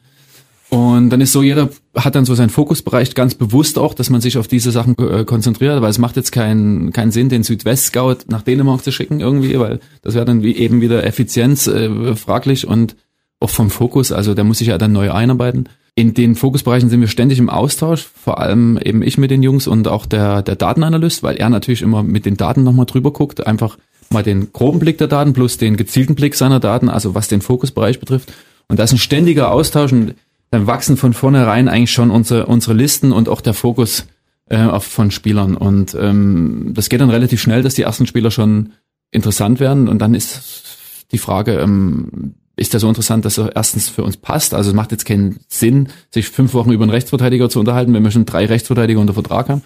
Und 0.70 1.12
dann 1.12 1.22
ist 1.22 1.34
so, 1.34 1.44
jeder 1.44 1.70
hat 1.96 2.16
dann 2.16 2.26
so 2.26 2.34
seinen 2.34 2.50
Fokusbereich 2.50 3.14
ganz 3.14 3.36
bewusst 3.36 3.78
auch, 3.78 3.94
dass 3.94 4.10
man 4.10 4.22
sich 4.22 4.40
auf 4.40 4.48
diese 4.48 4.72
Sachen 4.72 4.98
äh, 4.98 5.24
konzentriert, 5.24 5.80
weil 5.84 5.90
es 5.92 6.00
macht 6.00 6.16
jetzt 6.16 6.32
keinen 6.32 6.92
keinen 6.92 7.12
Sinn, 7.12 7.30
den 7.30 7.44
Südwest-Scout 7.44 8.26
nach 8.28 8.42
Dänemark 8.42 8.84
zu 8.84 8.92
schicken 8.92 9.20
irgendwie, 9.20 9.60
weil 9.60 9.80
das 10.02 10.16
wäre 10.16 10.26
dann 10.26 10.42
wie 10.42 10.56
eben 10.56 10.82
wieder 10.82 11.04
Effizienz 11.06 11.68
äh, 11.68 12.16
fraglich 12.16 12.68
und 12.68 12.96
auch 13.40 13.52
vom 13.52 13.70
Fokus, 13.70 14.12
also 14.12 14.34
der 14.34 14.46
muss 14.46 14.58
sich 14.58 14.70
ja 14.70 14.80
dann 14.80 14.94
neu 14.94 15.12
einarbeiten. 15.12 15.70
In 15.94 16.16
den 16.16 16.34
Fokusbereichen 16.34 16.90
sind 16.90 17.02
wir 17.02 17.08
ständig 17.08 17.38
im 17.38 17.52
Austausch, 17.52 18.02
vor 18.02 18.40
allem 18.40 18.80
eben 18.84 19.04
ich 19.04 19.20
mit 19.20 19.30
den 19.30 19.44
Jungs 19.44 19.68
und 19.68 19.88
auch 19.88 20.08
der, 20.08 20.42
der 20.42 20.56
Datenanalyst, 20.56 21.22
weil 21.22 21.36
er 21.36 21.50
natürlich 21.50 21.84
immer 21.84 22.02
mit 22.02 22.26
den 22.26 22.36
Daten 22.36 22.64
nochmal 22.64 22.88
drüber 22.88 23.14
guckt, 23.14 23.46
einfach 23.46 23.78
mal 24.14 24.24
den 24.24 24.54
groben 24.54 24.80
Blick 24.80 24.98
der 24.98 25.08
Daten 25.08 25.34
plus 25.34 25.58
den 25.58 25.78
gezielten 25.78 26.16
Blick 26.16 26.36
seiner 26.36 26.60
Daten, 26.60 26.90
also 26.90 27.16
was 27.16 27.28
den 27.28 27.42
Fokusbereich 27.42 28.00
betrifft. 28.00 28.32
Und 28.68 28.80
da 28.80 28.84
ist 28.84 28.94
ein 28.94 28.98
ständiger 28.98 29.52
Austausch 29.52 29.92
und 29.92 30.16
dann 30.52 30.68
wachsen 30.68 30.98
von 30.98 31.14
vornherein 31.14 31.68
eigentlich 31.68 31.92
schon 31.92 32.12
unsere, 32.12 32.46
unsere 32.46 32.74
Listen 32.74 33.12
und 33.12 33.28
auch 33.28 33.42
der 33.42 33.54
Fokus 33.54 34.06
äh, 34.50 34.58
auf, 34.58 34.86
von 34.86 35.12
Spielern. 35.12 35.58
Und 35.58 35.96
ähm, 36.00 36.72
das 36.74 36.90
geht 36.90 37.02
dann 37.02 37.10
relativ 37.10 37.42
schnell, 37.42 37.64
dass 37.64 37.74
die 37.74 37.82
ersten 37.82 38.06
Spieler 38.06 38.32
schon 38.32 38.74
interessant 39.12 39.60
werden. 39.60 39.88
Und 39.88 40.00
dann 40.00 40.14
ist 40.14 41.08
die 41.12 41.18
Frage, 41.18 41.60
ähm, 41.60 42.36
ist 42.56 42.74
der 42.74 42.80
so 42.80 42.88
interessant, 42.88 43.26
dass 43.26 43.40
er 43.40 43.56
erstens 43.56 43.90
für 43.90 44.04
uns 44.04 44.18
passt? 44.18 44.54
Also 44.54 44.70
es 44.70 44.76
macht 44.76 44.92
jetzt 44.92 45.06
keinen 45.06 45.40
Sinn, 45.48 45.90
sich 46.12 46.30
fünf 46.30 46.54
Wochen 46.54 46.72
über 46.72 46.84
einen 46.84 46.92
Rechtsverteidiger 46.92 47.50
zu 47.50 47.60
unterhalten, 47.60 47.94
wenn 47.94 48.04
wir 48.04 48.12
schon 48.12 48.26
drei 48.26 48.46
Rechtsverteidiger 48.46 49.00
unter 49.00 49.14
Vertrag 49.14 49.50
haben. 49.50 49.64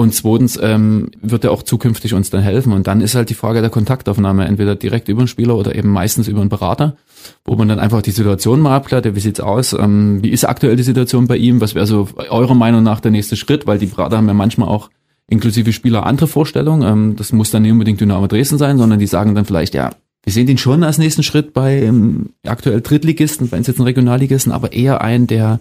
Und 0.00 0.14
zweitens 0.14 0.58
ähm, 0.62 1.10
wird 1.20 1.44
er 1.44 1.52
auch 1.52 1.62
zukünftig 1.62 2.14
uns 2.14 2.30
dann 2.30 2.40
helfen. 2.40 2.72
Und 2.72 2.86
dann 2.86 3.02
ist 3.02 3.14
halt 3.14 3.28
die 3.28 3.34
Frage 3.34 3.60
der 3.60 3.68
Kontaktaufnahme, 3.68 4.46
entweder 4.46 4.74
direkt 4.74 5.10
über 5.10 5.22
den 5.22 5.28
Spieler 5.28 5.56
oder 5.56 5.74
eben 5.74 5.90
meistens 5.90 6.26
über 6.26 6.40
einen 6.40 6.48
Berater, 6.48 6.96
wo 7.44 7.54
man 7.54 7.68
dann 7.68 7.78
einfach 7.78 8.00
die 8.00 8.10
Situation 8.10 8.60
mal 8.60 8.74
abklärt, 8.74 9.14
wie 9.14 9.20
sieht's 9.20 9.40
aus, 9.40 9.74
ähm, 9.74 10.22
wie 10.22 10.30
ist 10.30 10.46
aktuell 10.46 10.74
die 10.76 10.84
Situation 10.84 11.26
bei 11.26 11.36
ihm, 11.36 11.60
was 11.60 11.74
wäre 11.74 11.84
so 11.84 12.08
eurer 12.30 12.54
Meinung 12.54 12.82
nach 12.82 13.00
der 13.00 13.10
nächste 13.10 13.36
Schritt, 13.36 13.66
weil 13.66 13.78
die 13.78 13.84
Berater 13.84 14.16
haben 14.16 14.26
ja 14.26 14.32
manchmal 14.32 14.70
auch 14.70 14.88
inklusive 15.28 15.70
Spieler 15.74 16.06
andere 16.06 16.28
Vorstellungen. 16.28 16.82
Ähm, 16.82 17.16
das 17.16 17.34
muss 17.34 17.50
dann 17.50 17.60
nicht 17.60 17.72
unbedingt 17.72 18.00
Dynamo 18.00 18.26
Dresden 18.26 18.56
sein, 18.56 18.78
sondern 18.78 19.00
die 19.00 19.06
sagen 19.06 19.34
dann 19.34 19.44
vielleicht, 19.44 19.74
ja, 19.74 19.90
wir 20.24 20.32
sehen 20.32 20.46
den 20.46 20.56
schon 20.56 20.82
als 20.82 20.96
nächsten 20.96 21.22
Schritt 21.22 21.52
bei 21.52 21.78
ähm, 21.82 22.30
aktuell 22.46 22.80
Drittligisten, 22.80 23.50
bei 23.50 23.58
uns 23.58 23.66
jetzt 23.66 23.78
ein 23.78 23.84
Regionalligisten, 23.84 24.50
aber 24.50 24.72
eher 24.72 25.02
einen, 25.02 25.26
der 25.26 25.60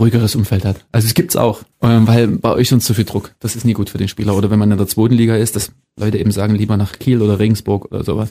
ruhigeres 0.00 0.34
Umfeld 0.34 0.64
hat. 0.64 0.84
Also 0.92 1.06
es 1.06 1.14
gibt's 1.14 1.36
auch, 1.36 1.62
ähm, 1.82 2.06
weil 2.08 2.28
bei 2.28 2.52
euch 2.52 2.68
sonst 2.68 2.86
zu 2.86 2.94
viel 2.94 3.04
Druck. 3.04 3.32
Das 3.40 3.56
ist 3.56 3.64
nie 3.64 3.74
gut 3.74 3.90
für 3.90 3.98
den 3.98 4.08
Spieler. 4.08 4.36
Oder 4.36 4.50
wenn 4.50 4.58
man 4.58 4.70
in 4.70 4.78
der 4.78 4.88
zweiten 4.88 5.14
Liga 5.14 5.36
ist, 5.36 5.56
dass 5.56 5.72
Leute 5.98 6.18
eben 6.18 6.32
sagen, 6.32 6.54
lieber 6.54 6.76
nach 6.76 6.98
Kiel 6.98 7.22
oder 7.22 7.38
Regensburg 7.38 7.86
oder 7.86 8.04
sowas. 8.04 8.30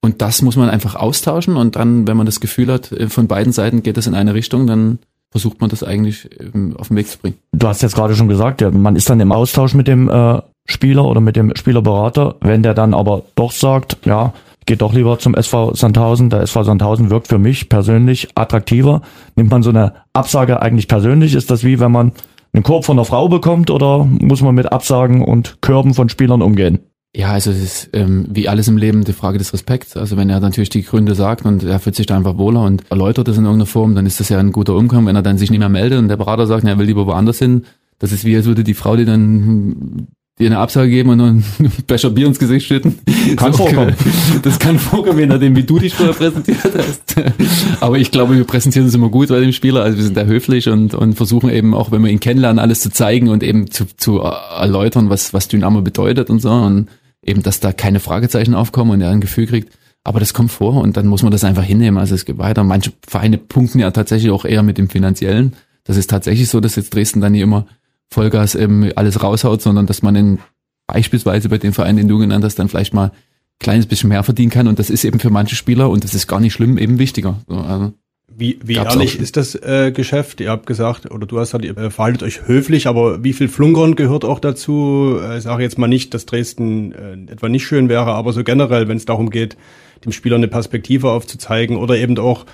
Und 0.00 0.22
das 0.22 0.42
muss 0.42 0.56
man 0.56 0.70
einfach 0.70 0.94
austauschen 0.94 1.56
und 1.56 1.76
dann, 1.76 2.06
wenn 2.06 2.16
man 2.16 2.26
das 2.26 2.40
Gefühl 2.40 2.72
hat, 2.72 2.92
äh, 2.92 3.08
von 3.08 3.26
beiden 3.26 3.52
Seiten 3.52 3.82
geht 3.82 3.96
das 3.96 4.06
in 4.06 4.14
eine 4.14 4.34
Richtung, 4.34 4.66
dann 4.66 4.98
versucht 5.30 5.60
man 5.60 5.68
das 5.68 5.82
eigentlich 5.82 6.30
ähm, 6.40 6.76
auf 6.78 6.88
den 6.88 6.96
Weg 6.96 7.08
zu 7.08 7.18
bringen. 7.18 7.36
Du 7.52 7.66
hast 7.66 7.82
jetzt 7.82 7.94
gerade 7.94 8.14
schon 8.14 8.28
gesagt, 8.28 8.60
ja, 8.60 8.70
man 8.70 8.96
ist 8.96 9.10
dann 9.10 9.20
im 9.20 9.32
Austausch 9.32 9.74
mit 9.74 9.88
dem 9.88 10.08
äh, 10.08 10.40
Spieler 10.66 11.04
oder 11.04 11.20
mit 11.20 11.36
dem 11.36 11.54
Spielerberater. 11.54 12.36
Wenn 12.40 12.62
der 12.62 12.74
dann 12.74 12.94
aber 12.94 13.24
doch 13.34 13.52
sagt, 13.52 13.98
ja, 14.04 14.32
geht 14.66 14.82
doch 14.82 14.92
lieber 14.92 15.18
zum 15.18 15.34
SV 15.34 15.74
Sandhausen. 15.74 16.28
Der 16.28 16.42
SV 16.42 16.64
Sandhausen 16.64 17.10
wirkt 17.10 17.28
für 17.28 17.38
mich 17.38 17.68
persönlich 17.68 18.28
attraktiver. 18.34 19.00
Nimmt 19.36 19.50
man 19.50 19.62
so 19.62 19.70
eine 19.70 19.94
Absage 20.12 20.60
eigentlich 20.60 20.88
persönlich? 20.88 21.34
Ist 21.34 21.50
das 21.50 21.64
wie 21.64 21.80
wenn 21.80 21.92
man 21.92 22.12
einen 22.52 22.62
Korb 22.62 22.84
von 22.84 22.98
einer 22.98 23.04
Frau 23.04 23.28
bekommt 23.28 23.70
oder 23.70 24.04
muss 24.04 24.42
man 24.42 24.54
mit 24.54 24.72
Absagen 24.72 25.22
und 25.22 25.62
Körben 25.62 25.94
von 25.94 26.08
Spielern 26.08 26.42
umgehen? 26.42 26.80
Ja, 27.14 27.30
also 27.30 27.50
es 27.50 27.62
ist 27.62 27.90
ähm, 27.94 28.26
wie 28.28 28.48
alles 28.48 28.68
im 28.68 28.76
Leben 28.76 29.04
die 29.04 29.14
Frage 29.14 29.38
des 29.38 29.52
Respekts. 29.54 29.96
Also 29.96 30.18
wenn 30.18 30.28
er 30.28 30.40
natürlich 30.40 30.68
die 30.68 30.82
Gründe 30.82 31.14
sagt 31.14 31.46
und 31.46 31.64
er 31.64 31.78
fühlt 31.78 31.96
sich 31.96 32.06
da 32.06 32.16
einfach 32.16 32.36
wohler 32.36 32.62
und 32.62 32.82
erläutert 32.90 33.28
das 33.28 33.38
in 33.38 33.44
irgendeiner 33.44 33.66
Form, 33.66 33.94
dann 33.94 34.04
ist 34.04 34.20
das 34.20 34.28
ja 34.28 34.38
ein 34.38 34.52
guter 34.52 34.74
Umgang. 34.74 35.06
Wenn 35.06 35.16
er 35.16 35.22
dann 35.22 35.38
sich 35.38 35.50
nicht 35.50 35.60
mehr 35.60 35.70
meldet 35.70 35.98
und 35.98 36.08
der 36.08 36.18
Berater 36.18 36.46
sagt, 36.46 36.64
er 36.64 36.78
will 36.78 36.86
lieber 36.86 37.06
woanders 37.06 37.38
hin, 37.38 37.64
das 37.98 38.12
ist 38.12 38.26
wie, 38.26 38.36
als 38.36 38.44
würde 38.44 38.64
die 38.64 38.74
Frau, 38.74 38.96
die 38.96 39.06
dann 39.06 40.08
dir 40.38 40.46
eine 40.46 40.58
Absage 40.58 40.90
geben 40.90 41.10
und 41.10 41.20
einen 41.20 41.44
Becher 41.86 42.10
Bier 42.10 42.26
ins 42.26 42.38
Gesicht 42.38 42.66
schütten. 42.66 42.98
Kann 43.36 43.52
So, 43.52 43.66
vorkommen. 43.66 43.94
Das 44.42 44.58
kann 44.58 44.78
vorkommen, 44.78 45.18
je 45.18 45.26
nachdem, 45.26 45.56
wie 45.56 45.62
du 45.62 45.78
dich 45.78 45.94
vorher 45.94 46.14
präsentiert 46.14 46.58
hast. 46.76 47.14
Aber 47.80 47.98
ich 47.98 48.10
glaube, 48.10 48.36
wir 48.36 48.44
präsentieren 48.44 48.86
uns 48.86 48.94
immer 48.94 49.08
gut 49.08 49.28
bei 49.28 49.40
dem 49.40 49.52
Spieler. 49.52 49.82
Also 49.82 49.96
wir 49.96 50.04
sind 50.04 50.16
da 50.16 50.24
höflich 50.24 50.68
und, 50.68 50.92
und 50.94 51.14
versuchen 51.14 51.48
eben 51.48 51.74
auch, 51.74 51.90
wenn 51.90 52.02
wir 52.04 52.10
ihn 52.10 52.20
kennenlernen, 52.20 52.58
alles 52.58 52.80
zu 52.80 52.90
zeigen 52.90 53.28
und 53.28 53.42
eben 53.42 53.70
zu, 53.70 53.86
zu 53.96 54.18
erläutern, 54.18 55.08
was, 55.08 55.32
was 55.32 55.48
Dynamo 55.48 55.80
bedeutet 55.80 56.28
und 56.28 56.40
so. 56.40 56.50
Und 56.50 56.88
eben, 57.22 57.42
dass 57.42 57.60
da 57.60 57.72
keine 57.72 58.00
Fragezeichen 58.00 58.54
aufkommen 58.54 58.90
und 58.90 59.00
er 59.00 59.10
ein 59.10 59.22
Gefühl 59.22 59.46
kriegt. 59.46 59.72
Aber 60.04 60.20
das 60.20 60.34
kommt 60.34 60.52
vor 60.52 60.74
und 60.82 60.98
dann 60.98 61.06
muss 61.06 61.22
man 61.22 61.32
das 61.32 61.44
einfach 61.44 61.64
hinnehmen. 61.64 61.96
Also 61.98 62.14
es 62.14 62.26
geht 62.26 62.38
weiter. 62.38 62.62
Manche 62.62 62.92
Vereine 63.08 63.38
punkten 63.38 63.80
ja 63.80 63.90
tatsächlich 63.90 64.30
auch 64.30 64.44
eher 64.44 64.62
mit 64.62 64.76
dem 64.76 64.90
Finanziellen. 64.90 65.54
Das 65.84 65.96
ist 65.96 66.10
tatsächlich 66.10 66.48
so, 66.48 66.60
dass 66.60 66.76
jetzt 66.76 66.94
Dresden 66.94 67.20
dann 67.22 67.32
nicht 67.32 67.40
immer 67.40 67.66
Vollgas 68.10 68.54
eben 68.54 68.92
alles 68.96 69.22
raushaut, 69.22 69.62
sondern 69.62 69.86
dass 69.86 70.02
man 70.02 70.16
in, 70.16 70.38
beispielsweise 70.86 71.48
bei 71.48 71.58
den 71.58 71.72
Vereinen, 71.72 71.98
den 71.98 72.08
du 72.08 72.18
genannt 72.18 72.44
hast, 72.44 72.58
dann 72.58 72.68
vielleicht 72.68 72.94
mal 72.94 73.06
ein 73.06 73.12
kleines 73.58 73.86
bisschen 73.86 74.08
mehr 74.08 74.22
verdienen 74.22 74.50
kann. 74.50 74.68
Und 74.68 74.78
das 74.78 74.90
ist 74.90 75.04
eben 75.04 75.20
für 75.20 75.30
manche 75.30 75.56
Spieler, 75.56 75.90
und 75.90 76.04
das 76.04 76.14
ist 76.14 76.26
gar 76.26 76.40
nicht 76.40 76.52
schlimm, 76.52 76.78
eben 76.78 76.98
wichtiger. 76.98 77.40
So, 77.48 77.56
also, 77.56 77.92
Wie, 78.28 78.58
wie 78.62 78.74
Gab's 78.74 78.94
ehrlich 78.94 79.18
ist 79.18 79.36
das 79.36 79.54
äh, 79.54 79.92
Geschäft? 79.92 80.40
Ihr 80.40 80.50
habt 80.50 80.66
gesagt, 80.66 81.10
oder 81.10 81.26
du 81.26 81.38
hast 81.38 81.52
gesagt, 81.52 81.64
ihr 81.64 81.76
äh, 81.76 81.90
verhaltet 81.90 82.22
euch 82.22 82.46
höflich, 82.46 82.86
aber 82.86 83.24
wie 83.24 83.32
viel 83.32 83.48
Flunkern 83.48 83.96
gehört 83.96 84.24
auch 84.24 84.38
dazu? 84.38 85.18
Äh, 85.20 85.38
Ich 85.38 85.44
sage 85.44 85.62
jetzt 85.62 85.78
mal 85.78 85.88
nicht, 85.88 86.14
dass 86.14 86.26
Dresden 86.26 86.92
äh, 86.92 87.32
etwa 87.32 87.48
nicht 87.48 87.66
schön 87.66 87.88
wäre, 87.88 88.12
aber 88.12 88.32
so 88.32 88.44
generell, 88.44 88.88
wenn 88.88 88.98
es 88.98 89.04
darum 89.06 89.30
geht, 89.30 89.56
dem 90.04 90.12
Spieler 90.12 90.36
eine 90.36 90.48
Perspektive 90.48 91.10
aufzuzeigen 91.10 91.76
oder 91.76 91.96
eben 91.96 92.18
auch 92.18 92.44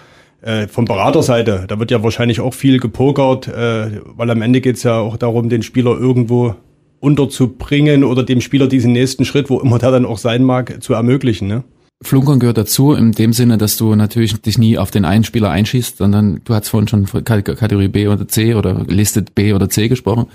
äh, 0.42 0.68
von 0.68 0.84
Beraterseite, 0.84 1.64
da 1.68 1.78
wird 1.78 1.90
ja 1.90 2.02
wahrscheinlich 2.02 2.40
auch 2.40 2.54
viel 2.54 2.78
gepokert, 2.78 3.48
äh, 3.48 4.00
weil 4.16 4.30
am 4.30 4.42
Ende 4.42 4.60
geht 4.60 4.76
es 4.76 4.82
ja 4.82 4.98
auch 4.98 5.16
darum, 5.16 5.48
den 5.48 5.62
Spieler 5.62 5.92
irgendwo 5.92 6.54
unterzubringen 7.00 8.04
oder 8.04 8.22
dem 8.22 8.40
Spieler 8.40 8.68
diesen 8.68 8.92
nächsten 8.92 9.24
Schritt, 9.24 9.50
wo 9.50 9.60
immer 9.60 9.78
der 9.78 9.90
dann 9.92 10.04
auch 10.04 10.18
sein 10.18 10.44
mag, 10.44 10.82
zu 10.82 10.94
ermöglichen. 10.94 11.48
Ne? 11.48 11.64
Flunkern 12.02 12.40
gehört 12.40 12.58
dazu, 12.58 12.92
in 12.92 13.12
dem 13.12 13.32
Sinne, 13.32 13.58
dass 13.58 13.76
du 13.76 13.94
natürlich 13.94 14.40
dich 14.40 14.58
nie 14.58 14.78
auf 14.78 14.90
den 14.90 15.04
einen 15.04 15.24
Spieler 15.24 15.50
einschießt, 15.50 15.98
sondern 15.98 16.40
du 16.44 16.54
hast 16.54 16.68
vorhin 16.68 16.88
schon 16.88 17.06
Kategorie 17.24 17.88
B 17.88 18.08
oder 18.08 18.26
C 18.26 18.54
oder 18.54 18.84
Listet 18.86 19.34
B 19.34 19.52
oder 19.52 19.68
C 19.68 19.88
gesprochen. 19.88 20.26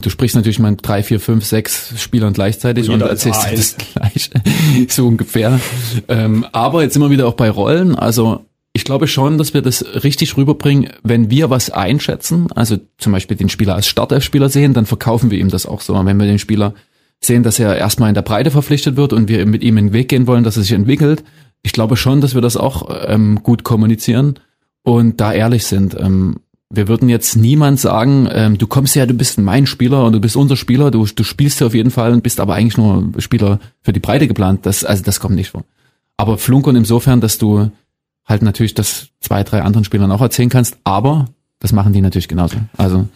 Du 0.00 0.10
sprichst 0.10 0.34
natürlich 0.34 0.58
mal 0.58 0.72
mit 0.72 0.86
drei, 0.86 1.04
vier, 1.04 1.20
fünf, 1.20 1.44
sechs 1.44 2.00
Spielern 2.02 2.32
gleichzeitig 2.32 2.88
Und 2.88 3.02
und, 3.02 3.08
erzählst 3.08 3.42
A1. 3.42 3.56
das 3.56 3.76
Gleiche, 3.76 4.30
so 4.88 5.06
ungefähr. 5.06 5.60
Ähm, 6.08 6.44
aber 6.50 6.82
jetzt 6.82 6.96
immer 6.96 7.10
wieder 7.10 7.28
auch 7.28 7.34
bei 7.34 7.48
Rollen. 7.48 7.94
Also 7.94 8.44
ich 8.74 8.84
glaube 8.84 9.06
schon, 9.06 9.36
dass 9.36 9.52
wir 9.52 9.62
das 9.62 9.84
richtig 10.02 10.36
rüberbringen, 10.36 10.90
wenn 11.02 11.30
wir 11.30 11.50
was 11.50 11.70
einschätzen, 11.70 12.50
also 12.54 12.78
zum 12.96 13.12
Beispiel 13.12 13.36
den 13.36 13.50
Spieler 13.50 13.74
als 13.74 13.86
Startelf-Spieler 13.86 14.48
sehen, 14.48 14.72
dann 14.72 14.86
verkaufen 14.86 15.30
wir 15.30 15.38
ihm 15.38 15.50
das 15.50 15.66
auch 15.66 15.82
so. 15.82 15.94
Und 15.94 16.06
wenn 16.06 16.18
wir 16.18 16.26
den 16.26 16.38
Spieler 16.38 16.74
sehen, 17.20 17.42
dass 17.42 17.58
er 17.58 17.76
erstmal 17.76 18.08
in 18.08 18.14
der 18.14 18.22
Breite 18.22 18.50
verpflichtet 18.50 18.96
wird 18.96 19.12
und 19.12 19.28
wir 19.28 19.44
mit 19.46 19.62
ihm 19.62 19.76
in 19.76 19.88
den 19.88 19.92
Weg 19.92 20.08
gehen 20.08 20.26
wollen, 20.26 20.42
dass 20.42 20.56
er 20.56 20.62
sich 20.62 20.72
entwickelt, 20.72 21.22
ich 21.62 21.72
glaube 21.72 21.96
schon, 21.96 22.20
dass 22.20 22.34
wir 22.34 22.40
das 22.40 22.56
auch 22.56 22.88
ähm, 23.06 23.40
gut 23.42 23.62
kommunizieren 23.62 24.40
und 24.82 25.20
da 25.20 25.32
ehrlich 25.32 25.64
sind. 25.64 25.96
Ähm, 25.98 26.40
wir 26.70 26.88
würden 26.88 27.10
jetzt 27.10 27.36
niemand 27.36 27.78
sagen, 27.78 28.26
ähm, 28.32 28.56
du 28.56 28.66
kommst 28.66 28.96
ja, 28.96 29.04
du 29.04 29.14
bist 29.14 29.38
mein 29.38 29.66
Spieler 29.66 30.04
und 30.04 30.14
du 30.14 30.20
bist 30.20 30.36
unser 30.36 30.56
Spieler, 30.56 30.90
du, 30.90 31.04
du 31.04 31.22
spielst 31.22 31.60
ja 31.60 31.66
auf 31.66 31.74
jeden 31.74 31.90
Fall 31.90 32.12
und 32.12 32.22
bist 32.22 32.40
aber 32.40 32.54
eigentlich 32.54 32.78
nur 32.78 33.12
Spieler 33.18 33.60
für 33.82 33.92
die 33.92 34.00
Breite 34.00 34.26
geplant. 34.26 34.64
Das, 34.64 34.82
also 34.82 35.04
das 35.04 35.20
kommt 35.20 35.36
nicht 35.36 35.50
vor. 35.50 35.64
Aber 36.16 36.38
flunkern 36.38 36.76
insofern, 36.76 37.20
dass 37.20 37.36
du 37.36 37.70
halt 38.32 38.42
natürlich 38.42 38.74
das 38.74 39.10
zwei, 39.20 39.44
drei 39.44 39.62
anderen 39.62 39.84
Spielern 39.84 40.10
auch 40.10 40.20
erzählen 40.20 40.48
kannst, 40.48 40.78
aber 40.82 41.26
das 41.60 41.72
machen 41.72 41.92
die 41.92 42.00
natürlich 42.00 42.26
genauso. 42.26 42.56
Also 42.76 43.08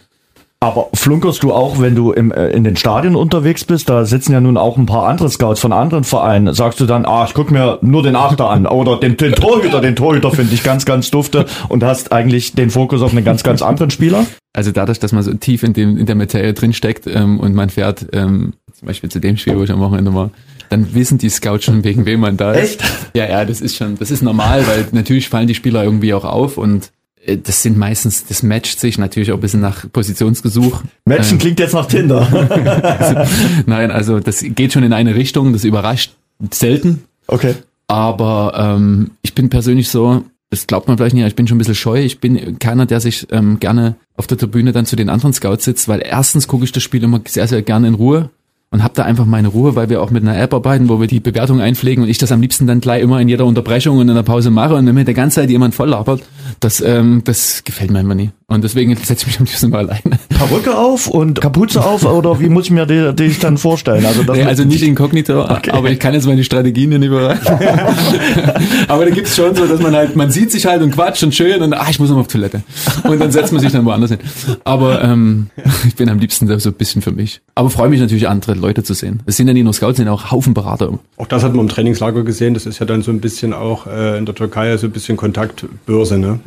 Aber 0.59 0.89
flunkerst 0.95 1.43
du 1.43 1.53
auch, 1.53 1.79
wenn 1.79 1.93
du 1.93 2.11
im, 2.11 2.31
äh, 2.31 2.47
in 2.49 2.63
den 2.63 2.75
Stadien 2.75 3.15
unterwegs 3.15 3.63
bist? 3.63 3.89
Da 3.89 4.05
sitzen 4.05 4.33
ja 4.33 4.41
nun 4.41 4.57
auch 4.57 4.77
ein 4.77 4.87
paar 4.87 5.07
andere 5.07 5.29
Scouts 5.29 5.59
von 5.59 5.71
anderen 5.71 6.03
Vereinen. 6.03 6.51
Sagst 6.55 6.79
du 6.79 6.87
dann, 6.87 7.05
ah, 7.05 7.25
ich 7.27 7.35
guck 7.35 7.51
mir 7.51 7.77
nur 7.81 8.01
den 8.01 8.15
Achter 8.15 8.49
an 8.49 8.65
oder 8.65 8.99
den, 8.99 9.17
den 9.17 9.33
Torhüter, 9.33 9.81
den 9.81 9.95
Torhüter 9.95 10.31
finde 10.31 10.55
ich 10.55 10.63
ganz, 10.63 10.85
ganz 10.85 11.11
dufte 11.11 11.45
und 11.69 11.83
hast 11.83 12.11
eigentlich 12.11 12.53
den 12.53 12.71
Fokus 12.71 13.03
auf 13.03 13.11
einen 13.11 13.23
ganz, 13.23 13.43
ganz 13.43 13.61
anderen 13.61 13.91
Spieler? 13.91 14.25
Also 14.53 14.71
dadurch, 14.71 14.97
dass 14.97 15.11
man 15.11 15.21
so 15.21 15.31
tief 15.35 15.61
in, 15.61 15.73
dem, 15.73 15.95
in 15.95 16.07
der 16.07 16.15
Materie 16.15 16.55
drinsteckt 16.55 17.05
ähm, 17.05 17.39
und 17.39 17.53
man 17.53 17.69
fährt 17.69 18.07
ähm, 18.13 18.53
zum 18.73 18.87
Beispiel 18.87 19.11
zu 19.11 19.19
dem 19.19 19.37
Spiel, 19.37 19.55
wo 19.59 19.63
ich 19.63 19.71
am 19.71 19.79
Wochenende 19.79 20.15
war, 20.15 20.31
dann 20.69 20.95
wissen 20.95 21.19
die 21.19 21.29
Scouts 21.29 21.65
schon, 21.65 21.83
wegen 21.83 22.07
wem 22.07 22.21
man 22.21 22.35
da 22.35 22.53
ist. 22.53 22.81
Echt? 22.81 22.91
Ja, 23.13 23.29
ja, 23.29 23.45
das 23.45 23.61
ist 23.61 23.75
schon, 23.75 23.99
das 23.99 24.09
ist 24.09 24.23
normal, 24.23 24.65
weil 24.65 24.87
natürlich 24.91 25.29
fallen 25.29 25.47
die 25.47 25.55
Spieler 25.55 25.83
irgendwie 25.83 26.15
auch 26.15 26.25
auf 26.25 26.57
und 26.57 26.91
das 27.35 27.61
sind 27.61 27.77
meistens, 27.77 28.25
das 28.25 28.41
matcht 28.41 28.79
sich 28.79 28.97
natürlich 28.97 29.31
auch 29.31 29.37
ein 29.37 29.41
bisschen 29.41 29.59
nach 29.59 29.91
Positionsgesuch. 29.91 30.81
Matchen 31.05 31.33
Ähm, 31.33 31.37
klingt 31.39 31.59
jetzt 31.59 31.73
nach 31.73 31.85
Tinder. 31.85 33.27
Nein, 33.65 33.91
also 33.91 34.19
das 34.19 34.43
geht 34.47 34.73
schon 34.73 34.83
in 34.83 34.93
eine 34.93 35.15
Richtung, 35.15 35.51
das 35.51 35.65
überrascht 35.65 36.13
selten. 36.51 37.03
Okay. 37.27 37.55
Aber 37.87 38.53
ähm, 38.57 39.11
ich 39.21 39.35
bin 39.35 39.49
persönlich 39.49 39.89
so, 39.89 40.23
das 40.49 40.67
glaubt 40.67 40.87
man 40.87 40.97
vielleicht 40.97 41.15
nicht, 41.15 41.27
ich 41.27 41.35
bin 41.35 41.47
schon 41.47 41.57
ein 41.57 41.59
bisschen 41.59 41.75
scheu. 41.75 42.01
Ich 42.01 42.19
bin 42.19 42.59
keiner, 42.59 42.85
der 42.85 43.01
sich 43.01 43.27
ähm, 43.31 43.59
gerne 43.59 43.95
auf 44.15 44.27
der 44.27 44.37
Tribüne 44.37 44.71
dann 44.71 44.85
zu 44.85 44.95
den 44.95 45.09
anderen 45.09 45.33
Scouts 45.33 45.65
sitzt, 45.65 45.89
weil 45.89 46.01
erstens 46.03 46.47
gucke 46.47 46.63
ich 46.63 46.71
das 46.71 46.83
Spiel 46.83 47.03
immer 47.03 47.21
sehr, 47.27 47.47
sehr 47.47 47.61
gerne 47.61 47.87
in 47.87 47.93
Ruhe 47.95 48.29
und 48.69 48.83
habe 48.83 48.93
da 48.93 49.03
einfach 49.03 49.25
meine 49.25 49.47
Ruhe, 49.47 49.75
weil 49.75 49.89
wir 49.89 50.01
auch 50.01 50.11
mit 50.11 50.23
einer 50.23 50.37
App 50.37 50.53
arbeiten, 50.53 50.89
wo 50.89 50.99
wir 50.99 51.07
die 51.07 51.19
Bewertung 51.19 51.61
einpflegen 51.61 52.03
und 52.03 52.09
ich 52.09 52.17
das 52.17 52.31
am 52.31 52.41
liebsten 52.41 52.67
dann 52.67 52.81
gleich 52.81 53.01
immer 53.01 53.21
in 53.21 53.29
jeder 53.29 53.45
Unterbrechung 53.45 53.97
und 53.97 54.09
in 54.09 54.15
der 54.15 54.23
Pause 54.23 54.49
mache 54.49 54.75
und 54.75 54.85
wenn 54.85 54.95
mir 54.95 55.05
der 55.05 55.13
ganze 55.13 55.41
Zeit 55.41 55.49
jemand 55.49 55.75
voll 55.75 55.89
labert, 55.89 56.21
das, 56.59 56.81
ähm, 56.81 57.21
das 57.23 57.63
gefällt 57.63 57.91
mir 57.91 58.01
immer 58.01 58.15
nie. 58.15 58.31
Und 58.49 58.63
deswegen 58.63 58.95
setze 59.03 59.13
ich 59.13 59.27
mich 59.27 59.39
am 59.39 59.45
liebsten 59.45 59.69
mal 59.69 59.79
alleine. 59.79 60.19
Perücke 60.29 60.77
auf 60.77 61.07
und 61.07 61.41
Kapuze 61.41 61.83
auf 61.83 62.05
oder 62.05 62.39
wie 62.39 62.47
muss 62.47 62.65
ich 62.65 62.71
mir 62.71 62.85
die, 62.85 63.13
die 63.13 63.37
dann 63.37 63.57
vorstellen? 63.57 64.05
Also, 64.05 64.23
das 64.23 64.37
Nee, 64.37 64.43
also 64.43 64.63
nicht 64.63 64.83
inkognito, 64.83 65.41
aber 65.71 65.91
ich 65.91 65.99
kann 65.99 66.13
jetzt 66.13 66.25
meine 66.27 66.45
Strategien 66.45 66.91
hier 66.91 66.99
nicht 66.99 67.09
bereiten. 67.09 67.45
aber 68.87 69.03
da 69.03 69.11
gibt's 69.11 69.35
schon 69.35 69.53
so, 69.53 69.67
dass 69.67 69.81
man 69.81 69.93
halt, 69.93 70.15
man 70.15 70.31
sieht 70.31 70.51
sich 70.51 70.65
halt 70.65 70.81
und 70.81 70.91
quatscht 70.91 71.23
und 71.23 71.35
schön 71.35 71.61
und 71.61 71.73
ah, 71.73 71.87
ich 71.89 71.99
muss 71.99 72.07
noch 72.07 72.15
mal 72.15 72.21
auf 72.21 72.27
Toilette. 72.27 72.63
Und 73.03 73.19
dann 73.19 73.31
setzt 73.31 73.51
man 73.51 73.61
sich 73.61 73.73
dann 73.73 73.83
woanders 73.83 74.11
hin. 74.11 74.19
Aber 74.63 75.03
ähm, 75.03 75.47
ich 75.85 75.95
bin 75.95 76.07
am 76.07 76.19
liebsten 76.19 76.47
da 76.47 76.57
so 76.57 76.69
ein 76.69 76.75
bisschen 76.75 77.01
für 77.01 77.11
mich. 77.11 77.41
Aber 77.55 77.69
freue 77.69 77.89
mich 77.89 77.99
natürlich, 77.99 78.29
andere 78.29 78.53
Leute 78.53 78.81
zu 78.81 78.93
sehen. 78.93 79.23
Es 79.25 79.35
sind 79.35 79.49
ja 79.49 79.53
nicht 79.53 79.65
nur 79.65 79.73
Scouts, 79.73 79.93
es 79.93 79.97
sind 79.97 80.07
auch 80.07 80.31
Haufen 80.31 80.53
Berater. 80.53 80.97
Auch 81.17 81.27
das 81.27 81.43
hat 81.43 81.53
man 81.53 81.65
im 81.65 81.69
Trainingslager 81.69 82.23
gesehen. 82.23 82.53
Das 82.53 82.65
ist 82.65 82.79
ja 82.79 82.85
dann 82.85 83.01
so 83.01 83.11
ein 83.11 83.19
bisschen 83.19 83.51
auch 83.51 83.87
äh, 83.87 84.17
in 84.17 84.25
der 84.25 84.35
Türkei 84.35 84.77
so 84.77 84.87
ein 84.87 84.91
bisschen 84.91 85.17
Kontaktbörse, 85.17 86.17
ne? 86.17 86.39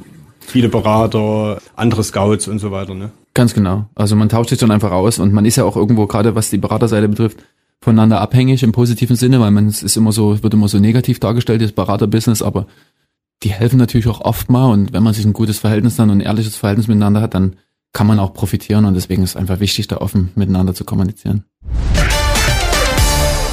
Viele 0.50 0.68
Berater, 0.68 1.58
andere 1.76 2.02
Scouts 2.02 2.48
und 2.48 2.58
so 2.58 2.72
weiter, 2.72 2.94
ne? 2.94 3.12
Ganz 3.34 3.54
genau. 3.54 3.86
Also 3.94 4.16
man 4.16 4.28
tauscht 4.28 4.50
sich 4.50 4.58
dann 4.58 4.72
einfach 4.72 4.90
aus 4.90 5.20
und 5.20 5.32
man 5.32 5.44
ist 5.44 5.54
ja 5.54 5.64
auch 5.64 5.76
irgendwo, 5.76 6.06
gerade 6.06 6.34
was 6.34 6.50
die 6.50 6.58
Beraterseite 6.58 7.08
betrifft, 7.08 7.38
voneinander 7.80 8.20
abhängig 8.20 8.64
im 8.64 8.72
positiven 8.72 9.14
Sinne, 9.14 9.38
weil 9.40 9.52
man 9.52 9.68
es 9.68 9.84
ist 9.84 9.96
immer 9.96 10.10
so, 10.10 10.42
wird 10.42 10.52
immer 10.52 10.66
so 10.66 10.80
negativ 10.80 11.20
dargestellt, 11.20 11.62
das 11.62 11.70
Beraterbusiness, 11.70 12.42
aber 12.42 12.66
die 13.44 13.52
helfen 13.52 13.78
natürlich 13.78 14.08
auch 14.08 14.20
oft 14.22 14.50
mal 14.50 14.72
und 14.72 14.92
wenn 14.92 15.04
man 15.04 15.14
sich 15.14 15.24
ein 15.24 15.32
gutes 15.32 15.60
Verhältnis 15.60 15.94
dann 15.94 16.10
und 16.10 16.18
ein 16.18 16.26
ehrliches 16.26 16.56
Verhältnis 16.56 16.88
miteinander 16.88 17.20
hat, 17.20 17.34
dann 17.34 17.56
kann 17.92 18.08
man 18.08 18.18
auch 18.18 18.34
profitieren 18.34 18.84
und 18.86 18.94
deswegen 18.94 19.22
ist 19.22 19.30
es 19.30 19.36
einfach 19.36 19.60
wichtig, 19.60 19.86
da 19.86 19.98
offen 19.98 20.32
miteinander 20.34 20.74
zu 20.74 20.84
kommunizieren. 20.84 21.44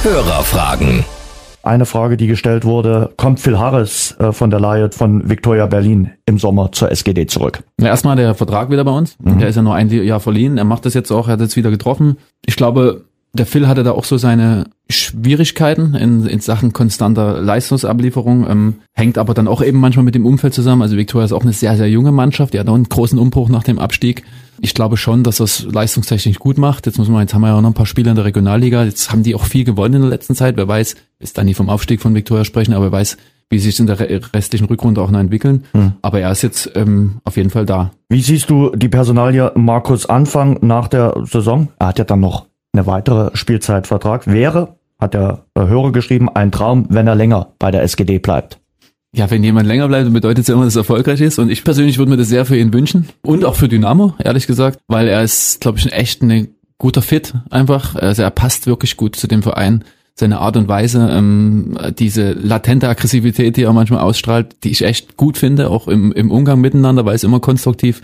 Hörerfragen. 0.02 1.04
Eine 1.68 1.84
Frage, 1.84 2.16
die 2.16 2.28
gestellt 2.28 2.64
wurde, 2.64 3.12
kommt 3.18 3.40
Phil 3.40 3.58
Harris 3.58 4.16
äh, 4.18 4.32
von 4.32 4.48
der 4.48 4.58
Leihe 4.58 4.90
von 4.90 5.28
Victoria 5.28 5.66
Berlin 5.66 6.12
im 6.24 6.38
Sommer 6.38 6.72
zur 6.72 6.90
SGD 6.90 7.26
zurück? 7.26 7.62
Ja, 7.78 7.88
erstmal 7.88 8.16
der 8.16 8.34
Vertrag 8.34 8.70
wieder 8.70 8.84
bei 8.84 8.90
uns. 8.90 9.18
Der 9.20 9.48
ist 9.48 9.56
ja 9.56 9.60
nur 9.60 9.74
ein 9.74 9.90
Jahr 9.90 10.18
verliehen. 10.18 10.56
Er 10.56 10.64
macht 10.64 10.86
das 10.86 10.94
jetzt 10.94 11.10
auch, 11.10 11.28
er 11.28 11.34
hat 11.34 11.40
jetzt 11.40 11.56
wieder 11.56 11.70
getroffen. 11.70 12.16
Ich 12.46 12.56
glaube, 12.56 13.04
der 13.34 13.44
Phil 13.44 13.68
hatte 13.68 13.82
da 13.82 13.92
auch 13.92 14.04
so 14.04 14.16
seine 14.16 14.64
Schwierigkeiten 14.88 15.94
in, 15.94 16.24
in 16.24 16.40
Sachen 16.40 16.72
konstanter 16.72 17.42
Leistungsablieferung, 17.42 18.48
ähm, 18.48 18.74
hängt 18.94 19.18
aber 19.18 19.34
dann 19.34 19.46
auch 19.46 19.60
eben 19.60 19.78
manchmal 19.78 20.06
mit 20.06 20.14
dem 20.14 20.24
Umfeld 20.24 20.54
zusammen. 20.54 20.80
Also 20.80 20.96
Victoria 20.96 21.26
ist 21.26 21.32
auch 21.32 21.42
eine 21.42 21.52
sehr, 21.52 21.76
sehr 21.76 21.90
junge 21.90 22.12
Mannschaft, 22.12 22.54
die 22.54 22.60
hat 22.60 22.68
auch 22.70 22.76
einen 22.76 22.88
großen 22.88 23.18
Umbruch 23.18 23.50
nach 23.50 23.64
dem 23.64 23.78
Abstieg. 23.78 24.24
Ich 24.60 24.74
glaube 24.74 24.96
schon, 24.96 25.22
dass 25.24 25.36
das 25.38 25.62
leistungstechnisch 25.62 26.38
gut 26.38 26.58
macht. 26.58 26.86
Jetzt 26.86 26.98
muss 26.98 27.08
man, 27.08 27.20
jetzt 27.22 27.34
haben 27.34 27.42
wir 27.42 27.48
ja 27.48 27.56
auch 27.56 27.60
noch 27.60 27.70
ein 27.70 27.74
paar 27.74 27.86
Spiele 27.86 28.10
in 28.10 28.16
der 28.16 28.24
Regionalliga. 28.24 28.84
Jetzt 28.84 29.10
haben 29.12 29.22
die 29.22 29.34
auch 29.34 29.44
viel 29.44 29.64
gewonnen 29.64 29.94
in 29.94 30.00
der 30.02 30.10
letzten 30.10 30.34
Zeit. 30.34 30.56
Wer 30.56 30.66
weiß, 30.68 30.96
ist 31.20 31.38
da 31.38 31.44
nie 31.44 31.54
vom 31.54 31.68
Aufstieg 31.70 32.00
von 32.00 32.14
Victoria 32.14 32.44
sprechen, 32.44 32.74
aber 32.74 32.86
wer 32.86 32.92
weiß, 32.92 33.16
wie 33.50 33.58
sich 33.58 33.78
in 33.80 33.86
der 33.86 33.98
re- 34.00 34.20
restlichen 34.34 34.66
Rückrunde 34.66 35.00
auch 35.00 35.10
noch 35.10 35.20
entwickeln. 35.20 35.64
Aber 36.02 36.20
er 36.20 36.30
ist 36.32 36.42
jetzt 36.42 36.70
ähm, 36.74 37.20
auf 37.24 37.36
jeden 37.36 37.50
Fall 37.50 37.64
da. 37.66 37.92
Wie 38.08 38.20
siehst 38.20 38.50
du 38.50 38.70
die 38.76 38.88
Personalie 38.88 39.52
Markus 39.54 40.06
Anfang 40.06 40.58
nach 40.60 40.88
der 40.88 41.14
Saison? 41.24 41.68
Er 41.78 41.86
hat 41.88 41.98
ja 41.98 42.04
dann 42.04 42.20
noch 42.20 42.46
eine 42.72 42.86
weitere 42.86 43.30
Spielzeitvertrag. 43.34 44.26
Wäre, 44.26 44.76
hat 45.00 45.14
der 45.14 45.44
äh, 45.54 45.60
Hörer 45.66 45.92
geschrieben, 45.92 46.28
ein 46.28 46.52
Traum, 46.52 46.86
wenn 46.90 47.06
er 47.06 47.14
länger 47.14 47.48
bei 47.58 47.70
der 47.70 47.82
SGD 47.84 48.18
bleibt. 48.18 48.58
Ja, 49.18 49.28
wenn 49.32 49.42
jemand 49.42 49.66
länger 49.66 49.88
bleibt, 49.88 50.12
bedeutet 50.12 50.42
es 50.42 50.46
ja 50.46 50.54
immer, 50.54 50.64
dass 50.64 50.76
er 50.76 50.82
erfolgreich 50.82 51.20
ist. 51.20 51.40
Und 51.40 51.50
ich 51.50 51.64
persönlich 51.64 51.98
würde 51.98 52.12
mir 52.12 52.16
das 52.16 52.28
sehr 52.28 52.44
für 52.44 52.56
ihn 52.56 52.72
wünschen. 52.72 53.08
Und 53.22 53.44
auch 53.44 53.56
für 53.56 53.66
Dynamo, 53.66 54.14
ehrlich 54.22 54.46
gesagt. 54.46 54.78
Weil 54.86 55.08
er 55.08 55.24
ist, 55.24 55.60
glaube 55.60 55.76
ich, 55.76 55.86
ein 55.86 55.90
echt 55.90 56.22
ein 56.22 56.54
guter 56.78 57.02
Fit 57.02 57.34
einfach. 57.50 57.96
Also 57.96 58.22
er 58.22 58.30
passt 58.30 58.68
wirklich 58.68 58.96
gut 58.96 59.16
zu 59.16 59.26
dem 59.26 59.42
Verein. 59.42 59.82
Seine 60.14 60.38
Art 60.38 60.56
und 60.56 60.68
Weise, 60.68 61.08
ähm, 61.10 61.76
diese 61.98 62.30
latente 62.30 62.88
Aggressivität, 62.88 63.56
die 63.56 63.62
er 63.62 63.72
manchmal 63.72 64.02
ausstrahlt, 64.02 64.62
die 64.62 64.70
ich 64.70 64.82
echt 64.82 65.16
gut 65.16 65.36
finde, 65.36 65.68
auch 65.68 65.88
im, 65.88 66.12
im 66.12 66.30
Umgang 66.30 66.60
miteinander, 66.60 67.04
weil 67.04 67.16
es 67.16 67.24
immer 67.24 67.40
konstruktiv 67.40 68.02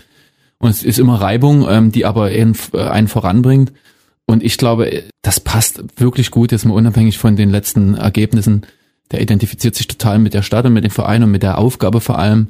und 0.59 0.71
es 0.71 0.83
ist 0.83 0.99
immer 0.99 1.21
Reibung, 1.21 1.65
ähm, 1.69 1.93
die 1.93 2.07
aber 2.07 2.25
einen, 2.25 2.57
einen 2.73 3.07
voranbringt. 3.07 3.73
Und 4.27 4.43
ich 4.43 4.59
glaube, 4.59 5.05
das 5.23 5.39
passt 5.39 5.85
wirklich 5.97 6.33
gut, 6.33 6.51
jetzt 6.51 6.65
mal 6.65 6.75
unabhängig 6.75 7.19
von 7.19 7.37
den 7.37 7.51
letzten 7.51 7.95
Ergebnissen. 7.95 8.67
Der 9.15 9.21
identifiziert 9.21 9.77
sich 9.77 9.87
total 9.87 10.19
mit 10.19 10.35
der 10.35 10.43
Stadt 10.43 10.67
und 10.67 10.73
mit 10.73 10.83
dem 10.83 10.91
Verein 10.91 11.23
und 11.23 11.31
mit 11.31 11.45
der 11.45 11.59
Aufgabe 11.59 12.01
vor 12.01 12.19
allem. 12.19 12.49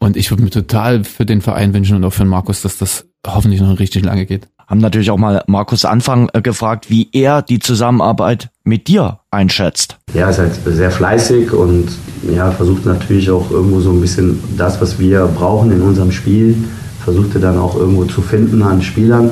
Und 0.00 0.16
ich 0.16 0.32
würde 0.32 0.42
mir 0.42 0.50
total 0.50 1.04
für 1.04 1.24
den 1.24 1.40
Verein 1.40 1.72
wünschen 1.74 1.94
und 1.94 2.04
auch 2.04 2.12
für 2.12 2.24
den 2.24 2.28
Markus, 2.28 2.60
dass 2.62 2.76
das 2.76 3.06
hoffentlich 3.24 3.60
noch 3.60 3.78
richtig 3.78 4.04
lange 4.04 4.26
geht. 4.26 4.48
Haben 4.66 4.80
natürlich 4.80 5.12
auch 5.12 5.16
mal 5.16 5.44
Markus 5.46 5.84
Anfang 5.84 6.28
äh, 6.32 6.42
gefragt, 6.42 6.90
wie 6.90 7.08
er 7.12 7.40
die 7.40 7.60
Zusammenarbeit 7.60 8.50
mit 8.64 8.88
dir 8.88 9.20
einschätzt. 9.30 9.98
Ja, 10.12 10.28
ist 10.28 10.40
halt 10.40 10.54
sehr 10.66 10.90
fleißig 10.90 11.52
und 11.52 11.90
ja, 12.34 12.50
versucht 12.50 12.84
natürlich 12.84 13.30
auch 13.30 13.52
irgendwo 13.52 13.78
so 13.78 13.92
ein 13.92 14.00
bisschen 14.00 14.42
das, 14.58 14.80
was 14.80 14.98
wir 14.98 15.26
brauchen 15.26 15.70
in 15.70 15.82
unserem 15.82 16.10
Spiel, 16.10 16.56
versucht 17.04 17.36
er 17.36 17.42
dann 17.42 17.58
auch 17.58 17.76
irgendwo 17.76 18.06
zu 18.06 18.22
finden 18.22 18.60
an 18.64 18.82
Spielern. 18.82 19.30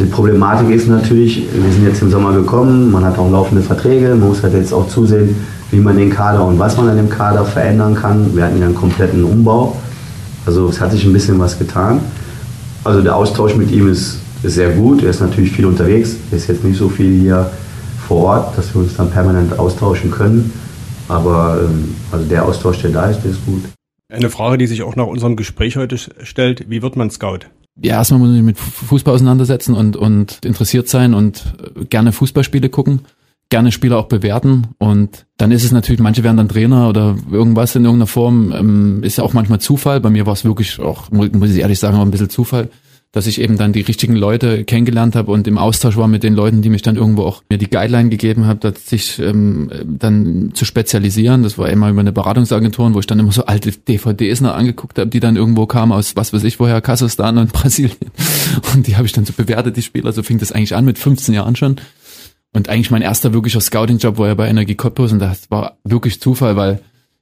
Die 0.00 0.06
Problematik 0.06 0.70
ist 0.70 0.88
natürlich, 0.88 1.42
wir 1.52 1.70
sind 1.70 1.84
jetzt 1.84 2.00
im 2.00 2.10
Sommer 2.10 2.32
gekommen, 2.32 2.90
man 2.90 3.04
hat 3.04 3.18
auch 3.18 3.30
laufende 3.30 3.62
Verträge, 3.62 4.08
man 4.14 4.28
muss 4.28 4.42
halt 4.42 4.54
jetzt 4.54 4.72
auch 4.72 4.88
zusehen, 4.88 5.36
wie 5.72 5.80
man 5.80 5.96
den 5.96 6.10
Kader 6.10 6.44
und 6.44 6.58
was 6.58 6.76
man 6.76 6.88
an 6.88 6.96
dem 6.96 7.08
Kader 7.08 7.44
verändern 7.44 7.94
kann. 7.94 8.36
Wir 8.36 8.44
hatten 8.44 8.60
ja 8.60 8.66
einen 8.66 8.74
kompletten 8.74 9.24
Umbau, 9.24 9.76
also 10.46 10.68
es 10.68 10.80
hat 10.80 10.92
sich 10.92 11.04
ein 11.04 11.12
bisschen 11.12 11.40
was 11.40 11.58
getan. 11.58 12.00
Also 12.84 13.00
der 13.00 13.16
Austausch 13.16 13.56
mit 13.56 13.70
ihm 13.70 13.88
ist, 13.88 14.20
ist 14.42 14.54
sehr 14.54 14.70
gut, 14.70 15.02
er 15.02 15.10
ist 15.10 15.20
natürlich 15.20 15.50
viel 15.52 15.66
unterwegs, 15.66 16.16
er 16.30 16.36
ist 16.36 16.48
jetzt 16.48 16.62
nicht 16.62 16.76
so 16.76 16.88
viel 16.88 17.20
hier 17.20 17.50
vor 18.06 18.24
Ort, 18.24 18.58
dass 18.58 18.74
wir 18.74 18.82
uns 18.82 18.96
dann 18.96 19.10
permanent 19.10 19.58
austauschen 19.58 20.10
können. 20.10 20.52
Aber 21.08 21.60
ähm, 21.64 21.94
also 22.10 22.24
der 22.26 22.44
Austausch, 22.44 22.82
der 22.82 22.90
da 22.90 23.06
ist, 23.06 23.22
der 23.22 23.30
ist 23.30 23.44
gut. 23.46 23.62
Eine 24.12 24.28
Frage, 24.28 24.58
die 24.58 24.66
sich 24.66 24.82
auch 24.82 24.94
nach 24.94 25.06
unserem 25.06 25.36
Gespräch 25.36 25.76
heute 25.76 25.96
stellt, 25.96 26.68
wie 26.68 26.82
wird 26.82 26.96
man 26.96 27.10
Scout? 27.10 27.46
Ja, 27.80 27.94
erstmal 27.94 28.20
muss 28.20 28.28
man 28.28 28.36
sich 28.36 28.44
mit 28.44 28.58
Fußball 28.58 29.14
auseinandersetzen 29.14 29.74
und, 29.74 29.96
und 29.96 30.44
interessiert 30.44 30.88
sein 30.88 31.14
und 31.14 31.54
äh, 31.76 31.86
gerne 31.86 32.12
Fußballspiele 32.12 32.68
gucken, 32.68 33.00
gerne 33.52 33.70
Spieler 33.70 33.98
auch 33.98 34.06
bewerten 34.06 34.68
und 34.78 35.26
dann 35.36 35.52
ist 35.52 35.62
es 35.62 35.72
natürlich, 35.72 36.00
manche 36.00 36.24
werden 36.24 36.38
dann 36.38 36.48
Trainer 36.48 36.88
oder 36.88 37.16
irgendwas 37.30 37.76
in 37.76 37.84
irgendeiner 37.84 38.06
Form, 38.06 38.50
ähm, 38.52 39.02
ist 39.04 39.18
ja 39.18 39.24
auch 39.24 39.34
manchmal 39.34 39.60
Zufall. 39.60 40.00
Bei 40.00 40.08
mir 40.08 40.24
war 40.24 40.32
es 40.32 40.44
wirklich 40.44 40.80
auch, 40.80 41.10
muss 41.10 41.50
ich 41.50 41.58
ehrlich 41.58 41.78
sagen, 41.78 41.98
auch 41.98 42.02
ein 42.02 42.10
bisschen 42.10 42.30
Zufall 42.30 42.70
dass 43.12 43.26
ich 43.26 43.40
eben 43.40 43.58
dann 43.58 43.74
die 43.74 43.82
richtigen 43.82 44.16
Leute 44.16 44.64
kennengelernt 44.64 45.14
habe 45.14 45.30
und 45.32 45.46
im 45.46 45.58
Austausch 45.58 45.98
war 45.98 46.08
mit 46.08 46.22
den 46.22 46.34
Leuten, 46.34 46.62
die 46.62 46.70
mich 46.70 46.80
dann 46.80 46.96
irgendwo 46.96 47.24
auch 47.24 47.42
mir 47.50 47.58
die 47.58 47.68
Guideline 47.68 48.08
gegeben 48.08 48.46
haben, 48.46 48.60
sich 48.74 49.18
ähm, 49.18 49.70
dann 49.84 50.52
zu 50.54 50.64
spezialisieren. 50.64 51.42
Das 51.42 51.58
war 51.58 51.68
immer 51.68 51.90
über 51.90 52.00
eine 52.00 52.12
Beratungsagentur, 52.12 52.94
wo 52.94 53.00
ich 53.00 53.06
dann 53.06 53.18
immer 53.18 53.30
so 53.30 53.44
alte 53.44 53.70
DVDs 53.70 54.40
noch 54.40 54.54
angeguckt 54.54 54.98
habe, 54.98 55.10
die 55.10 55.20
dann 55.20 55.36
irgendwo 55.36 55.66
kamen 55.66 55.92
aus 55.92 56.16
was 56.16 56.32
weiß 56.32 56.42
ich 56.44 56.58
woher, 56.58 56.80
Kasachstan 56.80 57.36
und 57.36 57.52
Brasilien. 57.52 57.98
Und 58.74 58.86
die 58.86 58.96
habe 58.96 59.04
ich 59.04 59.12
dann 59.12 59.26
so 59.26 59.34
bewertet, 59.34 59.76
die 59.76 59.82
Spieler. 59.82 60.12
So 60.12 60.22
fing 60.22 60.38
das 60.38 60.50
eigentlich 60.50 60.74
an 60.74 60.86
mit 60.86 60.98
15 60.98 61.34
Jahren 61.34 61.54
schon. 61.54 61.76
Und 62.54 62.68
eigentlich 62.68 62.90
mein 62.90 63.02
erster 63.02 63.32
wirklicher 63.32 63.60
Scouting-Job 63.60 64.18
war 64.18 64.28
ja 64.28 64.34
bei 64.34 64.48
Energie 64.48 64.74
Cottbus 64.74 65.12
und 65.12 65.18
das 65.18 65.50
war 65.50 65.78
wirklich 65.84 66.20
Zufall, 66.20 66.56
weil 66.56 66.80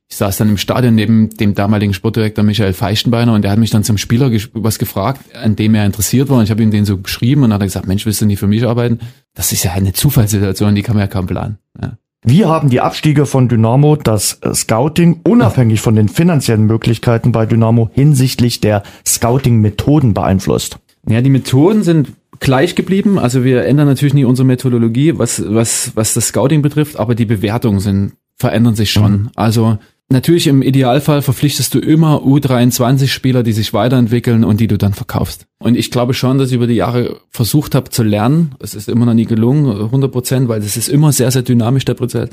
ich 0.09 0.17
saß 0.17 0.39
dann 0.39 0.49
im 0.49 0.59
Stadion 0.59 0.97
neben 0.97 1.31
dem 1.31 1.55
damaligen 1.55 1.95
Sportdirektor 1.95 2.43
Michael 2.43 2.73
Feichtenbeiner 2.73 3.33
und 3.33 3.43
der 3.43 3.53
hat 3.53 3.61
mich 3.61 3.71
dann 3.71 3.85
zum 3.85 3.97
Spieler 3.97 4.33
was 4.55 4.81
gefragt, 4.81 5.21
an 5.37 5.55
dem 5.55 5.77
er 5.77 5.87
interessiert 5.87 6.29
war. 6.29 6.39
Und 6.39 6.45
ich 6.45 6.51
habe 6.51 6.63
ihm 6.65 6.73
den 6.73 6.85
so 6.85 6.97
beschrieben 6.97 7.45
und 7.45 7.51
dann 7.51 7.55
hat 7.55 7.63
er 7.63 7.67
gesagt, 7.67 7.87
Mensch, 7.87 8.07
willst 8.07 8.21
du 8.21 8.27
nicht 8.27 8.41
für 8.41 8.49
mich 8.49 8.67
arbeiten? 8.67 8.99
Das 9.35 9.53
ist 9.53 9.63
ja 9.63 9.73
eine 9.73 9.93
Zufallssituation, 9.93 10.75
die 10.75 10.83
kann 10.83 10.97
man 10.97 11.03
ja 11.03 11.07
kaum 11.07 11.27
planen. 11.27 11.59
Ja. 11.81 11.97
Wie 12.23 12.45
haben 12.45 12.69
die 12.69 12.81
Abstiege 12.81 13.25
von 13.25 13.49
Dynamo 13.49 13.97
das 13.97 14.41
Scouting 14.53 15.21
unabhängig 15.23 15.81
von 15.81 15.95
den 15.95 16.09
finanziellen 16.09 16.67
Möglichkeiten 16.67 17.31
bei 17.31 17.47
Dynamo 17.47 17.91
hinsichtlich 17.95 18.61
der 18.61 18.83
Scouting-Methoden 19.07 20.13
beeinflusst? 20.13 20.81
Ja, 21.09 21.23
die 21.23 21.31
Methoden 21.31 21.83
sind 21.83 22.13
gleich 22.41 22.75
geblieben. 22.75 23.19
Also 23.19 23.45
wir 23.45 23.65
ändern 23.65 23.87
natürlich 23.87 24.15
nie 24.15 24.25
unsere 24.25 24.47
Methodologie, 24.47 25.19
was, 25.19 25.43
was, 25.47 25.93
was 25.95 26.15
das 26.15 26.29
Scouting 26.29 26.63
betrifft, 26.63 26.99
aber 26.99 27.15
die 27.15 27.27
Bewertungen 27.27 27.81
sind, 27.81 28.13
verändern 28.37 28.75
sich 28.75 28.91
schon. 28.91 29.13
Mhm. 29.13 29.31
Also 29.37 29.79
Natürlich 30.13 30.49
im 30.49 30.61
Idealfall 30.61 31.23
verpflichtest 31.23 31.73
du 31.73 31.79
immer 31.79 32.23
U23-Spieler, 32.25 33.45
die 33.45 33.53
sich 33.53 33.73
weiterentwickeln 33.73 34.43
und 34.43 34.59
die 34.59 34.67
du 34.67 34.77
dann 34.77 34.93
verkaufst. 34.93 35.47
Und 35.61 35.77
ich 35.77 35.93
glaube 35.93 36.15
schon, 36.15 36.37
dass 36.37 36.49
ich 36.49 36.57
über 36.57 36.67
die 36.67 36.75
Jahre 36.75 37.21
versucht 37.31 37.77
habe 37.77 37.91
zu 37.91 38.03
lernen. 38.03 38.57
Es 38.59 38.75
ist 38.75 38.89
immer 38.89 39.07
noch 39.07 39.15
nie 39.15 39.27
gelungen, 39.27 39.71
100 39.71 40.11
Prozent, 40.11 40.49
weil 40.49 40.61
es 40.63 40.77
ist 40.77 40.89
immer 40.89 41.13
sehr, 41.13 41.31
sehr 41.31 41.43
dynamisch, 41.43 41.85
der 41.85 41.95
Prozess. 41.95 42.29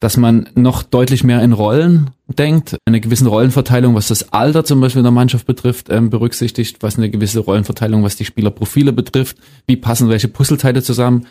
Dass 0.00 0.16
man 0.16 0.48
noch 0.54 0.82
deutlich 0.82 1.24
mehr 1.24 1.42
in 1.42 1.52
Rollen 1.52 2.10
denkt, 2.28 2.76
eine 2.84 3.00
gewisse 3.00 3.28
Rollenverteilung, 3.28 3.94
was 3.94 4.08
das 4.08 4.32
Alter 4.32 4.64
zum 4.64 4.80
Beispiel 4.80 5.00
in 5.00 5.04
der 5.04 5.12
Mannschaft 5.12 5.46
betrifft, 5.46 5.88
ähm, 5.90 6.10
berücksichtigt, 6.10 6.82
was 6.82 6.98
eine 6.98 7.08
gewisse 7.08 7.40
Rollenverteilung, 7.40 8.02
was 8.02 8.16
die 8.16 8.26
Spielerprofile 8.26 8.92
betrifft, 8.92 9.38
wie 9.66 9.76
passen 9.76 10.08
welche 10.10 10.28
Puzzleteile 10.28 10.82
zusammen 10.82 11.26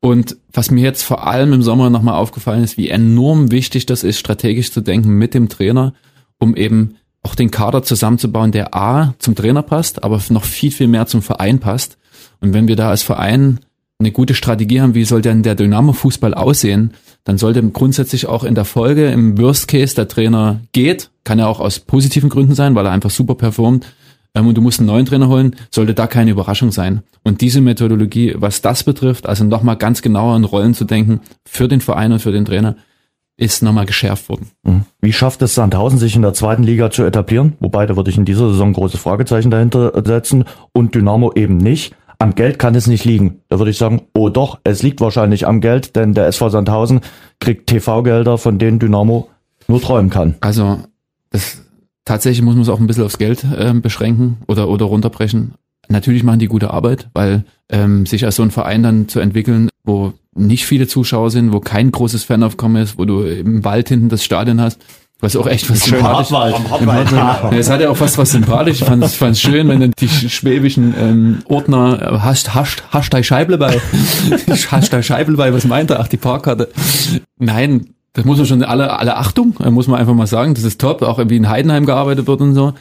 und 0.00 0.36
was 0.52 0.70
mir 0.70 0.82
jetzt 0.82 1.02
vor 1.02 1.26
allem 1.26 1.52
im 1.52 1.62
Sommer 1.62 1.90
nochmal 1.90 2.14
aufgefallen 2.14 2.64
ist, 2.64 2.78
wie 2.78 2.88
enorm 2.88 3.50
wichtig 3.50 3.86
das 3.86 4.02
ist, 4.02 4.18
strategisch 4.18 4.72
zu 4.72 4.80
denken 4.80 5.10
mit 5.10 5.34
dem 5.34 5.48
Trainer, 5.48 5.94
um 6.38 6.56
eben 6.56 6.96
auch 7.22 7.34
den 7.34 7.50
Kader 7.50 7.82
zusammenzubauen, 7.82 8.50
der 8.50 8.74
A 8.74 9.14
zum 9.18 9.34
Trainer 9.34 9.62
passt, 9.62 10.02
aber 10.02 10.20
noch 10.30 10.44
viel, 10.44 10.70
viel 10.70 10.88
mehr 10.88 11.06
zum 11.06 11.20
Verein 11.20 11.58
passt. 11.58 11.98
Und 12.40 12.54
wenn 12.54 12.66
wir 12.66 12.76
da 12.76 12.88
als 12.88 13.02
Verein 13.02 13.60
eine 14.00 14.10
gute 14.10 14.34
Strategie 14.34 14.80
haben, 14.80 14.94
wie 14.94 15.04
soll 15.04 15.22
denn 15.22 15.42
der 15.42 15.54
Dynamo-Fußball 15.54 16.34
aussehen, 16.34 16.94
dann 17.24 17.38
sollte 17.38 17.62
grundsätzlich 17.62 18.26
auch 18.26 18.44
in 18.44 18.54
der 18.54 18.64
Folge 18.64 19.06
im 19.10 19.38
Worst 19.38 19.68
Case 19.68 19.94
der 19.94 20.08
Trainer 20.08 20.60
geht, 20.72 21.10
kann 21.24 21.38
ja 21.38 21.46
auch 21.46 21.60
aus 21.60 21.78
positiven 21.78 22.30
Gründen 22.30 22.54
sein, 22.54 22.74
weil 22.74 22.86
er 22.86 22.92
einfach 22.92 23.10
super 23.10 23.34
performt, 23.34 23.86
ähm, 24.34 24.46
und 24.46 24.56
du 24.56 24.62
musst 24.62 24.80
einen 24.80 24.86
neuen 24.86 25.06
Trainer 25.06 25.28
holen, 25.28 25.56
sollte 25.70 25.94
da 25.94 26.06
keine 26.06 26.30
Überraschung 26.30 26.72
sein. 26.72 27.02
Und 27.22 27.40
diese 27.40 27.60
Methodologie, 27.60 28.34
was 28.36 28.62
das 28.62 28.84
betrifft, 28.84 29.28
also 29.28 29.44
nochmal 29.44 29.76
ganz 29.76 30.02
genauer 30.02 30.36
in 30.36 30.44
Rollen 30.44 30.74
zu 30.74 30.84
denken, 30.84 31.20
für 31.44 31.68
den 31.68 31.80
Verein 31.80 32.12
und 32.12 32.20
für 32.20 32.32
den 32.32 32.44
Trainer, 32.44 32.76
ist 33.36 33.62
nochmal 33.62 33.86
geschärft 33.86 34.28
worden. 34.28 34.50
Mhm. 34.62 34.84
Wie 35.00 35.12
schafft 35.12 35.40
es 35.42 35.54
Sandhausen, 35.54 35.98
sich 35.98 36.14
in 36.14 36.22
der 36.22 36.34
zweiten 36.34 36.62
Liga 36.62 36.90
zu 36.90 37.04
etablieren? 37.04 37.54
Wobei, 37.60 37.86
da 37.86 37.96
würde 37.96 38.10
ich 38.10 38.18
in 38.18 38.26
dieser 38.26 38.50
Saison 38.50 38.72
große 38.72 38.98
Fragezeichen 38.98 39.50
dahinter 39.50 39.92
setzen 40.04 40.44
und 40.72 40.94
Dynamo 40.94 41.32
eben 41.34 41.56
nicht. 41.56 41.94
Am 42.20 42.34
Geld 42.34 42.58
kann 42.58 42.74
es 42.74 42.86
nicht 42.86 43.06
liegen. 43.06 43.40
Da 43.48 43.58
würde 43.58 43.70
ich 43.70 43.78
sagen, 43.78 44.02
oh 44.12 44.28
doch, 44.28 44.60
es 44.62 44.82
liegt 44.82 45.00
wahrscheinlich 45.00 45.46
am 45.46 45.62
Geld, 45.62 45.96
denn 45.96 46.12
der 46.12 46.26
SV 46.26 46.50
Sandhausen 46.50 47.00
kriegt 47.38 47.66
TV-Gelder, 47.66 48.36
von 48.36 48.58
denen 48.58 48.78
Dynamo 48.78 49.30
nur 49.68 49.80
träumen 49.80 50.10
kann. 50.10 50.34
Also, 50.42 50.80
das 51.30 51.62
tatsächlich 52.04 52.42
muss 52.42 52.56
man 52.56 52.62
es 52.62 52.68
auch 52.68 52.78
ein 52.78 52.86
bisschen 52.86 53.04
aufs 53.04 53.16
Geld 53.16 53.44
äh, 53.44 53.72
beschränken 53.72 54.36
oder, 54.48 54.68
oder 54.68 54.84
runterbrechen. 54.84 55.54
Natürlich 55.88 56.22
machen 56.22 56.40
die 56.40 56.48
gute 56.48 56.72
Arbeit, 56.72 57.08
weil 57.14 57.44
ähm, 57.70 58.04
sich 58.04 58.26
als 58.26 58.36
so 58.36 58.42
ein 58.42 58.50
Verein 58.50 58.82
dann 58.82 59.08
zu 59.08 59.20
entwickeln, 59.20 59.70
wo 59.84 60.12
nicht 60.34 60.66
viele 60.66 60.86
Zuschauer 60.86 61.30
sind, 61.30 61.54
wo 61.54 61.60
kein 61.60 61.90
großes 61.90 62.24
Fanaufkommen 62.24 62.82
ist, 62.82 62.98
wo 62.98 63.06
du 63.06 63.22
im 63.22 63.64
Wald 63.64 63.88
hinten 63.88 64.10
das 64.10 64.22
Stadion 64.22 64.60
hast, 64.60 64.78
was 65.20 65.36
auch 65.36 65.46
echt 65.46 65.70
was 65.70 65.84
sympathisch 65.84 66.30
ja, 66.30 67.50
Es 67.52 67.70
hat 67.70 67.80
ja 67.80 67.90
auch 67.90 67.96
fast 67.96 68.16
was 68.18 68.30
sympathisch. 68.30 68.80
Ich 68.80 68.86
fand 68.86 69.04
es 69.04 69.14
fand's 69.14 69.40
schön, 69.40 69.68
wenn 69.68 69.80
du 69.80 69.90
die 69.90 70.08
schwäbischen 70.08 70.94
ähm, 70.98 71.42
Ordner 71.44 72.00
äh, 72.00 72.18
hast, 72.20 72.54
hast, 72.54 72.82
hast 72.90 73.12
dein 73.12 73.24
Scheible 73.24 73.58
bei. 73.58 73.78
hast 74.70 74.92
dein 74.92 75.02
Scheible 75.02 75.36
bei, 75.36 75.52
was 75.52 75.64
meint 75.64 75.90
er? 75.90 76.00
Ach, 76.00 76.08
die 76.08 76.16
Parkkarte. 76.16 76.70
Nein, 77.38 77.94
das 78.14 78.24
muss 78.24 78.38
man 78.38 78.46
schon 78.46 78.62
alle, 78.62 78.98
alle 78.98 79.16
Achtung, 79.16 79.54
äh, 79.62 79.70
muss 79.70 79.86
man 79.86 80.00
einfach 80.00 80.14
mal 80.14 80.26
sagen. 80.26 80.54
Das 80.54 80.64
ist 80.64 80.80
top, 80.80 81.02
auch 81.02 81.18
wie 81.28 81.36
in 81.36 81.48
Heidenheim 81.48 81.86
gearbeitet 81.86 82.26
wird 82.26 82.40
und 82.40 82.54
so. 82.54 82.72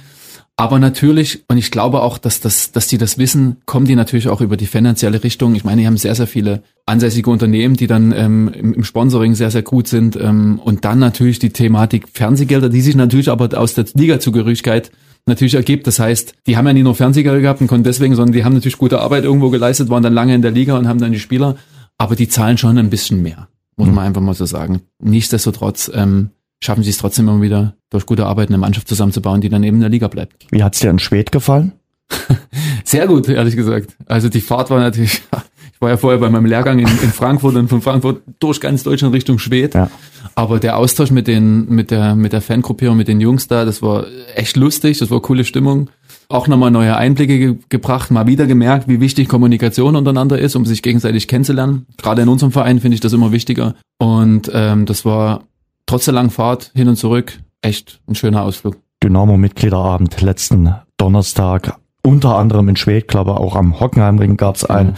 Aber 0.60 0.78
natürlich, 0.78 1.46
und 1.48 1.58
ich 1.58 1.72
glaube 1.72 2.02
auch, 2.02 2.18
dass, 2.18 2.42
das, 2.42 2.74
dass 2.74 2.88
die 2.88 2.98
das 2.98 3.18
wissen, 3.18 3.62
kommen 3.66 3.86
die 3.86 3.96
natürlich 3.96 4.28
auch 4.28 4.42
über 4.42 4.58
die 4.58 4.66
finanzielle 4.66 5.24
Richtung. 5.24 5.56
Ich 5.56 5.64
meine, 5.64 5.80
die 5.80 5.88
haben 5.88 5.96
sehr, 5.96 6.16
sehr 6.16 6.28
viele 6.28 6.64
ansässige 6.86 7.30
Unternehmen, 7.30 7.78
die 7.78 7.88
dann 7.88 8.12
ähm, 8.12 8.52
im, 8.54 8.74
im 8.74 8.84
Sponsoring 8.84 9.36
sehr, 9.36 9.52
sehr 9.52 9.62
gut 9.62 9.88
sind. 9.88 10.18
Ähm, 10.18 10.60
und 10.62 10.84
dann 10.84 11.00
natürlich 11.00 11.40
die 11.40 11.52
Thematik 11.52 12.10
Fernsehgelder, 12.12 12.68
die 12.68 12.82
sich 12.82 12.96
natürlich 12.96 13.30
aber 13.30 13.58
aus 13.58 13.74
der 13.74 13.86
Liga-Zugehörigkeit 13.94 14.92
natürlich 15.26 15.54
ergibt. 15.54 15.88
Das 15.88 15.98
heißt, 15.98 16.34
die 16.46 16.58
haben 16.58 16.68
ja 16.68 16.74
nie 16.74 16.84
nur 16.84 16.96
Fernsehgelder 16.96 17.40
gehabt 17.40 17.62
und 17.62 17.68
konnten 17.68 17.86
deswegen, 17.86 18.16
sondern 18.16 18.34
die 18.34 18.44
haben 18.44 18.54
natürlich 18.54 18.78
gute 18.78 19.00
Arbeit 19.00 19.24
irgendwo 19.24 19.50
geleistet, 19.52 19.90
waren 19.90 20.04
dann 20.04 20.14
lange 20.14 20.36
in 20.36 20.42
der 20.42 20.52
Liga 20.52 20.78
und 20.78 20.90
haben 20.90 21.00
dann 21.00 21.14
die 21.14 21.20
Spieler. 21.20 21.56
Aber 21.98 22.18
die 22.18 22.28
zahlen 22.28 22.58
schon 22.58 22.78
ein 22.78 22.90
bisschen 22.90 23.24
mehr 23.24 23.48
muss 23.80 23.88
mhm. 23.88 23.96
man 23.96 24.06
einfach 24.08 24.22
mal 24.22 24.34
so 24.34 24.46
sagen. 24.46 24.82
Nichtsdestotrotz 25.02 25.90
ähm, 25.94 26.30
schaffen 26.62 26.84
sie 26.84 26.90
es 26.90 26.98
trotzdem 26.98 27.28
immer 27.28 27.42
wieder, 27.42 27.76
durch 27.90 28.06
gute 28.06 28.26
Arbeit 28.26 28.50
eine 28.50 28.58
Mannschaft 28.58 28.88
zusammenzubauen, 28.88 29.42
die 29.42 29.50
dann 29.50 29.64
eben 29.64 29.78
in 29.78 29.82
der 29.82 29.90
Liga 29.90 30.08
bleibt. 30.08 30.46
Wie 30.52 30.64
hat's 30.64 30.80
dir 30.80 30.90
in 30.90 31.00
Schwed 31.00 31.32
gefallen? 31.32 31.74
Sehr 32.84 33.08
gut, 33.08 33.30
ehrlich 33.30 33.56
gesagt. 33.56 33.96
Also 34.08 34.30
die 34.30 34.42
Fahrt 34.42 34.70
war 34.70 34.80
natürlich, 34.80 35.22
ich 35.74 35.82
war 35.82 35.90
ja 35.90 35.98
vorher 35.98 36.20
bei 36.20 36.30
meinem 36.30 36.46
Lehrgang 36.46 36.80
in, 36.80 36.88
in 36.88 37.12
Frankfurt 37.12 37.56
und 37.56 37.68
von 37.70 37.82
Frankfurt 37.82 38.22
durch 38.40 38.60
ganz 38.60 38.84
Deutschland 38.84 39.14
Richtung 39.14 39.40
Schwed. 39.40 39.76
Ja. 39.76 39.90
Aber 40.36 40.60
der 40.60 40.78
Austausch 40.78 41.12
mit 41.12 41.28
den, 41.28 41.70
mit 41.70 41.92
der, 41.92 42.16
mit 42.16 42.34
der 42.34 42.42
Fangruppierung, 42.42 42.98
mit 42.98 43.08
den 43.08 43.22
Jungs 43.22 43.48
da, 43.48 43.66
das 43.66 43.82
war 43.82 44.06
echt 44.36 44.58
lustig, 44.58 44.98
das 45.00 45.12
war 45.12 45.22
coole 45.22 45.46
Stimmung 45.46 45.90
auch 46.30 46.48
nochmal 46.48 46.70
neue 46.70 46.96
Einblicke 46.96 47.40
ge 47.40 47.56
gebracht, 47.70 48.12
mal 48.12 48.28
wieder 48.28 48.46
gemerkt, 48.46 48.88
wie 48.88 49.02
wichtig 49.02 49.28
Kommunikation 49.28 49.96
untereinander 49.96 50.38
ist, 50.38 50.56
um 50.56 50.64
sich 50.64 50.84
gegenseitig 50.84 51.28
kennenzulernen. 51.28 51.88
Gerade 51.98 52.22
in 52.22 52.30
unserem 52.30 52.52
Verein 52.52 52.80
finde 52.80 52.94
ich 52.96 53.02
das 53.02 53.14
immer 53.14 53.32
wichtiger. 53.32 53.74
Und 53.98 54.50
ähm, 54.54 54.86
das 54.86 55.06
war 55.06 55.44
trotz 55.90 56.06
der 56.06 56.14
langen 56.14 56.30
Fahrt 56.30 56.72
hin 56.76 56.88
und 56.88 56.98
zurück 56.98 57.40
echt 57.64 58.00
ein 58.08 58.14
schöner 58.14 58.44
Ausflug. 58.44 58.78
Dynamo-Mitgliederabend 59.04 60.22
letzten 60.22 60.76
Donnerstag 60.98 61.78
unter 62.04 62.38
anderem 62.38 62.70
in 62.70 62.76
Schwed, 62.76 63.08
glaube 63.08 63.40
auch 63.40 63.56
am 63.56 63.80
Hockenheimring 63.80 64.38
gab's 64.38 64.64
einen. 64.64 64.96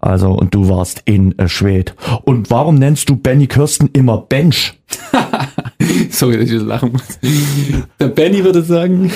Also, 0.00 0.32
und 0.32 0.52
du 0.52 0.68
warst 0.68 1.02
in 1.04 1.38
äh, 1.38 1.48
Schwed. 1.48 1.94
Und 2.24 2.50
warum 2.50 2.74
nennst 2.74 3.08
du 3.08 3.14
Benny 3.14 3.46
Kirsten 3.46 3.88
immer 3.92 4.18
Bench? 4.18 4.74
Sorry, 6.10 6.38
dass 6.38 6.50
ich 6.50 6.58
so 6.58 6.66
lachen 6.66 6.90
muss. 6.90 7.20
Der 8.00 8.08
Benny 8.08 8.42
würde 8.42 8.62
sagen, 8.62 9.12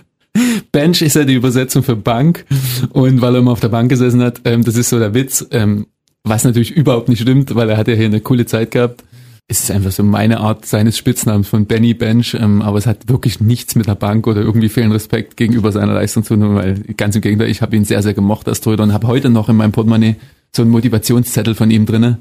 Bench 0.72 1.00
ist 1.00 1.16
ja 1.16 1.24
die 1.24 1.34
Übersetzung 1.34 1.82
für 1.82 1.96
Bank. 1.96 2.44
Und 2.90 3.22
weil 3.22 3.34
er 3.34 3.40
immer 3.40 3.52
auf 3.52 3.60
der 3.60 3.70
Bank 3.70 3.88
gesessen 3.88 4.22
hat, 4.22 4.42
ähm, 4.44 4.62
das 4.62 4.76
ist 4.76 4.90
so 4.90 4.98
der 4.98 5.14
Witz, 5.14 5.46
ähm, 5.52 5.86
was 6.22 6.44
natürlich 6.44 6.72
überhaupt 6.72 7.08
nicht 7.08 7.22
stimmt, 7.22 7.54
weil 7.54 7.70
er 7.70 7.78
hat 7.78 7.88
ja 7.88 7.94
hier 7.94 8.04
eine 8.04 8.20
coole 8.20 8.44
Zeit 8.44 8.72
gehabt. 8.72 9.04
Es 9.50 9.64
ist 9.64 9.72
einfach 9.72 9.90
so 9.90 10.04
meine 10.04 10.38
Art 10.38 10.64
seines 10.64 10.96
Spitznamens 10.96 11.48
von 11.48 11.66
Benny 11.66 11.92
Bench, 11.92 12.36
ähm, 12.38 12.62
aber 12.62 12.78
es 12.78 12.86
hat 12.86 13.08
wirklich 13.08 13.40
nichts 13.40 13.74
mit 13.74 13.88
der 13.88 13.96
Bank 13.96 14.28
oder 14.28 14.42
irgendwie 14.42 14.68
fehlenden 14.68 14.92
Respekt 14.92 15.36
gegenüber 15.36 15.72
seiner 15.72 15.92
Leistung 15.92 16.22
zu 16.22 16.36
tun, 16.36 16.54
weil 16.54 16.74
ganz 16.96 17.16
im 17.16 17.20
Gegenteil, 17.20 17.50
ich 17.50 17.60
habe 17.60 17.74
ihn 17.74 17.84
sehr, 17.84 18.00
sehr 18.00 18.14
gemocht 18.14 18.46
als 18.46 18.60
Torhüter 18.60 18.84
und 18.84 18.92
habe 18.92 19.08
heute 19.08 19.28
noch 19.28 19.48
in 19.48 19.56
meinem 19.56 19.72
Portemonnaie 19.72 20.14
so 20.54 20.62
einen 20.62 20.70
Motivationszettel 20.70 21.56
von 21.56 21.68
ihm 21.72 21.84
drinne. 21.84 22.18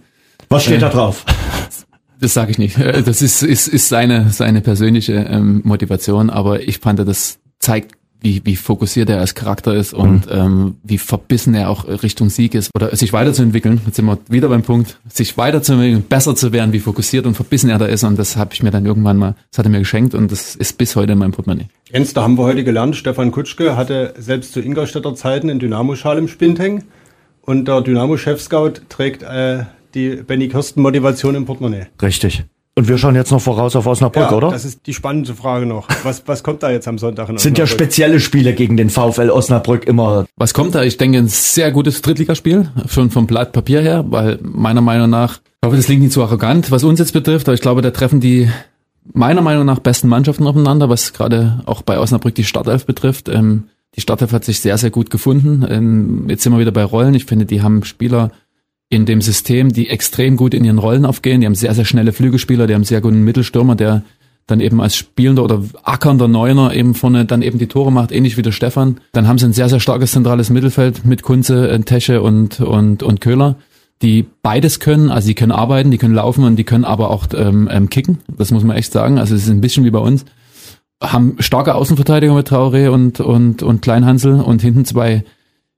Was 0.50 0.64
steht 0.64 0.82
da 0.82 0.90
drauf? 0.90 1.24
Das 2.20 2.34
sage 2.34 2.50
ich 2.50 2.58
nicht. 2.58 2.80
Äh, 2.80 3.04
Das 3.04 3.22
ist, 3.22 3.44
ist, 3.44 3.68
ist 3.68 3.90
seine, 3.90 4.32
seine 4.32 4.62
persönliche 4.62 5.14
ähm, 5.14 5.62
Motivation, 5.64 6.32
aber 6.32 6.68
ich 6.68 6.80
fand, 6.80 6.98
das 6.98 7.38
zeigt, 7.60 7.96
wie, 8.22 8.42
wie 8.44 8.56
fokussiert 8.56 9.10
er 9.10 9.20
als 9.20 9.36
Charakter 9.36 9.74
ist 9.74 9.94
und 9.94 10.24
ähm, 10.30 10.76
wie 10.84 10.98
verbissen 10.98 11.54
er 11.54 11.70
auch 11.70 11.88
Richtung 11.88 12.30
Sieg 12.30 12.54
ist 12.54 12.70
oder 12.76 12.96
sich 12.96 13.14
weiterzuentwickeln. 13.14 13.82
Jetzt 13.86 13.96
sind 13.96 14.06
wir 14.06 14.18
wieder 14.30 14.50
beim 14.50 14.64
Punkt, 14.64 15.00
sich 15.08 15.38
weiterzuentwickeln, 15.38 16.04
besser 16.04 16.36
zu 16.36 16.52
werden, 16.52 16.74
wie 16.74 16.80
fokussiert 16.80 17.26
und 17.26 17.36
verbissen 17.36 17.70
er 17.70 17.78
da 17.78 17.86
ist 17.86 18.04
und 18.04 18.20
das 18.20 18.36
habe 18.36 18.54
ich 18.54 18.64
mir 18.64 18.72
dann 18.72 18.86
irgendwann 18.86 19.18
mal, 19.18 19.36
das 19.52 19.60
hat 19.60 19.66
er 19.66 19.72
mir 19.72 19.80
geschenkt 19.80 20.14
und 20.14 20.32
das 20.32 20.56
ist 20.56 20.78
bis 20.78 20.96
heute 20.96 21.14
in 21.14 21.18
meinem 21.20 21.32
Portemonnaie. 21.32 21.68
Jens, 21.92 22.14
da 22.14 22.24
haben 22.24 22.38
wir 22.38 22.44
heute 22.44 22.64
gelernt, 22.64 22.96
Stefan 22.96 23.32
Kutschke 23.32 23.76
hatte 23.76 24.14
selbst 24.18 24.54
zu 24.54 24.60
Ingolstädter 24.60 25.16
Zeiten 25.16 25.50
einen 25.50 25.60
Dynamo-Schal 25.60 26.18
im 26.18 26.28
Spind 26.28 26.60
hängen 26.60 26.84
und 27.42 27.68
der 27.68 27.82
Dynamo-Chef-Scout 27.82 28.82
trägt 28.90 29.24
äh, 29.24 29.64
die 29.94 30.18
Benny 30.18 30.50
Kirsten-Motivation 30.50 31.36
im 31.36 31.46
Portemonnaie. 31.46 31.88
Richtig. 32.02 32.44
Und 32.80 32.88
wir 32.88 32.98
schauen 32.98 33.14
jetzt 33.16 33.30
noch 33.32 33.42
voraus 33.42 33.76
auf 33.76 33.86
Osnabrück, 33.88 34.32
Ja, 34.32 34.38
oder? 34.38 34.52
das 34.52 34.64
ist 34.64 34.88
die 34.88 34.94
spannende 34.94 35.36
Frage 35.36 35.66
noch. 35.66 35.86
Was, 36.04 36.24
was 36.28 36.44
kommt 36.44 36.64
da 36.64 36.72
jetzt 36.72 36.88
am 36.88 36.98
Sonntag 36.98 37.28
in 37.28 37.38
sind 37.38 37.58
ja 37.58 37.66
Osnabrück? 37.66 37.88
spezielle 37.88 38.20
Spiele 38.22 38.54
gegen 38.54 38.78
den 38.78 38.90
VfL 38.90 39.30
Osnabrück 39.30 39.86
immer. 39.86 40.26
Was 40.38 40.54
kommt 40.54 40.76
da? 40.76 40.84
Ich 40.84 40.96
denke, 40.96 41.18
ein 41.18 41.28
sehr 41.28 41.74
gutes 41.74 42.02
Drittligaspiel, 42.02 42.70
schon 42.88 43.12
vom 43.12 43.28
Blatt 43.28 43.52
Papier 43.52 43.82
her, 43.82 44.06
weil 44.08 44.40
meiner 44.42 44.80
Meinung 44.80 45.10
nach, 45.10 45.40
ich 45.62 45.66
hoffe, 45.68 45.76
das 45.76 45.88
klingt 45.88 46.04
nicht 46.04 46.14
zu 46.14 46.24
arrogant, 46.24 46.72
was 46.72 46.86
uns 46.86 47.00
jetzt 47.00 47.12
betrifft, 47.12 47.50
aber 47.50 47.54
ich 47.54 47.60
glaube, 47.62 47.82
da 47.82 47.92
treffen 47.92 48.22
die 48.22 48.50
meiner 49.12 49.42
Meinung 49.42 49.66
nach 49.66 49.80
besten 49.80 50.08
Mannschaften 50.08 50.48
aufeinander, 50.48 50.88
was 50.88 51.12
gerade 51.12 51.60
auch 51.66 51.82
bei 51.82 52.00
Osnabrück 52.00 52.34
die 52.36 52.46
Startelf 52.46 52.86
betrifft. 52.86 53.28
Ähm, 53.28 53.66
die 53.98 54.02
Startelf 54.02 54.32
hat 54.32 54.46
sich 54.46 54.62
sehr, 54.62 54.78
sehr 54.78 54.90
gut 54.90 55.10
gefunden. 55.10 55.66
Ähm, 55.70 56.30
jetzt 56.30 56.44
sind 56.44 56.54
wir 56.54 56.60
wieder 56.60 56.72
bei 56.72 56.86
Rollen. 56.86 57.14
Ich 57.14 57.26
finde, 57.26 57.46
die 57.46 57.62
haben 57.62 57.84
Spieler 57.84 58.32
in 58.90 59.06
dem 59.06 59.22
System, 59.22 59.72
die 59.72 59.88
extrem 59.90 60.36
gut 60.36 60.54
in 60.54 60.66
ihren 60.66 60.80
Rollen 60.80 61.06
aufgehen. 61.06 61.42
Die 61.42 61.48
haben 61.48 61.56
sehr, 61.56 61.74
sehr 61.76 61.86
schnelle 61.86 62.12
Flügelspieler, 62.12 62.68
die 62.68 62.74
haben 62.74 62.84
sehr 62.84 63.02
guten 63.02 63.24
Mittelstürmer, 63.24 63.76
der 63.76 64.04
dann 64.48 64.60
eben 64.60 64.82
als 64.82 64.96
spielender 64.96 65.44
oder 65.44 65.64
ackernder 65.84 66.28
Neuner 66.28 66.74
eben 66.74 66.96
vorne 66.96 67.26
dann 67.26 67.44
eben 67.44 67.60
die 67.60 67.68
Tore 67.68 67.92
macht, 67.92 68.12
ähnlich 68.12 68.36
wie 68.36 68.42
der 68.42 68.52
Stefan. 68.52 69.00
Dann 69.12 69.28
haben 69.28 69.38
sie 69.38 69.46
ein 69.46 69.54
sehr, 69.54 69.70
sehr 69.70 69.80
starkes 69.80 70.12
zentrales 70.12 70.50
Mittelfeld 70.50 71.06
mit 71.06 71.22
Kunze, 71.22 71.70
äh, 71.70 71.80
Tesche 71.82 72.24
und, 72.24 72.60
und, 72.60 73.04
und 73.04 73.22
Köhler, 73.22 73.58
die 74.02 74.26
beides 74.42 74.80
können. 74.80 75.12
Also 75.12 75.28
die 75.28 75.36
können 75.36 75.52
arbeiten, 75.52 75.92
die 75.92 76.00
können 76.00 76.16
laufen 76.16 76.44
und 76.44 76.56
die 76.56 76.64
können 76.64 76.86
aber 76.86 77.12
auch 77.12 77.28
ähm, 77.36 77.70
ähm, 77.72 77.90
kicken. 77.90 78.20
Das 78.28 78.50
muss 78.50 78.64
man 78.64 78.76
echt 78.76 78.92
sagen. 78.92 79.20
Also 79.20 79.36
es 79.36 79.44
ist 79.44 79.50
ein 79.50 79.62
bisschen 79.62 79.86
wie 79.86 79.92
bei 79.92 80.00
uns. 80.00 80.26
Haben 81.02 81.36
starke 81.40 81.76
Außenverteidiger 81.76 82.34
mit 82.34 82.50
Traoré 82.50 82.90
und, 82.90 83.20
und, 83.20 83.62
und 83.62 83.82
Kleinhansel 83.84 84.42
und 84.42 84.64
hinten 84.64 84.84
zwei 84.84 85.24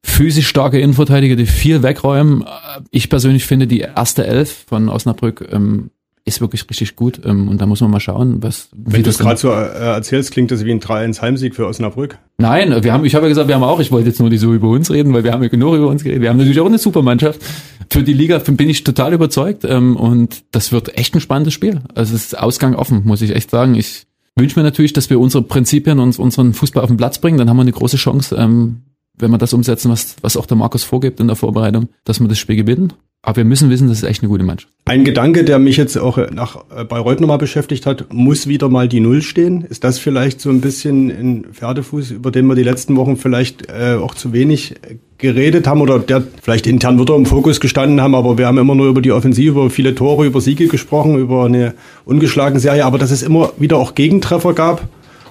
physisch 0.04 0.48
starke 0.48 0.80
Innenverteidiger, 0.80 1.36
die 1.36 1.46
viel 1.46 1.84
wegräumen. 1.84 2.44
Ich 2.90 3.10
persönlich 3.10 3.46
finde, 3.46 3.68
die 3.68 3.80
erste 3.82 4.26
Elf 4.26 4.66
von 4.68 4.90
Osnabrück 4.90 5.48
ähm, 5.52 5.92
ist 6.26 6.40
wirklich 6.42 6.68
richtig 6.70 6.96
gut. 6.96 7.20
Ähm, 7.26 7.48
und 7.48 7.62
da 7.62 7.66
muss 7.66 7.82
man 7.82 7.90
mal 7.92 8.00
schauen, 8.00 8.44
was 8.44 8.70
Wenn 8.76 9.04
du 9.04 9.10
es 9.10 9.18
dann- 9.18 9.28
gerade 9.28 9.40
so 9.40 9.50
äh, 9.52 9.94
erzählst, 9.96 10.32
klingt 10.32 10.52
das 10.52 10.64
wie 10.66 10.72
ein 10.72 10.80
3-1 10.80 11.22
Heimsieg 11.22 11.56
für 11.56 11.66
Osnabrück. 11.68 12.18
Nein, 12.38 12.84
wir 12.84 12.94
haben, 12.94 13.06
ich 13.06 13.16
habe 13.16 13.26
ja 13.26 13.30
gesagt, 13.30 13.48
wir 13.48 13.56
haben 13.56 13.64
auch, 13.64 13.80
ich 13.80 13.92
wollte 13.92 14.08
jetzt 14.10 14.20
nur 14.20 14.30
nicht 14.30 14.40
so 14.40 14.54
über 14.54 14.70
uns 14.70 14.92
reden, 14.92 15.14
weil 15.14 15.24
wir 15.24 15.32
haben 15.34 15.42
ja 15.44 15.50
genug 15.50 15.76
über 15.76 15.88
uns 15.88 16.04
geredet. 16.04 16.22
Wir 16.22 16.30
haben 16.30 16.38
natürlich 16.38 16.60
auch 16.60 16.66
eine 16.68 16.78
super 16.78 17.02
Mannschaft. 17.02 17.42
Für 17.90 18.04
die 18.04 18.14
Liga 18.14 18.38
bin 18.40 18.70
ich 18.70 18.84
total 18.84 19.14
überzeugt 19.14 19.66
ähm, 19.66 19.96
und 19.98 20.44
das 20.52 20.72
wird 20.72 20.98
echt 20.98 21.16
ein 21.16 21.22
spannendes 21.22 21.54
Spiel. 21.54 21.82
Also 21.96 22.16
es 22.16 22.26
ist 22.26 22.38
Ausgang 22.40 22.76
offen, 22.76 23.02
muss 23.06 23.22
ich 23.22 23.36
echt 23.36 23.50
sagen. 23.52 23.76
Ich 23.76 24.06
wünsche 24.36 24.58
mir 24.60 24.64
natürlich, 24.64 24.94
dass 24.94 25.10
wir 25.10 25.20
unsere 25.20 25.44
Prinzipien 25.44 26.00
und 26.00 26.18
unseren 26.18 26.54
Fußball 26.54 26.84
auf 26.84 26.90
den 26.90 26.98
Platz 26.98 27.18
bringen. 27.20 27.38
Dann 27.38 27.50
haben 27.50 27.58
wir 27.58 27.62
eine 27.62 27.72
große 27.74 27.98
Chance, 27.98 28.36
ähm, 28.40 28.82
wenn 29.22 29.32
wir 29.32 29.38
das 29.38 29.54
umsetzen, 29.54 29.92
was, 29.92 30.16
was 30.22 30.38
auch 30.38 30.46
der 30.46 30.58
Markus 30.58 30.84
vorgibt 30.84 31.20
in 31.20 31.28
der 31.28 31.36
Vorbereitung, 31.36 31.90
dass 32.04 32.20
wir 32.20 32.28
das 32.28 32.40
Spiel 32.40 32.56
gewinnen. 32.56 32.94
Aber 33.24 33.38
wir 33.38 33.46
müssen 33.46 33.70
wissen, 33.70 33.88
das 33.88 34.00
ist 34.00 34.04
echt 34.04 34.24
eine 34.24 34.30
gute 34.30 34.44
Mannschaft. 34.44 34.74
Ein 34.86 35.06
Gedanke, 35.06 35.44
der 35.44 35.60
mich 35.60 35.78
jetzt 35.78 35.96
auch 35.96 36.18
nach 36.32 36.64
äh, 36.76 36.84
Bayreuth 36.84 37.22
nochmal 37.22 37.38
beschäftigt 37.38 37.86
hat, 37.86 38.12
muss 38.12 38.48
wieder 38.48 38.68
mal 38.68 38.88
die 38.88 39.00
Null 39.00 39.22
stehen. 39.22 39.62
Ist 39.62 39.84
das 39.84 40.00
vielleicht 40.00 40.42
so 40.42 40.50
ein 40.50 40.60
bisschen 40.60 41.10
ein 41.12 41.46
Pferdefuß, 41.54 42.10
über 42.12 42.32
den 42.32 42.48
wir 42.48 42.56
die 42.56 42.64
letzten 42.64 42.96
Wochen 42.96 43.18
vielleicht 43.18 43.70
äh, 43.70 43.94
auch 43.94 44.16
zu 44.16 44.34
wenig 44.34 44.74
geredet 45.20 45.68
haben 45.68 45.82
oder 45.82 46.00
der 46.00 46.24
vielleicht 46.42 46.66
intern 46.66 46.98
wird 46.98 47.12
er 47.12 47.16
im 47.16 47.28
Fokus 47.28 47.60
gestanden 47.60 48.02
haben, 48.02 48.16
aber 48.16 48.40
wir 48.40 48.48
haben 48.48 48.58
immer 48.58 48.74
nur 48.74 48.88
über 48.88 49.04
die 49.04 49.12
Offensive, 49.12 49.52
über 49.52 49.70
viele 49.70 49.94
Tore, 49.94 50.26
über 50.26 50.42
Siege 50.42 50.66
gesprochen, 50.66 51.20
über 51.20 51.46
eine 51.46 51.76
ungeschlagene 52.06 52.60
Serie, 52.60 52.86
aber 52.86 52.98
dass 52.98 53.12
es 53.12 53.22
immer 53.22 53.54
wieder 53.60 53.78
auch 53.78 53.94
Gegentreffer 53.94 54.54
gab 54.54 54.90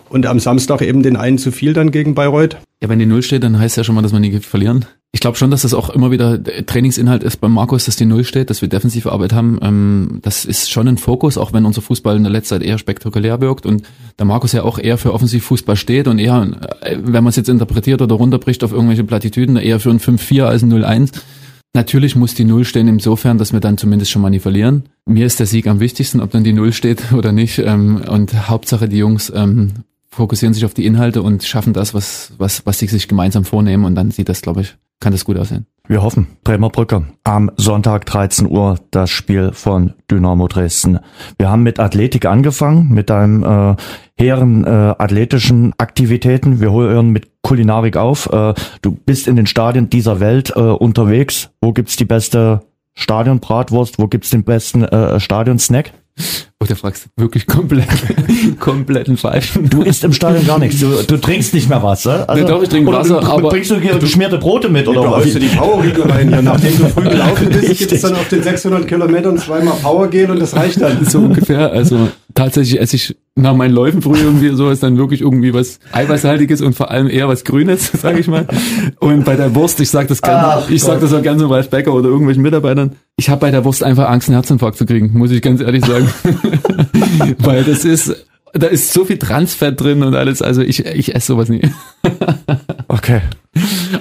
und 0.09 0.27
am 0.27 0.39
Samstag 0.39 0.81
eben 0.83 1.03
den 1.03 1.17
einen 1.17 1.39
zu 1.39 1.51
viel 1.51 1.73
dann 1.73 1.91
gegen 1.91 2.15
Bayreuth. 2.15 2.57
Ja, 2.83 2.89
wenn 2.89 2.99
die 2.99 3.07
Null 3.07 3.23
steht, 3.23 3.43
dann 3.43 3.59
heißt 3.59 3.77
ja 3.77 3.85
schon 3.85 3.95
mal, 3.95 4.03
dass 4.03 4.13
wir 4.13 4.21
nie 4.21 4.41
verlieren. 4.41 4.87
Ich 5.13 5.21
glaube 5.21 5.37
schon, 5.37 5.51
dass 5.51 5.63
das 5.63 5.75
auch 5.75 5.91
immer 5.91 6.11
wieder 6.11 6.43
Trainingsinhalt 6.43 7.23
ist 7.23 7.39
beim 7.39 7.53
Markus, 7.53 7.85
dass 7.85 7.97
die 7.97 8.07
Null 8.07 8.25
steht, 8.25 8.49
dass 8.49 8.63
wir 8.63 8.69
defensive 8.69 9.11
Arbeit 9.11 9.33
haben. 9.33 9.59
Ähm, 9.61 10.21
das 10.23 10.45
ist 10.45 10.71
schon 10.71 10.89
ein 10.89 10.97
Fokus, 10.97 11.37
auch 11.37 11.53
wenn 11.53 11.67
unser 11.67 11.83
Fußball 11.83 12.17
in 12.17 12.23
der 12.23 12.33
letzten 12.33 12.51
Zeit 12.51 12.63
eher 12.63 12.79
spektakulär 12.79 13.41
wirkt 13.41 13.67
und 13.67 13.83
der 14.19 14.25
Markus 14.25 14.53
ja 14.53 14.63
auch 14.63 14.79
eher 14.79 14.99
für 14.99 15.13
Offensivfußball 15.13 15.77
steht 15.77 16.07
und 16.07 16.21
eher, 16.21 16.53
äh, 16.81 16.97
wenn 17.03 17.25
man 17.25 17.31
es 17.31 17.37
jetzt 17.37 17.49
interpretiert 17.49 18.01
oder 18.01 18.15
runterbricht 18.15 18.65
auf 18.65 18.73
irgendwelche 18.73 19.05
Plattitüden, 19.05 19.57
eher 19.57 19.81
für 19.81 19.91
ein 19.91 20.01
5-4 20.01 20.45
als 20.45 20.63
ein 20.63 20.73
0-1. 20.73 21.21
Natürlich 21.75 22.17
muss 22.17 22.35
die 22.35 22.45
Null 22.45 22.65
stehen 22.65 22.89
insofern, 22.89 23.37
dass 23.37 23.53
wir 23.53 23.61
dann 23.61 23.79
zumindest 23.79 24.11
schon 24.11 24.23
mal 24.23 24.31
nie 24.31 24.41
verlieren. 24.41 24.85
Mir 25.07 25.27
ist 25.27 25.39
der 25.39 25.47
Sieg 25.47 25.67
am 25.67 25.81
wichtigsten, 25.81 26.21
ob 26.21 26.31
dann 26.31 26.45
die 26.45 26.53
Null 26.53 26.73
steht 26.73 27.13
oder 27.13 27.33
nicht. 27.33 27.59
Ähm, 27.59 28.03
und 28.09 28.49
Hauptsache 28.49 28.89
die 28.89 28.99
Jungs 28.99 29.31
ähm, 29.35 29.73
fokussieren 30.11 30.55
sich 30.55 30.65
auf 30.65 30.75
die 30.75 30.87
Inhalte 30.87 31.23
und 31.23 31.45
schaffen 31.45 31.73
das, 31.73 31.95
was, 31.95 32.33
was, 32.39 32.67
was 32.67 32.79
sie 32.79 32.87
sich 32.87 33.09
gemeinsam 33.09 33.45
vornehmen 33.45 33.85
und 33.85 33.95
dann 33.95 34.11
sieht 34.11 34.29
das, 34.29 34.43
glaube 34.43 34.63
ich, 34.63 34.77
kann 35.01 35.13
das 35.13 35.25
gut 35.25 35.39
aussehen. 35.39 35.67
Wir 35.87 36.03
hoffen. 36.03 36.29
Bremer 36.45 36.69
Brücke. 36.69 37.07
Am 37.25 37.51
Sonntag 37.57 38.07
13 38.07 38.49
Uhr 38.49 38.79
das 38.91 39.11
Spiel 39.11 39.51
von 39.53 39.95
Dynamo 40.11 40.47
Dresden. 40.47 41.01
Wir 41.39 41.51
haben 41.51 41.65
mit 41.65 41.81
Athletik 41.81 42.27
angefangen, 42.27 42.91
mit 42.91 43.11
einem 43.11 43.43
äh, 43.43 43.77
hehren 44.17 44.65
äh, 44.65 44.69
athletischen 44.69 45.73
Aktivitäten. 45.79 46.61
Wir 46.61 46.73
hören 46.73 47.11
mit 47.11 47.43
Kulinarik 47.43 47.97
auf. 47.97 48.31
Äh, 48.33 48.55
du 48.83 48.93
bist 48.93 49.27
in 49.27 49.35
den 49.35 49.47
Stadien 49.47 49.91
dieser 49.91 50.21
Welt 50.21 50.53
äh, 50.55 50.61
unterwegs. 50.61 51.51
Wo 51.61 51.73
gibt's 51.73 51.97
die 51.97 52.05
beste 52.05 52.61
Stadionbratwurst? 52.95 53.99
Wo 53.99 54.07
gibt's 54.07 54.31
den 54.31 54.45
besten 54.45 54.85
äh, 54.85 55.19
Stadionsnack? 55.19 55.93
Oh, 56.63 56.67
du 56.69 56.77
fragst 56.77 57.07
wirklich 57.17 57.47
komplett, 57.47 57.89
kompletten 58.61 59.17
Falschen. 59.17 59.71
Du 59.71 59.81
isst 59.81 60.05
im 60.05 60.13
Stadion 60.13 60.47
gar 60.47 60.59
nichts. 60.59 60.79
Du, 60.79 60.89
du 61.07 61.17
trinkst 61.17 61.55
nicht 61.55 61.71
mehr 61.71 61.83
was, 61.83 62.05
äh? 62.05 62.27
Nee, 62.35 62.45
doch, 62.45 62.63
ich 62.63 62.69
trinke 62.69 62.91
oder 62.91 62.99
Wasser, 62.99 63.19
du, 63.21 63.27
aber- 63.27 63.49
bringst 63.49 63.71
du 63.71 63.77
hier 63.81 63.99
geschmierte 63.99 64.37
Brote 64.37 64.69
mit 64.69 64.87
oder 64.87 65.11
was? 65.11 65.33
du 65.33 65.39
die 65.39 65.47
Powerriegel 65.47 66.03
rein 66.11 66.29
hier. 66.29 66.43
Nachdem 66.43 66.77
du 66.77 66.85
früh 66.91 67.05
gelaufen 67.05 67.49
bist, 67.49 67.79
gibt 67.79 67.93
es 67.93 68.03
dann 68.03 68.15
auf 68.15 68.29
den 68.29 68.43
600 68.43 68.87
Kilometern 68.87 69.39
zweimal 69.39 69.73
Powergel 69.83 70.31
und 70.33 70.39
das 70.39 70.55
reicht 70.55 70.83
dann. 70.83 71.03
So 71.07 71.21
ungefähr. 71.21 71.73
Also 71.73 72.09
tatsächlich 72.35 72.79
esse 72.79 72.97
ich 72.97 73.17
nach 73.37 73.55
meinen 73.55 73.73
Läufen 73.73 74.03
früh 74.03 74.19
irgendwie 74.19 74.49
sowas 74.51 74.81
dann 74.81 74.99
wirklich 74.99 75.23
irgendwie 75.23 75.55
was 75.55 75.79
Eiweißhaltiges 75.93 76.61
und 76.61 76.75
vor 76.75 76.91
allem 76.91 77.09
eher 77.09 77.27
was 77.27 77.45
Grünes, 77.45 77.91
sage 78.03 78.21
ich 78.21 78.27
mal. 78.29 78.47
Und 78.99 79.25
bei 79.25 79.37
der 79.37 79.55
Wurst, 79.55 79.81
ich 79.81 79.89
sag 79.89 80.09
das 80.09 80.21
gerne, 80.21 80.43
Ach 80.47 80.69
ich 80.69 80.83
sag 80.83 81.01
das 81.01 81.15
auch 81.15 81.23
gerne 81.23 81.39
so 81.41 81.47
Ralf 81.47 81.71
Becker 81.71 81.95
oder 81.95 82.09
irgendwelchen 82.11 82.43
Mitarbeitern. 82.43 82.97
Ich 83.17 83.31
habe 83.31 83.41
bei 83.41 83.51
der 83.51 83.65
Wurst 83.65 83.83
einfach 83.83 84.11
Angst, 84.11 84.29
einen 84.29 84.35
Herzinfarkt 84.37 84.77
zu 84.77 84.85
kriegen, 84.85 85.11
muss 85.17 85.31
ich 85.31 85.41
ganz 85.41 85.61
ehrlich 85.63 85.85
sagen. 85.87 86.09
Weil 87.39 87.65
das 87.65 87.85
ist, 87.85 88.27
da 88.53 88.67
ist 88.67 88.93
so 88.93 89.05
viel 89.05 89.19
Transfett 89.19 89.81
drin 89.81 90.03
und 90.03 90.15
alles. 90.15 90.43
Also 90.43 90.63
ich, 90.63 90.85
ich 90.85 91.15
esse 91.15 91.29
sowas 91.29 91.49
nie. 91.49 91.63
Okay. 92.93 93.21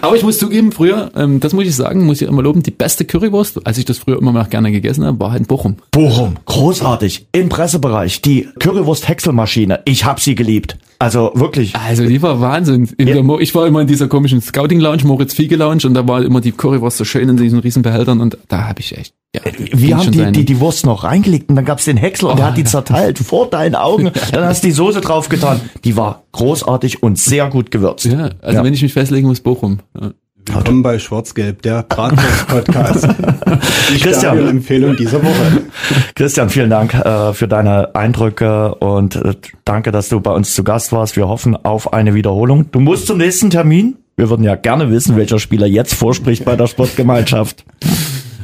Aber 0.01 0.15
ich 0.15 0.23
muss 0.23 0.39
zugeben, 0.39 0.71
früher, 0.71 1.11
ähm, 1.15 1.39
das 1.39 1.53
muss 1.53 1.65
ich 1.65 1.75
sagen, 1.75 2.05
muss 2.05 2.21
ich 2.21 2.27
immer 2.27 2.41
loben, 2.41 2.63
die 2.63 2.71
beste 2.71 3.05
Currywurst, 3.05 3.65
als 3.67 3.77
ich 3.77 3.85
das 3.85 3.99
früher 3.99 4.17
immer 4.17 4.31
noch 4.31 4.49
gerne 4.49 4.71
gegessen 4.71 5.05
habe, 5.05 5.19
war 5.19 5.29
halt 5.29 5.41
in 5.41 5.45
Bochum. 5.45 5.77
Bochum, 5.91 6.37
großartig. 6.45 7.27
Im 7.31 7.49
Pressebereich, 7.49 8.21
die 8.23 8.47
Currywurst-Häckselmaschine. 8.59 9.81
Ich 9.85 10.05
hab 10.05 10.19
sie 10.19 10.33
geliebt. 10.33 10.77
Also 10.97 11.31
wirklich. 11.35 11.75
Also 11.75 12.05
die 12.05 12.21
war 12.23 12.41
Wahnsinn. 12.41 12.89
In 12.97 13.07
Ja. 13.07 13.39
ich 13.39 13.53
war 13.53 13.67
immer 13.67 13.81
in 13.81 13.87
dieser 13.87 14.07
komischen 14.07 14.41
Scouting 14.41 14.79
Lounge, 14.79 15.03
Moritz 15.05 15.35
Fiege 15.35 15.55
Lounge 15.55 15.83
und 15.85 15.93
da 15.93 16.07
war 16.07 16.23
immer 16.23 16.41
die 16.41 16.51
Currywurst 16.51 16.97
so 16.97 17.05
schön 17.05 17.29
in 17.29 17.37
diesen 17.37 17.59
riesen 17.59 17.83
Behältern 17.83 18.19
und 18.21 18.37
da 18.47 18.67
habe 18.67 18.79
ich 18.79 18.97
echt 18.97 19.13
Ja, 19.35 19.41
Wir 19.55 19.95
haben 19.95 20.11
die, 20.11 20.31
die, 20.31 20.43
die 20.45 20.59
Wurst 20.59 20.87
noch 20.87 21.03
reingelegt 21.03 21.49
und 21.49 21.55
dann 21.55 21.63
gab's 21.65 21.85
den 21.85 21.97
Häcksler 21.97 22.31
und 22.31 22.39
der 22.39 22.47
hat 22.47 22.57
die 22.57 22.63
zerteilt 22.63 23.19
vor 23.19 23.47
deinen 23.47 23.75
Augen. 23.75 24.09
Dann 24.31 24.43
hast 24.45 24.63
du 24.63 24.67
die 24.67 24.73
Soße 24.73 25.01
drauf 25.01 25.29
getan. 25.29 25.61
Die 25.83 25.95
war 25.95 26.23
großartig 26.31 27.03
und 27.03 27.19
sehr 27.19 27.47
gut 27.47 27.69
gewürzt. 27.69 28.05
Ja, 28.05 28.29
also 28.41 28.57
Ja. 28.57 28.63
wenn 28.63 28.73
ich 28.73 28.81
mich 28.81 28.93
festlegen 28.93 29.27
muss, 29.27 29.41
Bochum. 29.41 29.81
Ja. 30.01 30.13
Willkommen 30.51 30.81
bei 30.81 30.97
Schwarz-Gelb, 30.97 31.61
der 31.61 31.83
Bratwurst-Podcast. 31.83 33.07
Die 33.93 33.99
Christian. 33.99 34.47
Empfehlung 34.47 34.95
dieser 34.95 35.21
Woche. 35.21 35.61
Christian, 36.15 36.49
vielen 36.49 36.71
Dank 36.71 36.95
äh, 36.95 37.31
für 37.33 37.47
deine 37.47 37.93
Eindrücke 37.93 38.73
und 38.75 39.15
äh, 39.15 39.35
danke, 39.63 39.91
dass 39.91 40.09
du 40.09 40.21
bei 40.21 40.31
uns 40.31 40.55
zu 40.55 40.63
Gast 40.63 40.91
warst. 40.91 41.15
Wir 41.17 41.27
hoffen 41.27 41.55
auf 41.55 41.93
eine 41.93 42.15
Wiederholung. 42.15 42.71
Du 42.71 42.79
musst 42.79 43.05
zum 43.05 43.19
nächsten 43.19 43.51
Termin. 43.51 43.97
Wir 44.17 44.27
würden 44.31 44.43
ja 44.43 44.55
gerne 44.55 44.89
wissen, 44.89 45.15
welcher 45.17 45.37
Spieler 45.37 45.67
jetzt 45.67 45.93
vorspricht 45.93 46.45
bei 46.45 46.55
der 46.55 46.65
Sportgemeinschaft. 46.65 47.63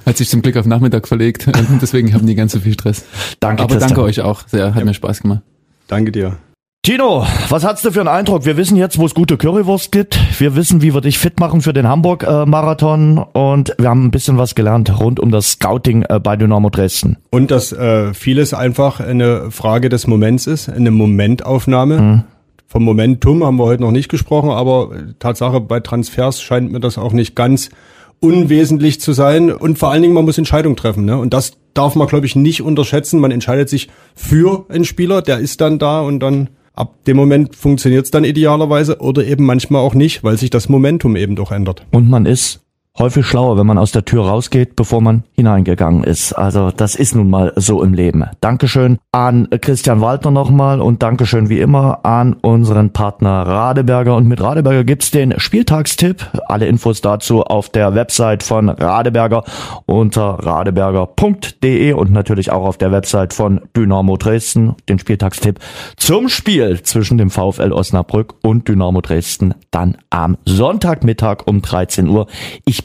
Hat 0.05 0.17
sich 0.17 0.29
zum 0.29 0.41
Glück 0.41 0.57
auf 0.57 0.65
Nachmittag 0.65 1.07
verlegt, 1.07 1.47
und 1.69 1.81
deswegen 1.81 2.13
haben 2.13 2.27
die 2.27 2.35
ganz 2.35 2.51
so 2.51 2.59
viel 2.59 2.73
Stress. 2.73 3.05
Danke, 3.39 3.63
Aber 3.63 3.73
Christian. 3.73 3.89
danke 3.89 4.03
euch 4.03 4.21
auch 4.21 4.47
sehr, 4.47 4.75
hat 4.75 4.85
mir 4.85 4.93
Spaß 4.93 5.21
gemacht. 5.21 5.41
Danke 5.87 6.11
dir. 6.11 6.37
Tino, 6.83 7.25
was 7.49 7.63
hast 7.65 7.83
du 7.83 7.91
für 7.91 8.01
einen 8.01 8.09
Eindruck? 8.09 8.45
Wir 8.45 8.57
wissen 8.57 8.77
jetzt, 8.77 8.99
wo 8.99 9.07
es 9.07 9.15
gute 9.15 9.37
Currywurst 9.37 9.91
gibt. 9.91 10.19
Wir 10.39 10.55
wissen, 10.55 10.83
wie 10.83 10.93
wir 10.93 11.01
dich 11.01 11.17
fit 11.17 11.39
machen 11.39 11.61
für 11.61 11.73
den 11.73 11.87
Hamburg-Marathon. 11.87 13.17
und 13.17 13.73
wir 13.79 13.89
haben 13.89 14.05
ein 14.05 14.11
bisschen 14.11 14.37
was 14.37 14.53
gelernt 14.53 14.99
rund 14.99 15.19
um 15.19 15.31
das 15.31 15.53
Scouting 15.53 16.03
äh, 16.07 16.19
bei 16.19 16.35
Dynamo 16.35 16.69
Dresden. 16.69 17.17
Und 17.31 17.49
dass 17.49 17.71
äh, 17.71 18.13
vieles 18.13 18.53
einfach 18.53 18.99
eine 18.99 19.49
Frage 19.49 19.89
des 19.89 20.05
Moments 20.05 20.45
ist, 20.45 20.69
eine 20.69 20.91
Momentaufnahme. 20.91 22.25
Vom 22.67 22.83
Momentum 22.83 23.43
haben 23.43 23.57
wir 23.57 23.65
heute 23.65 23.81
noch 23.81 23.91
nicht 23.91 24.09
gesprochen, 24.09 24.51
aber 24.51 24.91
äh, 24.95 25.13
Tatsache 25.17 25.61
bei 25.61 25.79
Transfers 25.79 26.39
scheint 26.39 26.71
mir 26.71 26.79
das 26.79 26.99
auch 26.99 27.13
nicht 27.13 27.35
ganz 27.35 27.71
unwesentlich 28.19 28.99
zu 28.99 29.13
sein. 29.13 29.51
Und 29.51 29.77
vor 29.77 29.91
allen 29.91 30.01
Dingen, 30.01 30.13
man 30.13 30.25
muss 30.25 30.37
Entscheidungen 30.37 30.75
treffen. 30.75 31.05
Ne? 31.05 31.17
Und 31.17 31.33
das 31.33 31.53
darf 31.73 31.95
man, 31.95 32.07
glaube 32.07 32.25
ich, 32.25 32.35
nicht 32.35 32.61
unterschätzen. 32.61 33.19
Man 33.19 33.31
entscheidet 33.31 33.69
sich 33.69 33.89
für 34.15 34.65
einen 34.69 34.85
Spieler, 34.85 35.21
der 35.21 35.39
ist 35.39 35.61
dann 35.61 35.79
da 35.79 36.01
und 36.01 36.19
dann 36.19 36.49
ab 36.73 37.03
dem 37.05 37.17
Moment 37.17 37.55
funktioniert 37.55 38.05
es 38.05 38.11
dann 38.11 38.23
idealerweise 38.23 38.99
oder 38.99 39.25
eben 39.25 39.45
manchmal 39.45 39.81
auch 39.81 39.93
nicht, 39.93 40.23
weil 40.23 40.37
sich 40.37 40.49
das 40.49 40.69
Momentum 40.69 41.15
eben 41.15 41.35
doch 41.35 41.51
ändert. 41.51 41.85
Und 41.91 42.09
man 42.09 42.25
ist 42.25 42.64
häufig 42.97 43.25
schlauer, 43.25 43.57
wenn 43.57 43.67
man 43.67 43.77
aus 43.77 43.91
der 43.91 44.05
Tür 44.05 44.25
rausgeht, 44.25 44.75
bevor 44.75 45.01
man 45.01 45.23
hineingegangen 45.33 46.03
ist. 46.03 46.33
Also 46.33 46.71
das 46.71 46.95
ist 46.95 47.15
nun 47.15 47.29
mal 47.29 47.51
so 47.55 47.83
im 47.83 47.93
Leben. 47.93 48.25
Dankeschön 48.39 48.99
an 49.11 49.49
Christian 49.61 50.01
Waldner 50.01 50.31
nochmal 50.31 50.79
und 50.79 51.03
Dankeschön 51.03 51.49
wie 51.49 51.59
immer 51.59 52.05
an 52.05 52.33
unseren 52.33 52.91
Partner 52.91 53.45
Radeberger. 53.45 54.15
Und 54.15 54.27
mit 54.27 54.41
Radeberger 54.41 54.83
gibt's 54.83 55.11
den 55.11 55.39
Spieltagstipp. 55.39 56.25
Alle 56.47 56.67
Infos 56.67 57.01
dazu 57.01 57.43
auf 57.43 57.69
der 57.69 57.95
Website 57.95 58.43
von 58.43 58.69
Radeberger 58.69 59.43
unter 59.85 60.39
radeberger.de 60.45 61.93
und 61.93 62.11
natürlich 62.11 62.51
auch 62.51 62.65
auf 62.65 62.77
der 62.77 62.91
Website 62.91 63.33
von 63.33 63.61
Dynamo 63.75 64.15
Dresden. 64.17 64.75
Den 64.87 64.99
Spieltagstipp 64.99 65.59
zum 65.97 66.29
Spiel 66.29 66.81
zwischen 66.83 67.17
dem 67.17 67.29
VfL 67.29 67.73
Osnabrück 67.73 68.35
und 68.41 68.67
Dynamo 68.67 69.01
Dresden 69.01 69.53
dann 69.71 69.97
am 70.09 70.37
Sonntagmittag 70.45 71.45
um 71.45 71.61
13 71.61 72.07
Uhr. 72.07 72.27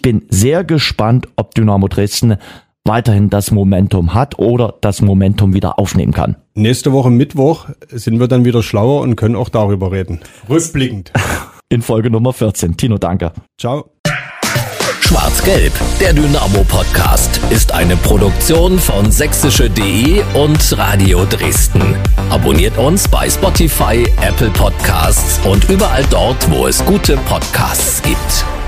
Ich 0.00 0.02
bin 0.02 0.22
sehr 0.30 0.64
gespannt, 0.64 1.28
ob 1.36 1.54
Dynamo 1.54 1.86
Dresden 1.86 2.36
weiterhin 2.86 3.28
das 3.28 3.50
Momentum 3.50 4.14
hat 4.14 4.38
oder 4.38 4.72
das 4.80 5.02
Momentum 5.02 5.52
wieder 5.52 5.78
aufnehmen 5.78 6.14
kann. 6.14 6.36
Nächste 6.54 6.92
Woche 6.92 7.10
Mittwoch 7.10 7.68
sind 7.90 8.18
wir 8.18 8.26
dann 8.26 8.46
wieder 8.46 8.62
schlauer 8.62 9.02
und 9.02 9.16
können 9.16 9.36
auch 9.36 9.50
darüber 9.50 9.92
reden. 9.92 10.20
Rückblickend. 10.48 11.12
In 11.68 11.82
Folge 11.82 12.08
Nummer 12.08 12.32
14. 12.32 12.78
Tino, 12.78 12.96
danke. 12.96 13.32
Ciao. 13.60 13.90
Schwarz-Gelb, 15.02 15.74
der 16.00 16.14
Dynamo-Podcast, 16.14 17.42
ist 17.50 17.74
eine 17.74 17.96
Produktion 17.96 18.78
von 18.78 19.12
sächsische.de 19.12 20.22
und 20.32 20.78
Radio 20.78 21.26
Dresden. 21.26 21.94
Abonniert 22.30 22.78
uns 22.78 23.06
bei 23.06 23.28
Spotify, 23.28 24.06
Apple 24.22 24.48
Podcasts 24.48 25.44
und 25.44 25.68
überall 25.68 26.04
dort, 26.08 26.50
wo 26.50 26.66
es 26.66 26.82
gute 26.86 27.18
Podcasts 27.18 28.00
gibt. 28.00 28.59